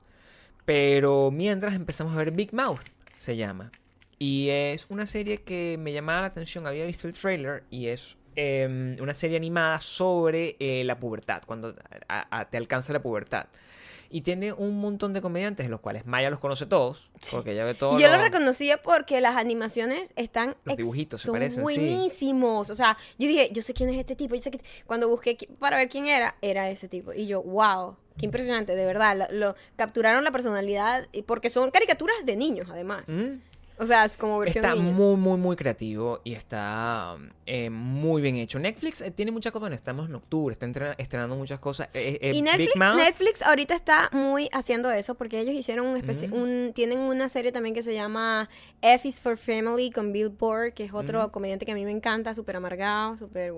Pero 0.64 1.30
mientras 1.30 1.74
empezamos 1.74 2.14
a 2.14 2.18
ver 2.18 2.30
Big 2.30 2.52
Mouth, 2.52 2.84
se 3.18 3.36
llama. 3.36 3.72
Y 4.18 4.50
es 4.50 4.86
una 4.88 5.06
serie 5.06 5.38
que 5.38 5.76
me 5.80 5.92
llamaba 5.92 6.20
la 6.20 6.26
atención. 6.28 6.66
Había 6.66 6.86
visto 6.86 7.08
el 7.08 7.14
trailer 7.14 7.64
y 7.70 7.88
es 7.88 8.16
em, 8.36 8.96
una 9.00 9.14
serie 9.14 9.36
animada 9.36 9.80
sobre 9.80 10.56
eh, 10.60 10.84
la 10.84 11.00
pubertad, 11.00 11.42
cuando 11.44 11.74
te 11.74 12.56
alcanza 12.56 12.92
la 12.92 13.02
pubertad. 13.02 13.46
Y 14.14 14.20
tiene 14.20 14.52
un 14.52 14.78
montón 14.78 15.14
de 15.14 15.22
comediantes, 15.22 15.64
de 15.66 15.70
los 15.70 15.80
cuales 15.80 16.04
Maya 16.04 16.28
los 16.28 16.38
conoce 16.38 16.66
todos, 16.66 17.10
porque 17.30 17.52
ella 17.52 17.64
ve 17.64 17.72
todos 17.74 17.98
Y 17.98 18.02
yo 18.02 18.10
lo 18.10 18.18
reconocía 18.18 18.76
porque 18.82 19.20
las 19.22 19.36
animaciones 19.36 20.12
están 20.16 20.54
Los 20.64 20.76
dibujitos 20.76 21.22
se 21.22 21.26
son 21.26 21.32
parecen, 21.34 21.56
sí. 21.56 21.62
buenísimos. 21.62 22.68
O 22.70 22.74
sea, 22.74 22.96
yo 23.18 23.26
dije, 23.26 23.48
yo 23.52 23.62
sé 23.62 23.72
quién 23.74 23.88
es 23.88 23.96
este 23.98 24.14
tipo. 24.14 24.34
Yo 24.34 24.42
sé 24.42 24.50
que 24.50 24.60
cuando 24.86 25.08
busqué 25.08 25.36
para 25.58 25.78
ver 25.78 25.88
quién 25.88 26.06
era, 26.06 26.36
era 26.42 26.68
ese 26.70 26.88
tipo. 26.88 27.12
Y 27.14 27.26
yo, 27.26 27.42
wow, 27.42 27.96
qué 28.18 28.26
impresionante, 28.26 28.74
de 28.76 28.84
verdad. 28.84 29.16
Lo, 29.16 29.26
lo- 29.38 29.54
capturaron 29.76 30.22
la 30.24 30.30
personalidad 30.30 31.08
y- 31.12 31.22
porque 31.22 31.48
son 31.48 31.70
caricaturas 31.70 32.16
de 32.24 32.36
niños, 32.36 32.68
además. 32.70 33.08
¿Mm? 33.08 33.40
O 33.78 33.86
sea, 33.86 34.04
es 34.04 34.16
como 34.16 34.38
versión 34.38 34.64
Está 34.64 34.76
muy, 34.76 35.16
muy, 35.16 35.38
muy 35.38 35.56
creativo 35.56 36.20
y 36.24 36.34
está 36.34 37.16
eh, 37.46 37.70
muy 37.70 38.22
bien 38.22 38.36
hecho. 38.36 38.58
Netflix 38.58 39.00
eh, 39.00 39.10
tiene 39.10 39.32
muchas 39.32 39.50
cosas. 39.52 39.62
Bueno, 39.62 39.76
estamos 39.76 40.08
en 40.08 40.14
octubre, 40.14 40.52
está 40.52 40.66
estrenando 40.98 41.34
muchas 41.36 41.58
cosas. 41.58 41.88
Eh, 41.94 42.32
Y 42.34 42.42
Netflix, 42.42 43.42
ahorita 43.42 43.74
está 43.74 44.08
muy 44.12 44.48
haciendo 44.52 44.90
eso 44.92 45.14
porque 45.16 45.40
ellos 45.40 45.54
hicieron 45.54 45.86
un, 45.86 45.96
especi- 45.96 46.28
Mm. 46.28 46.32
un 46.34 46.72
tienen 46.74 46.98
una 47.00 47.28
serie 47.28 47.50
también 47.52 47.74
que 47.74 47.82
se 47.82 47.94
llama 47.94 48.48
F 48.82 49.08
is 49.08 49.20
for 49.20 49.36
Family 49.36 49.90
con 49.90 50.12
Bill 50.12 50.28
Burr, 50.28 50.72
que 50.74 50.84
es 50.84 50.92
otro 50.94 51.26
Mm. 51.26 51.30
comediante 51.30 51.66
que 51.66 51.72
a 51.72 51.74
mí 51.74 51.84
me 51.84 51.90
encanta, 51.92 52.34
súper 52.34 52.56
amargado, 52.56 53.16
súper 53.16 53.54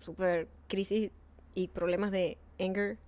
súper 0.00 0.48
crisis 0.68 1.10
y 1.54 1.68
problemas 1.68 2.10
de 2.10 2.38
anger 2.58 2.98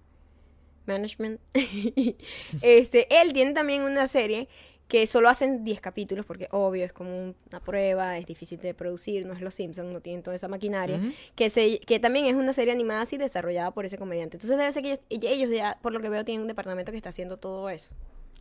management. 0.87 1.41
este, 2.63 3.21
él 3.21 3.33
tiene 3.33 3.53
también 3.53 3.83
una 3.83 4.07
serie 4.09 4.49
que 4.95 5.09
solo 5.09 5.29
hacen 5.29 5.65
10 5.65 5.81
capítulos 5.81 6.25
porque 6.25 6.47
obvio 6.53 6.85
es 6.85 6.93
como 6.93 7.35
una 7.51 7.61
prueba, 7.65 8.17
es 8.17 8.27
difícil 8.27 8.61
de 8.61 8.75
producir, 8.75 9.27
no 9.27 9.33
es 9.35 9.41
Los 9.41 9.55
Simpsons, 9.57 9.93
no 9.93 10.01
tienen 10.01 10.23
toda 10.23 10.37
esa 10.37 10.47
maquinaria 10.47 11.01
que, 11.35 11.51
se, 11.51 11.81
que 11.81 11.99
también 11.99 12.27
es 12.27 12.37
una 12.37 12.53
serie 12.53 12.73
animada 12.73 13.01
así 13.01 13.17
desarrollada 13.17 13.73
por 13.73 13.85
ese 13.85 13.99
comediante. 13.99 14.37
Entonces 14.37 14.57
debe 14.57 14.71
ser 14.71 14.85
que 14.85 15.01
ellos, 15.11 15.33
ellos 15.33 15.51
ya, 15.51 15.79
por 15.83 15.93
lo 15.93 15.99
que 15.99 16.09
veo, 16.11 16.25
tienen 16.25 16.43
un 16.43 16.47
departamento 16.47 16.93
que 16.93 16.97
está 16.99 17.09
haciendo 17.09 17.39
todo 17.39 17.69
eso. 17.71 17.93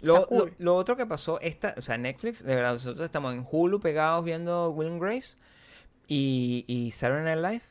Lo, 0.04 0.16
Está 0.18 0.28
cool. 0.28 0.38
lo- 0.60 0.66
lo 0.66 0.76
otro 0.76 0.96
que 0.96 1.08
pasó, 1.08 1.40
esta, 1.42 1.74
o 1.76 1.82
sea, 1.82 1.98
Netflix, 1.98 2.44
de 2.44 2.54
verdad, 2.56 2.74
nosotros 2.74 3.04
estamos 3.04 3.34
en 3.34 3.48
Hulu 3.50 3.80
pegados 3.80 4.24
viendo 4.24 4.70
Will 4.70 4.90
and 4.90 5.02
Grace 5.02 5.36
y, 6.08 6.66
y 6.68 6.92
Saturday 6.92 7.24
Night 7.36 7.52
Live, 7.52 7.64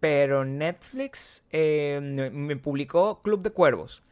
pero 0.00 0.46
Netflix 0.46 1.44
eh, 1.50 2.00
me 2.32 2.56
publicó 2.56 3.20
Club 3.20 3.42
de 3.42 3.50
Cuervos. 3.50 4.02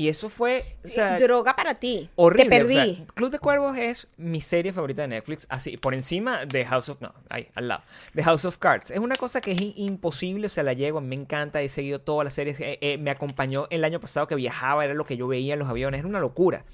Y 0.00 0.08
eso 0.08 0.30
fue, 0.30 0.64
o 0.82 0.88
sea, 0.88 1.18
Droga 1.18 1.54
para 1.54 1.74
ti. 1.74 2.08
horrible. 2.16 2.48
Te 2.48 2.56
o 2.56 2.58
perdí. 2.58 2.74
sea, 2.96 3.06
Club 3.14 3.30
de 3.32 3.38
Cuervos 3.38 3.76
es 3.76 4.08
mi 4.16 4.40
serie 4.40 4.72
favorita 4.72 5.02
de 5.02 5.08
Netflix, 5.08 5.46
así, 5.50 5.76
por 5.76 5.92
encima 5.92 6.46
de 6.46 6.64
House 6.64 6.88
of... 6.88 7.02
No, 7.02 7.12
ahí, 7.28 7.48
al 7.54 7.68
lado. 7.68 7.82
De 8.14 8.24
House 8.24 8.46
of 8.46 8.56
Cards. 8.56 8.90
Es 8.90 8.98
una 8.98 9.16
cosa 9.16 9.42
que 9.42 9.52
es 9.52 9.60
imposible, 9.76 10.46
o 10.46 10.48
sea, 10.48 10.62
la 10.62 10.72
llego, 10.72 11.02
me 11.02 11.14
encanta, 11.16 11.60
he 11.60 11.68
seguido 11.68 12.00
todas 12.00 12.24
las 12.24 12.32
series. 12.32 12.58
eh, 12.60 12.78
eh, 12.80 12.96
me 12.96 13.10
acompañó 13.10 13.66
el 13.68 13.84
año 13.84 14.00
pasado 14.00 14.26
que 14.26 14.36
viajaba, 14.36 14.86
era 14.86 14.94
lo 14.94 15.04
que 15.04 15.18
yo 15.18 15.28
veía 15.28 15.52
en 15.52 15.58
los 15.58 15.68
aviones, 15.68 15.98
era 15.98 16.08
una 16.08 16.18
locura. 16.18 16.64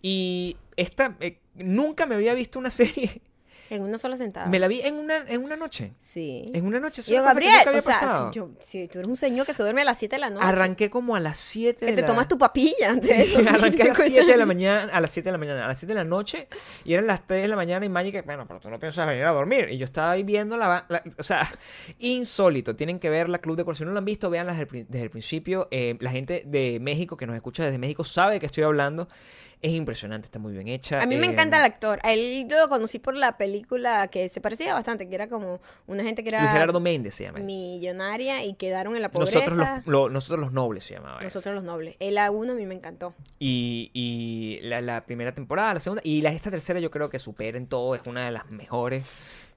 Y 0.00 0.56
esta, 0.76 1.16
eh, 1.18 1.38
nunca 1.56 2.06
me 2.06 2.14
había 2.14 2.34
visto 2.34 2.60
una 2.60 2.70
serie, 2.70 3.22
en 3.74 3.82
una 3.82 3.98
sola 3.98 4.16
sentada. 4.16 4.46
me 4.46 4.58
la 4.58 4.68
vi 4.68 4.80
en 4.82 4.94
una, 4.98 5.18
en 5.28 5.42
una 5.42 5.56
noche. 5.56 5.92
Sí. 5.98 6.50
En 6.54 6.66
una 6.66 6.78
noche, 6.80 7.02
yo, 7.02 7.16
que 7.16 7.22
Gabriel, 7.22 7.52
nunca 7.58 7.68
había 7.70 7.78
o 7.78 7.82
sea, 7.82 7.94
pasado. 7.94 8.32
yo, 8.32 8.50
si 8.60 8.86
tú 8.88 8.98
eres 8.98 9.08
un 9.08 9.16
señor 9.16 9.46
que 9.46 9.52
se 9.54 9.62
duerme 9.62 9.80
a 9.82 9.84
las 9.84 9.98
7 9.98 10.16
de 10.16 10.20
la 10.20 10.30
noche. 10.30 10.46
Arranqué 10.46 10.90
como 10.90 11.16
a 11.16 11.20
las 11.20 11.38
7 11.38 11.80
que 11.80 11.86
de 11.86 11.92
te 11.96 12.00
la... 12.02 12.06
tomas 12.08 12.28
tu 12.28 12.36
papilla 12.38 12.90
antes. 12.90 13.10
Sí, 13.10 13.36
de 13.42 13.48
arranqué 13.48 13.82
a 13.82 13.86
las 13.86 13.96
dormir. 13.98 14.12
7 14.16 14.30
de 14.32 14.36
la 14.36 14.46
mañana, 14.46 14.92
a 14.92 15.00
las 15.00 15.10
7 15.10 15.28
de 15.28 15.32
la 15.32 15.38
mañana, 15.38 15.64
a 15.64 15.68
las 15.68 15.78
7 15.80 15.92
de 15.94 15.98
la 15.98 16.04
noche, 16.04 16.48
y 16.84 16.92
eran 16.94 17.06
las 17.06 17.26
3 17.26 17.42
de 17.42 17.48
la 17.48 17.56
mañana 17.56 17.86
y 17.86 17.88
Magic, 17.88 18.24
bueno, 18.26 18.46
pero 18.46 18.60
tú 18.60 18.68
no 18.70 18.78
piensas 18.78 19.06
venir 19.06 19.24
a 19.24 19.30
dormir. 19.32 19.68
Y 19.70 19.78
yo 19.78 19.84
estaba 19.84 20.12
ahí 20.12 20.22
viendo 20.22 20.56
la, 20.56 20.84
la- 20.88 21.02
o 21.18 21.22
sea, 21.22 21.46
insólito. 21.98 22.76
Tienen 22.76 22.98
que 22.98 23.10
ver 23.10 23.28
la 23.28 23.38
Club 23.38 23.56
de 23.56 23.64
Cuervos. 23.64 23.78
Si 23.78 23.84
no 23.84 23.92
lo 23.92 23.98
han 23.98 24.04
visto, 24.04 24.30
veanla 24.30 24.52
desde 24.54 24.84
desde 24.84 25.02
el 25.02 25.10
principio. 25.10 25.68
Eh, 25.70 25.96
la 26.00 26.10
gente 26.10 26.42
de 26.46 26.78
México 26.80 27.16
que 27.16 27.26
nos 27.26 27.34
escucha 27.36 27.64
desde 27.64 27.78
México 27.78 28.04
sabe 28.04 28.40
qué 28.40 28.46
estoy 28.46 28.64
hablando. 28.64 29.08
Es 29.60 29.70
impresionante, 29.70 30.26
está 30.26 30.40
muy 30.40 30.52
bien 30.52 30.66
hecha. 30.66 31.00
A 31.00 31.06
mí 31.06 31.14
me 31.16 31.26
Eh, 31.26 31.30
encanta 31.30 31.58
el 31.58 31.62
actor. 31.64 32.00
A 32.02 32.12
él 32.12 32.46
yo 32.50 32.58
lo 32.58 32.68
conocí 32.68 32.98
por 32.98 33.14
la 33.14 33.36
película 33.36 33.61
que 34.10 34.28
se 34.28 34.40
parecía 34.40 34.74
bastante, 34.74 35.08
que 35.08 35.14
era 35.14 35.28
como 35.28 35.60
una 35.86 36.02
gente 36.02 36.22
que 36.24 36.30
Luis 36.30 36.42
era 36.42 36.52
Gerardo 36.52 36.80
Méndez 36.80 37.14
se 37.14 37.24
llama. 37.24 37.38
millonaria 37.40 38.44
y 38.44 38.54
quedaron 38.54 38.96
en 38.96 39.02
la 39.02 39.10
pobreza. 39.10 39.40
Nosotros 39.40 39.58
los, 39.58 39.86
lo- 39.86 40.08
nosotros 40.08 40.40
los 40.40 40.52
nobles 40.52 40.84
se 40.84 40.94
llamaba. 40.94 41.18
eso. 41.18 41.24
Nosotros 41.24 41.54
los 41.54 41.64
nobles. 41.64 41.96
El 42.00 42.16
A1 42.16 42.50
a 42.50 42.54
mí 42.54 42.66
me 42.66 42.74
encantó. 42.74 43.14
Y, 43.38 43.90
y 43.94 44.60
la, 44.62 44.80
la 44.80 45.04
primera 45.04 45.32
temporada, 45.34 45.74
la 45.74 45.80
segunda, 45.80 46.02
y 46.04 46.20
la, 46.22 46.30
esta 46.32 46.50
tercera 46.50 46.80
yo 46.80 46.90
creo 46.90 47.10
que 47.10 47.18
superen 47.18 47.66
todo, 47.66 47.94
es 47.94 48.02
una 48.06 48.24
de 48.24 48.30
las 48.30 48.50
mejores 48.50 49.04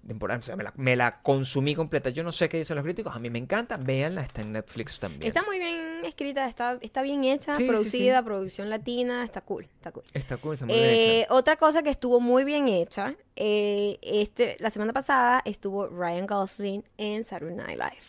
temporadas. 0.07 0.43
O 0.43 0.47
sea, 0.47 0.55
me 0.55 0.63
la, 0.63 0.73
me 0.75 0.95
la 0.95 1.21
consumí 1.21 1.75
completa. 1.75 2.09
Yo 2.09 2.23
no 2.23 2.31
sé 2.31 2.47
qué 2.49 2.57
dicen 2.57 2.75
los 2.75 2.83
críticos, 2.83 3.15
a 3.15 3.19
mí 3.19 3.29
me 3.29 3.39
encanta, 3.39 3.77
véanla, 3.77 4.21
está 4.21 4.41
en 4.41 4.51
Netflix 4.53 4.99
también. 4.99 5.23
Está 5.23 5.43
muy 5.43 5.57
bien 5.59 6.03
escrita, 6.05 6.47
está, 6.47 6.77
está 6.81 7.01
bien 7.01 7.23
hecha, 7.23 7.53
Sí, 7.53 7.67
producida, 7.67 8.19
sí. 8.19 8.25
producción 8.25 8.69
latina, 8.69 9.23
está 9.23 9.41
cool, 9.41 9.63
está 9.65 9.91
cool. 9.91 10.03
Está 10.13 10.37
cool, 10.37 10.53
está 10.53 10.65
muy 10.65 10.75
bien 10.75 10.87
Eh, 10.87 11.21
hecha. 11.21 11.33
otra 11.33 11.55
cosa 11.57 11.81
que 11.83 11.89
estuvo 11.89 12.19
muy 12.19 12.43
bien 12.43 12.67
hecha, 12.67 13.15
eh, 13.35 13.97
este, 14.01 14.55
la 14.59 14.69
semana 14.69 14.93
pasada 14.93 15.41
estuvo 15.45 15.87
Ryan 15.87 16.27
Gosling 16.27 16.83
en 16.97 17.23
Saturday 17.23 17.55
Night 17.55 17.77
Live. 17.79 18.05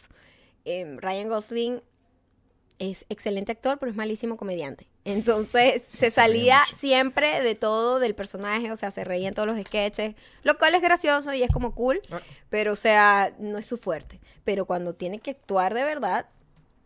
Em, 0.65 0.99
Ryan 0.99 1.29
Gosling 1.29 1.81
es 2.79 3.07
excelente 3.09 3.53
actor, 3.53 3.79
pero 3.79 3.91
es 3.91 3.97
malísimo 3.97 4.37
comediante. 4.37 4.87
Entonces 5.05 5.83
se 5.87 6.11
salía 6.11 6.63
siempre 6.77 7.41
de 7.43 7.55
todo 7.55 7.99
del 7.99 8.15
personaje, 8.15 8.71
o 8.73 8.77
sea, 8.77 8.91
se 8.91 9.05
reía 9.05 9.29
en 9.29 9.35
todos 9.35 9.49
los 9.49 9.59
sketches, 9.65 10.15
lo 10.43 10.59
cual 10.59 10.75
es 10.75 10.83
gracioso 10.83 11.33
y 11.33 11.43
es 11.43 11.51
como 11.51 11.75
cool, 11.75 12.01
Ah. 12.11 12.21
pero 12.51 12.73
o 12.73 12.77
sea, 12.77 13.33
no 13.39 13.57
es 13.59 13.67
su 13.67 13.79
fuerte. 13.79 14.21
Pero 14.45 14.65
cuando 14.67 14.95
tiene 14.95 15.19
que 15.21 15.31
actuar 15.33 15.75
de 15.75 15.85
verdad, 15.85 16.27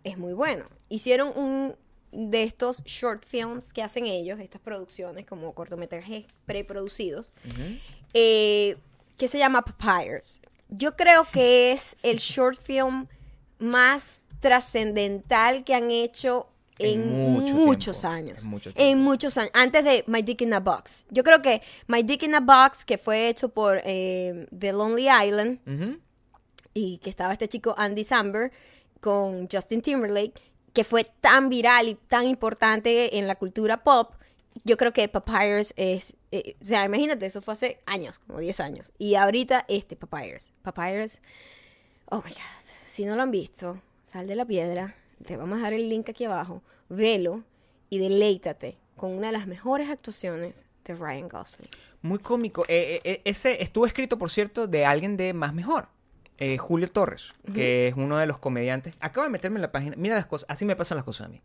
es 0.05 0.17
muy 0.17 0.33
bueno. 0.33 0.65
Hicieron 0.89 1.33
un 1.37 1.75
de 2.13 2.43
estos 2.43 2.83
short 2.85 3.25
films 3.27 3.73
que 3.73 3.83
hacen 3.83 4.07
ellos, 4.07 4.41
estas 4.41 4.61
producciones 4.61 5.27
como 5.27 5.53
cortometrajes 5.55 6.25
preproducidos, 6.47 7.33
eh, 8.15 8.77
que 9.19 9.29
se 9.29 9.39
llama 9.39 9.63
Papyrus. 9.63 10.41
Yo 10.69 10.97
creo 10.97 11.25
que 11.31 11.73
es 11.73 11.97
el 12.03 12.19
short 12.19 12.61
film 12.61 13.07
más 13.59 14.20
trascendental 14.41 15.65
que 15.65 15.75
han 15.75 15.91
hecho 15.91 16.49
en, 16.79 17.03
En 17.03 17.33
mucho 17.33 17.55
muchos 17.55 18.01
tiempo, 18.01 18.17
años. 18.17 18.45
en 18.45 18.51
mucho 18.51 18.71
En 18.71 18.75
tiempo. 18.77 19.05
muchos 19.05 19.37
años. 19.39 19.51
Antes 19.55 19.85
de 19.85 20.03
My 20.07 20.23
Dick 20.23 20.41
in 20.41 20.55
a 20.55 20.61
Box. 20.61 21.05
Yo 21.11 21.23
creo 21.23 21.43
que 21.43 21.61
My 21.89 22.03
Dick 22.03 22.23
in 22.23 22.35
a 22.35 22.41
Box, 22.41 22.85
que 22.87 22.97
fue 22.97 23.29
hecho 23.29 23.51
por 23.51 23.81
eh, 23.85 24.47
The 24.59 24.73
Lonely 24.73 25.09
Island, 25.09 26.01
y 26.73 26.99
que 26.99 27.11
estaba 27.11 27.33
este 27.35 27.49
chico 27.49 27.75
Andy 27.77 28.03
Samberg 28.05 28.51
con 29.01 29.47
Justin 29.51 29.83
Timberlake, 29.83 30.41
que 30.73 30.85
fue 30.85 31.05
tan 31.21 31.49
viral 31.49 31.89
y 31.89 31.95
tan 31.97 32.29
importante 32.29 33.19
en 33.19 33.27
la 33.27 33.35
cultura 33.35 33.83
pop, 33.83 34.15
yo 34.65 34.77
creo 34.77 34.93
que 34.93 35.09
Papyrus 35.09 35.73
es, 35.77 36.15
eh, 36.33 36.57
o 36.63 36.65
sea, 36.65 36.85
imagínate, 36.85 37.27
eso 37.27 37.41
fue 37.41 37.53
hace 37.53 37.81
años, 37.87 38.19
como 38.21 38.39
10 38.41 38.61
años, 38.61 38.93
y 38.99 39.15
ahorita 39.17 39.65
este 39.69 39.97
Papyrus, 39.97 40.53
Papyrus, 40.63 41.21
oh 42.07 42.17
my 42.19 42.31
god, 42.31 42.65
si 42.89 43.05
no 43.05 43.17
lo 43.17 43.23
han 43.23 43.31
visto, 43.31 43.81
sal 44.11 44.27
de 44.27 44.35
la 44.35 44.45
piedra, 44.45 44.95
te 45.25 45.37
vamos 45.37 45.55
a 45.55 45.57
dejar 45.59 45.73
el 45.75 45.89
link 45.89 46.09
aquí 46.09 46.25
abajo, 46.25 46.63
velo 46.89 47.45
y 47.91 47.99
deleítate 47.99 48.77
con 48.97 49.13
una 49.13 49.29
de 49.29 49.33
las 49.33 49.47
mejores 49.47 49.89
actuaciones 49.89 50.65
de 50.85 50.95
Ryan 50.95 51.29
Gosling. 51.29 51.69
Muy 52.03 52.19
cómico. 52.19 52.65
Eh, 52.69 52.97
eh, 52.97 53.01
eh, 53.05 53.23
ese 53.25 53.63
estuvo 53.63 53.87
escrito, 53.87 54.19
por 54.19 54.31
cierto, 54.31 54.67
de 54.67 54.85
alguien 54.85 55.17
de 55.17 55.33
Más 55.33 55.55
Mejor. 55.55 55.89
eh, 56.39 56.57
Julio 56.57 56.91
Torres, 56.91 57.35
que 57.55 57.89
es 57.89 57.95
uno 57.97 58.17
de 58.17 58.27
los 58.27 58.39
comediantes. 58.39 58.95
Acabo 58.99 59.25
de 59.25 59.31
meterme 59.31 59.57
en 59.59 59.63
la 59.63 59.71
página. 59.73 59.95
Mira 59.99 60.15
las 60.15 60.25
cosas, 60.25 60.47
así 60.49 60.65
me 60.65 60.75
pasan 60.75 60.97
las 60.97 61.05
cosas 61.05 61.27
a 61.27 61.29
mí. 61.29 61.43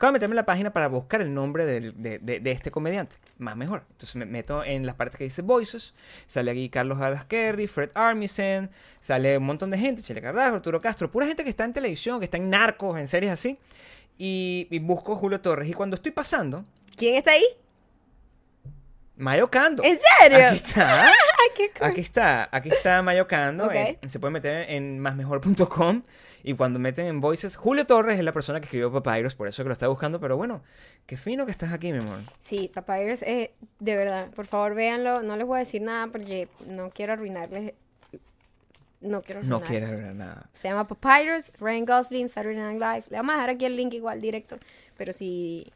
Acabo 0.00 0.12
de 0.12 0.16
meterme 0.16 0.32
en 0.32 0.36
la 0.36 0.46
página 0.46 0.72
para 0.72 0.88
buscar 0.88 1.20
el 1.20 1.34
nombre 1.34 1.66
de, 1.66 1.92
de- 1.92 2.40
de 2.40 2.50
este 2.52 2.70
comediante. 2.70 3.16
Más 3.36 3.54
mejor. 3.54 3.84
Entonces 3.90 4.16
me 4.16 4.24
meto 4.24 4.64
en 4.64 4.86
las 4.86 4.94
partes 4.94 5.18
que 5.18 5.24
dice 5.24 5.42
Voices. 5.42 5.92
Sale 6.26 6.50
aquí 6.52 6.70
Carlos 6.70 6.98
Alaskerry, 7.02 7.66
Fred 7.66 7.90
Armisen. 7.92 8.70
Sale 9.00 9.36
un 9.36 9.44
montón 9.44 9.70
de 9.70 9.76
gente. 9.76 10.00
Chile 10.00 10.22
Carrasco, 10.22 10.56
Arturo 10.56 10.80
Castro. 10.80 11.10
Pura 11.10 11.26
gente 11.26 11.44
que 11.44 11.50
está 11.50 11.66
en 11.66 11.74
televisión, 11.74 12.18
que 12.18 12.24
está 12.24 12.38
en 12.38 12.48
narcos, 12.48 12.98
en 12.98 13.08
series 13.08 13.30
así. 13.30 13.58
Y, 14.16 14.68
y 14.70 14.78
busco 14.78 15.16
Julio 15.16 15.38
Torres. 15.42 15.68
Y 15.68 15.74
cuando 15.74 15.96
estoy 15.96 16.12
pasando, 16.12 16.64
¿Quién 16.96 17.16
está 17.16 17.32
ahí? 17.32 17.44
Mayo 19.16 19.50
Cando. 19.50 19.82
¿En 19.84 19.98
serio? 19.98 20.46
Aquí 20.48 20.56
está. 20.56 21.08
Ay, 21.08 21.14
qué 21.56 21.70
cool. 21.78 21.88
Aquí 21.88 22.00
está, 22.00 22.48
aquí 22.50 22.70
está 22.70 23.02
Mayocando. 23.02 23.66
Ok. 23.66 23.72
eh, 23.74 23.98
se 24.06 24.18
puede 24.18 24.32
meter 24.32 24.70
en 24.70 24.98
másmejor.com 24.98 26.02
y 26.42 26.54
cuando 26.54 26.78
meten 26.78 27.06
en 27.06 27.20
Voices, 27.20 27.56
Julio 27.56 27.86
Torres 27.86 28.18
es 28.18 28.24
la 28.24 28.32
persona 28.32 28.60
que 28.60 28.64
escribió 28.66 28.92
Papyrus, 28.92 29.34
por 29.34 29.48
eso 29.48 29.62
que 29.62 29.68
lo 29.68 29.72
está 29.72 29.88
buscando, 29.88 30.20
pero 30.20 30.36
bueno, 30.36 30.62
qué 31.06 31.16
fino 31.16 31.46
que 31.46 31.52
estás 31.52 31.72
aquí, 31.72 31.92
mi 31.92 31.98
amor. 31.98 32.20
Sí, 32.38 32.70
Papyrus, 32.72 33.22
eh, 33.22 33.52
de 33.78 33.96
verdad, 33.96 34.30
por 34.30 34.46
favor 34.46 34.74
véanlo. 34.74 35.22
No 35.22 35.36
les 35.36 35.46
voy 35.46 35.56
a 35.56 35.58
decir 35.60 35.82
nada 35.82 36.06
porque 36.08 36.48
no 36.66 36.90
quiero 36.90 37.12
arruinarles 37.14 37.74
no 39.00 39.22
quiero 39.22 39.42
No 39.42 39.62
eso. 39.64 39.72
ver 39.96 40.14
nada. 40.14 40.50
Se 40.52 40.68
llama 40.68 40.86
Papyrus, 40.86 41.52
Ryan 41.58 41.86
Gosling, 41.86 42.28
Saturday 42.28 42.56
Night 42.58 42.80
Live. 42.80 43.04
Le 43.08 43.16
vamos 43.16 43.32
a 43.32 43.36
dejar 43.36 43.50
aquí 43.50 43.64
el 43.64 43.76
link 43.76 43.94
igual 43.94 44.20
directo. 44.20 44.58
Pero 44.96 45.12
si, 45.12 45.72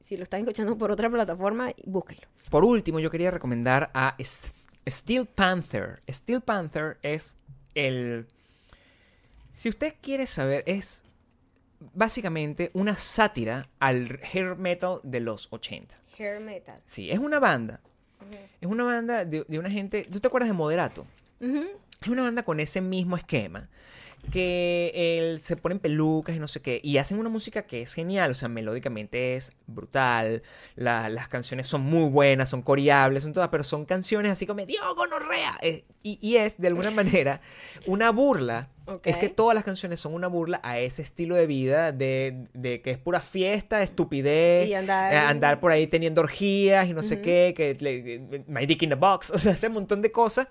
si 0.00 0.16
lo 0.16 0.24
están 0.24 0.40
escuchando 0.40 0.76
por 0.76 0.90
otra 0.90 1.08
plataforma, 1.08 1.72
búsquenlo. 1.84 2.26
Por 2.50 2.64
último, 2.64 2.98
yo 2.98 3.10
quería 3.10 3.30
recomendar 3.30 3.90
a 3.94 4.16
Steel 4.88 5.26
Panther. 5.26 6.02
Steel 6.10 6.40
Panther 6.40 6.98
es 7.02 7.36
el... 7.74 8.26
Si 9.56 9.70
usted 9.70 9.94
quiere 10.02 10.26
saber, 10.26 10.62
es 10.66 11.02
básicamente 11.94 12.70
una 12.74 12.94
sátira 12.94 13.70
al 13.78 14.20
hair 14.20 14.54
metal 14.56 15.00
de 15.02 15.20
los 15.20 15.48
80. 15.50 15.96
Hair 16.18 16.40
metal. 16.40 16.82
Sí, 16.84 17.10
es 17.10 17.18
una 17.18 17.38
banda. 17.38 17.80
Es 18.60 18.68
una 18.68 18.84
banda 18.84 19.24
de, 19.24 19.46
de 19.48 19.58
una 19.58 19.70
gente... 19.70 20.06
¿Tú 20.12 20.20
te 20.20 20.28
acuerdas 20.28 20.50
de 20.50 20.52
Moderato? 20.52 21.06
Es 21.40 22.08
una 22.08 22.22
banda 22.22 22.42
con 22.42 22.60
ese 22.60 22.82
mismo 22.82 23.16
esquema. 23.16 23.70
Que 24.30 25.18
él, 25.18 25.40
se 25.42 25.56
ponen 25.56 25.78
pelucas 25.78 26.36
y 26.36 26.38
no 26.38 26.48
sé 26.48 26.60
qué. 26.60 26.80
Y 26.82 26.98
hacen 26.98 27.18
una 27.18 27.28
música 27.28 27.62
que 27.62 27.82
es 27.82 27.92
genial. 27.92 28.30
O 28.30 28.34
sea, 28.34 28.48
melódicamente 28.48 29.36
es 29.36 29.52
brutal. 29.66 30.42
la- 30.74 31.08
las 31.08 31.28
canciones 31.28 31.66
son 31.66 31.82
muy 31.82 32.08
buenas, 32.10 32.48
son 32.50 32.62
coreables, 32.62 33.22
son 33.22 33.32
todas. 33.32 33.48
Pero 33.48 33.64
son 33.64 33.84
canciones 33.84 34.32
así 34.32 34.46
como 34.46 34.64
¡Dios, 34.66 34.82
gonorrea! 34.96 35.58
Eh, 35.62 35.84
y, 36.02 36.18
y 36.20 36.36
es, 36.36 36.58
de 36.58 36.68
alguna 36.68 36.90
manera, 36.92 37.40
una 37.86 38.10
burla. 38.10 38.68
Es 39.02 39.16
que 39.16 39.28
todas 39.28 39.52
las 39.56 39.64
canciones 39.64 39.98
son 39.98 40.14
una 40.14 40.28
burla 40.28 40.60
a 40.62 40.78
ese 40.78 41.02
estilo 41.02 41.34
de 41.34 41.46
vida 41.48 41.90
de, 41.90 42.46
de 42.54 42.80
que 42.82 42.92
es 42.92 42.98
pura 42.98 43.20
fiesta, 43.20 43.82
estupidez, 43.82 44.68
Y 44.68 44.74
andar- 44.74 45.12
eh, 45.12 45.16
andar 45.16 45.58
por 45.58 45.72
ahí 45.72 45.88
teniendo 45.88 46.20
orgías 46.20 46.86
y 46.86 46.92
no 46.94 47.02
sé 47.02 47.20
qué, 47.20 47.52
que 47.56 47.76
le- 47.80 48.44
My 48.46 48.64
Dick 48.64 48.82
in 48.82 48.90
the 48.90 48.94
Box, 48.94 49.30
o 49.34 49.38
sea, 49.38 49.54
ese 49.54 49.68
montón 49.68 50.02
de 50.02 50.12
cosas. 50.12 50.46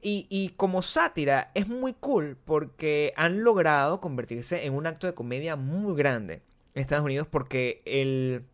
Y, 0.00 0.54
como 0.56 0.82
sátira 0.82 1.50
es 1.54 1.68
muy 1.68 1.92
cool 1.92 2.38
porque 2.44 3.12
han 3.16 3.42
logrado 3.42 4.00
convertirse 4.00 4.64
en 4.66 4.74
un 4.74 4.86
acto 4.86 5.06
de 5.06 5.14
comedia 5.14 5.56
muy 5.56 5.96
grande 5.96 6.42
en 6.74 6.82
Estados 6.82 7.04
Unidos 7.04 7.26
porque 7.30 7.82
el... 7.84 8.44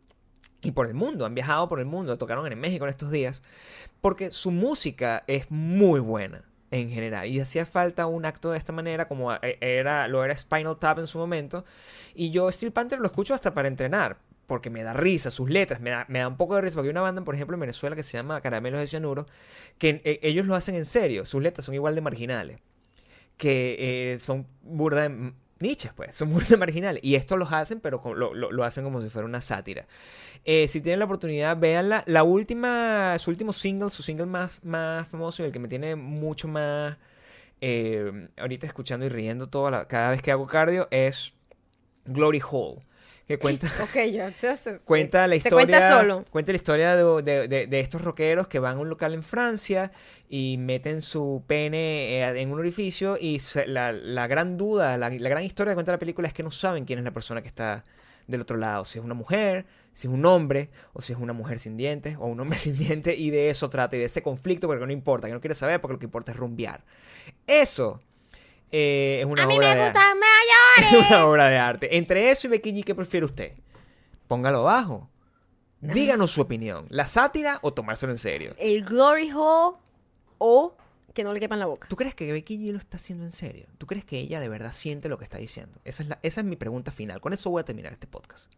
Y 0.62 0.72
por 0.72 0.86
el 0.86 0.95
mundo, 0.95 1.26
han 1.26 1.34
viajado 1.34 1.68
por 1.68 1.78
el 1.78 1.84
mundo, 1.84 2.16
tocaron 2.16 2.51
en 2.51 2.59
México 2.59 2.86
en 2.86 2.90
estos 2.90 3.11
días, 3.11 3.42
porque 4.01 4.32
su 4.32 4.51
música 4.51 5.22
es 5.26 5.51
muy 5.51 6.01
buena 6.01 6.45
en 6.70 6.88
general. 6.88 7.26
Y 7.28 7.38
hacía 7.38 7.66
falta 7.66 8.07
un 8.07 8.24
acto 8.24 8.51
de 8.51 8.57
esta 8.59 8.72
manera, 8.72 9.07
como 9.07 9.34
e- 9.34 9.59
era, 9.61 10.09
lo 10.09 10.24
era 10.24 10.36
Spinal 10.36 10.78
Tap 10.78 10.99
en 10.99 11.07
su 11.07 11.18
momento. 11.18 11.66
Y 12.14 12.30
yo 12.30 12.51
Steel 12.51 12.72
Panther 12.72 12.99
lo 12.99 13.07
escucho 13.07 13.34
hasta 13.34 13.53
para 13.53 13.68
entrenar, 13.68 14.16
porque 14.47 14.70
me 14.70 14.82
da 14.82 14.92
risa, 14.95 15.30
sus 15.30 15.51
letras, 15.51 15.80
me 15.80 15.90
da, 15.90 16.07
me 16.09 16.20
da 16.20 16.28
un 16.28 16.36
poco 16.36 16.55
de 16.57 16.62
risa, 16.62 16.74
porque 16.76 16.88
hay 16.88 16.92
una 16.92 17.01
banda, 17.03 17.22
por 17.24 17.34
ejemplo, 17.34 17.55
en 17.55 17.61
Venezuela 17.61 17.97
que 17.97 18.03
se 18.03 18.12
llama 18.12 18.40
Caramelos 18.40 18.80
de 18.80 18.86
Cianuro, 18.88 19.26
que 19.78 20.01
eh, 20.05 20.20
ellos 20.22 20.47
lo 20.47 20.55
hacen 20.55 20.74
en 20.74 20.86
serio, 20.86 21.24
sus 21.24 21.42
letras 21.42 21.64
son 21.66 21.74
igual 21.74 21.95
de 21.95 22.01
marginales, 22.03 22.61
que 23.36 23.76
eh, 24.14 24.18
son 24.20 24.47
burda 24.62 25.09
de 25.09 25.32
niches, 25.61 25.92
pues, 25.95 26.16
son 26.16 26.30
burda 26.30 26.49
de 26.51 26.57
marginales. 26.57 27.03
Y 27.05 27.16
esto 27.16 27.36
los 27.36 27.53
hacen, 27.53 27.80
pero 27.80 28.01
lo, 28.14 28.34
lo- 28.34 28.64
hacen 28.64 28.84
como 28.84 29.03
si 29.03 29.09
fuera 29.11 29.26
una 29.26 29.40
sátira. 29.40 29.86
Eh, 30.45 30.68
si 30.68 30.80
tienen 30.80 31.01
la 31.01 31.07
oportunidad, 31.07 31.57
véanla. 31.59 32.05
La 32.07 32.24
última, 32.24 33.16
su 33.18 33.30
último 33.30 33.53
single, 33.53 33.90
su 33.90 34.03
single 34.03 34.26
más, 34.26 34.64
más 34.64 35.09
famoso 35.09 35.42
y 35.42 35.47
el 35.47 35.53
que 35.53 35.59
me 35.61 35.68
tiene 35.68 35.97
mucho 35.97 36.49
más 36.49 36.97
ahorita 38.36 38.66
escuchando 38.66 39.07
y 39.07 39.09
riendo 39.09 39.49
toda 39.49 39.70
la- 39.70 39.88
cada 39.88 40.11
vez 40.11 40.22
que 40.22 40.30
hago 40.32 40.47
cardio 40.47 40.88
es 40.90 41.32
Glory 42.07 42.40
Hall. 42.51 42.82
Que 43.26 43.38
cuenta, 43.38 43.68
se- 43.68 43.82
se- 44.56 44.74
se- 44.78 44.84
cuenta 44.84 45.26
la 45.26 45.32
se 45.32 45.36
historia. 45.38 45.66
cuenta 45.66 45.90
solo. 46.00 46.24
cuenta 46.30 46.52
la 46.52 46.56
historia 46.56 46.94
de, 46.96 47.22
de- 47.22 47.48
de- 47.48 47.66
de 47.66 47.80
estos 47.80 48.02
rockeros 48.02 48.48
que 48.48 48.58
van 48.58 48.76
a 48.76 48.80
un 48.80 48.88
local 48.90 49.14
en 49.14 49.22
Francia 49.22 49.92
y 50.28 50.56
meten 50.58 51.00
su 51.00 51.42
pene 51.46 52.20
eh, 52.20 52.40
en 52.42 52.52
un 52.52 52.58
orificio. 52.58 53.16
Y 53.18 53.40
se- 53.40 53.66
la, 53.66 53.92
la 53.92 54.26
gran 54.26 54.58
duda, 54.58 54.98
la, 54.98 55.08
la 55.10 55.28
gran 55.28 55.42
historia 55.42 55.72
que 55.72 55.76
cuenta 55.76 55.92
la 55.92 55.98
película 55.98 56.28
es 56.28 56.34
que 56.34 56.42
no 56.42 56.50
saben 56.50 56.84
quién 56.84 56.98
es 56.98 57.04
la 57.04 57.12
persona 57.12 57.40
que 57.40 57.48
está 57.48 57.84
del 58.26 58.40
otro 58.42 58.56
lado. 58.58 58.84
Si 58.84 58.98
es 58.98 59.04
una 59.04 59.14
mujer, 59.14 59.64
si 59.94 60.06
es 60.06 60.12
un 60.12 60.24
hombre, 60.26 60.68
o 60.92 61.00
si 61.00 61.12
es 61.14 61.18
una 61.18 61.32
mujer 61.32 61.58
sin 61.58 61.76
dientes, 61.78 62.16
o 62.18 62.26
un 62.26 62.38
hombre 62.40 62.58
sin 62.58 62.76
dientes. 62.76 63.18
Y 63.18 63.30
de 63.30 63.48
eso 63.48 63.70
trata, 63.70 63.96
y 63.96 64.00
de 64.00 64.04
ese 64.06 64.22
conflicto, 64.22 64.66
porque 64.66 64.84
no 64.84 64.92
importa, 64.92 65.28
que 65.28 65.32
no 65.32 65.40
quiere 65.40 65.54
saber, 65.54 65.80
porque 65.80 65.94
lo 65.94 65.98
que 65.98 66.06
importa 66.06 66.32
es 66.32 66.36
rumbear. 66.38 66.84
Eso 67.46 68.00
eh, 68.76 69.20
es 69.20 69.26
una 69.26 69.44
A 69.44 69.46
mí 69.46 69.56
obra 69.56 69.68
me 69.70 69.76
de 69.76 69.84
gustan 69.84 70.16
es 70.76 70.84
mayores. 70.90 71.08
una 71.10 71.26
obra 71.26 71.48
de 71.48 71.56
arte. 71.58 71.96
Entre 71.96 72.30
eso 72.30 72.46
y 72.46 72.50
Becky 72.50 72.72
G, 72.72 72.84
¿qué 72.84 72.94
prefiere 72.94 73.24
usted? 73.26 73.52
Póngalo 74.26 74.58
abajo. 74.68 75.08
Díganos 75.80 76.30
su 76.30 76.40
opinión. 76.40 76.86
¿La 76.88 77.06
sátira 77.06 77.58
o 77.62 77.72
tomárselo 77.74 78.10
en 78.12 78.18
serio? 78.18 78.54
El 78.58 78.84
Glory 78.84 79.30
Hole 79.32 79.76
o 80.38 80.76
que 81.12 81.22
no 81.22 81.32
le 81.32 81.40
quepa 81.40 81.54
en 81.54 81.60
la 81.60 81.66
boca. 81.66 81.86
¿Tú 81.88 81.94
crees 81.96 82.14
que 82.14 82.32
Becky 82.32 82.56
G 82.58 82.72
lo 82.72 82.78
está 82.78 82.96
haciendo 82.96 83.24
en 83.24 83.32
serio? 83.32 83.66
¿Tú 83.78 83.86
crees 83.86 84.04
que 84.04 84.18
ella 84.18 84.40
de 84.40 84.48
verdad 84.48 84.72
siente 84.72 85.08
lo 85.08 85.18
que 85.18 85.24
está 85.24 85.38
diciendo? 85.38 85.78
Esa 85.84 86.02
es, 86.02 86.08
la- 86.08 86.18
esa 86.22 86.40
es 86.40 86.46
mi 86.46 86.56
pregunta 86.56 86.90
final. 86.90 87.20
Con 87.20 87.32
eso 87.34 87.50
voy 87.50 87.60
a 87.60 87.64
terminar 87.64 87.92
este 87.92 88.06
podcast. 88.06 88.50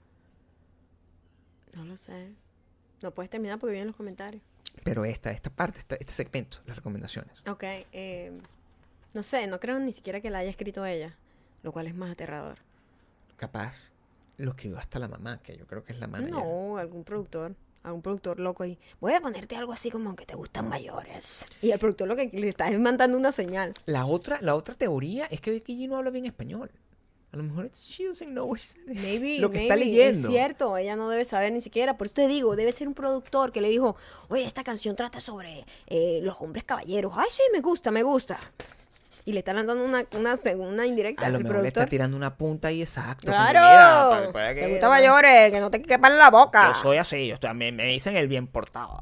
No 1.76 1.84
lo 1.84 1.96
sé. 1.96 2.32
No 3.02 3.10
puedes 3.12 3.28
terminar 3.28 3.58
porque 3.58 3.72
vienen 3.72 3.88
los 3.88 3.96
comentarios. 3.96 4.42
Pero 4.84 5.04
esta, 5.04 5.30
esta 5.30 5.50
parte, 5.50 5.80
esta- 5.80 5.96
este 5.96 6.12
segmento, 6.12 6.58
las 6.66 6.76
recomendaciones. 6.76 7.32
Ok. 7.48 7.62
eh, 7.92 8.38
no 9.16 9.22
sé, 9.22 9.46
no 9.46 9.58
creo 9.58 9.78
ni 9.80 9.92
siquiera 9.92 10.20
que 10.20 10.30
la 10.30 10.38
haya 10.38 10.50
escrito 10.50 10.84
ella. 10.86 11.16
Lo 11.62 11.72
cual 11.72 11.86
es 11.88 11.94
más 11.94 12.12
aterrador. 12.12 12.58
Capaz 13.36 13.90
lo 14.38 14.50
escribió 14.50 14.78
hasta 14.78 14.98
la 14.98 15.08
mamá, 15.08 15.40
que 15.42 15.56
yo 15.56 15.66
creo 15.66 15.82
que 15.84 15.92
es 15.92 15.98
la 15.98 16.06
manager. 16.06 16.32
No, 16.32 16.78
algún 16.78 17.02
productor. 17.02 17.54
Algún 17.82 18.02
productor 18.02 18.40
loco 18.40 18.64
ahí. 18.64 18.78
Voy 19.00 19.12
a 19.14 19.20
ponerte 19.20 19.54
algo 19.56 19.72
así 19.72 19.90
como 19.90 20.16
que 20.16 20.26
te 20.26 20.34
gustan 20.34 20.68
mayores. 20.68 21.46
Y 21.62 21.70
el 21.70 21.78
productor 21.78 22.08
lo 22.08 22.16
que 22.16 22.28
le 22.32 22.48
está 22.48 22.68
es 22.68 22.78
mandando 22.78 23.16
una 23.16 23.30
señal. 23.30 23.74
La 23.86 24.06
otra, 24.06 24.38
la 24.42 24.54
otra 24.56 24.74
teoría 24.74 25.26
es 25.26 25.40
que 25.40 25.52
Becky 25.52 25.76
G 25.78 25.88
no 25.88 25.96
habla 25.96 26.10
bien 26.10 26.24
español. 26.26 26.70
A 27.32 27.36
lo 27.36 27.42
mejor 27.44 27.70
she 27.72 28.06
doesn't 28.06 28.30
know 28.30 28.46
what 28.46 28.58
she's- 28.58 28.76
Maybe, 28.86 29.38
lo 29.40 29.50
que 29.50 29.62
está 29.62 29.76
maybe, 29.76 29.90
leyendo. 29.90 30.28
Es 30.28 30.34
cierto, 30.34 30.76
ella 30.76 30.96
no 30.96 31.08
debe 31.08 31.24
saber 31.24 31.52
ni 31.52 31.60
siquiera. 31.60 31.96
Por 31.96 32.06
eso 32.08 32.14
te 32.14 32.26
digo, 32.28 32.56
debe 32.56 32.72
ser 32.72 32.88
un 32.88 32.94
productor 32.94 33.52
que 33.52 33.60
le 33.60 33.68
dijo, 33.68 33.94
oye, 34.28 34.44
esta 34.44 34.64
canción 34.64 34.96
trata 34.96 35.20
sobre 35.20 35.64
eh, 35.86 36.20
los 36.22 36.40
hombres 36.40 36.64
caballeros. 36.64 37.12
Ay, 37.16 37.28
sí, 37.30 37.42
me 37.52 37.60
gusta, 37.60 37.90
me 37.92 38.02
gusta. 38.02 38.40
Y 39.26 39.32
le 39.32 39.40
está 39.40 39.52
lanzando 39.52 39.84
una, 39.84 40.06
una, 40.16 40.38
una 40.56 40.86
indirecta 40.86 41.26
A 41.26 41.30
lo 41.30 41.40
mejor 41.40 41.60
le 41.60 41.66
está 41.68 41.84
tirando 41.86 42.16
una 42.16 42.36
punta 42.36 42.68
ahí 42.68 42.80
exacto. 42.80 43.26
¡Claro! 43.26 44.30
mira, 44.32 44.54
que- 44.54 44.60
¿Te 44.60 44.70
gusta 44.70 44.88
mayores? 44.88 45.50
Que 45.50 45.58
no 45.58 45.68
te 45.68 45.82
quepan 45.82 46.12
en 46.12 46.18
la 46.18 46.30
boca. 46.30 46.68
Yo 46.68 46.74
soy 46.74 46.96
así, 46.98 47.26
yo 47.26 47.36
también 47.36 47.74
me 47.74 47.84
dicen 47.86 48.16
el 48.16 48.28
bien 48.28 48.46
portado. 48.46 49.00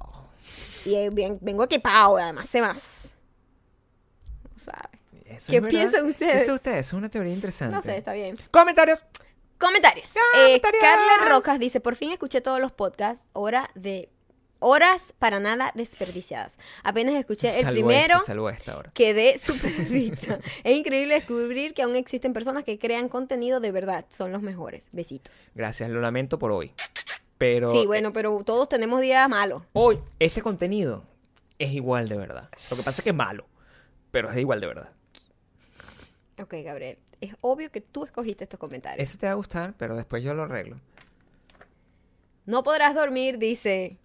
Y 0.86 1.10
bien, 1.10 1.38
vengo 1.42 1.64
equipado, 1.64 2.16
además 2.16 2.48
sé 2.48 2.62
más. 2.62 3.16
No 4.50 4.58
sabes. 4.58 5.00
Eso 5.26 5.52
¿Qué 5.52 5.60
piensan 5.60 6.06
ustedes? 6.06 6.42
Eso 6.42 6.54
ustedes, 6.54 6.86
es 6.86 6.92
una 6.94 7.10
teoría 7.10 7.32
interesante. 7.34 7.74
No 7.76 7.82
sé, 7.82 7.98
está 7.98 8.14
bien. 8.14 8.34
Comentarios. 8.50 9.04
Comentarios. 9.58 10.10
Eh, 10.16 10.60
Comentarios. 10.60 10.82
Carla 10.82 11.28
Rocas 11.30 11.58
dice, 11.58 11.80
por 11.80 11.96
fin 11.96 12.12
escuché 12.12 12.40
todos 12.40 12.60
los 12.60 12.72
podcasts, 12.72 13.28
hora 13.34 13.70
de 13.74 14.08
horas 14.64 15.12
para 15.18 15.40
nada 15.40 15.72
desperdiciadas. 15.74 16.56
Apenas 16.82 17.14
escuché 17.16 17.48
el 17.58 17.64
Salvo 17.64 17.74
primero, 17.86 18.20
salvo 18.20 18.48
esta 18.48 18.72
ahora. 18.72 18.90
quedé 18.94 19.36
súper 19.38 19.72
vista. 19.72 20.38
es 20.64 20.76
increíble 20.76 21.14
descubrir 21.14 21.74
que 21.74 21.82
aún 21.82 21.96
existen 21.96 22.32
personas 22.32 22.64
que 22.64 22.78
crean 22.78 23.08
contenido 23.08 23.60
de 23.60 23.70
verdad. 23.72 24.06
Son 24.10 24.32
los 24.32 24.42
mejores. 24.42 24.88
Besitos. 24.92 25.50
Gracias, 25.54 25.90
lo 25.90 26.00
lamento 26.00 26.38
por 26.38 26.50
hoy. 26.50 26.72
Pero 27.36 27.72
sí, 27.72 27.84
bueno, 27.84 28.12
pero 28.12 28.42
todos 28.44 28.68
tenemos 28.68 29.00
días 29.00 29.28
malos. 29.28 29.62
hoy 29.74 29.98
este 30.18 30.40
contenido 30.40 31.04
es 31.58 31.72
igual 31.72 32.08
de 32.08 32.16
verdad. 32.16 32.48
Lo 32.70 32.76
que 32.76 32.82
pasa 32.82 33.00
es 33.00 33.04
que 33.04 33.10
es 33.10 33.16
malo, 33.16 33.44
pero 34.10 34.30
es 34.30 34.38
igual 34.38 34.60
de 34.60 34.66
verdad. 34.68 34.90
Ok, 36.40 36.54
Gabriel. 36.64 36.98
Es 37.20 37.34
obvio 37.40 37.70
que 37.70 37.80
tú 37.80 38.04
escogiste 38.04 38.44
estos 38.44 38.58
comentarios. 38.58 39.06
Ese 39.08 39.18
te 39.18 39.26
va 39.26 39.32
a 39.32 39.36
gustar, 39.36 39.74
pero 39.78 39.94
después 39.96 40.22
yo 40.22 40.34
lo 40.34 40.42
arreglo. 40.44 40.80
No 42.46 42.62
podrás 42.62 42.94
dormir, 42.94 43.38
dice. 43.38 43.98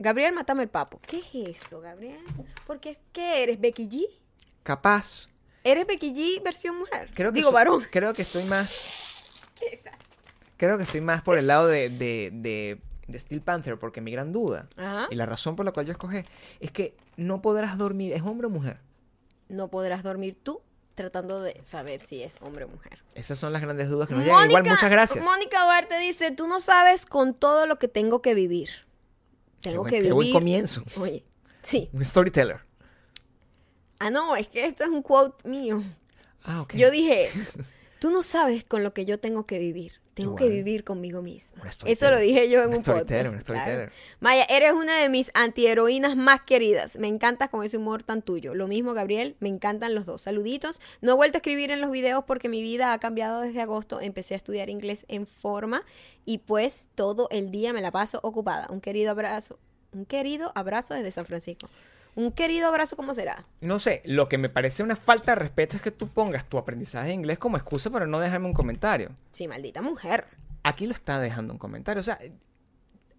Gabriel, 0.00 0.32
mátame 0.32 0.62
el 0.64 0.68
papo. 0.70 0.98
¿Qué 1.06 1.18
es 1.18 1.56
eso, 1.62 1.80
Gabriel? 1.80 2.18
Porque 2.66 2.98
¿qué 3.12 3.42
eres, 3.42 3.60
Becky 3.60 3.86
G? 3.88 4.06
Capaz. 4.62 5.28
¿Eres 5.62 5.86
Becky 5.86 6.12
G 6.14 6.42
versión 6.42 6.78
mujer? 6.78 7.10
Creo 7.14 7.30
que 7.32 7.36
Digo, 7.36 7.50
so- 7.50 7.54
varón. 7.54 7.86
Creo 7.92 8.12
que 8.14 8.22
estoy 8.22 8.44
más. 8.44 8.88
Creo 10.56 10.76
que 10.76 10.84
estoy 10.84 11.00
más 11.00 11.22
por 11.22 11.38
el 11.38 11.46
lado 11.46 11.66
de, 11.68 11.88
de, 11.88 12.30
de, 12.32 12.80
de 13.06 13.18
Steel 13.18 13.40
Panther, 13.40 13.78
porque 13.78 14.00
mi 14.00 14.10
gran 14.10 14.30
duda, 14.32 14.68
Ajá. 14.76 15.06
y 15.10 15.14
la 15.14 15.24
razón 15.26 15.56
por 15.56 15.64
la 15.64 15.72
cual 15.72 15.86
yo 15.86 15.92
escogí, 15.92 16.18
es 16.60 16.70
que 16.70 16.94
no 17.16 17.40
podrás 17.40 17.78
dormir, 17.78 18.12
¿es 18.12 18.22
hombre 18.22 18.46
o 18.46 18.50
mujer? 18.50 18.78
No 19.48 19.68
podrás 19.68 20.02
dormir 20.02 20.36
tú 20.42 20.60
tratando 20.94 21.40
de 21.40 21.58
saber 21.64 22.06
si 22.06 22.22
es 22.22 22.36
hombre 22.42 22.64
o 22.64 22.68
mujer. 22.68 23.02
Esas 23.14 23.38
son 23.38 23.54
las 23.54 23.62
grandes 23.62 23.88
dudas 23.88 24.06
que 24.06 24.14
nos 24.14 24.24
llegan. 24.24 24.48
Igual, 24.50 24.64
muchas 24.64 24.90
gracias. 24.90 25.24
Mónica 25.24 25.64
Duarte 25.64 25.98
dice, 25.98 26.30
tú 26.30 26.46
no 26.46 26.60
sabes 26.60 27.06
con 27.06 27.32
todo 27.32 27.66
lo 27.66 27.78
que 27.78 27.88
tengo 27.88 28.20
que 28.20 28.34
vivir. 28.34 28.68
Qué 29.60 29.70
Tengo 29.70 29.82
buen- 29.82 29.90
que 29.90 29.96
qué 29.96 30.02
vivir. 30.02 30.14
buen 30.14 30.32
comienzo. 30.32 30.82
Oye, 30.98 31.24
sí. 31.62 31.88
Un 31.92 32.04
storyteller. 32.04 32.60
Ah, 33.98 34.10
no, 34.10 34.34
es 34.36 34.48
que 34.48 34.64
esto 34.66 34.84
es 34.84 34.90
un 34.90 35.02
quote 35.02 35.46
mío. 35.48 35.82
Ah, 36.44 36.62
ok. 36.62 36.74
Yo 36.74 36.90
dije. 36.90 37.30
Tú 38.00 38.10
no 38.10 38.22
sabes 38.22 38.64
con 38.64 38.82
lo 38.82 38.92
que 38.92 39.04
yo 39.04 39.20
tengo 39.20 39.46
que 39.46 39.58
vivir. 39.60 40.00
Tengo 40.14 40.34
que 40.34 40.48
vivir 40.48 40.84
conmigo 40.84 41.22
misma. 41.22 41.62
Eso 41.86 42.10
lo 42.10 42.18
dije 42.18 42.50
yo 42.50 42.62
en 42.62 42.70
Un 42.70 42.76
un, 42.76 42.80
storyteller, 42.82 43.26
podcast. 43.26 43.34
un 43.36 43.40
storyteller. 43.40 43.76
claro. 43.88 43.92
Maya, 44.20 44.44
eres 44.50 44.72
una 44.72 44.98
de 45.00 45.08
mis 45.08 45.30
antiheroínas 45.32 46.14
más 46.16 46.40
queridas. 46.42 46.96
Me 46.96 47.08
encantas 47.08 47.48
con 47.48 47.64
ese 47.64 47.78
humor 47.78 48.02
tan 48.02 48.20
tuyo. 48.20 48.54
Lo 48.54 48.66
mismo, 48.66 48.92
Gabriel. 48.92 49.36
Me 49.40 49.48
encantan 49.48 49.94
los 49.94 50.04
dos. 50.04 50.22
Saluditos. 50.22 50.80
No 51.00 51.12
he 51.12 51.14
vuelto 51.14 51.36
a 51.36 51.40
escribir 51.40 51.70
en 51.70 51.80
los 51.80 51.90
videos 51.90 52.24
porque 52.26 52.48
mi 52.50 52.60
vida 52.60 52.92
ha 52.92 52.98
cambiado 52.98 53.40
desde 53.40 53.62
agosto. 53.62 54.00
Empecé 54.00 54.34
a 54.34 54.36
estudiar 54.38 54.68
inglés 54.68 55.04
en 55.08 55.26
forma 55.26 55.84
y 56.26 56.38
pues 56.38 56.88
todo 56.94 57.28
el 57.30 57.50
día 57.50 57.72
me 57.72 57.80
la 57.80 57.90
paso 57.90 58.20
ocupada. 58.22 58.66
Un 58.70 58.80
querido 58.80 59.12
abrazo. 59.12 59.58
Un 59.92 60.04
querido 60.04 60.52
abrazo 60.54 60.94
desde 60.94 61.12
San 61.12 61.24
Francisco. 61.26 61.68
Un 62.14 62.32
querido 62.32 62.68
abrazo, 62.68 62.96
¿cómo 62.96 63.14
será? 63.14 63.46
No 63.60 63.78
sé, 63.78 64.02
lo 64.04 64.28
que 64.28 64.38
me 64.38 64.48
parece 64.48 64.82
una 64.82 64.96
falta 64.96 65.32
de 65.32 65.36
respeto 65.36 65.76
es 65.76 65.82
que 65.82 65.90
tú 65.90 66.08
pongas 66.08 66.48
tu 66.48 66.58
aprendizaje 66.58 67.08
de 67.08 67.14
inglés 67.14 67.38
como 67.38 67.56
excusa 67.56 67.90
para 67.90 68.06
no 68.06 68.18
dejarme 68.20 68.46
un 68.46 68.52
comentario. 68.52 69.10
Sí, 69.32 69.46
maldita 69.46 69.80
mujer. 69.80 70.26
Aquí 70.62 70.86
lo 70.86 70.92
está 70.92 71.20
dejando 71.20 71.52
un 71.52 71.58
comentario. 71.58 72.00
O 72.00 72.04
sea, 72.04 72.18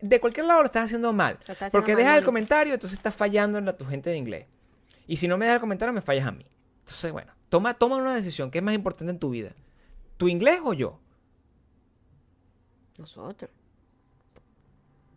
de 0.02 0.20
cualquier 0.20 0.46
lado 0.46 0.60
lo 0.60 0.66
estás 0.66 0.86
haciendo 0.86 1.14
mal. 1.14 1.36
Lo 1.48 1.54
estás 1.54 1.68
haciendo 1.68 1.80
Porque 1.80 1.94
mal, 1.94 2.04
dejas 2.04 2.20
el 2.20 2.26
comentario, 2.26 2.74
entonces 2.74 2.98
estás 2.98 3.16
fallando 3.16 3.58
en 3.58 3.66
la, 3.66 3.78
tu 3.78 3.86
gente 3.86 4.10
de 4.10 4.18
inglés. 4.18 4.48
Y 5.08 5.18
si 5.18 5.28
no 5.28 5.38
me 5.38 5.46
das 5.46 5.56
el 5.56 5.62
comentario, 5.62 5.94
me 5.94 6.02
fallas 6.02 6.28
a 6.28 6.32
mí. 6.32 6.46
Entonces, 6.80 7.12
bueno, 7.12 7.32
toma, 7.50 7.74
toma 7.74 7.98
una 7.98 8.16
decisión. 8.16 8.52
¿Qué 8.52 8.60
es 8.60 8.64
más 8.64 8.76
importante 8.76 9.12
en 9.12 9.20
tu 9.20 9.30
vida? 9.30 9.54
¿Tu 10.18 10.28
inglés 10.28 10.60
o 10.64 10.74
yo? 10.74 11.00
Nosotros. 12.98 13.50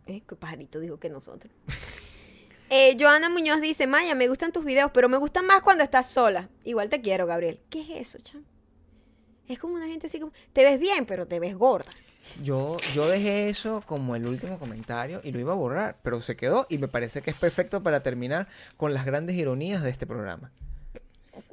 Es 0.05 0.23
que 0.23 0.35
pajarito 0.35 0.79
dijo 0.79 0.99
que 0.99 1.09
nosotros. 1.09 1.51
Eh, 2.69 2.97
Joana 2.99 3.29
Muñoz 3.29 3.61
dice, 3.61 3.85
Maya, 3.87 4.15
me 4.15 4.27
gustan 4.27 4.51
tus 4.51 4.65
videos, 4.65 4.91
pero 4.93 5.07
me 5.07 5.17
gustan 5.17 5.45
más 5.45 5.61
cuando 5.61 5.83
estás 5.83 6.09
sola. 6.09 6.49
Igual 6.63 6.89
te 6.89 7.01
quiero, 7.01 7.25
Gabriel. 7.27 7.59
¿Qué 7.69 7.81
es 7.81 7.89
eso, 7.91 8.19
cham? 8.23 8.43
Es 9.47 9.59
como 9.59 9.75
una 9.75 9.87
gente 9.87 10.07
así 10.07 10.19
como, 10.19 10.33
te 10.53 10.63
ves 10.63 10.79
bien, 10.79 11.05
pero 11.05 11.27
te 11.27 11.39
ves 11.39 11.55
gorda. 11.55 11.91
Yo, 12.41 12.77
yo 12.95 13.07
dejé 13.07 13.49
eso 13.49 13.83
como 13.85 14.15
el 14.15 14.25
último 14.25 14.57
comentario 14.57 15.21
y 15.23 15.31
lo 15.31 15.39
iba 15.39 15.51
a 15.53 15.55
borrar, 15.55 15.99
pero 16.01 16.21
se 16.21 16.35
quedó 16.35 16.65
y 16.69 16.79
me 16.79 16.87
parece 16.87 17.21
que 17.21 17.29
es 17.29 17.37
perfecto 17.37 17.83
para 17.83 17.99
terminar 17.99 18.47
con 18.77 18.95
las 18.95 19.05
grandes 19.05 19.35
ironías 19.35 19.83
de 19.83 19.91
este 19.91 20.07
programa. 20.07 20.51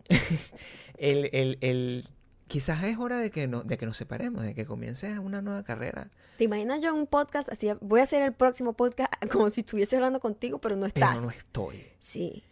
el, 0.96 1.58
el- 1.60 2.04
quizás 2.52 2.84
es 2.84 2.98
hora 2.98 3.16
de 3.16 3.30
que, 3.30 3.48
no, 3.48 3.62
de 3.62 3.78
que 3.78 3.86
nos 3.86 3.96
separemos, 3.96 4.42
de 4.42 4.54
que 4.54 4.66
comiences 4.66 5.18
una 5.18 5.40
nueva 5.40 5.62
carrera. 5.62 6.10
¿Te 6.36 6.44
imaginas 6.44 6.82
yo 6.82 6.94
un 6.94 7.06
podcast 7.06 7.48
así? 7.50 7.70
Voy 7.80 8.00
a 8.00 8.02
hacer 8.02 8.22
el 8.22 8.34
próximo 8.34 8.74
podcast 8.74 9.10
como 9.32 9.48
si 9.48 9.62
estuviese 9.62 9.96
hablando 9.96 10.20
contigo, 10.20 10.58
pero 10.58 10.76
no 10.76 10.84
estás. 10.84 11.12
Pero 11.12 11.22
no 11.22 11.30
estoy. 11.30 11.86
Sí. 11.98 12.44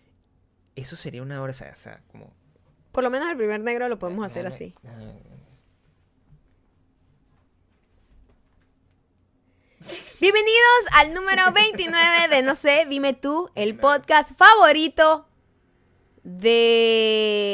Eso 0.75 0.97
sería 0.97 1.23
una 1.23 1.43
hora, 1.43 1.51
o 1.51 1.55
sea, 1.55 1.75
o 1.75 1.77
sea, 1.77 2.01
como... 2.11 2.33
Por 2.93 3.05
lo 3.05 3.11
menos 3.11 3.29
el 3.29 3.37
primer 3.37 3.61
negro 3.61 3.91
lo 3.91 3.99
podemos 3.99 4.25
hacer 4.25 4.47
así. 4.47 4.75
Bienvenidos 10.19 10.87
al 10.93 11.13
número 11.13 11.53
29 11.55 12.35
de 12.35 12.43
No 12.43 12.55
sé, 12.55 12.87
dime 12.89 13.13
tú, 13.13 13.51
el 13.55 13.77
podcast 13.77 14.31
favorito 14.39 15.29
de 16.23 17.51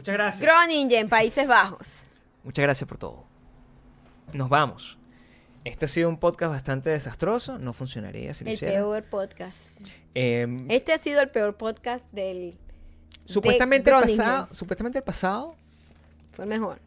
Muchas 0.00 0.14
gracias. 0.14 0.40
Groningen, 0.42 1.08
Países 1.10 1.46
Bajos. 1.46 2.04
Muchas 2.42 2.62
gracias 2.62 2.88
por 2.88 2.96
todo. 2.96 3.26
Nos 4.32 4.48
vamos. 4.48 4.96
Este 5.64 5.84
ha 5.84 5.88
sido 5.88 6.08
un 6.08 6.18
podcast 6.18 6.52
bastante 6.52 6.88
desastroso. 6.88 7.58
No 7.58 7.74
funcionaría 7.74 8.32
si 8.32 8.44
lo 8.44 8.50
El 8.50 8.54
hiciera. 8.56 8.74
peor 8.76 9.04
podcast. 9.04 9.76
Em, 10.14 10.70
Este 10.70 10.94
ha 10.94 10.98
sido 10.98 11.20
el 11.20 11.28
peor 11.28 11.54
podcast 11.58 12.04
del. 12.12 12.56
supuestamente, 13.26 13.90
el 13.90 13.96
pasado, 14.00 14.48
supuestamente 14.54 14.98
el 14.98 15.04
pasado 15.04 15.54
Fue 16.32 16.44
el 16.46 16.48
mejor. 16.48 16.80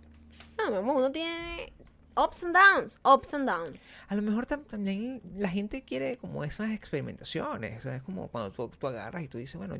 No, 0.57 0.71
mi 0.71 0.77
amor, 0.77 0.95
uno 0.97 1.11
tiene 1.11 1.71
ups 2.17 2.43
and 2.45 2.55
downs, 2.55 2.99
ups 3.05 3.33
and 3.35 3.47
downs. 3.47 3.79
A 4.07 4.15
lo 4.15 4.23
mejor 4.23 4.47
tam- 4.47 4.65
también 4.65 5.21
la 5.35 5.49
gente 5.49 5.83
quiere 5.83 6.17
como 6.17 6.43
esas 6.43 6.71
experimentaciones. 6.71 7.77
O 7.77 7.81
sea, 7.81 7.95
es 7.97 8.01
como 8.01 8.27
cuando 8.29 8.49
tú, 8.51 8.69
tú 8.69 8.87
agarras 8.87 9.21
y 9.23 9.27
tú 9.27 9.37
dices, 9.37 9.55
bueno, 9.57 9.75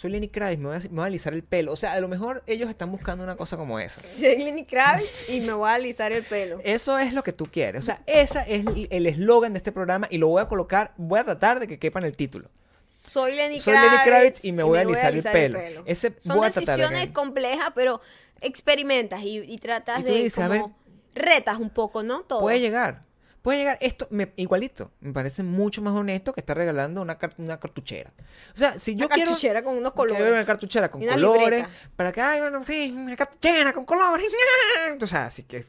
soy 0.00 0.10
Lenny 0.12 0.28
Kravitz, 0.28 0.58
me 0.58 0.68
voy, 0.68 0.76
a, 0.76 0.80
me 0.80 0.88
voy 0.88 1.02
a 1.02 1.06
alisar 1.06 1.34
el 1.34 1.42
pelo. 1.42 1.72
O 1.72 1.76
sea, 1.76 1.92
a 1.92 2.00
lo 2.00 2.08
mejor 2.08 2.42
ellos 2.46 2.70
están 2.70 2.90
buscando 2.90 3.22
una 3.22 3.36
cosa 3.36 3.58
como 3.58 3.78
esa. 3.78 4.00
Soy 4.18 4.38
Lenny 4.38 4.64
Kravitz 4.64 5.28
y 5.28 5.40
me 5.42 5.52
voy 5.52 5.68
a 5.68 5.74
alisar 5.74 6.12
el 6.12 6.24
pelo. 6.24 6.58
Eso 6.64 6.98
es 6.98 7.12
lo 7.12 7.22
que 7.22 7.32
tú 7.34 7.44
quieres. 7.46 7.82
O 7.82 7.86
sea, 7.86 8.02
ese 8.06 8.40
es 8.48 8.64
el- 8.66 8.88
el 8.90 9.06
eslogan 9.06 9.52
de 9.52 9.58
este 9.58 9.72
programa 9.72 10.06
y 10.10 10.16
lo 10.16 10.28
voy 10.28 10.40
a 10.40 10.46
colocar, 10.48 10.94
voy 10.96 11.20
a 11.20 11.24
tratar 11.24 11.60
de 11.60 11.68
que 11.68 11.78
quepa 11.78 11.98
en 11.98 12.06
el 12.06 12.16
título. 12.16 12.48
Soy 12.94 13.34
Lenny 13.34 13.58
Soy 13.58 13.74
Kravitz. 13.74 13.92
Lenny 13.92 14.04
Kravitz 14.04 14.44
y 14.44 14.52
me 14.52 14.62
voy 14.62 14.78
a 14.78 14.80
alisar 14.82 15.14
el 15.14 15.22
pelo. 15.22 15.82
Ese 15.84 16.14
Son 16.18 16.36
voy 16.38 16.46
a 16.46 16.50
tratar 16.50 16.76
de 16.76 16.82
decisiones 16.82 17.06
que- 17.08 17.12
complejas, 17.12 17.72
pero 17.74 18.00
experimentas 18.40 19.20
y, 19.22 19.38
y 19.38 19.56
tratas 19.58 20.00
Y 20.00 20.04
tú 20.04 20.12
de 20.12 20.22
dices, 20.22 20.38
a 20.44 20.48
como 20.48 20.74
ver, 21.14 21.24
retas 21.24 21.58
un 21.58 21.70
poco, 21.70 22.02
¿no? 22.02 22.22
Todo. 22.22 22.40
Puede 22.40 22.60
llegar. 22.60 23.02
Puede 23.42 23.58
llegar. 23.58 23.78
Esto, 23.80 24.06
me- 24.10 24.32
igualito. 24.36 24.90
Me 25.00 25.12
parece 25.12 25.42
mucho 25.42 25.80
más 25.82 25.94
honesto 25.94 26.32
que 26.34 26.40
estar 26.40 26.56
regalando 26.56 27.00
una, 27.00 27.16
car- 27.16 27.34
una 27.38 27.58
cartuchera. 27.58 28.12
O 28.54 28.56
sea, 28.56 28.78
si 28.78 28.94
yo 28.94 29.06
Una 29.06 29.14
quiero... 29.14 29.30
cartuchera 29.30 29.62
con 29.62 29.76
unos 29.76 29.92
quiero 29.94 30.08
colores. 30.14 30.32
una 30.34 30.44
cartuchera 30.46 30.90
con 30.90 31.02
una 31.02 31.12
colores. 31.14 31.40
libreta. 31.42 31.70
Para 31.96 32.12
que, 32.12 32.20
ay, 32.20 32.40
bueno, 32.40 32.62
sí, 32.66 32.94
una 32.96 33.16
cartuchera 33.16 33.72
con 33.72 33.84
colores. 33.84 34.26
O 35.02 35.06
sea, 35.06 35.30
si, 35.30 35.44
que, 35.44 35.64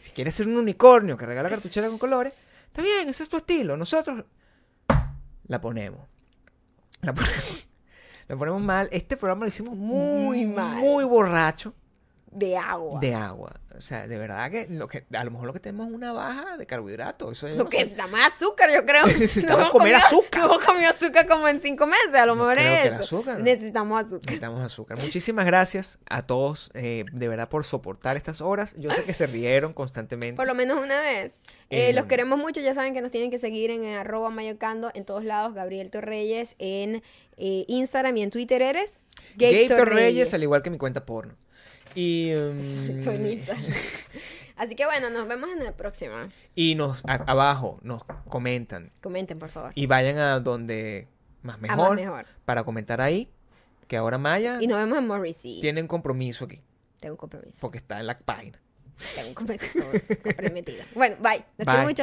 si 0.00 0.10
quieres 0.10 0.34
ser 0.34 0.48
un 0.48 0.56
unicornio 0.56 1.16
que 1.16 1.26
regala 1.26 1.48
cartuchera 1.48 1.88
con 1.88 1.98
colores, 1.98 2.32
está 2.66 2.82
bien, 2.82 3.08
ese 3.08 3.22
es 3.22 3.28
tu 3.28 3.36
estilo. 3.36 3.76
Nosotros 3.76 4.24
la 5.46 5.60
ponemos. 5.60 6.00
La 7.02 7.14
ponemos. 7.14 7.68
La 8.28 8.36
ponemos 8.36 8.60
mal. 8.60 8.88
Este 8.90 9.16
programa 9.16 9.42
lo 9.44 9.48
hicimos 9.48 9.76
Muy 9.76 10.44
mal. 10.46 10.78
Muy 10.78 11.04
borracho 11.04 11.72
De 12.36 12.56
agua. 12.56 13.00
de 13.00 13.14
agua. 13.14 13.52
O 13.76 13.80
sea, 13.82 14.06
de 14.08 14.16
verdad 14.16 14.50
que, 14.50 14.66
lo 14.70 14.88
que 14.88 15.04
a 15.12 15.22
lo 15.24 15.30
mejor 15.30 15.46
lo 15.48 15.52
que 15.52 15.60
tenemos 15.60 15.88
es 15.88 15.92
una 15.92 16.12
baja 16.12 16.56
de 16.56 16.64
carbohidratos. 16.66 17.32
Eso 17.32 17.48
Lo 17.48 17.64
no 17.64 17.68
que 17.68 17.76
sé. 17.78 17.82
necesitamos 17.84 18.20
es 18.20 18.26
azúcar, 18.26 18.70
yo 18.72 18.86
creo. 18.86 19.06
Necesitamos 19.06 19.58
hemos 19.60 19.70
comer 19.70 19.92
comido- 19.94 20.06
azúcar. 20.06 20.40
No 20.40 20.46
hemos 20.54 20.64
comido 20.64 20.90
azúcar 20.90 21.26
como 21.26 21.48
en 21.48 21.60
cinco 21.60 21.86
meses, 21.86 22.14
a 22.14 22.24
lo 22.26 22.34
mejor 22.36 22.58
es 22.58 22.84
eso. 22.92 23.00
azúcar. 23.02 23.40
Necesitamos 23.40 23.98
azúcar. 24.00 24.20
Necesitamos 24.24 24.62
azúcar. 24.64 24.98
Muchísimas 24.98 25.44
gracias 25.46 25.98
a 26.08 26.22
todos, 26.26 26.70
eh, 26.74 27.04
de 27.12 27.28
verdad, 27.28 27.48
por 27.50 27.64
soportar 27.64 28.16
estas 28.16 28.40
horas. 28.40 28.74
Yo 28.78 28.90
sé 28.90 29.02
que 29.04 29.12
se 29.12 29.26
rieron 29.26 29.74
constantemente. 29.74 30.34
Por 30.36 30.46
lo 30.46 30.54
menos 30.54 30.78
una 30.82 31.00
vez. 31.00 31.32
Eh, 31.68 31.90
Eh, 31.90 31.92
los 31.92 32.06
queremos 32.06 32.38
mucho, 32.38 32.60
ya 32.60 32.72
saben 32.74 32.94
que 32.94 33.00
nos 33.02 33.10
tienen 33.10 33.30
que 33.30 33.38
seguir 33.38 33.70
en 33.70 33.84
arroba 33.94 34.30
mayocando 34.30 34.90
en 34.94 35.04
todos 35.04 35.24
lados, 35.24 35.52
Gabriel 35.54 35.90
Torreyes 35.90 36.54
en 36.58 37.02
eh, 37.36 37.64
Instagram 37.68 38.16
y 38.16 38.22
en 38.22 38.30
Twitter 38.30 38.62
eres 38.62 39.04
Gator 39.36 39.88
Reyes, 39.92 40.32
al 40.32 40.42
igual 40.42 40.62
que 40.62 40.70
mi 40.70 40.78
cuenta 40.78 41.04
porno. 41.04 41.34
Y, 41.96 42.32
um, 42.34 42.60
Exacto. 42.60 43.52
Así 44.56 44.74
que 44.74 44.86
bueno, 44.86 45.10
nos 45.10 45.26
vemos 45.28 45.50
en 45.50 45.60
el 45.62 45.72
próximo. 45.74 46.14
y 46.54 46.74
nos 46.76 47.04
a- 47.04 47.24
abajo 47.26 47.78
nos 47.82 48.04
comentan. 48.28 48.90
Comenten, 49.02 49.38
por 49.38 49.48
favor. 49.50 49.72
Y 49.74 49.86
vayan 49.86 50.16
a 50.18 50.40
donde 50.40 51.08
más 51.42 51.56
A 51.56 51.58
mejor, 51.58 51.78
más 51.90 51.96
mejor. 51.96 52.26
para 52.44 52.64
comentar 52.64 53.00
ahí. 53.00 53.28
Que 53.88 53.96
ahora 53.96 54.18
Maya 54.18 54.58
Y 54.60 54.66
nos 54.66 54.78
vemos 54.78 54.98
en 54.98 55.06
Morrissey. 55.06 55.60
tiene 55.60 55.80
un 55.82 55.88
compromiso 55.88 56.44
aquí. 56.46 56.60
Tengo 57.00 57.14
un 57.14 57.18
compromiso. 57.18 57.58
Porque 57.60 57.78
está 57.78 58.00
en 58.00 58.06
la 58.06 58.18
página. 58.18 58.58
Tengo 59.14 59.28
un 59.28 59.34
compromiso 59.34 59.66
comprometida. 60.24 60.84
Bueno, 60.94 61.16
bye. 61.20 61.44
Los 61.58 61.66
Bye. 61.66 61.66
quiero 61.66 61.82
mucho. 61.82 61.94